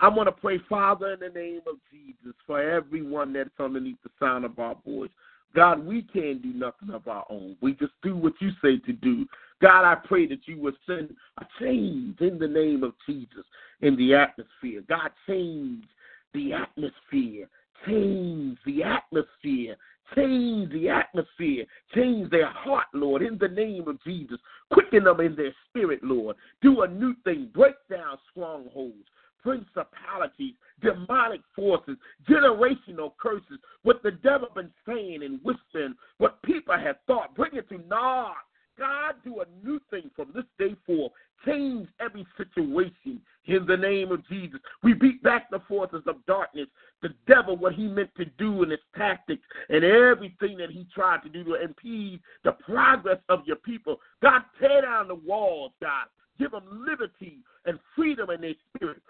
I 0.00 0.08
want 0.08 0.28
to 0.28 0.32
pray, 0.32 0.58
Father, 0.68 1.12
in 1.12 1.20
the 1.20 1.28
name 1.28 1.60
of 1.68 1.76
Jesus, 1.90 2.34
for 2.46 2.60
everyone 2.60 3.32
that's 3.32 3.50
underneath 3.58 3.98
the 4.02 4.10
sound 4.18 4.44
of 4.44 4.58
our 4.58 4.76
voice. 4.84 5.10
God, 5.54 5.86
we 5.86 6.02
can't 6.02 6.42
do 6.42 6.52
nothing 6.52 6.90
of 6.90 7.06
our 7.06 7.24
own. 7.30 7.56
We 7.60 7.74
just 7.74 7.92
do 8.02 8.16
what 8.16 8.32
you 8.40 8.50
say 8.60 8.78
to 8.78 8.92
do. 8.92 9.24
God, 9.62 9.84
I 9.84 9.94
pray 9.94 10.26
that 10.26 10.46
you 10.46 10.58
would 10.60 10.74
send 10.84 11.14
a 11.38 11.46
change 11.60 12.20
in 12.20 12.38
the 12.38 12.48
name 12.48 12.82
of 12.82 12.92
Jesus 13.06 13.44
in 13.80 13.96
the 13.96 14.14
atmosphere. 14.14 14.82
God, 14.88 15.10
change 15.28 15.84
the 16.32 16.54
atmosphere. 16.54 17.48
Change 17.86 18.58
the 18.66 18.82
atmosphere 18.82 19.76
Change 20.14 20.70
the 20.70 20.88
atmosphere. 20.90 21.64
Change 21.94 22.30
their 22.30 22.50
heart, 22.50 22.86
Lord, 22.92 23.22
in 23.22 23.38
the 23.38 23.48
name 23.48 23.88
of 23.88 24.02
Jesus. 24.04 24.38
Quicken 24.70 25.04
them 25.04 25.20
in 25.20 25.34
their 25.34 25.54
spirit, 25.68 26.00
Lord. 26.02 26.36
Do 26.62 26.82
a 26.82 26.88
new 26.88 27.14
thing. 27.24 27.50
Break 27.54 27.74
down 27.90 28.18
strongholds 28.30 29.08
principalities, 29.44 30.54
demonic 30.82 31.42
forces, 31.54 31.96
generational 32.28 33.12
curses, 33.20 33.58
what 33.82 34.02
the 34.02 34.10
devil 34.10 34.48
been 34.54 34.70
saying 34.88 35.20
and 35.22 35.38
whispering, 35.44 35.94
what 36.18 36.42
people 36.42 36.76
have 36.76 36.96
thought. 37.06 37.36
Bring 37.36 37.54
it 37.54 37.68
to 37.68 37.78
naught. 37.86 38.36
God, 38.76 39.14
do 39.22 39.40
a 39.40 39.64
new 39.64 39.78
thing 39.90 40.10
from 40.16 40.32
this 40.34 40.44
day 40.58 40.74
forth. 40.84 41.12
Change 41.46 41.86
every 42.00 42.26
situation 42.36 43.20
in 43.46 43.66
the 43.66 43.76
name 43.76 44.10
of 44.10 44.26
Jesus. 44.26 44.58
We 44.82 44.94
beat 44.94 45.22
back 45.22 45.50
the 45.50 45.60
forces 45.68 46.02
of 46.06 46.24
darkness, 46.26 46.66
the 47.02 47.10
devil, 47.28 47.56
what 47.56 47.74
he 47.74 47.86
meant 47.86 48.10
to 48.16 48.24
do 48.24 48.62
and 48.62 48.72
his 48.72 48.80
tactics 48.96 49.42
and 49.68 49.84
everything 49.84 50.56
that 50.56 50.70
he 50.70 50.86
tried 50.92 51.22
to 51.22 51.28
do 51.28 51.44
to 51.44 51.62
impede 51.62 52.20
the 52.42 52.52
progress 52.52 53.18
of 53.28 53.40
your 53.44 53.56
people. 53.56 54.00
God, 54.22 54.40
tear 54.58 54.82
down 54.82 55.08
the 55.08 55.14
walls, 55.14 55.72
God. 55.80 56.06
Give 56.38 56.50
them 56.50 56.84
liberty 56.88 57.38
and 57.64 57.78
freedom 57.94 58.30
in 58.30 58.40
their 58.40 58.54
spirit. 58.74 59.00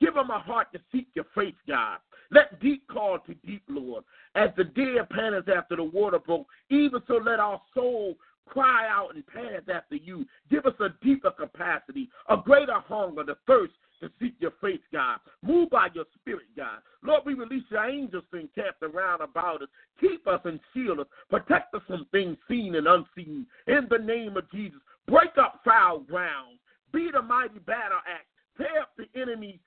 Give 0.00 0.14
them 0.14 0.30
a 0.30 0.38
heart 0.38 0.68
to 0.72 0.80
seek 0.92 1.08
your 1.14 1.26
face, 1.34 1.54
God. 1.68 1.98
Let 2.30 2.60
deep 2.60 2.86
call 2.88 3.18
to 3.26 3.34
deep, 3.46 3.62
Lord. 3.68 4.04
As 4.34 4.50
the 4.56 4.64
deer 4.64 5.04
pants 5.04 5.48
after 5.54 5.76
the 5.76 5.84
water 5.84 6.18
brook, 6.18 6.46
even 6.70 7.00
so 7.06 7.14
let 7.14 7.40
our 7.40 7.60
soul 7.74 8.14
cry 8.46 8.88
out 8.88 9.14
and 9.14 9.26
pant 9.26 9.68
after 9.72 9.96
you. 9.96 10.26
Give 10.50 10.66
us 10.66 10.74
a 10.80 10.88
deeper 11.04 11.30
capacity, 11.30 12.08
a 12.28 12.36
greater 12.36 12.80
hunger, 12.88 13.24
the 13.24 13.36
thirst 13.46 13.72
to 14.00 14.10
seek 14.20 14.34
your 14.38 14.52
face, 14.60 14.80
God. 14.92 15.18
Move 15.42 15.70
by 15.70 15.88
your 15.94 16.06
spirit, 16.18 16.46
God. 16.56 16.78
Lord, 17.02 17.22
we 17.26 17.34
release 17.34 17.64
your 17.70 17.84
angels 17.84 18.24
to 18.32 18.40
encamp 18.40 18.76
around 18.82 19.20
about 19.20 19.62
us. 19.62 19.68
Keep 20.00 20.26
us 20.26 20.40
and 20.44 20.58
shield 20.72 21.00
us. 21.00 21.06
Protect 21.28 21.74
us 21.74 21.82
from 21.86 22.06
things 22.10 22.36
seen 22.48 22.76
and 22.76 22.86
unseen. 22.86 23.46
In 23.66 23.86
the 23.90 23.98
name 23.98 24.36
of 24.36 24.50
Jesus, 24.50 24.80
break 25.06 25.36
up 25.38 25.60
foul 25.64 26.00
ground. 26.00 26.58
Be 26.92 27.10
the 27.12 27.22
mighty 27.22 27.58
battle 27.60 27.98
axe. 28.10 28.24
Tear 28.56 28.82
up 28.82 28.90
the 28.96 29.20
enemy's 29.20 29.60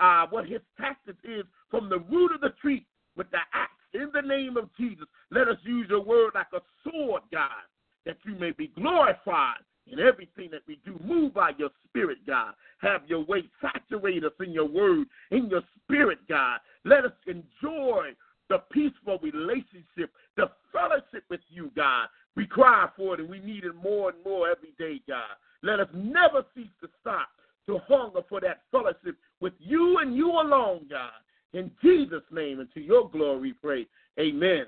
uh, 0.00 0.26
what 0.30 0.46
his 0.46 0.60
tactics 0.78 1.18
is 1.24 1.44
from 1.70 1.88
the 1.88 1.98
root 1.98 2.34
of 2.34 2.40
the 2.40 2.54
tree 2.60 2.86
with 3.16 3.30
the 3.30 3.38
axe. 3.52 3.72
In 3.94 4.10
the 4.12 4.22
name 4.22 4.56
of 4.56 4.68
Jesus, 4.76 5.06
let 5.30 5.48
us 5.48 5.56
use 5.62 5.86
your 5.88 6.02
word 6.02 6.32
like 6.34 6.48
a 6.52 6.60
sword, 6.84 7.22
God, 7.32 7.50
that 8.04 8.18
you 8.24 8.34
may 8.34 8.50
be 8.50 8.68
glorified 8.68 9.60
in 9.86 9.98
everything 9.98 10.50
that 10.50 10.60
we 10.66 10.78
do. 10.84 11.00
Move 11.02 11.34
by 11.34 11.52
your 11.58 11.70
spirit, 11.86 12.18
God. 12.26 12.52
Have 12.80 13.02
your 13.06 13.24
way. 13.24 13.44
Saturate 13.60 14.24
us 14.24 14.32
in 14.40 14.52
your 14.52 14.68
word, 14.68 15.06
in 15.30 15.48
your 15.48 15.62
spirit, 15.82 16.18
God. 16.28 16.58
Let 16.84 17.04
us 17.04 17.12
enjoy 17.26 18.10
the 18.48 18.58
peaceful 18.70 19.18
relationship, 19.22 20.10
the 20.36 20.50
fellowship 20.72 21.24
with 21.30 21.40
you, 21.48 21.70
God. 21.74 22.08
We 22.36 22.46
cry 22.46 22.88
for 22.96 23.14
it 23.14 23.20
and 23.20 23.28
we 23.28 23.40
need 23.40 23.64
it 23.64 23.74
more 23.82 24.10
and 24.10 24.22
more 24.24 24.48
every 24.48 24.74
day, 24.78 25.00
God. 25.08 25.36
Let 25.62 25.80
us 25.80 25.88
never 25.92 26.44
cease 26.54 26.68
to 26.82 26.88
stop 27.00 27.28
to 27.66 27.78
hunger 27.88 28.20
for 28.28 28.40
that 28.40 28.62
fellowship 28.70 29.16
with 29.40 29.52
you 29.58 29.98
and 29.98 30.16
you 30.16 30.30
alone, 30.30 30.86
God. 30.88 31.10
In 31.52 31.70
Jesus' 31.82 32.22
name 32.38 32.60
and 32.60 32.72
to 32.74 32.80
your 32.80 33.08
glory, 33.10 33.54
pray. 33.60 33.86
Amen. 34.18 34.66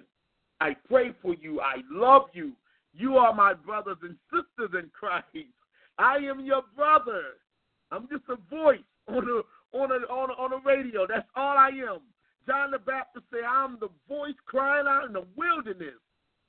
I 0.60 0.76
pray 0.88 1.12
for 1.22 1.34
you. 1.34 1.60
I 1.60 1.76
love 1.90 2.24
you. 2.32 2.52
You 2.92 3.16
are 3.16 3.34
my 3.34 3.54
brothers 3.54 3.98
and 4.02 4.16
sisters 4.32 4.82
in 4.82 4.90
Christ. 4.98 5.26
I 5.98 6.16
am 6.16 6.44
your 6.44 6.62
brother. 6.76 7.22
I'm 7.92 8.08
just 8.08 8.24
a 8.28 8.36
voice 8.54 8.78
on 9.08 9.24
a 9.24 9.76
on 9.76 9.90
a 9.92 10.12
on 10.12 10.30
a, 10.30 10.32
on 10.32 10.52
a 10.52 10.66
radio. 10.66 11.06
That's 11.06 11.28
all 11.36 11.56
I 11.56 11.68
am. 11.68 12.00
John 12.46 12.72
the 12.72 12.78
Baptist 12.78 13.26
said, 13.30 13.44
"I'm 13.48 13.78
the 13.80 13.90
voice 14.08 14.34
crying 14.46 14.86
out 14.88 15.06
in 15.06 15.12
the 15.12 15.24
wilderness." 15.36 16.00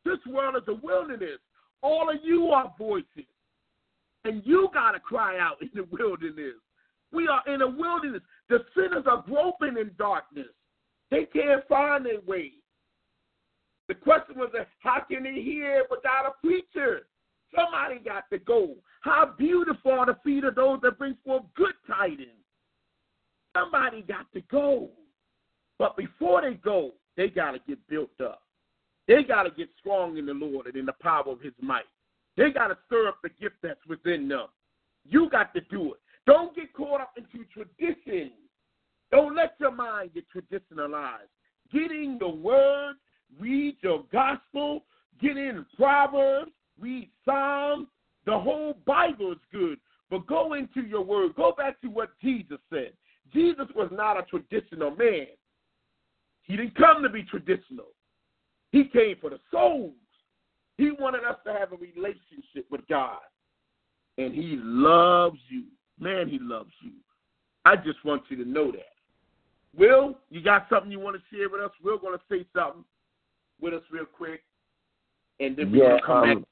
This 0.04 0.18
world 0.28 0.56
is 0.56 0.68
a 0.68 0.74
wilderness. 0.86 1.40
All 1.84 2.10
of 2.10 2.18
you 2.24 2.48
are 2.48 2.74
voices. 2.78 3.30
And 4.24 4.42
you 4.46 4.70
got 4.74 4.92
to 4.92 5.00
cry 5.00 5.40
out 5.40 5.58
in 5.62 5.70
the 5.74 5.88
wilderness. 5.92 6.56
We 7.12 7.28
are 7.28 7.44
in 7.54 7.62
a 7.62 7.68
wilderness. 7.68 8.22
The 8.50 8.60
sinners 8.76 9.06
are 9.08 9.24
groping 9.28 9.78
in 9.80 9.92
darkness. 9.98 10.51
Find 12.04 12.28
way. 12.28 12.52
The 13.88 13.96
question 13.96 14.38
was, 14.38 14.50
how 14.80 15.02
can 15.10 15.24
they 15.24 15.42
hear 15.42 15.84
without 15.90 16.26
a 16.26 16.46
preacher? 16.46 17.08
Somebody 17.54 18.00
got 18.00 18.24
to 18.32 18.40
go. 18.40 18.76
How 19.02 19.34
beautiful 19.38 19.92
are 19.92 20.06
the 20.06 20.18
feet 20.24 20.44
of 20.44 20.56
those 20.56 20.80
that 20.84 20.98
bring 20.98 21.18
forth 21.26 21.44
good 21.56 21.74
tidings. 21.88 22.30
Somebody 23.56 24.04
got 24.04 24.32
to 24.34 24.42
go. 24.42 24.90
But 25.78 25.98
before 25.98 26.42
they 26.42 26.54
go, 26.54 26.92
they 27.18 27.28
got 27.28 27.52
to 27.52 27.60
get 27.68 27.86
built 27.90 28.22
up. 28.24 28.44
They 29.08 29.24
got 29.24 29.44
to 29.44 29.52
get 29.52 29.68
strong 29.80 30.18
in 30.18 30.26
the 30.26 30.34
Lord 30.34 30.68
and 30.68 30.76
in 30.76 30.86
the 30.86 30.94
power 31.02 31.28
of 31.28 31.42
his 31.42 31.54
might. 31.60 31.84
They 32.38 32.52
got 32.52 32.68
to 32.68 32.78
stir 32.86 33.10
up 33.10 33.18
the 33.22 33.30
gift 33.30 33.56
that's 33.62 33.86
within 33.90 34.30
them. 34.30 34.48
You 35.04 35.30
got 35.30 35.54
to 35.56 35.62
do 35.70 35.94
it. 35.94 36.00
Don't 36.26 36.56
get 36.56 36.72
caught 36.74 37.02
up 37.02 37.14
into 37.18 37.46
tradition. 37.52 38.32
Don't 39.12 39.36
let 39.36 39.56
your 39.60 39.72
mind 39.72 40.12
get 40.14 40.26
traditionalized. 40.32 41.28
Get 41.72 41.92
in 41.92 42.18
the 42.20 42.30
word, 42.30 42.96
read 43.40 43.78
your 43.82 44.04
gospel, 44.12 44.84
get 45.22 45.38
in 45.38 45.66
Proverbs, 45.78 46.52
read 46.80 47.10
Psalms. 47.26 47.88
The 48.26 48.38
whole 48.38 48.78
Bible 48.86 49.32
is 49.32 49.38
good. 49.52 49.80
But 50.10 50.28
go 50.28 50.54
into 50.54 50.82
your 50.82 51.02
word. 51.02 51.36
Go 51.36 51.54
back 51.58 51.80
to 51.82 51.88
what 51.88 52.10
Jesus 52.22 52.60
said. 52.70 52.92
Jesus 53.34 53.68
was 53.76 53.90
not 53.92 54.20
a 54.20 54.24
traditional 54.24 54.92
man. 54.92 55.28
He 56.44 56.58
didn't 56.58 56.76
come 56.76 57.02
to 57.02 57.10
be 57.10 57.24
traditional. 57.24 57.88
He 58.72 58.86
came 58.86 59.16
for 59.22 59.30
the 59.30 59.40
souls. 59.52 59.94
He 60.78 60.92
wanted 60.92 61.24
us 61.24 61.38
to 61.46 61.54
have 61.54 61.72
a 61.72 61.78
relationship 61.78 62.66
with 62.70 62.82
God. 62.90 63.20
And 64.18 64.34
He 64.34 64.58
loves 64.62 65.40
you. 65.50 65.64
Man, 66.00 66.28
He 66.28 66.40
loves 66.42 66.72
you. 66.82 66.92
I 67.64 67.76
just 67.78 68.04
want 68.04 68.24
you 68.30 68.38
to 68.44 68.50
know 68.50 68.72
that. 68.72 69.01
Will, 69.76 70.16
you 70.30 70.42
got 70.42 70.68
something 70.70 70.92
you 70.92 71.00
want 71.00 71.16
to 71.16 71.36
share 71.36 71.50
with 71.50 71.62
us? 71.62 71.72
We're 71.84 71.98
going 71.98 72.18
to 72.18 72.24
say 72.30 72.46
something 72.56 72.84
with 73.60 73.74
us 73.74 73.84
real 73.92 74.06
quick. 74.06 74.44
And 75.40 75.56
then 75.56 75.72
we're 75.72 75.84
yeah, 75.84 75.98
to 75.98 76.06
come 76.06 76.18
um, 76.18 76.40
back. 76.40 76.48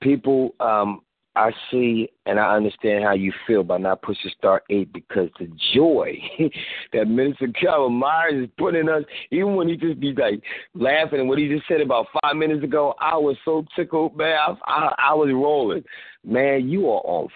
People, 0.00 0.54
um, 0.60 1.00
I 1.36 1.50
see 1.70 2.08
and 2.26 2.38
I 2.38 2.54
understand 2.54 3.02
how 3.02 3.14
you 3.14 3.32
feel 3.46 3.64
by 3.64 3.78
not 3.78 4.02
pushing 4.02 4.30
star 4.36 4.62
eight 4.70 4.92
because 4.92 5.30
the 5.38 5.50
joy 5.74 6.16
that 6.92 7.08
Minister 7.08 7.48
Calvin 7.60 7.94
Myers 7.94 8.44
is 8.44 8.50
putting 8.56 8.88
us, 8.88 9.02
even 9.32 9.56
when 9.56 9.68
he 9.68 9.76
just 9.76 9.98
be 9.98 10.12
like 10.12 10.40
laughing 10.74 11.20
and 11.20 11.28
what 11.28 11.38
he 11.38 11.48
just 11.48 11.66
said 11.66 11.80
about 11.80 12.06
five 12.22 12.36
minutes 12.36 12.62
ago, 12.62 12.94
I 13.00 13.16
was 13.16 13.36
so 13.44 13.64
tickled, 13.74 14.16
man. 14.16 14.36
I, 14.36 14.54
I, 14.66 14.94
I 15.10 15.14
was 15.14 15.30
rolling. 15.32 15.82
Man, 16.24 16.68
you 16.68 16.88
are 16.88 17.02
on 17.04 17.28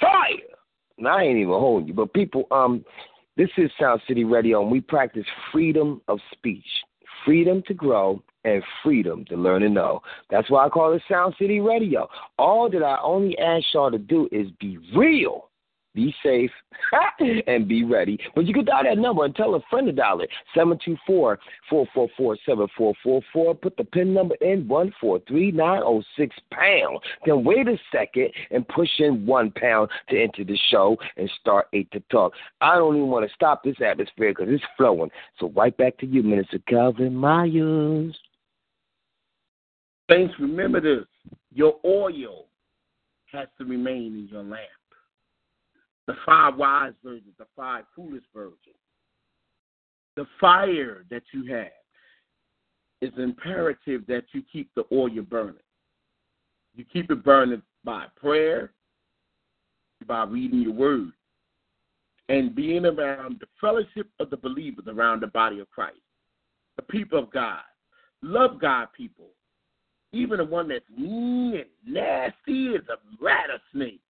fire. 0.00 0.22
And 0.96 1.06
I 1.08 1.22
ain't 1.22 1.38
even 1.38 1.50
holding 1.50 1.88
you. 1.88 1.94
But 1.94 2.14
people, 2.14 2.46
um, 2.50 2.84
this 3.36 3.48
is 3.56 3.70
Sound 3.80 4.00
City 4.06 4.24
Radio, 4.24 4.62
and 4.62 4.70
we 4.70 4.80
practice 4.80 5.24
freedom 5.50 6.00
of 6.08 6.18
speech, 6.32 6.66
freedom 7.24 7.62
to 7.66 7.74
grow, 7.74 8.22
and 8.44 8.62
freedom 8.82 9.24
to 9.26 9.36
learn 9.36 9.62
and 9.62 9.74
know. 9.74 10.00
That's 10.30 10.50
why 10.50 10.66
I 10.66 10.68
call 10.68 10.92
it 10.92 11.02
Sound 11.08 11.34
City 11.38 11.60
Radio. 11.60 12.08
All 12.38 12.68
that 12.70 12.82
I 12.82 12.98
only 13.02 13.38
ask 13.38 13.64
y'all 13.72 13.90
to 13.90 13.98
do 13.98 14.28
is 14.32 14.48
be 14.60 14.78
real 14.94 15.48
be 15.94 16.14
safe 16.22 16.50
and 17.46 17.68
be 17.68 17.84
ready. 17.84 18.18
But 18.34 18.46
you 18.46 18.54
can 18.54 18.64
dial 18.64 18.84
that 18.84 18.98
number 18.98 19.24
and 19.24 19.34
tell 19.34 19.54
a 19.54 19.60
friend 19.70 19.86
to 19.86 19.92
dial 19.92 20.20
it. 20.20 20.30
724 20.54 21.38
444 21.68 22.36
7444. 22.46 23.54
Put 23.56 23.76
the 23.76 23.84
PIN 23.84 24.14
number 24.14 24.34
in 24.36 24.66
143906 24.68 26.36
pound. 26.50 26.98
Then 27.26 27.44
wait 27.44 27.68
a 27.68 27.76
second 27.90 28.30
and 28.50 28.66
push 28.68 28.88
in 28.98 29.26
one 29.26 29.50
pound 29.50 29.90
to 30.10 30.20
enter 30.22 30.44
the 30.44 30.58
show 30.70 30.96
and 31.16 31.30
start 31.40 31.66
eight 31.72 31.90
to 31.92 32.00
talk. 32.10 32.32
I 32.60 32.76
don't 32.76 32.96
even 32.96 33.08
want 33.08 33.28
to 33.28 33.34
stop 33.34 33.62
this 33.62 33.76
atmosphere 33.84 34.34
because 34.36 34.48
it's 34.48 34.64
flowing. 34.76 35.10
So 35.38 35.50
right 35.50 35.76
back 35.76 35.98
to 35.98 36.06
you, 36.06 36.22
Minister 36.22 36.58
Calvin 36.68 37.14
Myers. 37.14 38.16
Saints, 40.10 40.34
remember 40.38 40.80
this. 40.80 41.06
Your 41.54 41.78
oil 41.84 42.46
has 43.32 43.48
to 43.58 43.64
remain 43.64 44.14
in 44.14 44.28
your 44.30 44.42
lamp 44.42 44.68
the 46.12 46.18
five 46.26 46.56
wise 46.56 46.92
virgins, 47.02 47.34
the 47.38 47.46
five 47.56 47.84
foolish 47.96 48.22
virgins. 48.34 48.76
The 50.16 50.26
fire 50.38 51.06
that 51.10 51.22
you 51.32 51.50
have 51.54 51.72
is 53.00 53.12
imperative 53.16 54.06
that 54.08 54.24
you 54.32 54.42
keep 54.52 54.70
the 54.74 54.84
oil 54.92 55.22
burning. 55.22 55.54
You 56.74 56.84
keep 56.92 57.10
it 57.10 57.24
burning 57.24 57.62
by 57.82 58.06
prayer, 58.14 58.72
by 60.06 60.24
reading 60.24 60.60
your 60.60 60.74
word, 60.74 61.12
and 62.28 62.54
being 62.54 62.84
around 62.84 63.40
the 63.40 63.46
fellowship 63.58 64.08
of 64.20 64.28
the 64.28 64.36
believers 64.36 64.84
around 64.88 65.20
the 65.20 65.28
body 65.28 65.60
of 65.60 65.70
Christ, 65.70 65.96
the 66.76 66.82
people 66.82 67.18
of 67.18 67.30
God. 67.30 67.62
Love 68.22 68.60
God, 68.60 68.88
people. 68.94 69.30
Even 70.12 70.38
the 70.38 70.44
one 70.44 70.68
that's 70.68 70.84
mean 70.94 71.54
and 71.54 71.94
nasty 71.94 72.74
as 72.74 72.82
a 72.90 72.98
rattlesnake. 73.18 74.02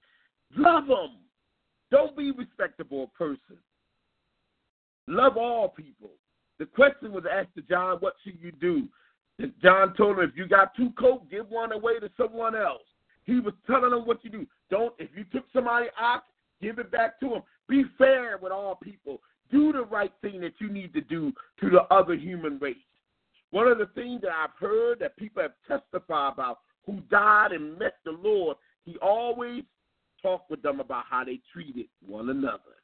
Love 0.56 0.88
them. 0.88 1.21
Don't 1.92 2.16
be 2.16 2.30
respectable 2.30 3.12
person. 3.16 3.58
Love 5.06 5.36
all 5.36 5.68
people. 5.68 6.10
The 6.58 6.64
question 6.64 7.12
was 7.12 7.24
asked 7.30 7.54
to 7.56 7.62
John, 7.62 7.98
what 8.00 8.14
should 8.24 8.38
you 8.40 8.50
do? 8.50 8.88
John 9.62 9.94
told 9.94 10.18
him, 10.18 10.24
if 10.24 10.36
you 10.36 10.48
got 10.48 10.74
two 10.74 10.90
coats, 10.98 11.26
give 11.30 11.48
one 11.50 11.70
away 11.70 11.98
to 12.00 12.10
someone 12.16 12.56
else. 12.56 12.82
He 13.24 13.40
was 13.40 13.52
telling 13.66 13.92
him 13.92 14.06
what 14.06 14.24
you 14.24 14.30
do. 14.30 14.46
Don't 14.70 14.94
if 14.98 15.10
you 15.14 15.24
took 15.32 15.44
somebody 15.52 15.86
ox, 16.00 16.24
give 16.62 16.78
it 16.78 16.90
back 16.90 17.20
to 17.20 17.28
them. 17.28 17.42
Be 17.68 17.84
fair 17.98 18.38
with 18.40 18.52
all 18.52 18.74
people. 18.74 19.20
Do 19.50 19.72
the 19.72 19.84
right 19.84 20.12
thing 20.22 20.40
that 20.40 20.54
you 20.60 20.70
need 20.70 20.94
to 20.94 21.02
do 21.02 21.30
to 21.60 21.68
the 21.68 21.82
other 21.94 22.14
human 22.14 22.58
race. 22.58 22.76
One 23.50 23.68
of 23.68 23.76
the 23.76 23.90
things 23.94 24.22
that 24.22 24.30
I've 24.30 24.58
heard 24.58 24.98
that 25.00 25.16
people 25.18 25.42
have 25.42 25.52
testified 25.68 26.32
about 26.32 26.60
who 26.86 27.00
died 27.10 27.52
and 27.52 27.78
met 27.78 27.96
the 28.04 28.12
Lord, 28.12 28.56
he 28.84 28.96
always 29.02 29.62
talked 30.22 30.50
with 30.50 30.62
them 30.62 30.80
about 30.80 31.04
how 31.08 31.24
they 31.24 31.40
treated 31.52 31.86
one 32.06 32.30
another. 32.30 32.76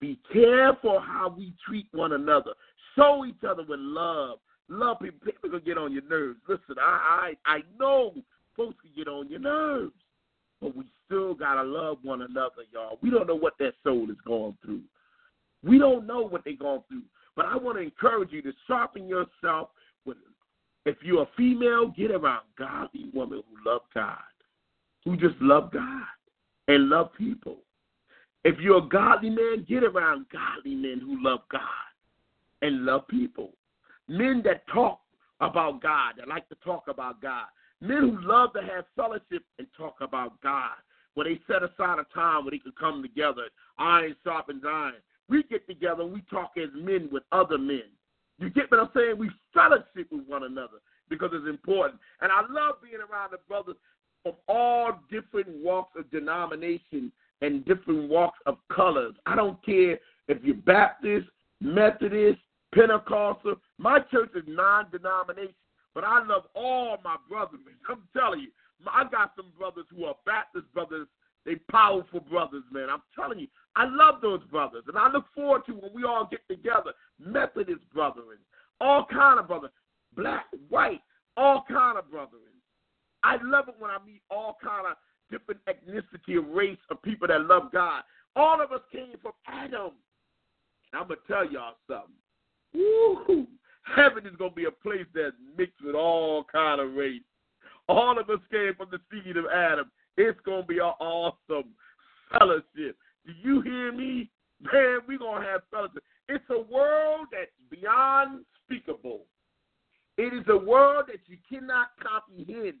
Be 0.00 0.18
careful 0.32 1.00
how 1.00 1.34
we 1.36 1.52
treat 1.66 1.86
one 1.92 2.12
another. 2.12 2.52
Show 2.94 3.24
each 3.26 3.42
other 3.48 3.64
with 3.68 3.80
love. 3.80 4.38
Love 4.68 4.98
people. 5.00 5.18
People 5.24 5.50
can 5.50 5.60
get 5.64 5.78
on 5.78 5.92
your 5.92 6.02
nerves. 6.02 6.38
Listen, 6.48 6.76
I 6.80 7.32
I, 7.46 7.56
I 7.56 7.58
know 7.78 8.14
folks 8.56 8.76
can 8.82 8.90
get 8.96 9.08
on 9.08 9.28
your 9.28 9.40
nerves, 9.40 9.94
but 10.60 10.76
we 10.76 10.84
still 11.06 11.34
gotta 11.34 11.62
love 11.62 11.98
one 12.02 12.22
another, 12.22 12.62
y'all. 12.72 12.98
We 13.02 13.10
don't 13.10 13.26
know 13.26 13.34
what 13.34 13.54
that 13.58 13.72
soul 13.82 14.10
is 14.10 14.16
going 14.26 14.56
through. 14.64 14.82
We 15.64 15.78
don't 15.78 16.06
know 16.06 16.20
what 16.26 16.44
they're 16.44 16.54
going 16.54 16.82
through. 16.88 17.02
But 17.34 17.46
I 17.46 17.56
want 17.56 17.78
to 17.78 17.82
encourage 17.82 18.32
you 18.32 18.42
to 18.42 18.52
sharpen 18.66 19.08
yourself 19.08 19.70
with 20.04 20.16
if 20.84 20.96
you're 21.02 21.22
a 21.22 21.28
female, 21.36 21.88
get 21.88 22.10
around 22.10 22.42
godly 22.58 23.10
women 23.12 23.42
who 23.48 23.70
love 23.70 23.82
God, 23.94 24.16
who 25.04 25.16
just 25.16 25.36
love 25.40 25.72
God 25.72 26.06
and 26.68 26.88
love 26.88 27.12
people. 27.16 27.56
If 28.44 28.58
you're 28.60 28.78
a 28.78 28.88
godly 28.88 29.30
man, 29.30 29.66
get 29.68 29.82
around 29.82 30.26
godly 30.32 30.76
men 30.76 31.00
who 31.00 31.22
love 31.22 31.40
God 31.50 31.60
and 32.62 32.84
love 32.84 33.08
people. 33.08 33.50
Men 34.06 34.42
that 34.44 34.66
talk 34.68 35.00
about 35.40 35.82
God, 35.82 36.14
that 36.18 36.28
like 36.28 36.48
to 36.48 36.54
talk 36.64 36.84
about 36.88 37.20
God. 37.20 37.46
Men 37.80 37.98
who 37.98 38.26
love 38.26 38.52
to 38.54 38.60
have 38.60 38.84
fellowship 38.96 39.44
and 39.58 39.66
talk 39.76 39.96
about 40.00 40.40
God. 40.40 40.76
Where 41.14 41.24
they 41.24 41.40
set 41.48 41.62
aside 41.62 41.98
a 41.98 42.06
time 42.14 42.44
where 42.44 42.52
they 42.52 42.58
can 42.58 42.72
come 42.78 43.02
together, 43.02 43.48
iron 43.78 44.14
sharpens 44.22 44.62
iron. 44.66 44.94
We 45.28 45.42
get 45.44 45.66
together 45.66 46.02
and 46.02 46.12
we 46.12 46.22
talk 46.30 46.52
as 46.56 46.70
men 46.74 47.08
with 47.10 47.24
other 47.32 47.58
men. 47.58 47.90
You 48.38 48.50
get 48.50 48.70
what 48.70 48.80
I'm 48.80 48.90
saying? 48.94 49.18
We 49.18 49.30
fellowship 49.52 50.12
with 50.12 50.26
one 50.28 50.44
another 50.44 50.78
because 51.10 51.30
it's 51.32 51.48
important. 51.48 52.00
And 52.20 52.30
I 52.30 52.42
love 52.42 52.76
being 52.82 53.02
around 53.02 53.32
the 53.32 53.38
brothers 53.48 53.76
from 54.28 54.54
all 54.54 55.00
different 55.10 55.48
walks 55.48 55.98
of 55.98 56.10
denomination 56.10 57.12
and 57.40 57.64
different 57.64 58.08
walks 58.08 58.38
of 58.46 58.58
colors. 58.72 59.14
I 59.26 59.36
don't 59.36 59.64
care 59.64 59.98
if 60.28 60.42
you're 60.42 60.56
Baptist, 60.56 61.28
Methodist, 61.60 62.40
Pentecostal. 62.74 63.56
My 63.78 64.00
church 64.10 64.30
is 64.34 64.44
non-denomination, 64.46 65.54
but 65.94 66.04
I 66.04 66.24
love 66.24 66.44
all 66.54 66.98
my 67.04 67.16
brothers. 67.28 67.60
I'm 67.88 68.02
telling 68.16 68.40
you, 68.40 68.48
I 68.86 69.04
got 69.04 69.32
some 69.36 69.52
brothers 69.58 69.86
who 69.94 70.04
are 70.04 70.14
Baptist 70.26 70.66
brothers. 70.74 71.06
They 71.46 71.54
powerful 71.70 72.20
brothers, 72.20 72.64
man. 72.70 72.90
I'm 72.90 73.02
telling 73.14 73.38
you, 73.38 73.46
I 73.76 73.86
love 73.88 74.20
those 74.20 74.42
brothers, 74.50 74.84
and 74.88 74.98
I 74.98 75.10
look 75.10 75.24
forward 75.34 75.62
to 75.66 75.72
when 75.72 75.92
we 75.94 76.04
all 76.04 76.28
get 76.30 76.40
together. 76.48 76.92
Methodist 77.18 77.80
brethren, 77.94 78.38
all 78.80 79.06
kind 79.10 79.38
of 79.38 79.48
brothers, 79.48 79.70
black, 80.14 80.44
white, 80.68 81.00
all 81.36 81.64
kind 81.66 81.96
of 81.96 82.10
brethren. 82.10 82.42
I 83.28 83.36
love 83.42 83.68
it 83.68 83.74
when 83.78 83.90
I 83.90 83.98
meet 84.06 84.22
all 84.30 84.56
kind 84.62 84.86
of 84.86 84.96
different 85.30 85.60
ethnicity 85.68 86.38
and 86.38 86.54
race 86.54 86.78
of 86.90 87.02
people 87.02 87.28
that 87.28 87.42
love 87.42 87.70
God. 87.72 88.02
All 88.34 88.62
of 88.62 88.72
us 88.72 88.80
came 88.90 89.12
from 89.20 89.32
Adam. 89.46 89.92
And 90.92 91.02
I'm 91.02 91.08
gonna 91.08 91.20
tell 91.26 91.44
y'all 91.44 91.74
something. 91.86 92.14
Woo! 92.72 93.46
Heaven 93.82 94.26
is 94.26 94.34
gonna 94.38 94.52
be 94.52 94.64
a 94.64 94.70
place 94.70 95.04
that's 95.14 95.36
mixed 95.58 95.82
with 95.84 95.94
all 95.94 96.44
kind 96.50 96.80
of 96.80 96.94
race. 96.94 97.20
All 97.86 98.18
of 98.18 98.30
us 98.30 98.40
came 98.50 98.72
from 98.78 98.88
the 98.90 98.98
seed 99.10 99.36
of 99.36 99.44
Adam. 99.54 99.90
It's 100.16 100.40
gonna 100.46 100.64
be 100.64 100.78
an 100.78 100.94
awesome 100.98 101.74
fellowship. 102.32 102.96
Do 103.26 103.32
you 103.42 103.60
hear 103.60 103.92
me? 103.92 104.30
Man, 104.60 105.00
we're 105.06 105.18
gonna 105.18 105.44
have 105.44 105.60
fellowship. 105.70 106.02
It's 106.30 106.44
a 106.48 106.72
world 106.72 107.26
that's 107.30 107.50
beyond 107.70 108.46
speakable. 108.64 109.26
It 110.16 110.32
is 110.32 110.44
a 110.48 110.56
world 110.56 111.04
that 111.08 111.20
you 111.26 111.36
cannot 111.46 111.88
comprehend. 112.02 112.78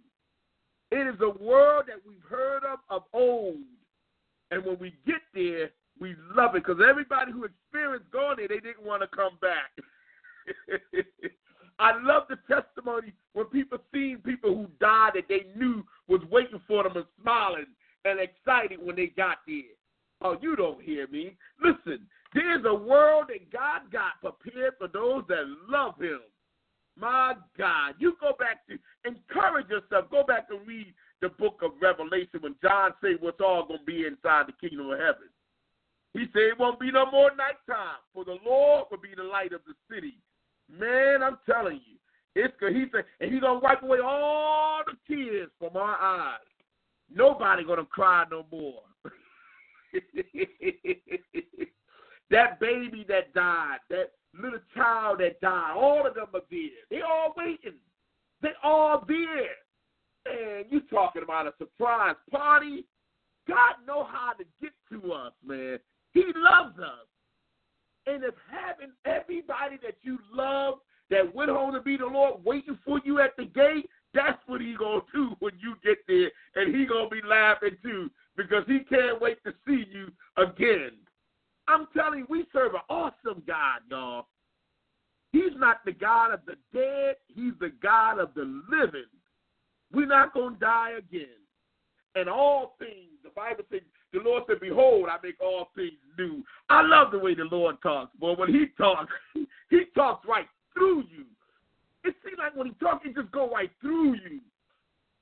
It 0.90 1.06
is 1.06 1.20
a 1.20 1.42
world 1.42 1.84
that 1.88 2.00
we've 2.06 2.22
heard 2.28 2.64
of 2.64 2.78
of 2.88 3.02
old. 3.12 3.56
And 4.50 4.64
when 4.64 4.78
we 4.78 4.94
get 5.06 5.20
there, 5.34 5.70
we 6.00 6.14
love 6.34 6.54
it 6.54 6.64
because 6.64 6.82
everybody 6.86 7.32
who 7.32 7.44
experienced 7.44 8.10
going 8.10 8.36
there, 8.38 8.48
they 8.48 8.60
didn't 8.60 8.84
want 8.84 9.02
to 9.02 9.08
come 9.08 9.38
back. 9.40 9.70
I 11.78 11.92
love 12.02 12.24
the 12.28 12.38
testimony 12.52 13.12
when 13.34 13.46
people 13.46 13.78
seen 13.92 14.18
people 14.24 14.54
who 14.54 14.66
died 14.80 15.12
that 15.14 15.28
they 15.28 15.46
knew 15.56 15.84
was 16.08 16.20
waiting 16.30 16.60
for 16.66 16.82
them 16.82 16.96
and 16.96 17.06
smiling 17.20 17.66
and 18.04 18.18
excited 18.18 18.80
when 18.82 18.96
they 18.96 19.08
got 19.08 19.38
there. 19.46 19.76
Oh, 20.20 20.36
you 20.40 20.56
don't 20.56 20.82
hear 20.82 21.06
me. 21.08 21.36
Listen, 21.62 22.06
there's 22.34 22.64
a 22.66 22.74
world 22.74 23.26
that 23.28 23.52
God 23.52 23.92
got 23.92 24.20
prepared 24.20 24.74
for 24.78 24.88
those 24.88 25.22
that 25.28 25.44
love 25.68 26.00
Him. 26.00 26.20
My 26.98 27.34
God, 27.56 27.94
you 27.98 28.16
go 28.20 28.32
back 28.38 28.66
to 28.68 28.78
encourage 29.08 29.68
yourself. 29.68 30.10
Go 30.10 30.24
back 30.24 30.48
and 30.50 30.66
read 30.66 30.92
the 31.20 31.28
book 31.28 31.60
of 31.62 31.72
Revelation 31.80 32.40
when 32.40 32.56
John 32.62 32.92
said 33.00 33.16
what's 33.20 33.40
all 33.40 33.66
to 33.66 33.76
be 33.86 34.06
inside 34.06 34.46
the 34.48 34.68
kingdom 34.68 34.90
of 34.90 34.98
heaven. 34.98 35.28
He 36.14 36.24
said 36.32 36.42
it 36.42 36.58
won't 36.58 36.80
be 36.80 36.90
no 36.90 37.10
more 37.10 37.30
nighttime, 37.30 37.98
for 38.12 38.24
the 38.24 38.38
Lord 38.44 38.86
will 38.90 38.98
be 38.98 39.14
the 39.16 39.22
light 39.22 39.52
of 39.52 39.60
the 39.66 39.74
city. 39.94 40.18
Man, 40.70 41.22
I'm 41.22 41.38
telling 41.46 41.80
you, 41.86 41.96
it's 42.34 42.54
good. 42.58 42.74
He 42.74 42.86
said, 42.92 43.04
and 43.20 43.32
he's 43.32 43.40
gonna 43.40 43.60
wipe 43.60 43.82
away 43.82 43.98
all 44.04 44.82
the 44.86 44.96
tears 45.06 45.50
from 45.58 45.76
our 45.76 45.96
eyes. 45.96 46.38
Nobody 47.14 47.64
gonna 47.64 47.84
cry 47.84 48.24
no 48.30 48.44
more. 48.50 48.82
that 52.30 52.60
baby 52.60 53.04
that 53.08 53.32
died, 53.34 53.78
that 53.90 54.12
little 54.40 54.60
child 54.74 55.20
that 55.20 55.40
died, 55.40 55.74
all 55.76 56.06
of 56.06 56.14
them 56.14 56.26
are 56.34 56.40
there. 56.50 56.68
They 56.90 57.00
all 57.02 57.34
waiting. 57.36 57.78
They 58.42 58.50
all 58.62 59.04
there. 59.06 59.56
And 60.26 60.66
you 60.70 60.80
talking 60.90 61.22
about 61.22 61.46
a 61.46 61.52
surprise 61.58 62.16
party? 62.30 62.84
God 63.46 63.76
know 63.86 64.04
how 64.04 64.32
to 64.32 64.44
get 64.60 64.72
to 64.90 65.12
us, 65.12 65.32
man. 65.44 65.78
He 66.12 66.24
loves 66.36 66.78
us. 66.78 67.06
And 68.06 68.24
if 68.24 68.34
having 68.50 68.92
everybody 69.04 69.78
that 69.82 69.96
you 70.02 70.18
love 70.32 70.74
that 71.10 71.34
went 71.34 71.50
home 71.50 71.72
to 71.72 71.80
be 71.80 71.96
the 71.96 72.06
Lord 72.06 72.44
waiting 72.44 72.78
for 72.84 73.00
you 73.04 73.20
at 73.20 73.36
the 73.36 73.44
gate, 73.46 73.88
that's 74.14 74.38
what 74.46 74.60
he 74.60 74.74
gonna 74.78 75.00
do 75.14 75.34
when 75.40 75.52
you 75.58 75.74
get 75.84 75.98
there, 76.06 76.30
and 76.56 76.74
he 76.74 76.86
gonna 76.86 77.08
be 77.08 77.20
laughing 77.26 77.76
too 77.82 78.10
because 78.36 78.64
he 78.66 78.80
can't 78.80 79.20
wait 79.20 79.42
to 79.44 79.52
see 79.66 79.84
you 79.90 80.10
again. 80.36 80.92
I'm 81.68 81.86
telling 81.94 82.20
you, 82.20 82.26
we 82.28 82.46
serve 82.52 82.74
an 82.74 82.80
awesome 82.88 83.42
God, 83.46 83.80
y'all. 83.90 84.26
He's 85.32 85.52
not 85.56 85.84
the 85.84 85.92
God 85.92 86.32
of 86.32 86.40
the 86.46 86.54
dead, 86.72 87.16
he's 87.26 87.52
the 87.60 87.70
God 87.82 88.18
of 88.18 88.32
the 88.34 88.62
living. 88.70 89.04
We're 89.92 90.06
not 90.06 90.32
going 90.32 90.54
to 90.54 90.60
die 90.60 90.92
again. 90.98 91.26
And 92.14 92.28
all 92.28 92.74
things, 92.78 93.12
the 93.22 93.30
Bible 93.30 93.64
says, 93.70 93.82
the 94.12 94.20
Lord 94.20 94.44
said, 94.48 94.60
Behold, 94.60 95.08
I 95.10 95.18
make 95.22 95.40
all 95.40 95.68
things 95.76 95.92
new. 96.18 96.42
I 96.70 96.82
love 96.82 97.12
the 97.12 97.18
way 97.18 97.34
the 97.34 97.44
Lord 97.44 97.76
talks, 97.82 98.16
boy. 98.16 98.34
When 98.34 98.48
he 98.48 98.66
talks, 98.78 99.12
he 99.70 99.82
talks 99.94 100.26
right 100.26 100.48
through 100.74 101.04
you. 101.10 101.24
It 102.04 102.14
seems 102.24 102.38
like 102.38 102.56
when 102.56 102.68
he 102.68 102.72
talks, 102.74 103.04
he 103.04 103.12
just 103.12 103.30
go 103.30 103.50
right 103.50 103.70
through 103.80 104.14
you. 104.14 104.40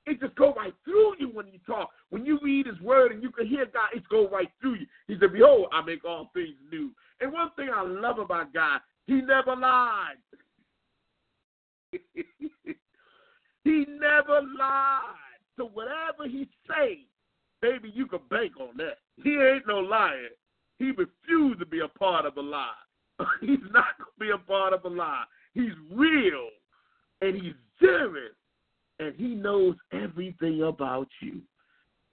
It 0.07 0.21
just 0.21 0.35
go 0.35 0.53
right 0.53 0.73
through 0.85 1.15
you 1.19 1.27
when 1.33 1.47
you 1.47 1.59
talk. 1.67 1.89
When 2.11 2.25
you 2.25 2.39
read 2.41 2.65
his 2.65 2.79
word 2.79 3.11
and 3.11 3.21
you 3.21 3.29
can 3.29 3.45
hear 3.45 3.65
God, 3.65 3.89
it 3.93 4.03
go 4.09 4.29
right 4.29 4.47
through 4.61 4.75
you. 4.75 4.85
He 5.07 5.17
said, 5.19 5.33
Behold, 5.33 5.67
I 5.73 5.81
make 5.81 6.05
all 6.05 6.31
things 6.33 6.55
new. 6.71 6.91
And 7.19 7.33
one 7.33 7.49
thing 7.57 7.67
I 7.73 7.83
love 7.83 8.17
about 8.17 8.53
God, 8.53 8.79
he 9.05 9.15
never 9.15 9.53
lied. 9.53 10.15
he 13.65 13.85
never 13.99 14.41
lied. 14.57 15.01
So 15.57 15.65
whatever 15.73 16.25
he 16.25 16.47
say, 16.69 16.99
baby, 17.61 17.91
you 17.93 18.07
can 18.07 18.19
bank 18.29 18.53
on 18.61 18.77
that. 18.77 18.99
He 19.21 19.31
ain't 19.31 19.67
no 19.67 19.79
liar. 19.79 20.29
He 20.79 20.91
refused 20.91 21.59
to 21.59 21.65
be 21.65 21.81
a 21.81 21.99
part 21.99 22.25
of 22.25 22.37
a 22.37 22.41
lie. 22.41 22.71
he's 23.41 23.59
not 23.73 23.97
going 23.97 24.13
to 24.13 24.19
be 24.19 24.29
a 24.29 24.37
part 24.37 24.71
of 24.71 24.85
a 24.85 24.89
lie. 24.89 25.25
He's 25.53 25.73
real 25.91 26.47
and 27.19 27.35
he's 27.35 27.55
serious 27.81 28.36
and 28.99 29.15
he 29.15 29.35
knows 29.35 29.75
everything 29.91 30.63
about 30.63 31.07
you. 31.21 31.41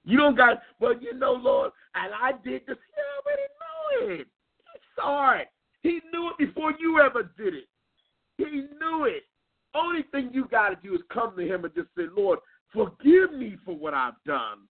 You 0.04 0.18
don't 0.18 0.36
got, 0.36 0.60
well, 0.80 0.94
you 1.00 1.14
know, 1.14 1.32
Lord, 1.32 1.72
and 1.94 2.12
I 2.12 2.32
did 2.32 2.62
this. 2.66 2.76
He 2.76 3.00
already 3.16 3.48
know 3.60 4.14
it. 4.14 4.26
He 4.26 4.80
saw 4.94 5.32
it. 5.32 5.48
He 5.82 6.00
knew 6.12 6.30
it 6.30 6.38
before 6.38 6.72
you 6.78 7.00
ever 7.00 7.30
did 7.38 7.54
it. 7.54 7.68
He 8.36 8.44
knew 8.44 9.04
it. 9.04 9.22
Only 9.74 10.02
thing 10.12 10.30
you 10.32 10.46
got 10.46 10.68
to 10.70 10.76
do 10.86 10.94
is 10.94 11.00
come 11.12 11.34
to 11.36 11.42
him 11.42 11.64
and 11.64 11.74
just 11.74 11.88
say, 11.96 12.04
Lord, 12.14 12.38
forgive 12.72 13.32
me 13.32 13.56
for 13.64 13.74
what 13.74 13.94
I've 13.94 14.22
done. 14.26 14.68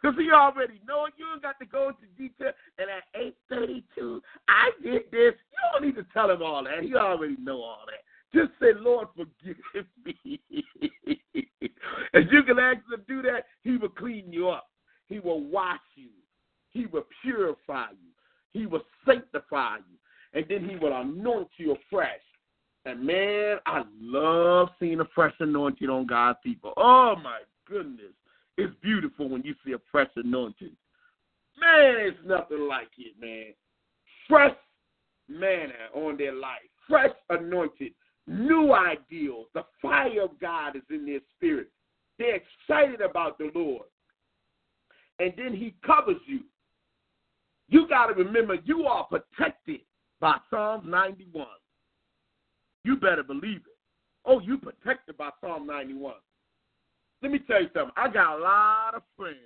Because 0.00 0.16
he 0.18 0.30
already 0.30 0.80
know 0.86 1.06
it. 1.06 1.14
You 1.18 1.26
don't 1.26 1.42
got 1.42 1.58
to 1.58 1.66
go 1.66 1.88
into 1.88 2.06
detail. 2.16 2.52
And 2.78 2.88
at 2.88 3.02
832, 3.14 4.22
I 4.48 4.70
did 4.82 5.02
this. 5.10 5.34
You 5.34 5.58
don't 5.72 5.84
need 5.84 5.96
to 5.96 6.06
tell 6.14 6.30
him 6.30 6.42
all 6.42 6.64
that. 6.64 6.82
He 6.82 6.94
already 6.94 7.36
know 7.42 7.60
all 7.60 7.84
that. 7.86 8.02
Just 8.32 8.50
say, 8.60 8.68
Lord, 8.78 9.08
forgive 9.16 9.56
me. 10.04 10.40
and 12.12 12.30
you 12.30 12.42
can 12.44 12.58
ask 12.58 12.76
him 12.76 12.82
to 12.96 13.02
do 13.08 13.22
that, 13.22 13.46
he 13.62 13.76
will 13.76 13.88
clean 13.88 14.32
you 14.32 14.48
up. 14.48 14.68
He 15.08 15.18
will 15.18 15.42
wash 15.42 15.80
you. 15.96 16.10
He 16.70 16.86
will 16.86 17.06
purify 17.22 17.90
you. 17.90 18.10
He 18.52 18.66
will 18.66 18.82
sanctify 19.04 19.76
you. 19.78 19.96
And 20.32 20.46
then 20.48 20.68
he 20.68 20.76
will 20.76 20.98
anoint 21.00 21.48
you 21.56 21.72
afresh. 21.72 22.20
And 22.84 23.04
man, 23.04 23.58
I 23.66 23.82
love 24.00 24.68
seeing 24.78 25.00
a 25.00 25.04
fresh 25.14 25.34
anointing 25.40 25.88
on 25.88 26.06
God's 26.06 26.38
people. 26.42 26.72
Oh 26.76 27.16
my 27.22 27.40
goodness. 27.68 28.12
It's 28.56 28.72
beautiful 28.82 29.28
when 29.28 29.42
you 29.42 29.54
see 29.64 29.72
a 29.72 29.78
fresh 29.90 30.10
anointing. 30.16 30.76
Man, 31.60 31.94
it's 31.98 32.18
nothing 32.24 32.66
like 32.68 32.88
it, 32.96 33.14
man. 33.20 33.52
Fresh 34.28 34.56
manna 35.28 35.88
on 35.94 36.16
their 36.16 36.34
life, 36.34 36.58
fresh 36.88 37.10
anointed, 37.28 37.92
new 38.30 38.72
ideals. 38.72 39.46
The 39.54 39.64
fire 39.82 40.22
of 40.22 40.38
God 40.40 40.76
is 40.76 40.82
in 40.88 41.04
their 41.04 41.20
spirit. 41.36 41.68
They're 42.18 42.36
excited 42.36 43.00
about 43.00 43.38
the 43.38 43.50
Lord. 43.54 43.86
And 45.18 45.32
then 45.36 45.54
He 45.54 45.74
covers 45.84 46.20
you. 46.26 46.40
You 47.68 47.88
got 47.88 48.06
to 48.06 48.14
remember, 48.14 48.56
you 48.64 48.84
are 48.86 49.04
protected 49.04 49.80
by 50.20 50.36
Psalms 50.50 50.84
91. 50.86 51.46
You 52.84 52.96
better 52.96 53.22
believe 53.22 53.58
it. 53.58 53.78
Oh, 54.24 54.40
you 54.40 54.58
protected 54.58 55.16
by 55.16 55.30
Psalm 55.40 55.66
91. 55.66 56.14
Let 57.22 57.32
me 57.32 57.38
tell 57.38 57.62
you 57.62 57.68
something. 57.74 57.92
I 57.96 58.08
got 58.08 58.38
a 58.38 58.42
lot 58.42 58.94
of 58.94 59.02
friends 59.16 59.36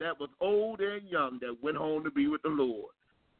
that 0.00 0.18
was 0.18 0.28
old 0.40 0.80
and 0.80 1.08
young 1.08 1.38
that 1.40 1.56
went 1.62 1.76
home 1.76 2.04
to 2.04 2.10
be 2.10 2.26
with 2.26 2.42
the 2.42 2.48
Lord. 2.48 2.90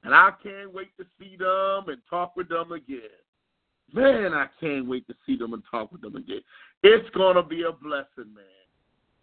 And 0.05 0.15
I 0.15 0.31
can't 0.43 0.73
wait 0.73 0.97
to 0.99 1.05
see 1.19 1.37
them 1.37 1.89
and 1.89 2.01
talk 2.09 2.37
with 2.37 2.49
them 2.49 2.73
again. 2.73 3.01
Man, 3.93 4.35
I 4.35 4.47
can't 4.61 4.89
wait 4.89 5.07
to 5.07 5.15
see 5.27 5.37
them 5.37 5.53
and 5.53 5.63
talk 5.71 5.93
with 5.93 6.01
them 6.01 6.17
again. 6.17 6.41
It's 6.83 7.09
to 7.15 7.43
be 7.43 7.63
a 7.63 7.73
blessing, 7.73 8.35
man. 8.35 8.45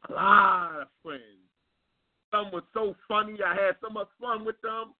A 0.09 0.13
lot 0.13 0.81
of 0.81 0.87
friends. 1.03 1.23
Some 2.31 2.51
were 2.51 2.63
so 2.73 2.95
funny. 3.07 3.37
I 3.45 3.53
had 3.53 3.75
so 3.81 3.89
much 3.89 4.07
fun 4.19 4.45
with 4.45 4.59
them. 4.61 4.93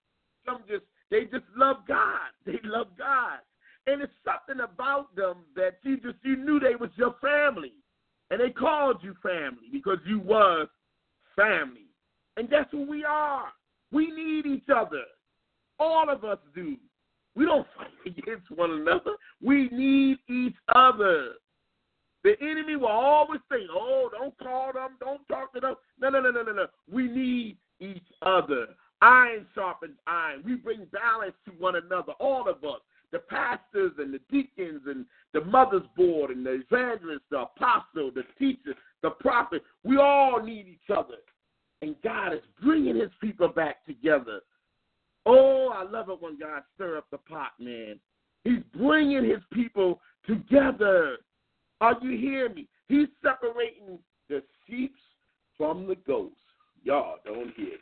Some 0.46 0.64
just, 0.68 0.84
they 1.10 1.24
just 1.26 1.46
love 1.56 1.78
God. 1.88 2.20
They 2.46 2.60
love 2.64 2.88
God. 2.98 3.40
And 3.88 4.02
it's 4.02 4.14
something 4.24 4.64
about 4.64 5.16
them 5.16 5.38
that 5.56 5.80
you 5.84 5.98
just, 5.98 6.18
you 6.24 6.36
knew 6.36 6.60
they 6.60 6.76
was 6.76 6.92
your 6.96 7.16
family. 7.22 7.74
And 8.30 8.40
they 8.40 8.50
called 8.50 8.98
you 9.02 9.16
family 9.24 9.68
because 9.72 9.98
you 10.06 10.20
was 10.20 10.68
family. 11.36 11.88
And 12.38 12.48
that's 12.50 12.70
who 12.72 12.88
we 12.88 13.04
are. 13.04 13.48
We 13.92 14.12
need 14.12 14.46
each 14.46 14.70
other. 14.74 15.04
All 15.80 16.10
of 16.10 16.24
us 16.24 16.38
do. 16.54 16.78
We 17.36 17.46
don't 17.46 17.68
fight 17.78 17.88
against 18.06 18.50
one 18.52 18.72
another. 18.72 19.12
We 19.42 19.70
need 19.70 20.18
each 20.30 20.56
other. 20.76 21.34
The 22.24 22.34
enemy 22.40 22.76
will 22.76 22.88
always 22.88 23.42
say, 23.52 23.58
oh, 23.72 24.10
don't 24.12 24.38
call 24.38 24.74
them, 24.74 24.92
don't 25.00 25.28
talk 25.28 25.54
to 25.54 25.60
them. 25.60 25.76
No, 26.00 26.10
no, 26.10 26.22
no, 26.22 26.30
no, 26.30 26.44
no, 26.44 26.52
no. 26.52 26.68
We 26.92 27.08
need 27.08 27.58
each 27.80 28.06
other. 28.22 28.68
Iron 29.02 29.48
sharpens 29.56 29.98
iron. 30.06 30.44
We 30.46 30.56
bring 30.56 30.86
balance 30.92 31.34
to 31.46 31.52
one 31.58 31.76
another, 31.76 32.14
all 32.20 32.48
of 32.48 32.64
us. 32.64 32.82
The 33.12 33.20
pastors 33.20 33.94
and 33.98 34.14
the 34.14 34.20
deacons 34.30 34.84
and 34.86 35.06
the 35.34 35.44
mother's 35.44 35.88
board 35.98 36.32
and 36.32 36.46
the 36.46 36.62
evangelist, 36.70 37.24
the 37.30 37.40
apostle, 37.40 38.12
the 38.14 38.24
teacher, 38.38 38.76
the 39.02 39.10
prophet. 39.10 39.64
We 39.84 39.98
all 39.98 40.42
need 40.42 40.68
each 40.68 40.96
other. 40.96 41.16
And 41.82 41.96
God 42.04 42.34
is 42.34 42.42
bringing 42.64 42.96
his 42.96 43.10
people 43.20 43.48
back 43.48 43.84
together. 43.86 44.42
Oh, 45.26 45.61
I 45.72 45.84
love 45.84 46.10
it 46.10 46.22
when 46.22 46.38
God 46.38 46.64
stir 46.76 46.98
up 46.98 47.06
the 47.12 47.18
pot, 47.18 47.52
man. 47.60 48.00
He's 48.44 48.64
bringing 48.78 49.24
his 49.24 49.42
people 49.54 50.00
together. 50.28 51.18
Are 51.80 51.96
you 52.02 52.18
hearing 52.18 52.56
me? 52.56 52.68
He's 52.88 53.08
separating 53.24 54.00
the 54.30 54.44
sheep 54.68 54.94
from 55.58 55.88
the 55.88 55.96
goats. 55.96 56.36
Y'all 56.84 57.18
don't 57.26 57.54
hear 57.56 57.78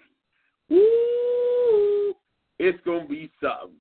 me. 0.69 0.77
Ooh, 0.77 2.13
it's 2.59 2.79
going 2.83 3.03
to 3.03 3.09
be 3.09 3.31
something. 3.41 3.77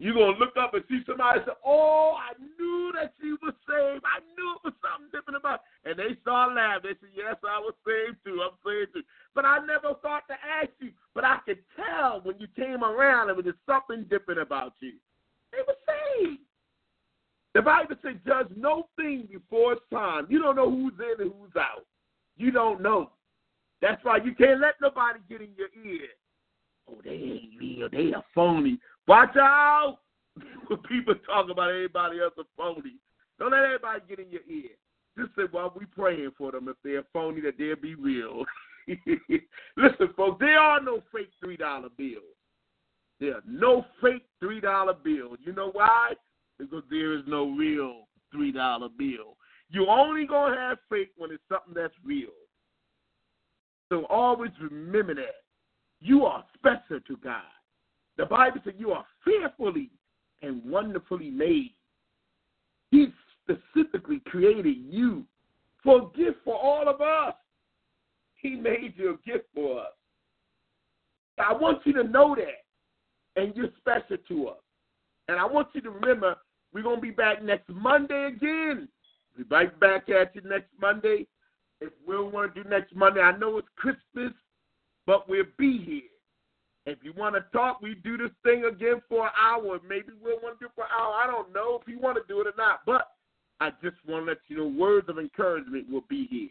You're 0.00 0.14
going 0.14 0.32
to 0.32 0.40
look 0.40 0.56
up 0.56 0.72
and 0.72 0.82
see 0.88 1.04
somebody 1.06 1.40
say, 1.44 1.52
Oh, 1.62 2.16
I 2.16 2.32
knew 2.40 2.90
that 2.96 3.12
she 3.20 3.36
was 3.44 3.52
saved. 3.68 4.00
I 4.00 4.24
knew 4.32 4.56
it 4.56 4.64
was 4.64 4.72
something 4.80 5.12
different 5.12 5.36
about 5.36 5.60
it. 5.84 5.92
And 5.92 5.98
they 6.00 6.18
start 6.22 6.56
laughing. 6.56 6.88
They 6.88 7.06
say, 7.06 7.12
Yes, 7.12 7.36
I 7.44 7.60
was 7.60 7.74
saved 7.84 8.16
too. 8.24 8.40
I'm 8.40 8.56
saved 8.64 8.96
too. 8.96 9.04
But 9.34 9.44
I 9.44 9.58
never 9.60 9.92
thought 10.00 10.24
to 10.32 10.40
ask 10.40 10.72
you. 10.80 10.96
But 11.14 11.24
I 11.24 11.36
could 11.44 11.60
tell 11.76 12.24
when 12.24 12.40
you 12.40 12.48
came 12.56 12.82
around, 12.82 13.28
there 13.28 13.36
was 13.36 13.44
something 13.68 14.08
different 14.08 14.40
about 14.40 14.72
you. 14.80 14.96
They 15.52 15.60
were 15.68 15.76
saved. 15.84 16.40
The 17.52 17.60
Bible 17.60 17.96
says, 18.02 18.16
Judge 18.24 18.48
no 18.56 18.88
thing 18.96 19.28
before 19.30 19.74
it's 19.74 19.82
time. 19.92 20.26
You 20.30 20.40
don't 20.40 20.56
know 20.56 20.70
who's 20.70 20.94
in 20.96 21.28
and 21.28 21.32
who's 21.36 21.52
out. 21.60 21.84
You 22.38 22.50
don't 22.50 22.80
know. 22.80 23.10
That's 23.82 24.02
why 24.02 24.16
you 24.24 24.34
can't 24.34 24.60
let 24.60 24.80
nobody 24.80 25.18
get 25.28 25.42
in 25.42 25.50
your 25.58 25.68
ear. 25.84 26.08
Oh, 26.88 27.00
they 27.04 27.10
ain't 27.10 27.60
real. 27.60 27.88
They 27.90 28.14
are 28.14 28.24
phony. 28.34 28.78
Watch 29.10 29.36
out 29.38 29.98
when 30.68 30.78
people 30.88 31.16
talk 31.26 31.50
about 31.50 31.70
everybody 31.70 32.20
else 32.20 32.32
a 32.38 32.44
phony. 32.56 32.94
Don't 33.40 33.50
let 33.50 33.64
everybody 33.64 34.02
get 34.08 34.20
in 34.20 34.30
your 34.30 34.42
ear. 34.48 34.70
Just 35.18 35.34
say, 35.34 35.42
well, 35.52 35.74
we 35.76 35.84
praying 35.86 36.30
for 36.38 36.52
them. 36.52 36.68
If 36.68 36.76
they're 36.84 37.02
phony, 37.12 37.40
that 37.40 37.58
they'll 37.58 37.74
be 37.74 37.96
real. 37.96 38.44
Listen, 39.76 40.10
folks, 40.16 40.36
there 40.38 40.60
are 40.60 40.80
no 40.80 41.02
fake 41.12 41.32
$3 41.44 41.58
bills. 41.98 42.22
There 43.18 43.34
are 43.34 43.42
no 43.44 43.84
fake 44.00 44.26
$3 44.40 44.62
bills. 45.02 45.38
You 45.44 45.54
know 45.54 45.72
why? 45.72 46.12
Because 46.60 46.84
there 46.88 47.12
is 47.18 47.24
no 47.26 47.50
real 47.50 48.06
$3 48.32 48.52
bill. 48.96 49.36
You're 49.70 49.90
only 49.90 50.24
going 50.24 50.52
to 50.54 50.60
have 50.60 50.78
fake 50.88 51.10
when 51.16 51.32
it's 51.32 51.42
something 51.48 51.74
that's 51.74 51.94
real. 52.04 52.28
So 53.88 54.04
always 54.04 54.52
remember 54.60 55.16
that. 55.16 55.42
You 55.98 56.26
are 56.26 56.44
special 56.54 57.00
to 57.08 57.16
God. 57.24 57.42
The 58.20 58.26
Bible 58.26 58.60
says 58.62 58.74
you 58.76 58.90
are 58.90 59.06
fearfully 59.24 59.88
and 60.42 60.62
wonderfully 60.62 61.30
made. 61.30 61.72
He 62.90 63.06
specifically 63.42 64.20
created 64.26 64.76
you 64.90 65.24
for 65.82 66.02
a 66.02 66.18
gift 66.18 66.36
for 66.44 66.54
all 66.54 66.86
of 66.86 67.00
us. 67.00 67.32
He 68.34 68.56
made 68.56 68.92
you 68.96 69.14
a 69.14 69.26
gift 69.26 69.46
for 69.54 69.80
us. 69.80 69.92
I 71.38 71.54
want 71.54 71.78
you 71.86 71.94
to 71.94 72.04
know 72.04 72.36
that, 72.36 73.40
and 73.42 73.56
you're 73.56 73.70
special 73.78 74.18
to 74.28 74.48
us. 74.48 74.58
And 75.28 75.38
I 75.38 75.46
want 75.46 75.68
you 75.72 75.80
to 75.80 75.90
remember 75.90 76.36
we're 76.74 76.82
going 76.82 76.96
to 76.96 77.02
be 77.02 77.12
back 77.12 77.42
next 77.42 77.70
Monday 77.70 78.26
again. 78.26 78.86
We'll 79.34 79.46
be 79.62 79.66
back 79.80 80.10
at 80.10 80.34
you 80.34 80.42
next 80.44 80.68
Monday. 80.78 81.26
If 81.80 81.90
we 82.06 82.16
want 82.18 82.54
to 82.54 82.64
do 82.64 82.68
next 82.68 82.94
Monday, 82.94 83.20
I 83.22 83.34
know 83.38 83.56
it's 83.56 83.68
Christmas, 83.76 84.34
but 85.06 85.26
we'll 85.26 85.44
be 85.56 85.78
here. 85.78 86.02
If 86.86 86.98
you 87.02 87.12
want 87.16 87.34
to 87.34 87.44
talk, 87.52 87.80
we 87.82 87.94
do 87.94 88.16
this 88.16 88.30
thing 88.42 88.64
again 88.64 89.02
for 89.08 89.26
an 89.26 89.32
hour. 89.40 89.78
Maybe 89.86 90.12
we'll 90.22 90.40
want 90.40 90.58
to 90.58 90.64
do 90.64 90.66
it 90.66 90.72
for 90.74 90.84
an 90.84 90.90
hour. 90.98 91.12
I 91.12 91.26
don't 91.26 91.52
know 91.52 91.78
if 91.80 91.86
you 91.86 91.98
want 91.98 92.16
to 92.16 92.22
do 92.26 92.40
it 92.40 92.46
or 92.46 92.54
not. 92.56 92.80
But 92.86 93.08
I 93.60 93.70
just 93.82 93.96
want 94.08 94.24
to 94.24 94.30
let 94.30 94.38
you 94.48 94.56
know 94.56 94.66
words 94.66 95.08
of 95.08 95.18
encouragement 95.18 95.90
will 95.90 96.04
be 96.08 96.26
here. 96.26 96.48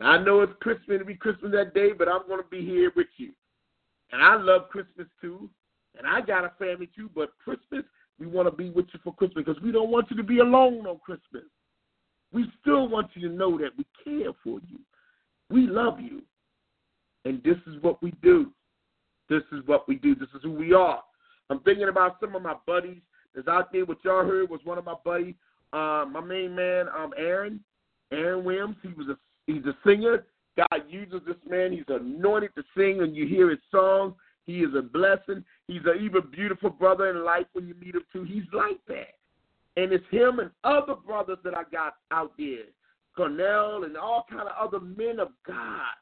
And 0.00 0.08
I 0.08 0.22
know 0.22 0.40
it's 0.40 0.52
Christmas, 0.60 0.96
it'll 0.96 1.06
be 1.06 1.14
Christmas 1.14 1.52
that 1.52 1.74
day, 1.74 1.92
but 1.92 2.08
I'm 2.08 2.26
going 2.26 2.42
to 2.42 2.48
be 2.48 2.64
here 2.64 2.92
with 2.96 3.06
you. 3.16 3.32
And 4.12 4.22
I 4.22 4.36
love 4.36 4.68
Christmas 4.70 5.06
too. 5.20 5.48
And 5.96 6.06
I 6.06 6.20
got 6.20 6.44
a 6.44 6.52
family 6.58 6.88
too, 6.94 7.10
but 7.14 7.30
Christmas, 7.42 7.84
we 8.18 8.26
want 8.26 8.48
to 8.48 8.54
be 8.54 8.70
with 8.70 8.86
you 8.92 9.00
for 9.02 9.14
Christmas 9.14 9.44
because 9.46 9.62
we 9.62 9.72
don't 9.72 9.90
want 9.90 10.10
you 10.10 10.16
to 10.16 10.22
be 10.22 10.38
alone 10.38 10.86
on 10.86 10.98
Christmas. 10.98 11.44
We 12.32 12.50
still 12.60 12.88
want 12.88 13.10
you 13.14 13.28
to 13.28 13.34
know 13.34 13.56
that 13.58 13.70
we 13.76 13.86
care 14.04 14.32
for 14.44 14.60
you. 14.68 14.78
We 15.50 15.66
love 15.66 16.00
you. 16.00 16.22
And 17.24 17.42
this 17.42 17.56
is 17.66 17.82
what 17.82 18.02
we 18.02 18.12
do. 18.22 18.52
This 19.28 19.42
is 19.52 19.60
what 19.66 19.88
we 19.88 19.96
do. 19.96 20.14
This 20.14 20.28
is 20.34 20.42
who 20.42 20.52
we 20.52 20.72
are. 20.72 21.02
I'm 21.50 21.60
thinking 21.60 21.88
about 21.88 22.16
some 22.20 22.34
of 22.34 22.42
my 22.42 22.54
buddies 22.66 23.00
that's 23.34 23.48
out 23.48 23.72
there. 23.72 23.84
What 23.84 23.98
y'all 24.04 24.24
heard 24.24 24.50
was 24.50 24.60
one 24.64 24.78
of 24.78 24.84
my 24.84 24.94
buddies, 25.04 25.34
uh, 25.72 26.04
my 26.10 26.20
main 26.20 26.54
man, 26.54 26.86
um, 26.96 27.12
Aaron, 27.16 27.60
Aaron 28.12 28.44
Williams. 28.44 28.76
He 28.82 28.88
was 28.88 29.08
a 29.08 29.16
he's 29.46 29.64
a 29.64 29.76
singer. 29.86 30.26
God 30.56 30.82
uses 30.88 31.20
this 31.26 31.36
man. 31.48 31.72
He's 31.72 31.84
anointed 31.88 32.50
to 32.56 32.62
sing, 32.76 33.02
and 33.02 33.14
you 33.14 33.26
hear 33.26 33.50
his 33.50 33.58
songs. 33.70 34.14
He 34.44 34.60
is 34.60 34.74
a 34.76 34.82
blessing. 34.82 35.44
He's 35.66 35.82
an 35.84 36.02
even 36.02 36.22
beautiful 36.30 36.70
brother 36.70 37.10
in 37.10 37.24
life 37.24 37.46
when 37.52 37.66
you 37.66 37.74
meet 37.74 37.94
him 37.94 38.04
too. 38.12 38.22
He's 38.22 38.44
like 38.52 38.78
that. 38.88 39.14
And 39.76 39.92
it's 39.92 40.04
him 40.10 40.38
and 40.38 40.50
other 40.64 40.94
brothers 40.94 41.38
that 41.44 41.54
I 41.54 41.64
got 41.70 41.96
out 42.10 42.32
there, 42.38 42.64
Cornell 43.14 43.84
and 43.84 43.96
all 43.96 44.24
kind 44.30 44.48
of 44.48 44.54
other 44.58 44.80
men 44.80 45.18
of 45.20 45.28
God, 45.46 45.94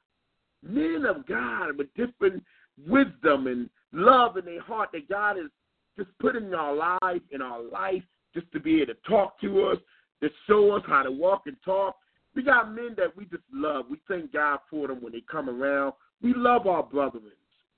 men 0.62 1.04
of 1.08 1.26
God 1.26 1.76
with 1.76 1.92
different 1.94 2.44
wisdom 2.86 3.46
and 3.46 3.68
love 3.92 4.36
in 4.36 4.44
their 4.44 4.62
heart 4.62 4.90
that 4.92 5.08
God 5.08 5.36
has 5.36 5.50
just 5.96 6.10
put 6.18 6.36
in 6.36 6.52
our 6.54 6.74
life, 6.74 7.22
in 7.30 7.40
our 7.40 7.62
life, 7.62 8.02
just 8.34 8.50
to 8.52 8.60
be 8.60 8.82
able 8.82 8.94
to 8.94 9.00
talk 9.08 9.40
to 9.40 9.66
us, 9.66 9.78
to 10.22 10.28
show 10.46 10.72
us 10.72 10.82
how 10.86 11.02
to 11.02 11.10
walk 11.10 11.42
and 11.46 11.56
talk. 11.64 11.96
We 12.34 12.42
got 12.42 12.74
men 12.74 12.94
that 12.96 13.16
we 13.16 13.26
just 13.26 13.44
love. 13.52 13.86
We 13.88 14.00
thank 14.08 14.32
God 14.32 14.58
for 14.68 14.88
them 14.88 14.98
when 15.00 15.12
they 15.12 15.22
come 15.30 15.48
around. 15.48 15.92
We 16.20 16.34
love 16.34 16.66
our 16.66 16.82
brethren. 16.82 17.22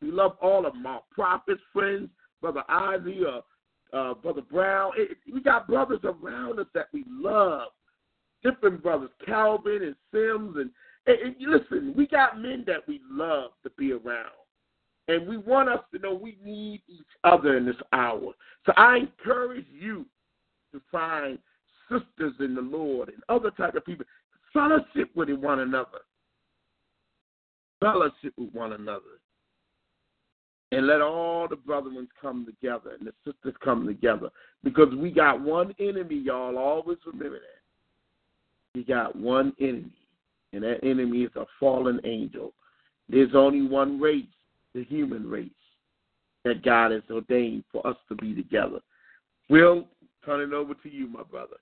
We 0.00 0.10
love 0.10 0.36
all 0.40 0.66
of 0.66 0.74
our 0.86 1.02
prophets, 1.10 1.60
friends, 1.72 2.08
Brother 2.40 2.62
Ozzy, 2.70 3.22
uh, 3.24 3.96
uh, 3.96 4.14
Brother 4.14 4.42
Brown. 4.42 4.92
It, 4.96 5.18
we 5.32 5.40
got 5.40 5.66
brothers 5.66 6.00
around 6.04 6.58
us 6.58 6.66
that 6.74 6.88
we 6.92 7.04
love. 7.08 7.68
Different 8.42 8.82
brothers, 8.82 9.10
Calvin 9.24 9.82
and 9.82 9.96
Sims, 10.12 10.56
and, 10.56 10.70
and, 11.06 11.36
and 11.36 11.36
listen, 11.40 11.94
we 11.96 12.06
got 12.06 12.40
men 12.40 12.64
that 12.66 12.86
we 12.86 13.00
love 13.10 13.52
to 13.62 13.70
be 13.70 13.92
around. 13.92 14.30
And 15.08 15.28
we 15.28 15.36
want 15.36 15.68
us 15.68 15.80
to 15.92 16.00
know 16.00 16.14
we 16.14 16.36
need 16.42 16.82
each 16.88 17.06
other 17.22 17.56
in 17.56 17.64
this 17.64 17.76
hour. 17.92 18.32
So 18.64 18.72
I 18.76 18.96
encourage 18.96 19.66
you 19.70 20.04
to 20.72 20.80
find 20.90 21.38
sisters 21.88 22.34
in 22.40 22.54
the 22.54 22.60
Lord 22.60 23.08
and 23.08 23.22
other 23.28 23.50
type 23.52 23.74
of 23.76 23.84
people. 23.84 24.04
Fellowship 24.52 25.10
with 25.14 25.30
one 25.30 25.60
another. 25.60 26.00
Fellowship 27.80 28.32
with 28.36 28.52
one 28.52 28.72
another. 28.72 29.20
And 30.72 30.88
let 30.88 31.00
all 31.00 31.46
the 31.46 31.56
brethren 31.56 32.08
come 32.20 32.44
together 32.44 32.96
and 32.98 33.06
the 33.06 33.12
sisters 33.24 33.54
come 33.62 33.86
together. 33.86 34.30
Because 34.64 34.92
we 34.96 35.12
got 35.12 35.40
one 35.40 35.72
enemy, 35.78 36.16
y'all. 36.16 36.58
Always 36.58 36.98
remember 37.06 37.38
that. 37.38 38.74
We 38.74 38.82
got 38.82 39.14
one 39.14 39.52
enemy. 39.60 39.92
And 40.52 40.64
that 40.64 40.80
enemy 40.82 41.22
is 41.22 41.30
a 41.36 41.44
fallen 41.60 42.00
angel. 42.04 42.52
There's 43.08 43.34
only 43.34 43.62
one 43.62 44.00
race, 44.00 44.24
the 44.76 44.84
human 44.84 45.28
race, 45.28 45.50
that 46.44 46.62
God 46.62 46.92
has 46.92 47.02
ordained 47.10 47.64
for 47.72 47.84
us 47.86 47.96
to 48.08 48.14
be 48.14 48.34
together. 48.34 48.78
Will, 49.48 49.86
turn 50.24 50.40
it 50.40 50.54
over 50.54 50.74
to 50.74 50.92
you, 50.92 51.08
my 51.08 51.22
brother. 51.22 51.56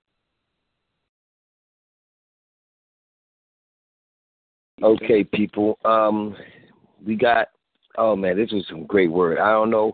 Okay, 4.82 5.23
people. 5.23 5.78
Um, 5.85 6.36
we 7.07 7.15
got. 7.15 7.49
Oh 7.97 8.16
man, 8.16 8.36
this 8.36 8.51
was 8.51 8.66
some 8.69 8.86
great 8.86 9.11
word. 9.11 9.39
I 9.39 9.53
don't 9.53 9.70
know 9.70 9.93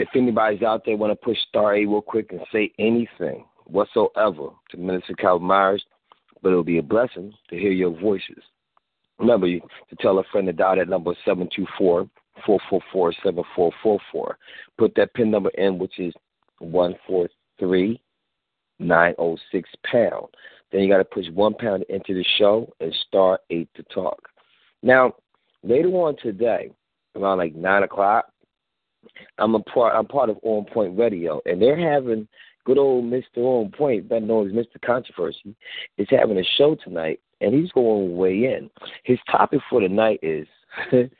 if 0.00 0.08
anybody's 0.16 0.62
out 0.62 0.82
there 0.84 0.96
want 0.96 1.12
to 1.12 1.24
push 1.24 1.38
star 1.48 1.76
A 1.76 1.86
real 1.86 2.02
quick 2.02 2.32
and 2.32 2.40
say 2.52 2.72
anything 2.80 3.44
whatsoever 3.66 4.48
to 4.70 4.76
Minister 4.76 5.14
Calvin 5.14 5.46
Myers, 5.46 5.84
but 6.42 6.48
it'll 6.48 6.64
be 6.64 6.78
a 6.78 6.82
blessing 6.82 7.32
to 7.48 7.56
hear 7.56 7.70
your 7.70 7.96
voices. 8.00 8.42
Remember 9.20 9.46
to 9.46 9.60
tell 10.00 10.18
a 10.18 10.24
friend 10.32 10.48
to 10.48 10.52
dial 10.52 10.76
that 10.76 10.88
number 10.88 11.14
seven 11.24 11.48
two 11.54 11.66
four 11.78 12.08
four 12.46 12.58
four 12.68 12.80
four 12.92 13.12
seven 13.22 13.44
four 13.54 13.72
four 13.82 13.98
four. 14.10 14.38
Put 14.78 14.94
that 14.96 15.14
pin 15.14 15.30
number 15.30 15.50
in, 15.50 15.78
which 15.78 15.98
is 15.98 16.14
one 16.58 16.94
four 17.06 17.28
three 17.58 18.00
nine 18.78 19.14
oh 19.18 19.36
six 19.50 19.68
pound. 19.84 20.26
Then 20.70 20.80
you 20.80 20.88
got 20.88 20.98
to 20.98 21.04
push 21.04 21.26
one 21.34 21.54
pound 21.54 21.84
into 21.88 22.14
the 22.14 22.24
show 22.38 22.72
and 22.80 22.94
star 23.06 23.38
eight 23.50 23.68
to 23.74 23.82
talk. 23.84 24.28
Now, 24.82 25.14
later 25.62 25.88
on 25.88 26.16
today, 26.22 26.70
around 27.14 27.38
like 27.38 27.54
nine 27.54 27.82
o'clock, 27.82 28.26
I'm 29.38 29.54
a 29.54 29.60
part. 29.60 29.94
I'm 29.94 30.06
part 30.06 30.30
of 30.30 30.38
On 30.42 30.64
Point 30.64 30.98
Radio, 30.98 31.40
and 31.44 31.60
they're 31.60 31.78
having 31.78 32.26
good 32.64 32.78
old 32.78 33.04
Mr. 33.04 33.38
On 33.38 33.70
Point, 33.70 34.08
better 34.08 34.24
known 34.24 34.48
as 34.48 34.54
Mr. 34.54 34.80
Controversy, 34.84 35.54
is 35.98 36.06
having 36.10 36.38
a 36.38 36.44
show 36.56 36.76
tonight, 36.76 37.20
and 37.42 37.54
he's 37.54 37.72
going 37.72 38.16
weigh 38.16 38.44
in. 38.44 38.70
His 39.04 39.18
topic 39.30 39.60
for 39.68 39.80
the 39.80 39.88
night 39.88 40.20
is, 40.22 40.46
and 40.92 41.10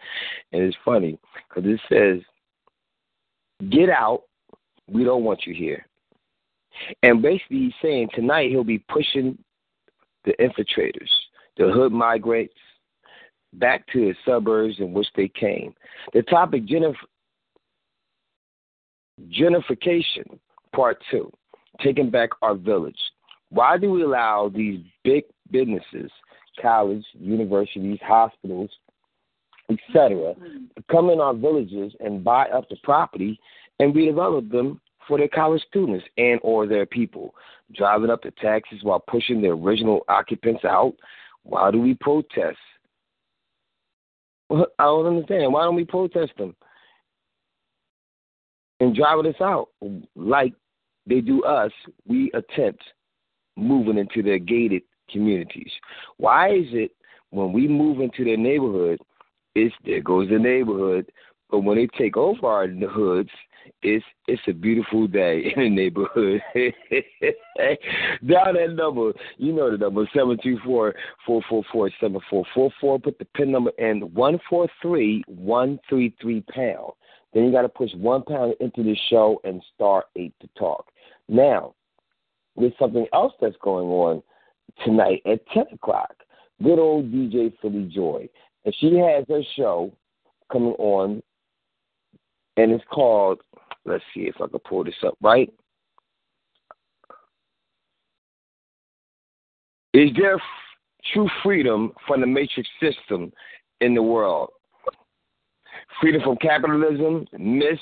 it's 0.53 0.77
funny 0.85 1.19
because 1.49 1.70
it 1.70 1.81
says, 1.89 2.23
"Get 3.70 3.90
out. 3.90 4.23
We 4.89 5.05
don't 5.05 5.24
want 5.24 5.47
you 5.47 5.55
here." 5.55 5.86
And 7.03 7.20
basically, 7.20 7.59
he's 7.59 7.73
saying 7.82 8.09
tonight 8.15 8.51
he'll 8.51 8.65
be 8.65 8.78
pushing 8.78 9.36
the 10.24 10.32
infiltrators, 10.40 11.11
the 11.57 11.70
hood 11.70 11.93
migrants, 11.93 12.55
back 13.55 13.86
to 13.93 14.01
the 14.01 14.15
suburbs 14.24 14.77
in 14.78 14.93
which 14.93 15.09
they 15.16 15.28
came. 15.28 15.74
The 16.15 16.23
topic, 16.23 16.66
genif- 16.66 16.94
gentrification, 19.28 20.39
part 20.74 21.03
two, 21.11 21.31
taking 21.82 22.11
back 22.11 22.31
our 22.40 22.55
village. 22.55 22.99
Why 23.51 23.77
do 23.77 23.90
we 23.90 24.03
allow 24.03 24.51
these 24.55 24.81
big 25.05 25.24
businesses, 25.53 26.11
college, 26.61 27.05
universities, 27.15 27.99
hospitals, 28.03 28.70
etc., 29.70 30.35
to 30.35 30.41
mm-hmm. 30.41 30.65
come 30.91 31.11
in 31.11 31.20
our 31.20 31.35
villages 31.35 31.93
and 32.01 32.24
buy 32.24 32.47
up 32.49 32.69
the 32.69 32.77
property 32.83 33.39
and 33.79 33.95
redevelop 33.95 34.51
them 34.51 34.81
for 35.07 35.19
their 35.19 35.29
college 35.29 35.62
students 35.69 36.05
and 36.16 36.39
or 36.43 36.66
their 36.66 36.87
people, 36.87 37.35
driving 37.74 38.11
up 38.11 38.23
the 38.23 38.33
taxes 38.43 38.81
while 38.83 39.01
pushing 39.01 39.41
the 39.41 39.49
original 39.49 40.03
occupants 40.09 40.65
out. 40.65 40.95
Why 41.43 41.70
do 41.70 41.81
we 41.81 41.95
protest? 41.95 42.59
Well, 44.49 44.66
I 44.79 44.85
don't 44.85 45.07
understand. 45.07 45.53
Why 45.53 45.65
don't 45.65 45.74
we 45.74 45.85
protest 45.85 46.33
them 46.39 46.55
and 48.81 48.95
driving 48.95 49.27
us 49.27 49.41
out 49.41 49.69
like 50.15 50.55
they 51.07 51.20
do 51.20 51.43
us? 51.45 51.73
We 52.07 52.31
attempt 52.35 52.83
moving 53.57 53.99
into 53.99 54.23
their 54.23 54.39
gated 54.39 54.83
communities. 55.12 55.70
Why 56.16 56.51
is 56.51 56.66
it 56.72 56.93
when 57.30 57.52
we 57.52 57.66
move 57.66 58.01
into 58.01 58.24
their 58.24 58.36
neighborhood, 58.36 59.01
it's 59.55 59.74
there 59.84 60.01
goes 60.01 60.28
the 60.28 60.39
neighborhood, 60.39 61.10
but 61.51 61.60
when 61.60 61.76
they 61.76 61.86
take 61.98 62.16
over 62.16 62.47
our 62.47 62.68
hoods, 62.68 63.30
it's 63.82 64.05
it's 64.26 64.43
a 64.48 64.52
beautiful 64.52 65.06
day 65.06 65.52
in 65.56 65.62
the 65.62 65.70
neighborhood. 65.70 66.40
Down 68.26 68.55
that 68.55 68.74
number, 68.74 69.12
you 69.36 69.52
know 69.52 69.70
the 69.70 69.78
number 69.78 70.09
seven 70.14 70.39
two 70.43 70.59
four 70.64 70.94
four 71.26 71.43
four 71.48 71.62
four 71.72 71.90
seven 72.01 72.20
four 72.28 72.44
four 72.55 72.70
four. 72.80 72.98
Put 72.98 73.18
the 73.18 73.24
pin 73.36 73.52
number 73.52 73.70
in 73.78 74.01
one 74.14 74.39
four 74.48 74.68
three 74.80 75.22
one 75.26 75.78
three 75.89 76.14
three 76.20 76.43
pound. 76.55 76.93
Then 77.32 77.44
you 77.44 77.52
got 77.52 77.62
to 77.62 77.68
push 77.68 77.90
one 77.94 78.22
pound 78.22 78.55
into 78.60 78.82
the 78.82 78.97
show 79.09 79.40
and 79.44 79.62
start 79.74 80.06
eight 80.16 80.34
to 80.40 80.48
talk. 80.59 80.86
Now, 81.28 81.74
there's 82.56 82.72
something 82.78 83.06
else 83.14 83.32
that's 83.40 83.56
going 83.62 83.86
on 83.89 84.22
tonight 84.85 85.23
at 85.27 85.47
ten 85.49 85.65
o'clock. 85.73 86.15
Good 86.62 86.78
old 86.78 87.11
DJ 87.12 87.53
Philly 87.61 87.90
Joy, 87.93 88.28
and 88.65 88.74
she 88.78 88.94
has 88.97 89.24
her 89.28 89.43
show 89.57 89.93
coming 90.51 90.74
on 90.78 91.23
and 92.57 92.73
it's 92.73 92.85
called. 92.90 93.40
Let's 93.85 94.05
see 94.15 94.23
if 94.23 94.36
I 94.36 94.47
can 94.47 94.61
pull 94.61 94.85
this 94.85 94.94
up 95.05 95.16
right. 95.20 95.53
Is 99.94 100.11
there 100.16 100.40
true 101.12 101.28
freedom 101.43 101.93
from 102.07 102.20
the 102.20 102.27
matrix 102.27 102.69
system 102.81 103.32
in 103.81 103.94
the 103.94 104.03
world? 104.03 104.51
Freedom 106.01 106.23
from 106.23 106.36
capitalism, 106.36 107.27
myths, 107.39 107.81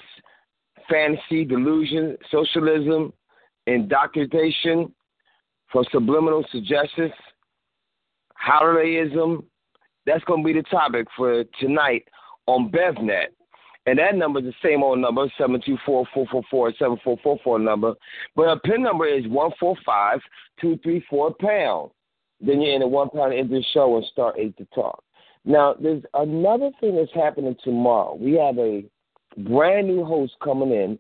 fantasy, 0.89 1.45
delusion, 1.45 2.17
socialism, 2.31 3.13
indoctrination, 3.67 4.93
from 5.73 5.85
subliminal 5.93 6.45
suggestions, 6.51 7.13
holidayism. 8.47 9.45
That's 10.07 10.25
going 10.25 10.43
to 10.43 10.47
be 10.47 10.55
the 10.55 10.63
topic 10.65 11.07
for 11.17 11.45
tonight 11.61 12.09
on 12.47 12.71
BevNet. 12.71 13.27
And 13.87 13.99
that 13.99 14.15
number 14.15 14.41
is 14.41 14.47
the 14.47 14.53
same 14.63 14.83
old 14.83 14.99
number, 14.99 15.27
724-444-7444 15.39 17.63
number. 17.63 17.95
But 18.37 18.49
our 18.49 18.61
PIN 18.61 18.83
number 18.83 19.07
is 19.07 19.25
145-234 19.25 21.39
pound. 21.39 21.91
Then 22.41 22.61
you're 22.61 22.71
in 22.71 22.77
enter 22.77 22.89
one 22.89 23.09
pound 23.11 23.35
into 23.35 23.55
the 23.55 23.65
show 23.73 23.97
and 23.97 24.05
start 24.07 24.37
eight 24.39 24.57
to 24.59 24.67
talk. 24.75 25.03
Now, 25.45 25.75
there's 25.81 26.03
another 26.15 26.71
thing 26.81 26.97
that's 26.97 27.13
happening 27.15 27.57
tomorrow. 27.65 28.15
We 28.15 28.35
have 28.35 28.59
a 28.59 28.85
brand 29.39 29.89
new 29.89 30.05
host 30.05 30.35
coming 30.43 30.71
in 30.71 30.99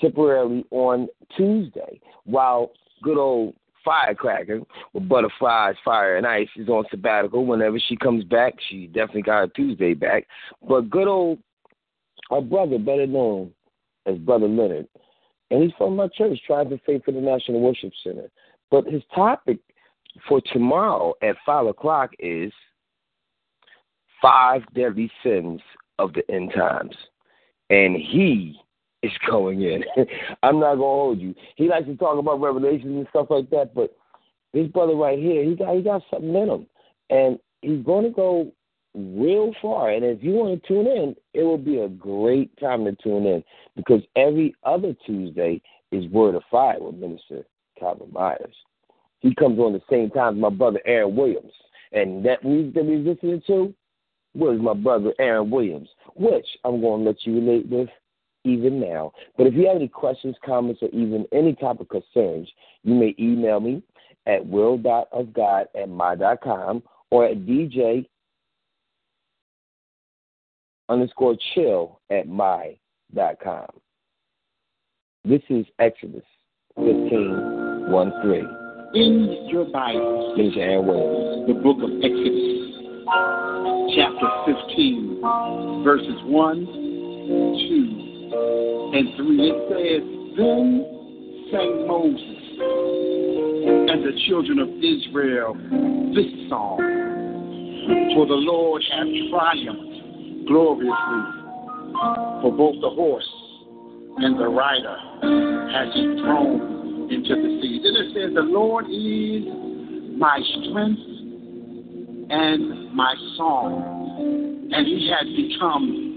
temporarily 0.00 0.64
on 0.70 1.08
Tuesday, 1.36 2.00
while 2.24 2.70
good 3.02 3.18
old 3.18 3.54
Firecracker 3.88 4.60
with 4.92 5.08
Butterflies, 5.08 5.74
Fire 5.82 6.18
and 6.18 6.26
Ice 6.26 6.48
is 6.56 6.68
on 6.68 6.84
sabbatical. 6.90 7.46
Whenever 7.46 7.78
she 7.78 7.96
comes 7.96 8.22
back, 8.22 8.52
she 8.68 8.86
definitely 8.86 9.22
got 9.22 9.38
her 9.38 9.46
Tuesday 9.48 9.94
back. 9.94 10.26
But 10.68 10.90
good 10.90 11.08
old 11.08 11.38
our 12.30 12.42
brother, 12.42 12.78
better 12.78 13.06
known 13.06 13.50
as 14.04 14.18
Brother 14.18 14.46
Leonard, 14.46 14.86
and 15.50 15.62
he's 15.62 15.72
from 15.78 15.96
my 15.96 16.08
church, 16.08 16.38
Tribe 16.46 16.70
of 16.70 16.80
Faith 16.84 17.02
International 17.08 17.60
Worship 17.60 17.92
Center. 18.04 18.28
But 18.70 18.86
his 18.86 19.02
topic 19.14 19.58
for 20.28 20.42
tomorrow 20.52 21.14
at 21.22 21.36
5 21.46 21.68
o'clock 21.68 22.10
is 22.18 22.52
Five 24.20 24.62
Deadly 24.74 25.10
Sins 25.22 25.62
of 25.98 26.12
the 26.12 26.30
End 26.30 26.52
Times. 26.54 26.94
And 27.70 27.96
he 27.96 28.60
is 29.02 29.12
going 29.28 29.62
in. 29.62 29.84
I'm 30.42 30.60
not 30.60 30.74
to 30.74 30.80
hold 30.80 31.20
you. 31.20 31.34
He 31.56 31.68
likes 31.68 31.86
to 31.86 31.96
talk 31.96 32.18
about 32.18 32.40
revelations 32.40 32.96
and 32.96 33.06
stuff 33.10 33.26
like 33.30 33.50
that, 33.50 33.74
but 33.74 33.96
this 34.52 34.68
brother 34.68 34.94
right 34.94 35.18
here, 35.18 35.44
he 35.44 35.54
got, 35.54 35.74
he 35.74 35.82
got 35.82 36.02
something 36.10 36.34
in 36.34 36.48
him. 36.48 36.66
And 37.10 37.38
he's 37.62 37.84
going 37.84 38.04
to 38.04 38.10
go 38.10 38.52
real 38.94 39.54
far. 39.60 39.90
And 39.90 40.04
if 40.04 40.22
you 40.22 40.32
want 40.32 40.60
to 40.60 40.68
tune 40.68 40.86
in, 40.86 41.16
it 41.34 41.42
will 41.42 41.58
be 41.58 41.78
a 41.78 41.88
great 41.88 42.56
time 42.58 42.84
to 42.84 42.96
tune 43.02 43.26
in 43.26 43.44
because 43.76 44.02
every 44.16 44.54
other 44.64 44.94
Tuesday 45.06 45.60
is 45.92 46.06
Word 46.10 46.34
of 46.34 46.42
Fire 46.50 46.76
with 46.80 46.96
Minister 46.96 47.44
Calvin 47.78 48.12
Myers. 48.12 48.54
He 49.20 49.34
comes 49.34 49.58
on 49.58 49.72
the 49.72 49.82
same 49.90 50.10
time 50.10 50.36
as 50.36 50.40
my 50.40 50.50
brother 50.50 50.80
Aaron 50.86 51.16
Williams. 51.16 51.52
And 51.92 52.24
that 52.24 52.44
music 52.44 52.74
that 52.74 52.84
we're 52.84 52.98
listening 52.98 53.42
to 53.46 53.74
was 54.34 54.58
my 54.60 54.74
brother 54.74 55.12
Aaron 55.18 55.50
Williams, 55.50 55.88
which 56.14 56.46
I'm 56.64 56.80
going 56.80 57.02
to 57.02 57.10
let 57.10 57.16
you 57.24 57.34
relate 57.34 57.68
with 57.68 57.88
even 58.48 58.80
now. 58.80 59.12
But 59.36 59.46
if 59.46 59.54
you 59.54 59.66
have 59.66 59.76
any 59.76 59.88
questions, 59.88 60.36
comments, 60.44 60.82
or 60.82 60.88
even 60.88 61.26
any 61.32 61.54
type 61.54 61.80
of 61.80 61.88
concerns, 61.88 62.48
you 62.82 62.94
may 62.94 63.14
email 63.18 63.60
me 63.60 63.82
at 64.26 64.44
will.ofgod 64.46 65.64
at 65.74 65.88
my.com 65.88 66.82
or 67.10 67.26
at 67.26 67.38
DJ 67.38 68.06
underscore 70.88 71.36
chill 71.54 72.00
at 72.10 72.28
my.com. 72.28 73.66
This 75.24 75.42
is 75.50 75.66
Exodus 75.78 76.22
15, 76.76 77.90
1 77.90 78.12
3. 78.22 78.38
In 78.94 79.48
your 79.50 79.66
Bible, 79.66 80.34
Minister 80.36 80.80
Williams. 80.80 81.48
the 81.48 81.54
book 81.54 81.76
of 81.82 81.90
Exodus, 82.00 82.58
chapter 83.94 84.28
15, 84.46 85.20
verses 85.84 86.22
1, 86.24 86.66
2, 86.66 88.07
and 88.32 89.16
3. 89.16 89.40
It 89.40 89.58
says, 89.68 90.02
Then 90.36 91.48
sang 91.50 91.86
Moses 91.86 92.38
and 93.90 94.04
the 94.04 94.12
children 94.28 94.58
of 94.58 94.68
Israel 94.68 95.54
this 96.14 96.48
song, 96.48 96.78
For 98.14 98.26
the 98.26 98.34
Lord 98.34 98.82
hath 98.90 99.06
triumphed 99.30 100.46
gloriously, 100.46 101.22
for 102.42 102.52
both 102.52 102.80
the 102.80 102.90
horse 102.90 103.28
and 104.18 104.38
the 104.38 104.48
rider 104.48 104.96
has 105.72 105.94
he 105.94 106.20
thrown 106.20 107.08
into 107.10 107.34
the 107.34 107.60
sea. 107.62 107.80
Then 107.82 107.94
it 107.96 108.14
says, 108.14 108.34
The 108.34 108.42
Lord 108.42 108.86
is 108.86 109.44
my 110.18 110.40
strength 110.60 111.00
and 112.30 112.92
my 112.94 113.14
song, 113.36 114.70
and 114.72 114.86
he 114.86 115.08
has 115.08 115.26
become 115.36 116.07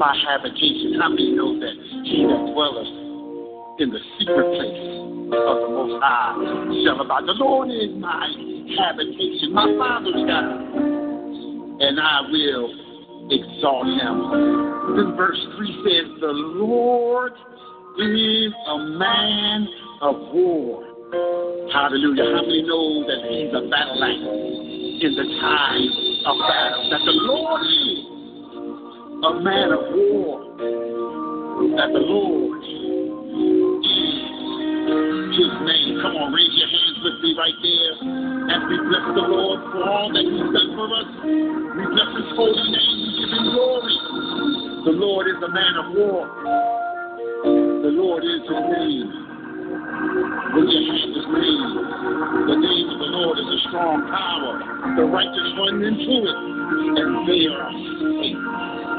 my 0.00 0.16
habitation. 0.16 0.96
How 0.98 1.10
many 1.10 1.36
know 1.36 1.60
that 1.60 1.76
he 2.08 2.24
that 2.24 2.40
dwelleth 2.56 2.88
in 3.84 3.92
the 3.92 4.00
secret 4.16 4.48
place 4.56 4.80
of 5.28 5.56
the 5.60 5.68
Most 5.68 6.00
High 6.00 6.40
shall 6.88 7.04
abide? 7.04 7.28
The 7.28 7.36
Lord 7.36 7.68
is 7.68 7.92
my 8.00 8.24
habitation, 8.80 9.52
my 9.52 9.68
Father's 9.76 10.24
God, 10.24 10.56
and 11.84 12.00
I 12.00 12.24
will 12.32 12.64
exalt 13.28 13.86
him. 13.92 14.96
Then 14.96 15.16
verse 15.20 15.38
3 15.60 15.68
says, 15.84 16.08
The 16.24 16.32
Lord 16.32 17.32
is 18.00 18.52
a 18.56 18.78
man 18.96 19.68
of 20.00 20.16
war. 20.32 20.80
Hallelujah. 21.76 22.24
How 22.24 22.40
many 22.40 22.64
know 22.64 23.04
that 23.04 23.20
he's 23.28 23.52
a 23.52 23.68
battle 23.68 24.00
axe 24.00 25.04
in 25.04 25.12
the 25.12 25.26
time 25.44 25.92
of 26.24 26.36
battle? 26.40 26.88
That 26.88 27.04
the 27.04 27.18
Lord 27.28 27.60
is 27.68 28.09
a 29.22 29.40
man 29.40 29.68
of 29.72 29.80
war. 29.92 30.40
That 31.76 31.92
the 31.92 32.00
Lord 32.00 32.56
is 32.64 33.20
his 35.36 35.52
name. 35.60 36.00
Come 36.00 36.16
on, 36.16 36.32
raise 36.32 36.48
your 36.56 36.68
hands 36.72 36.98
with 37.04 37.20
me 37.20 37.36
right 37.36 37.58
there. 37.60 37.92
As 38.48 38.62
we 38.64 38.76
bless 38.80 39.06
the 39.12 39.26
Lord 39.28 39.60
for 39.76 39.84
all 39.84 40.08
that 40.08 40.24
he's 40.24 40.48
done 40.56 40.72
for 40.72 40.88
us. 40.88 41.08
We 41.20 41.84
bless 41.84 42.10
his 42.16 42.32
holy 42.32 42.64
name. 42.72 42.96
We 42.96 43.12
give 43.20 43.28
him 43.28 43.44
glory. 43.52 43.96
The 44.88 44.94
Lord 44.96 45.28
is 45.28 45.36
a 45.44 45.50
man 45.52 45.74
of 45.84 45.86
war. 45.92 46.24
The 47.84 47.92
Lord 47.92 48.24
is 48.24 48.40
his 48.40 48.64
name. 48.72 49.08
When 50.56 50.64
your 50.64 50.80
hand 50.80 51.12
is 51.12 51.26
made, 51.28 51.60
the 52.48 52.56
name 52.56 52.88
of 52.88 52.98
the 53.04 53.10
Lord 53.20 53.36
is 53.36 53.48
a 53.52 53.58
strong 53.68 54.00
power. 54.08 54.56
The 54.96 55.04
righteous 55.04 55.48
run 55.60 55.84
into 55.84 56.24
it, 56.24 56.36
and 57.04 57.28
they 57.28 57.44
are 57.52 57.68
safe. 58.16 58.79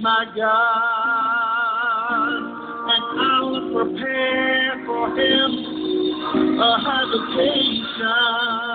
my 0.00 0.24
God, 0.34 0.50
and 2.88 3.04
I 3.20 3.40
will 3.42 3.68
prepare 3.84 4.72
for 4.86 5.08
him 5.10 5.50
a 6.58 6.78
habitation. 6.84 8.69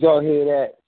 Did 0.00 0.06
y'all 0.06 0.20
hear 0.22 0.44
that? 0.46 0.78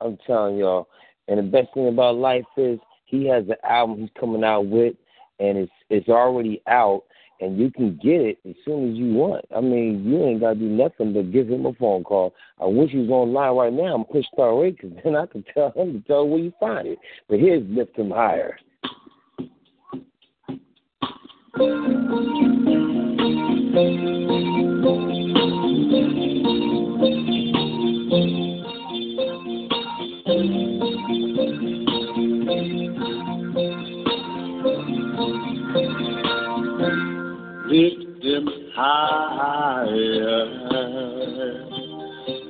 I'm 0.00 0.16
telling 0.26 0.56
y'all. 0.56 0.88
And 1.28 1.38
the 1.38 1.42
best 1.42 1.74
thing 1.74 1.86
about 1.86 2.16
life 2.16 2.46
is 2.56 2.78
he 3.04 3.26
has 3.26 3.44
an 3.46 3.56
album 3.62 3.98
he's 3.98 4.08
coming 4.18 4.42
out 4.42 4.64
with, 4.64 4.94
and 5.38 5.58
it's 5.58 5.72
it's 5.90 6.08
already 6.08 6.62
out, 6.66 7.02
and 7.42 7.58
you 7.58 7.70
can 7.70 8.00
get 8.02 8.22
it 8.22 8.38
as 8.48 8.54
soon 8.64 8.90
as 8.90 8.96
you 8.96 9.12
want. 9.12 9.44
I 9.54 9.60
mean, 9.60 10.02
you 10.06 10.24
ain't 10.24 10.40
gotta 10.40 10.54
do 10.54 10.64
nothing 10.64 11.12
but 11.12 11.30
give 11.30 11.46
him 11.46 11.66
a 11.66 11.74
phone 11.74 12.04
call. 12.04 12.34
I 12.58 12.64
wish 12.64 12.92
he 12.92 13.00
was 13.00 13.10
online 13.10 13.54
right 13.54 13.72
now. 13.72 13.96
I'm 13.96 14.04
pushed 14.06 14.30
star 14.32 14.48
away 14.48 14.70
because 14.70 14.92
then 15.04 15.14
I 15.14 15.26
could 15.26 15.44
tell 15.52 15.70
him 15.72 15.92
to 15.92 16.00
tell 16.06 16.26
where 16.26 16.40
you 16.40 16.52
find 16.58 16.88
it. 16.88 16.98
But 17.28 17.40
here's 17.40 17.68
lift 17.68 17.98
him 17.98 18.12
higher. 18.12 18.56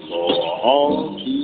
for 0.09 0.32
all 0.64 1.18
to 1.18 1.43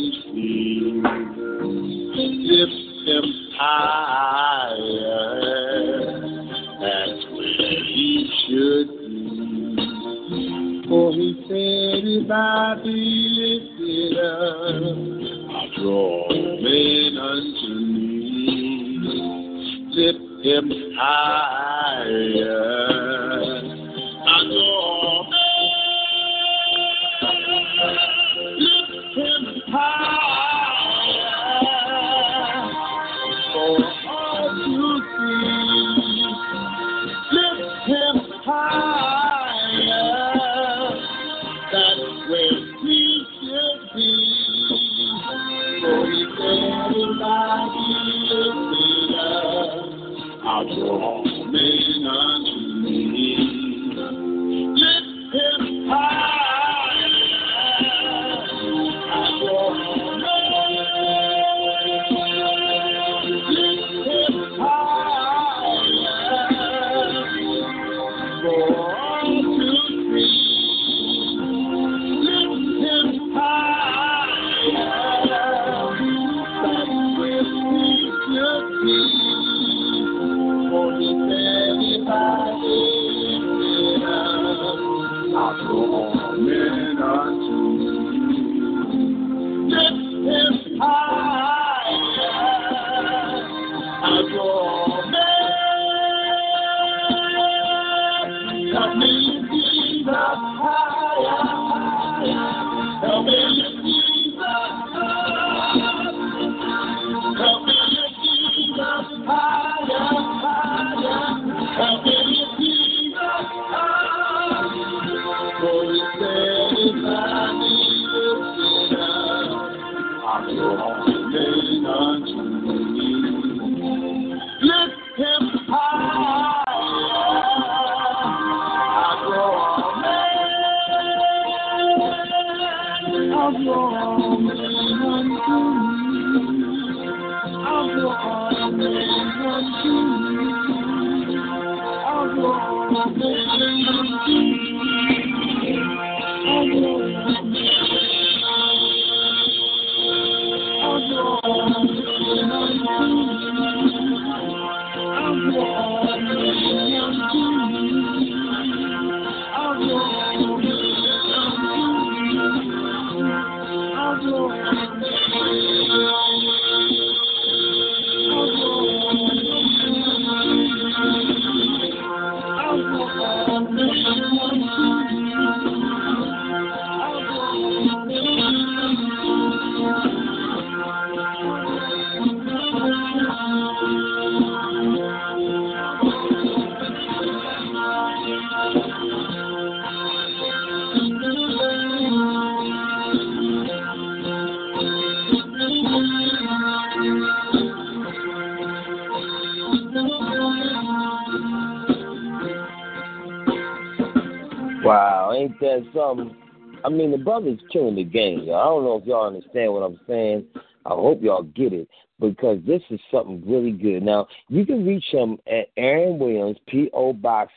I 206.91 206.93
mean, 206.93 207.13
the 207.13 207.19
brother's 207.19 207.61
killing 207.73 207.95
the 207.95 208.03
game, 208.03 208.41
y'all. 208.41 208.57
I 208.57 208.65
don't 208.65 208.83
know 208.85 208.97
if 208.97 209.07
y'all 209.07 209.29
understand 209.29 209.73
what 209.73 209.85
I'm 209.85 210.01
saying. 210.09 210.45
I 210.85 210.89
hope 210.89 211.23
y'all 211.23 211.45
get 211.45 211.73
it 211.73 211.87
because 212.19 212.59
this 212.67 212.83
is 212.91 212.99
something 213.13 213.45
really 213.47 213.71
good. 213.71 214.03
Now, 214.03 214.27
you 214.49 214.67
can 214.67 214.85
reach 214.85 215.05
him 215.13 215.39
at 215.47 215.69
Aaron 215.77 216.19
Williams, 216.19 216.57
P.O. 216.67 217.13
Box 217.13 217.53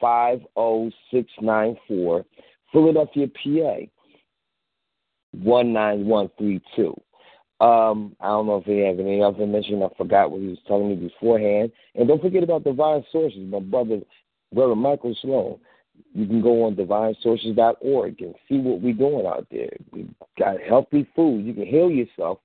50694, 0.00 2.24
Philadelphia, 2.72 3.28
PA 3.28 3.76
19132. 5.32 7.00
Um, 7.64 8.16
I 8.20 8.26
don't 8.26 8.48
know 8.48 8.56
if 8.56 8.64
he 8.64 8.80
has 8.80 8.98
any 8.98 9.22
other 9.22 9.46
mention. 9.46 9.84
I 9.84 9.90
forgot 9.96 10.32
what 10.32 10.40
he 10.40 10.48
was 10.48 10.58
telling 10.66 10.88
me 10.88 10.96
beforehand. 10.96 11.70
And 11.94 12.08
don't 12.08 12.20
forget 12.20 12.42
about 12.42 12.64
the 12.64 12.70
Divine 12.70 13.04
Sources, 13.12 13.46
my 13.46 13.60
brother, 13.60 14.00
Brother 14.52 14.74
Michael 14.74 15.16
Sloan. 15.22 15.60
You 16.14 16.26
can 16.26 16.42
go 16.42 16.64
on 16.64 16.74
divinesources.org 16.76 18.20
and 18.20 18.34
see 18.48 18.58
what 18.58 18.82
we're 18.82 18.92
doing 18.92 19.26
out 19.26 19.46
there. 19.50 19.70
We 19.92 20.08
got 20.38 20.60
healthy 20.60 21.06
food. 21.16 21.46
You 21.46 21.54
can 21.54 21.66
heal 21.66 21.90
yourself 21.90 22.38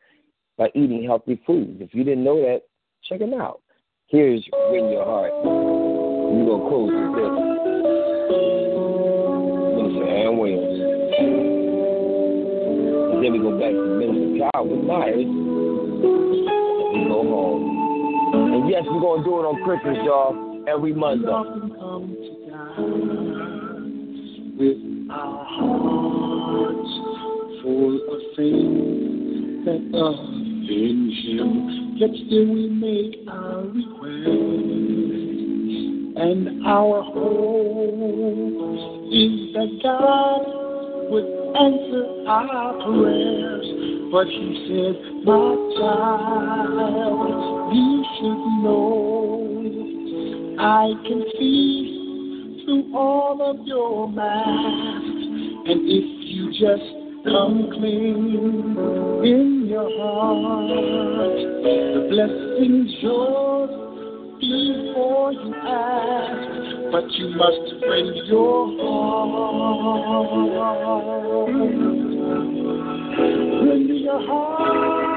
by 0.58 0.70
eating 0.74 1.04
healthy 1.04 1.42
foods. 1.46 1.82
If 1.82 1.94
you 1.94 2.04
didn't 2.04 2.24
know 2.24 2.42
that, 2.42 2.62
check 3.08 3.20
them 3.20 3.34
out. 3.34 3.62
Here's 4.08 4.48
Win 4.72 4.90
Your 4.90 5.04
Heart. 5.04 5.34
We're 5.44 6.46
going 6.46 6.62
to 6.62 6.70
close 6.70 6.92
with 6.94 7.16
this. 7.18 7.32
Minister 9.76 10.08
Ann 10.08 10.38
Williams. 10.38 10.80
And 13.14 13.24
then 13.24 13.32
we 13.34 13.40
go 13.40 13.52
back 13.60 13.72
to 13.72 13.84
Minister 14.00 14.50
Calvin 14.54 14.88
Myers. 14.88 15.28
And 15.28 15.32
we 16.94 17.10
go 17.10 17.20
home. 17.28 17.64
And 18.54 18.70
yes, 18.70 18.84
we're 18.88 19.02
going 19.02 19.24
to 19.24 19.30
do 19.30 19.40
it 19.40 19.44
on 19.44 19.62
Christmas, 19.64 19.98
y'all, 20.06 20.64
every 20.70 20.94
Monday. 20.94 21.28
With 24.60 24.82
our 25.12 25.46
hearts 25.46 26.94
full 27.62 27.96
of 28.10 28.22
faith 28.36 29.66
that 29.66 29.82
offend 29.94 31.14
Him, 31.14 31.96
yet 31.98 32.10
still 32.26 32.48
we 32.52 32.68
make 32.68 33.22
our 33.30 33.62
request. 33.62 34.28
And 36.18 36.66
our 36.66 37.04
hope 37.04 38.58
is 39.14 39.54
that 39.54 39.70
God 39.84 40.42
would 41.12 41.30
answer 41.56 42.04
our 42.28 42.74
prayers. 42.84 43.68
But 44.12 44.26
He 44.26 44.66
said, 44.66 44.96
My 45.24 45.54
child, 45.78 47.30
you 47.76 47.92
should 48.18 48.42
know 48.64 49.18
I 50.60 50.98
can 51.08 51.22
see 51.38 51.97
through 52.68 52.94
all 52.94 53.40
of 53.50 53.66
your 53.66 54.10
masks. 54.10 54.52
And 55.70 55.88
if 55.88 56.04
you 56.28 56.52
just 56.52 56.84
come 57.24 57.70
clean 57.72 58.76
in 59.24 59.68
your 59.70 59.90
heart, 59.98 60.68
the 61.64 62.08
blessing's 62.12 62.92
yours 63.00 63.70
before 64.42 65.32
you 65.32 65.56
ask. 65.56 66.92
But 66.92 67.10
you 67.12 67.30
must 67.38 67.80
bring 67.88 68.26
your 68.26 68.68
heart. 68.84 69.08
Bring 73.64 73.88
your 73.96 74.20
heart 74.28 75.08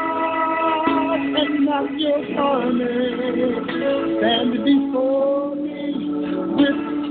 and 1.37 1.65
not 1.65 1.99
your 1.99 2.21
garment. 2.35 3.71
Stand 4.21 4.53
before 4.65 5.50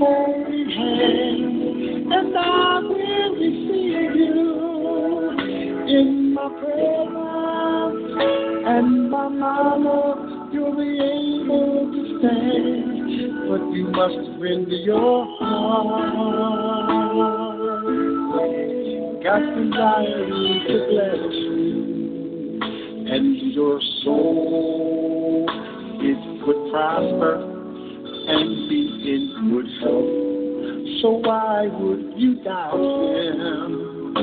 holy 0.00 0.64
hands, 0.74 2.08
and 2.10 2.36
I 2.36 2.80
will 2.80 3.32
receive 3.34 4.16
you 4.16 4.40
in 5.88 6.32
my 6.32 6.48
presence 6.58 8.14
and 8.66 9.10
my 9.10 9.28
mama. 9.28 10.48
You'll 10.52 10.74
be 10.74 10.98
able 10.98 11.92
to 11.92 12.18
stand, 12.18 13.48
but 13.48 13.62
you 13.76 13.84
must 13.92 14.40
render 14.40 14.76
your 14.76 15.26
heart. 15.38 16.40
God's 19.22 19.48
desire 19.54 20.26
to 20.66 20.74
bless 20.88 21.22
you, 21.30 22.60
and 23.06 23.52
your 23.52 23.76
soul 24.02 25.46
it 26.00 26.20
would 26.46 26.60
prosper 26.72 27.59
and 28.30 28.68
be 28.68 28.80
in 29.10 29.50
good. 29.50 31.00
So 31.02 31.10
why 31.24 31.66
would 31.66 32.12
you 32.16 32.42
doubt 32.44 32.74
him 32.74 34.14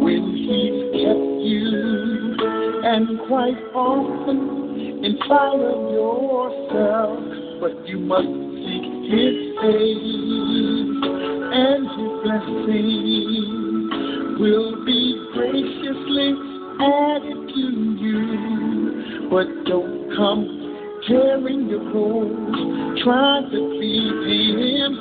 when 0.00 0.22
he's 0.36 0.78
kept 1.02 1.26
you? 1.42 2.36
And 2.84 3.18
quite 3.26 3.58
often 3.74 5.04
in 5.04 5.18
of 5.60 5.92
yourself, 5.92 7.18
but 7.60 7.88
you 7.88 7.98
must 7.98 8.26
seek 8.26 8.86
his 9.10 9.36
face 9.60 10.26
and 11.56 11.82
his 11.96 12.12
blessing 12.22 13.16
will 14.38 14.84
be 14.84 15.00
graciously 15.32 16.28
added 16.80 17.40
to 17.54 17.64
you. 17.98 19.28
But 19.30 19.48
don't 19.64 20.14
come 20.16 20.65
tearing 21.06 21.68
your 21.68 21.90
clothes, 21.92 23.00
trying 23.04 23.50
to 23.50 23.58
please 23.78 24.26
him. 24.80 24.92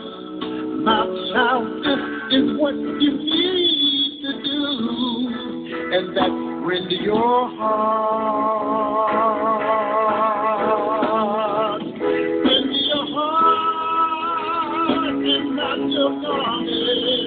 My 0.83 1.05
child, 1.33 1.65
this 1.83 2.01
is 2.37 2.45
what 2.59 2.75
you 2.75 3.11
need 3.17 4.21
to 4.21 4.31
do, 4.43 4.57
and 5.93 6.05
that's 6.15 6.39
render 6.65 7.01
your 7.01 7.49
heart. 7.57 9.01
Render 11.81 12.81
your 12.85 13.05
heart 13.13 13.71
and 15.09 15.55
not 15.55 15.79
your 15.89 16.11
garment. 16.21 17.24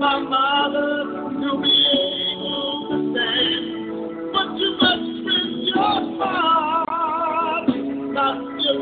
My 0.00 0.18
mother 0.18 1.04
will 1.38 1.60
be 1.60 1.68
able 1.92 3.12
to. 3.12 3.28
But 4.32 4.48
you 4.56 4.70
must 4.80 5.04
your 5.68 6.00
heart, 6.16 7.68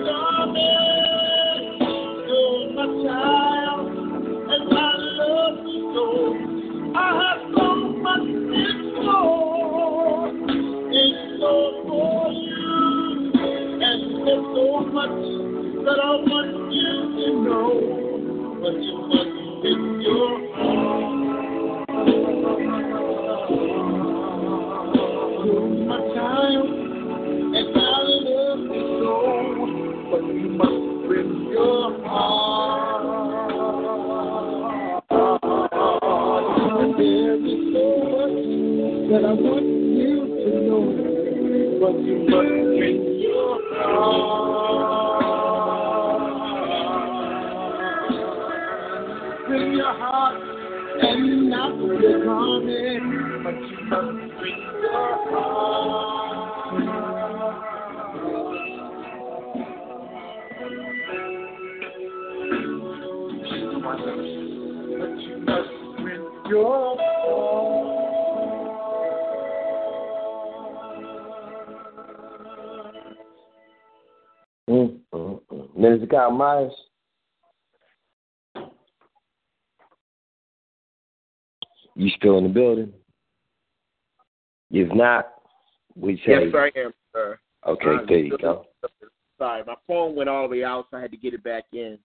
garment. 0.05 0.63
You're 2.29 2.71
my 2.73 2.87
child, 3.03 3.89
and 4.49 4.65
love. 5.19 5.59
I 6.95 6.99
have 7.19 7.43
so 7.53 7.67
much 7.99 8.29
for 11.89 12.31
you, 12.31 12.75
and 13.83 14.03
there's 14.25 14.47
so 14.55 14.67
much 14.87 15.19
that 15.85 15.99
I 15.99 16.15
want 16.31 16.55
you 16.73 16.95
to 17.19 17.27
know. 17.43 17.75
But 18.63 18.77
you 18.83 18.97
must 19.09 19.35
bring 19.63 19.83
your 20.03 20.49
You're 20.59 20.88
Minister 76.31 76.39
Myers. 76.39 76.73
You 81.95 82.11
still 82.17 82.39
in 82.39 82.45
the 82.45 82.51
building? 82.51 82.93
If 84.71 84.95
not, 84.95 85.29
we 85.97 86.17
say 86.19 86.45
Yes, 86.45 86.55
I 86.55 86.71
am, 86.79 86.93
sir. 87.13 87.39
okay. 87.67 87.87
I'm 87.87 88.07
There 88.07 88.19
you 88.19 88.39
go. 88.39 88.67
sorry. 89.39 89.65
My 89.67 89.75
phone 89.87 90.15
went 90.15 90.29
all 90.29 90.45
the 90.49 90.57
way 90.57 90.65
out, 90.65 90.87
so 90.91 90.97
I 90.97 91.01
had 91.01 91.11
to 91.11 91.17
get 91.17 91.35
it 91.35 91.43
back 91.43 91.65
in. 91.73 91.99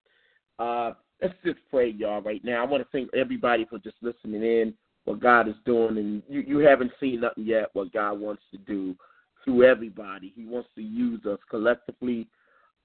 Uh, 0.57 0.93
let's 1.21 1.33
just 1.45 1.59
pray, 1.69 1.89
y'all, 1.89 2.21
right 2.21 2.43
now. 2.43 2.63
I 2.63 2.65
want 2.65 2.83
to 2.83 2.89
thank 2.91 3.13
everybody 3.13 3.65
for 3.65 3.77
just 3.79 3.97
listening 4.01 4.41
in, 4.43 4.73
what 5.05 5.19
God 5.19 5.47
is 5.47 5.55
doing, 5.65 5.97
and 5.97 6.23
you, 6.27 6.41
you 6.41 6.57
haven't 6.59 6.91
seen 6.99 7.21
nothing 7.21 7.45
yet 7.45 7.69
what 7.73 7.91
God 7.91 8.19
wants 8.19 8.43
to 8.51 8.57
do 8.57 8.95
through 9.43 9.63
everybody. 9.63 10.31
He 10.35 10.45
wants 10.45 10.69
to 10.75 10.81
use 10.81 11.23
us 11.25 11.39
collectively 11.49 12.27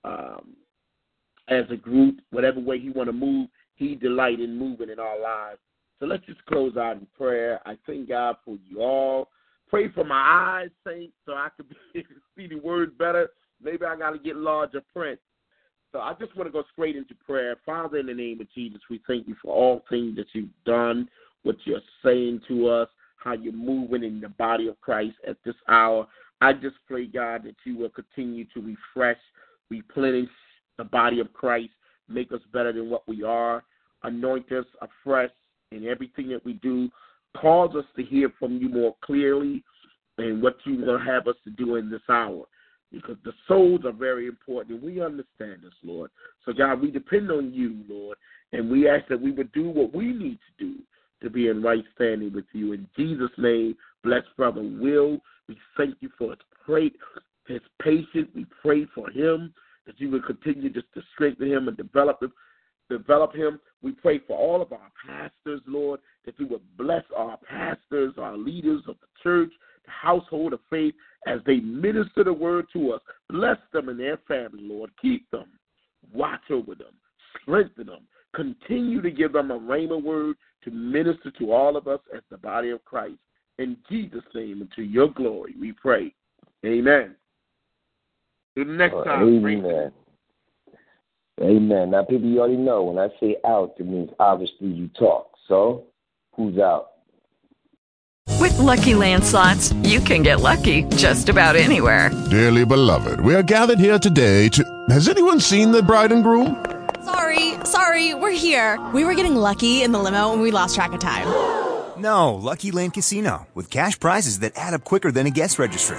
um, 0.04 0.56
as 1.48 1.64
a 1.70 1.76
group, 1.76 2.20
whatever 2.30 2.60
way 2.60 2.78
He 2.78 2.90
want 2.90 3.08
to 3.08 3.12
move. 3.12 3.48
He 3.74 3.94
delight 3.94 4.40
in 4.40 4.58
moving 4.58 4.90
in 4.90 4.98
our 4.98 5.20
lives. 5.20 5.60
So 6.00 6.06
let's 6.06 6.24
just 6.26 6.44
close 6.46 6.76
out 6.76 6.96
in 6.96 7.06
prayer. 7.16 7.60
I 7.66 7.76
thank 7.86 8.08
God 8.08 8.36
for 8.44 8.56
you 8.68 8.80
all. 8.80 9.28
Pray 9.68 9.88
for 9.88 10.04
my 10.04 10.60
eyes, 10.62 10.70
saints, 10.86 11.14
so 11.26 11.32
I 11.32 11.48
can 11.56 11.66
see 12.36 12.46
the 12.46 12.56
words 12.56 12.92
better. 12.98 13.28
Maybe 13.62 13.84
I 13.84 13.96
got 13.96 14.10
to 14.10 14.18
get 14.18 14.36
larger 14.36 14.82
print. 14.94 15.18
So 15.92 16.00
I 16.00 16.14
just 16.20 16.36
want 16.36 16.48
to 16.48 16.52
go 16.52 16.64
straight 16.72 16.96
into 16.96 17.14
prayer. 17.14 17.56
Father, 17.64 17.98
in 17.98 18.06
the 18.06 18.14
name 18.14 18.40
of 18.40 18.52
Jesus, 18.52 18.80
we 18.90 19.00
thank 19.06 19.26
you 19.26 19.34
for 19.42 19.54
all 19.54 19.84
things 19.88 20.16
that 20.16 20.26
you've 20.32 20.48
done, 20.64 21.08
what 21.42 21.56
you're 21.64 21.80
saying 22.04 22.42
to 22.48 22.68
us, 22.68 22.88
how 23.16 23.32
you're 23.32 23.52
moving 23.52 24.04
in 24.04 24.20
the 24.20 24.28
body 24.28 24.68
of 24.68 24.80
Christ 24.80 25.16
at 25.26 25.36
this 25.44 25.54
hour. 25.68 26.06
I 26.40 26.52
just 26.52 26.76
pray, 26.86 27.06
God, 27.06 27.44
that 27.44 27.56
you 27.64 27.76
will 27.76 27.88
continue 27.88 28.44
to 28.54 28.60
refresh, 28.60 29.18
replenish 29.70 30.28
the 30.78 30.84
body 30.84 31.20
of 31.20 31.32
Christ, 31.32 31.72
make 32.08 32.32
us 32.32 32.40
better 32.52 32.72
than 32.72 32.88
what 32.88 33.06
we 33.06 33.22
are, 33.22 33.62
anoint 34.04 34.50
us 34.52 34.64
afresh 34.80 35.30
in 35.72 35.86
everything 35.86 36.28
that 36.30 36.44
we 36.44 36.54
do, 36.54 36.88
cause 37.36 37.74
us 37.76 37.84
to 37.96 38.02
hear 38.02 38.32
from 38.38 38.56
you 38.56 38.68
more 38.68 38.96
clearly 39.04 39.62
and 40.16 40.42
what 40.42 40.56
you 40.64 40.78
will 40.78 40.98
have 40.98 41.28
us 41.28 41.36
to 41.44 41.50
do 41.50 41.76
in 41.76 41.90
this 41.90 42.00
hour. 42.08 42.44
Because 42.90 43.16
the 43.22 43.32
souls 43.46 43.82
are 43.84 43.92
very 43.92 44.26
important, 44.26 44.76
and 44.76 44.82
we 44.82 45.02
understand 45.02 45.58
this, 45.62 45.74
Lord. 45.82 46.10
So, 46.46 46.54
God, 46.54 46.80
we 46.80 46.90
depend 46.90 47.30
on 47.30 47.52
you, 47.52 47.84
Lord, 47.86 48.16
and 48.52 48.70
we 48.70 48.88
ask 48.88 49.06
that 49.08 49.20
we 49.20 49.30
would 49.30 49.52
do 49.52 49.68
what 49.68 49.94
we 49.94 50.06
need 50.06 50.38
to 50.58 50.64
do 50.64 50.74
to 51.22 51.28
be 51.28 51.48
in 51.48 51.62
right 51.62 51.84
standing 51.94 52.32
with 52.32 52.46
you. 52.52 52.72
In 52.72 52.88
Jesus' 52.96 53.30
name, 53.36 53.76
bless 54.02 54.22
Brother 54.38 54.62
Will. 54.62 55.18
We 55.48 55.58
thank 55.76 55.96
you 56.00 56.08
for 56.16 56.30
his 56.30 56.38
great, 56.64 56.96
his 57.46 57.60
patience. 57.82 58.28
We 58.34 58.46
pray 58.62 58.86
for 58.94 59.10
him 59.10 59.52
that 59.88 59.98
you 59.98 60.10
would 60.10 60.26
continue 60.26 60.68
just 60.68 60.86
to 60.92 61.02
strengthen 61.14 61.48
him 61.48 61.66
and 61.66 61.76
develop 61.76 62.22
him. 62.22 62.32
Develop 62.90 63.34
him. 63.34 63.58
We 63.82 63.92
pray 63.92 64.20
for 64.26 64.36
all 64.36 64.62
of 64.62 64.70
our 64.70 64.90
pastors, 65.04 65.62
Lord, 65.66 66.00
that 66.26 66.38
you 66.38 66.46
would 66.48 66.60
bless 66.76 67.04
our 67.16 67.38
pastors, 67.38 68.14
our 68.18 68.36
leaders 68.36 68.82
of 68.86 68.96
the 69.00 69.06
church, 69.22 69.50
the 69.84 69.90
household 69.90 70.52
of 70.52 70.60
faith, 70.68 70.94
as 71.26 71.40
they 71.46 71.56
minister 71.56 72.22
the 72.22 72.32
word 72.32 72.66
to 72.74 72.92
us. 72.92 73.00
Bless 73.30 73.56
them 73.72 73.88
and 73.88 73.98
their 73.98 74.18
family, 74.28 74.62
Lord. 74.62 74.90
Keep 75.00 75.30
them. 75.30 75.46
Watch 76.12 76.50
over 76.50 76.74
them. 76.74 76.92
Strengthen 77.42 77.86
them. 77.86 78.02
Continue 78.34 79.00
to 79.00 79.10
give 79.10 79.32
them 79.32 79.50
a 79.50 79.58
rhema 79.58 80.00
word 80.02 80.36
to 80.64 80.70
minister 80.70 81.30
to 81.38 81.50
all 81.50 81.78
of 81.78 81.88
us 81.88 82.00
as 82.14 82.20
the 82.30 82.36
body 82.36 82.70
of 82.70 82.84
Christ. 82.84 83.18
In 83.58 83.76
Jesus' 83.90 84.22
name 84.34 84.60
and 84.60 84.70
to 84.76 84.82
your 84.82 85.10
glory, 85.10 85.54
we 85.58 85.72
pray. 85.72 86.14
Amen. 86.64 87.16
Till 88.58 88.66
next 88.66 88.94
oh, 88.94 89.04
time. 89.04 89.22
Amen. 89.22 89.92
Amen. 91.40 91.90
Now, 91.92 92.02
people, 92.02 92.28
you 92.28 92.40
already 92.40 92.56
know 92.56 92.82
when 92.82 92.98
I 92.98 93.08
say 93.20 93.36
out, 93.46 93.74
it 93.78 93.86
means 93.86 94.10
obviously 94.18 94.66
you 94.66 94.88
talk. 94.98 95.30
So, 95.46 95.84
who's 96.34 96.58
out? 96.58 96.88
With 98.40 98.54
LuckyLand 98.54 99.22
Slots, 99.22 99.72
you 99.88 100.00
can 100.00 100.24
get 100.24 100.40
lucky 100.40 100.82
just 100.96 101.28
about 101.28 101.54
anywhere. 101.54 102.10
Dearly 102.30 102.64
beloved, 102.64 103.20
we 103.20 103.32
are 103.36 103.44
gathered 103.44 103.78
here 103.78 103.98
today 103.98 104.48
to. 104.48 104.64
Has 104.90 105.08
anyone 105.08 105.38
seen 105.38 105.70
the 105.70 105.80
bride 105.80 106.10
and 106.10 106.24
groom? 106.24 106.64
Sorry, 107.04 107.54
sorry, 107.64 108.14
we're 108.14 108.32
here. 108.32 108.84
We 108.92 109.04
were 109.04 109.14
getting 109.14 109.36
lucky 109.36 109.82
in 109.82 109.92
the 109.92 110.00
limo 110.00 110.32
and 110.32 110.42
we 110.42 110.50
lost 110.50 110.74
track 110.74 110.92
of 110.92 110.98
time. 111.00 111.28
No, 111.96 112.34
Lucky 112.34 112.72
Land 112.72 112.94
Casino, 112.94 113.46
with 113.54 113.70
cash 113.70 114.00
prizes 114.00 114.40
that 114.40 114.52
add 114.56 114.74
up 114.74 114.82
quicker 114.82 115.12
than 115.12 115.28
a 115.28 115.30
guest 115.30 115.60
registry. 115.60 115.98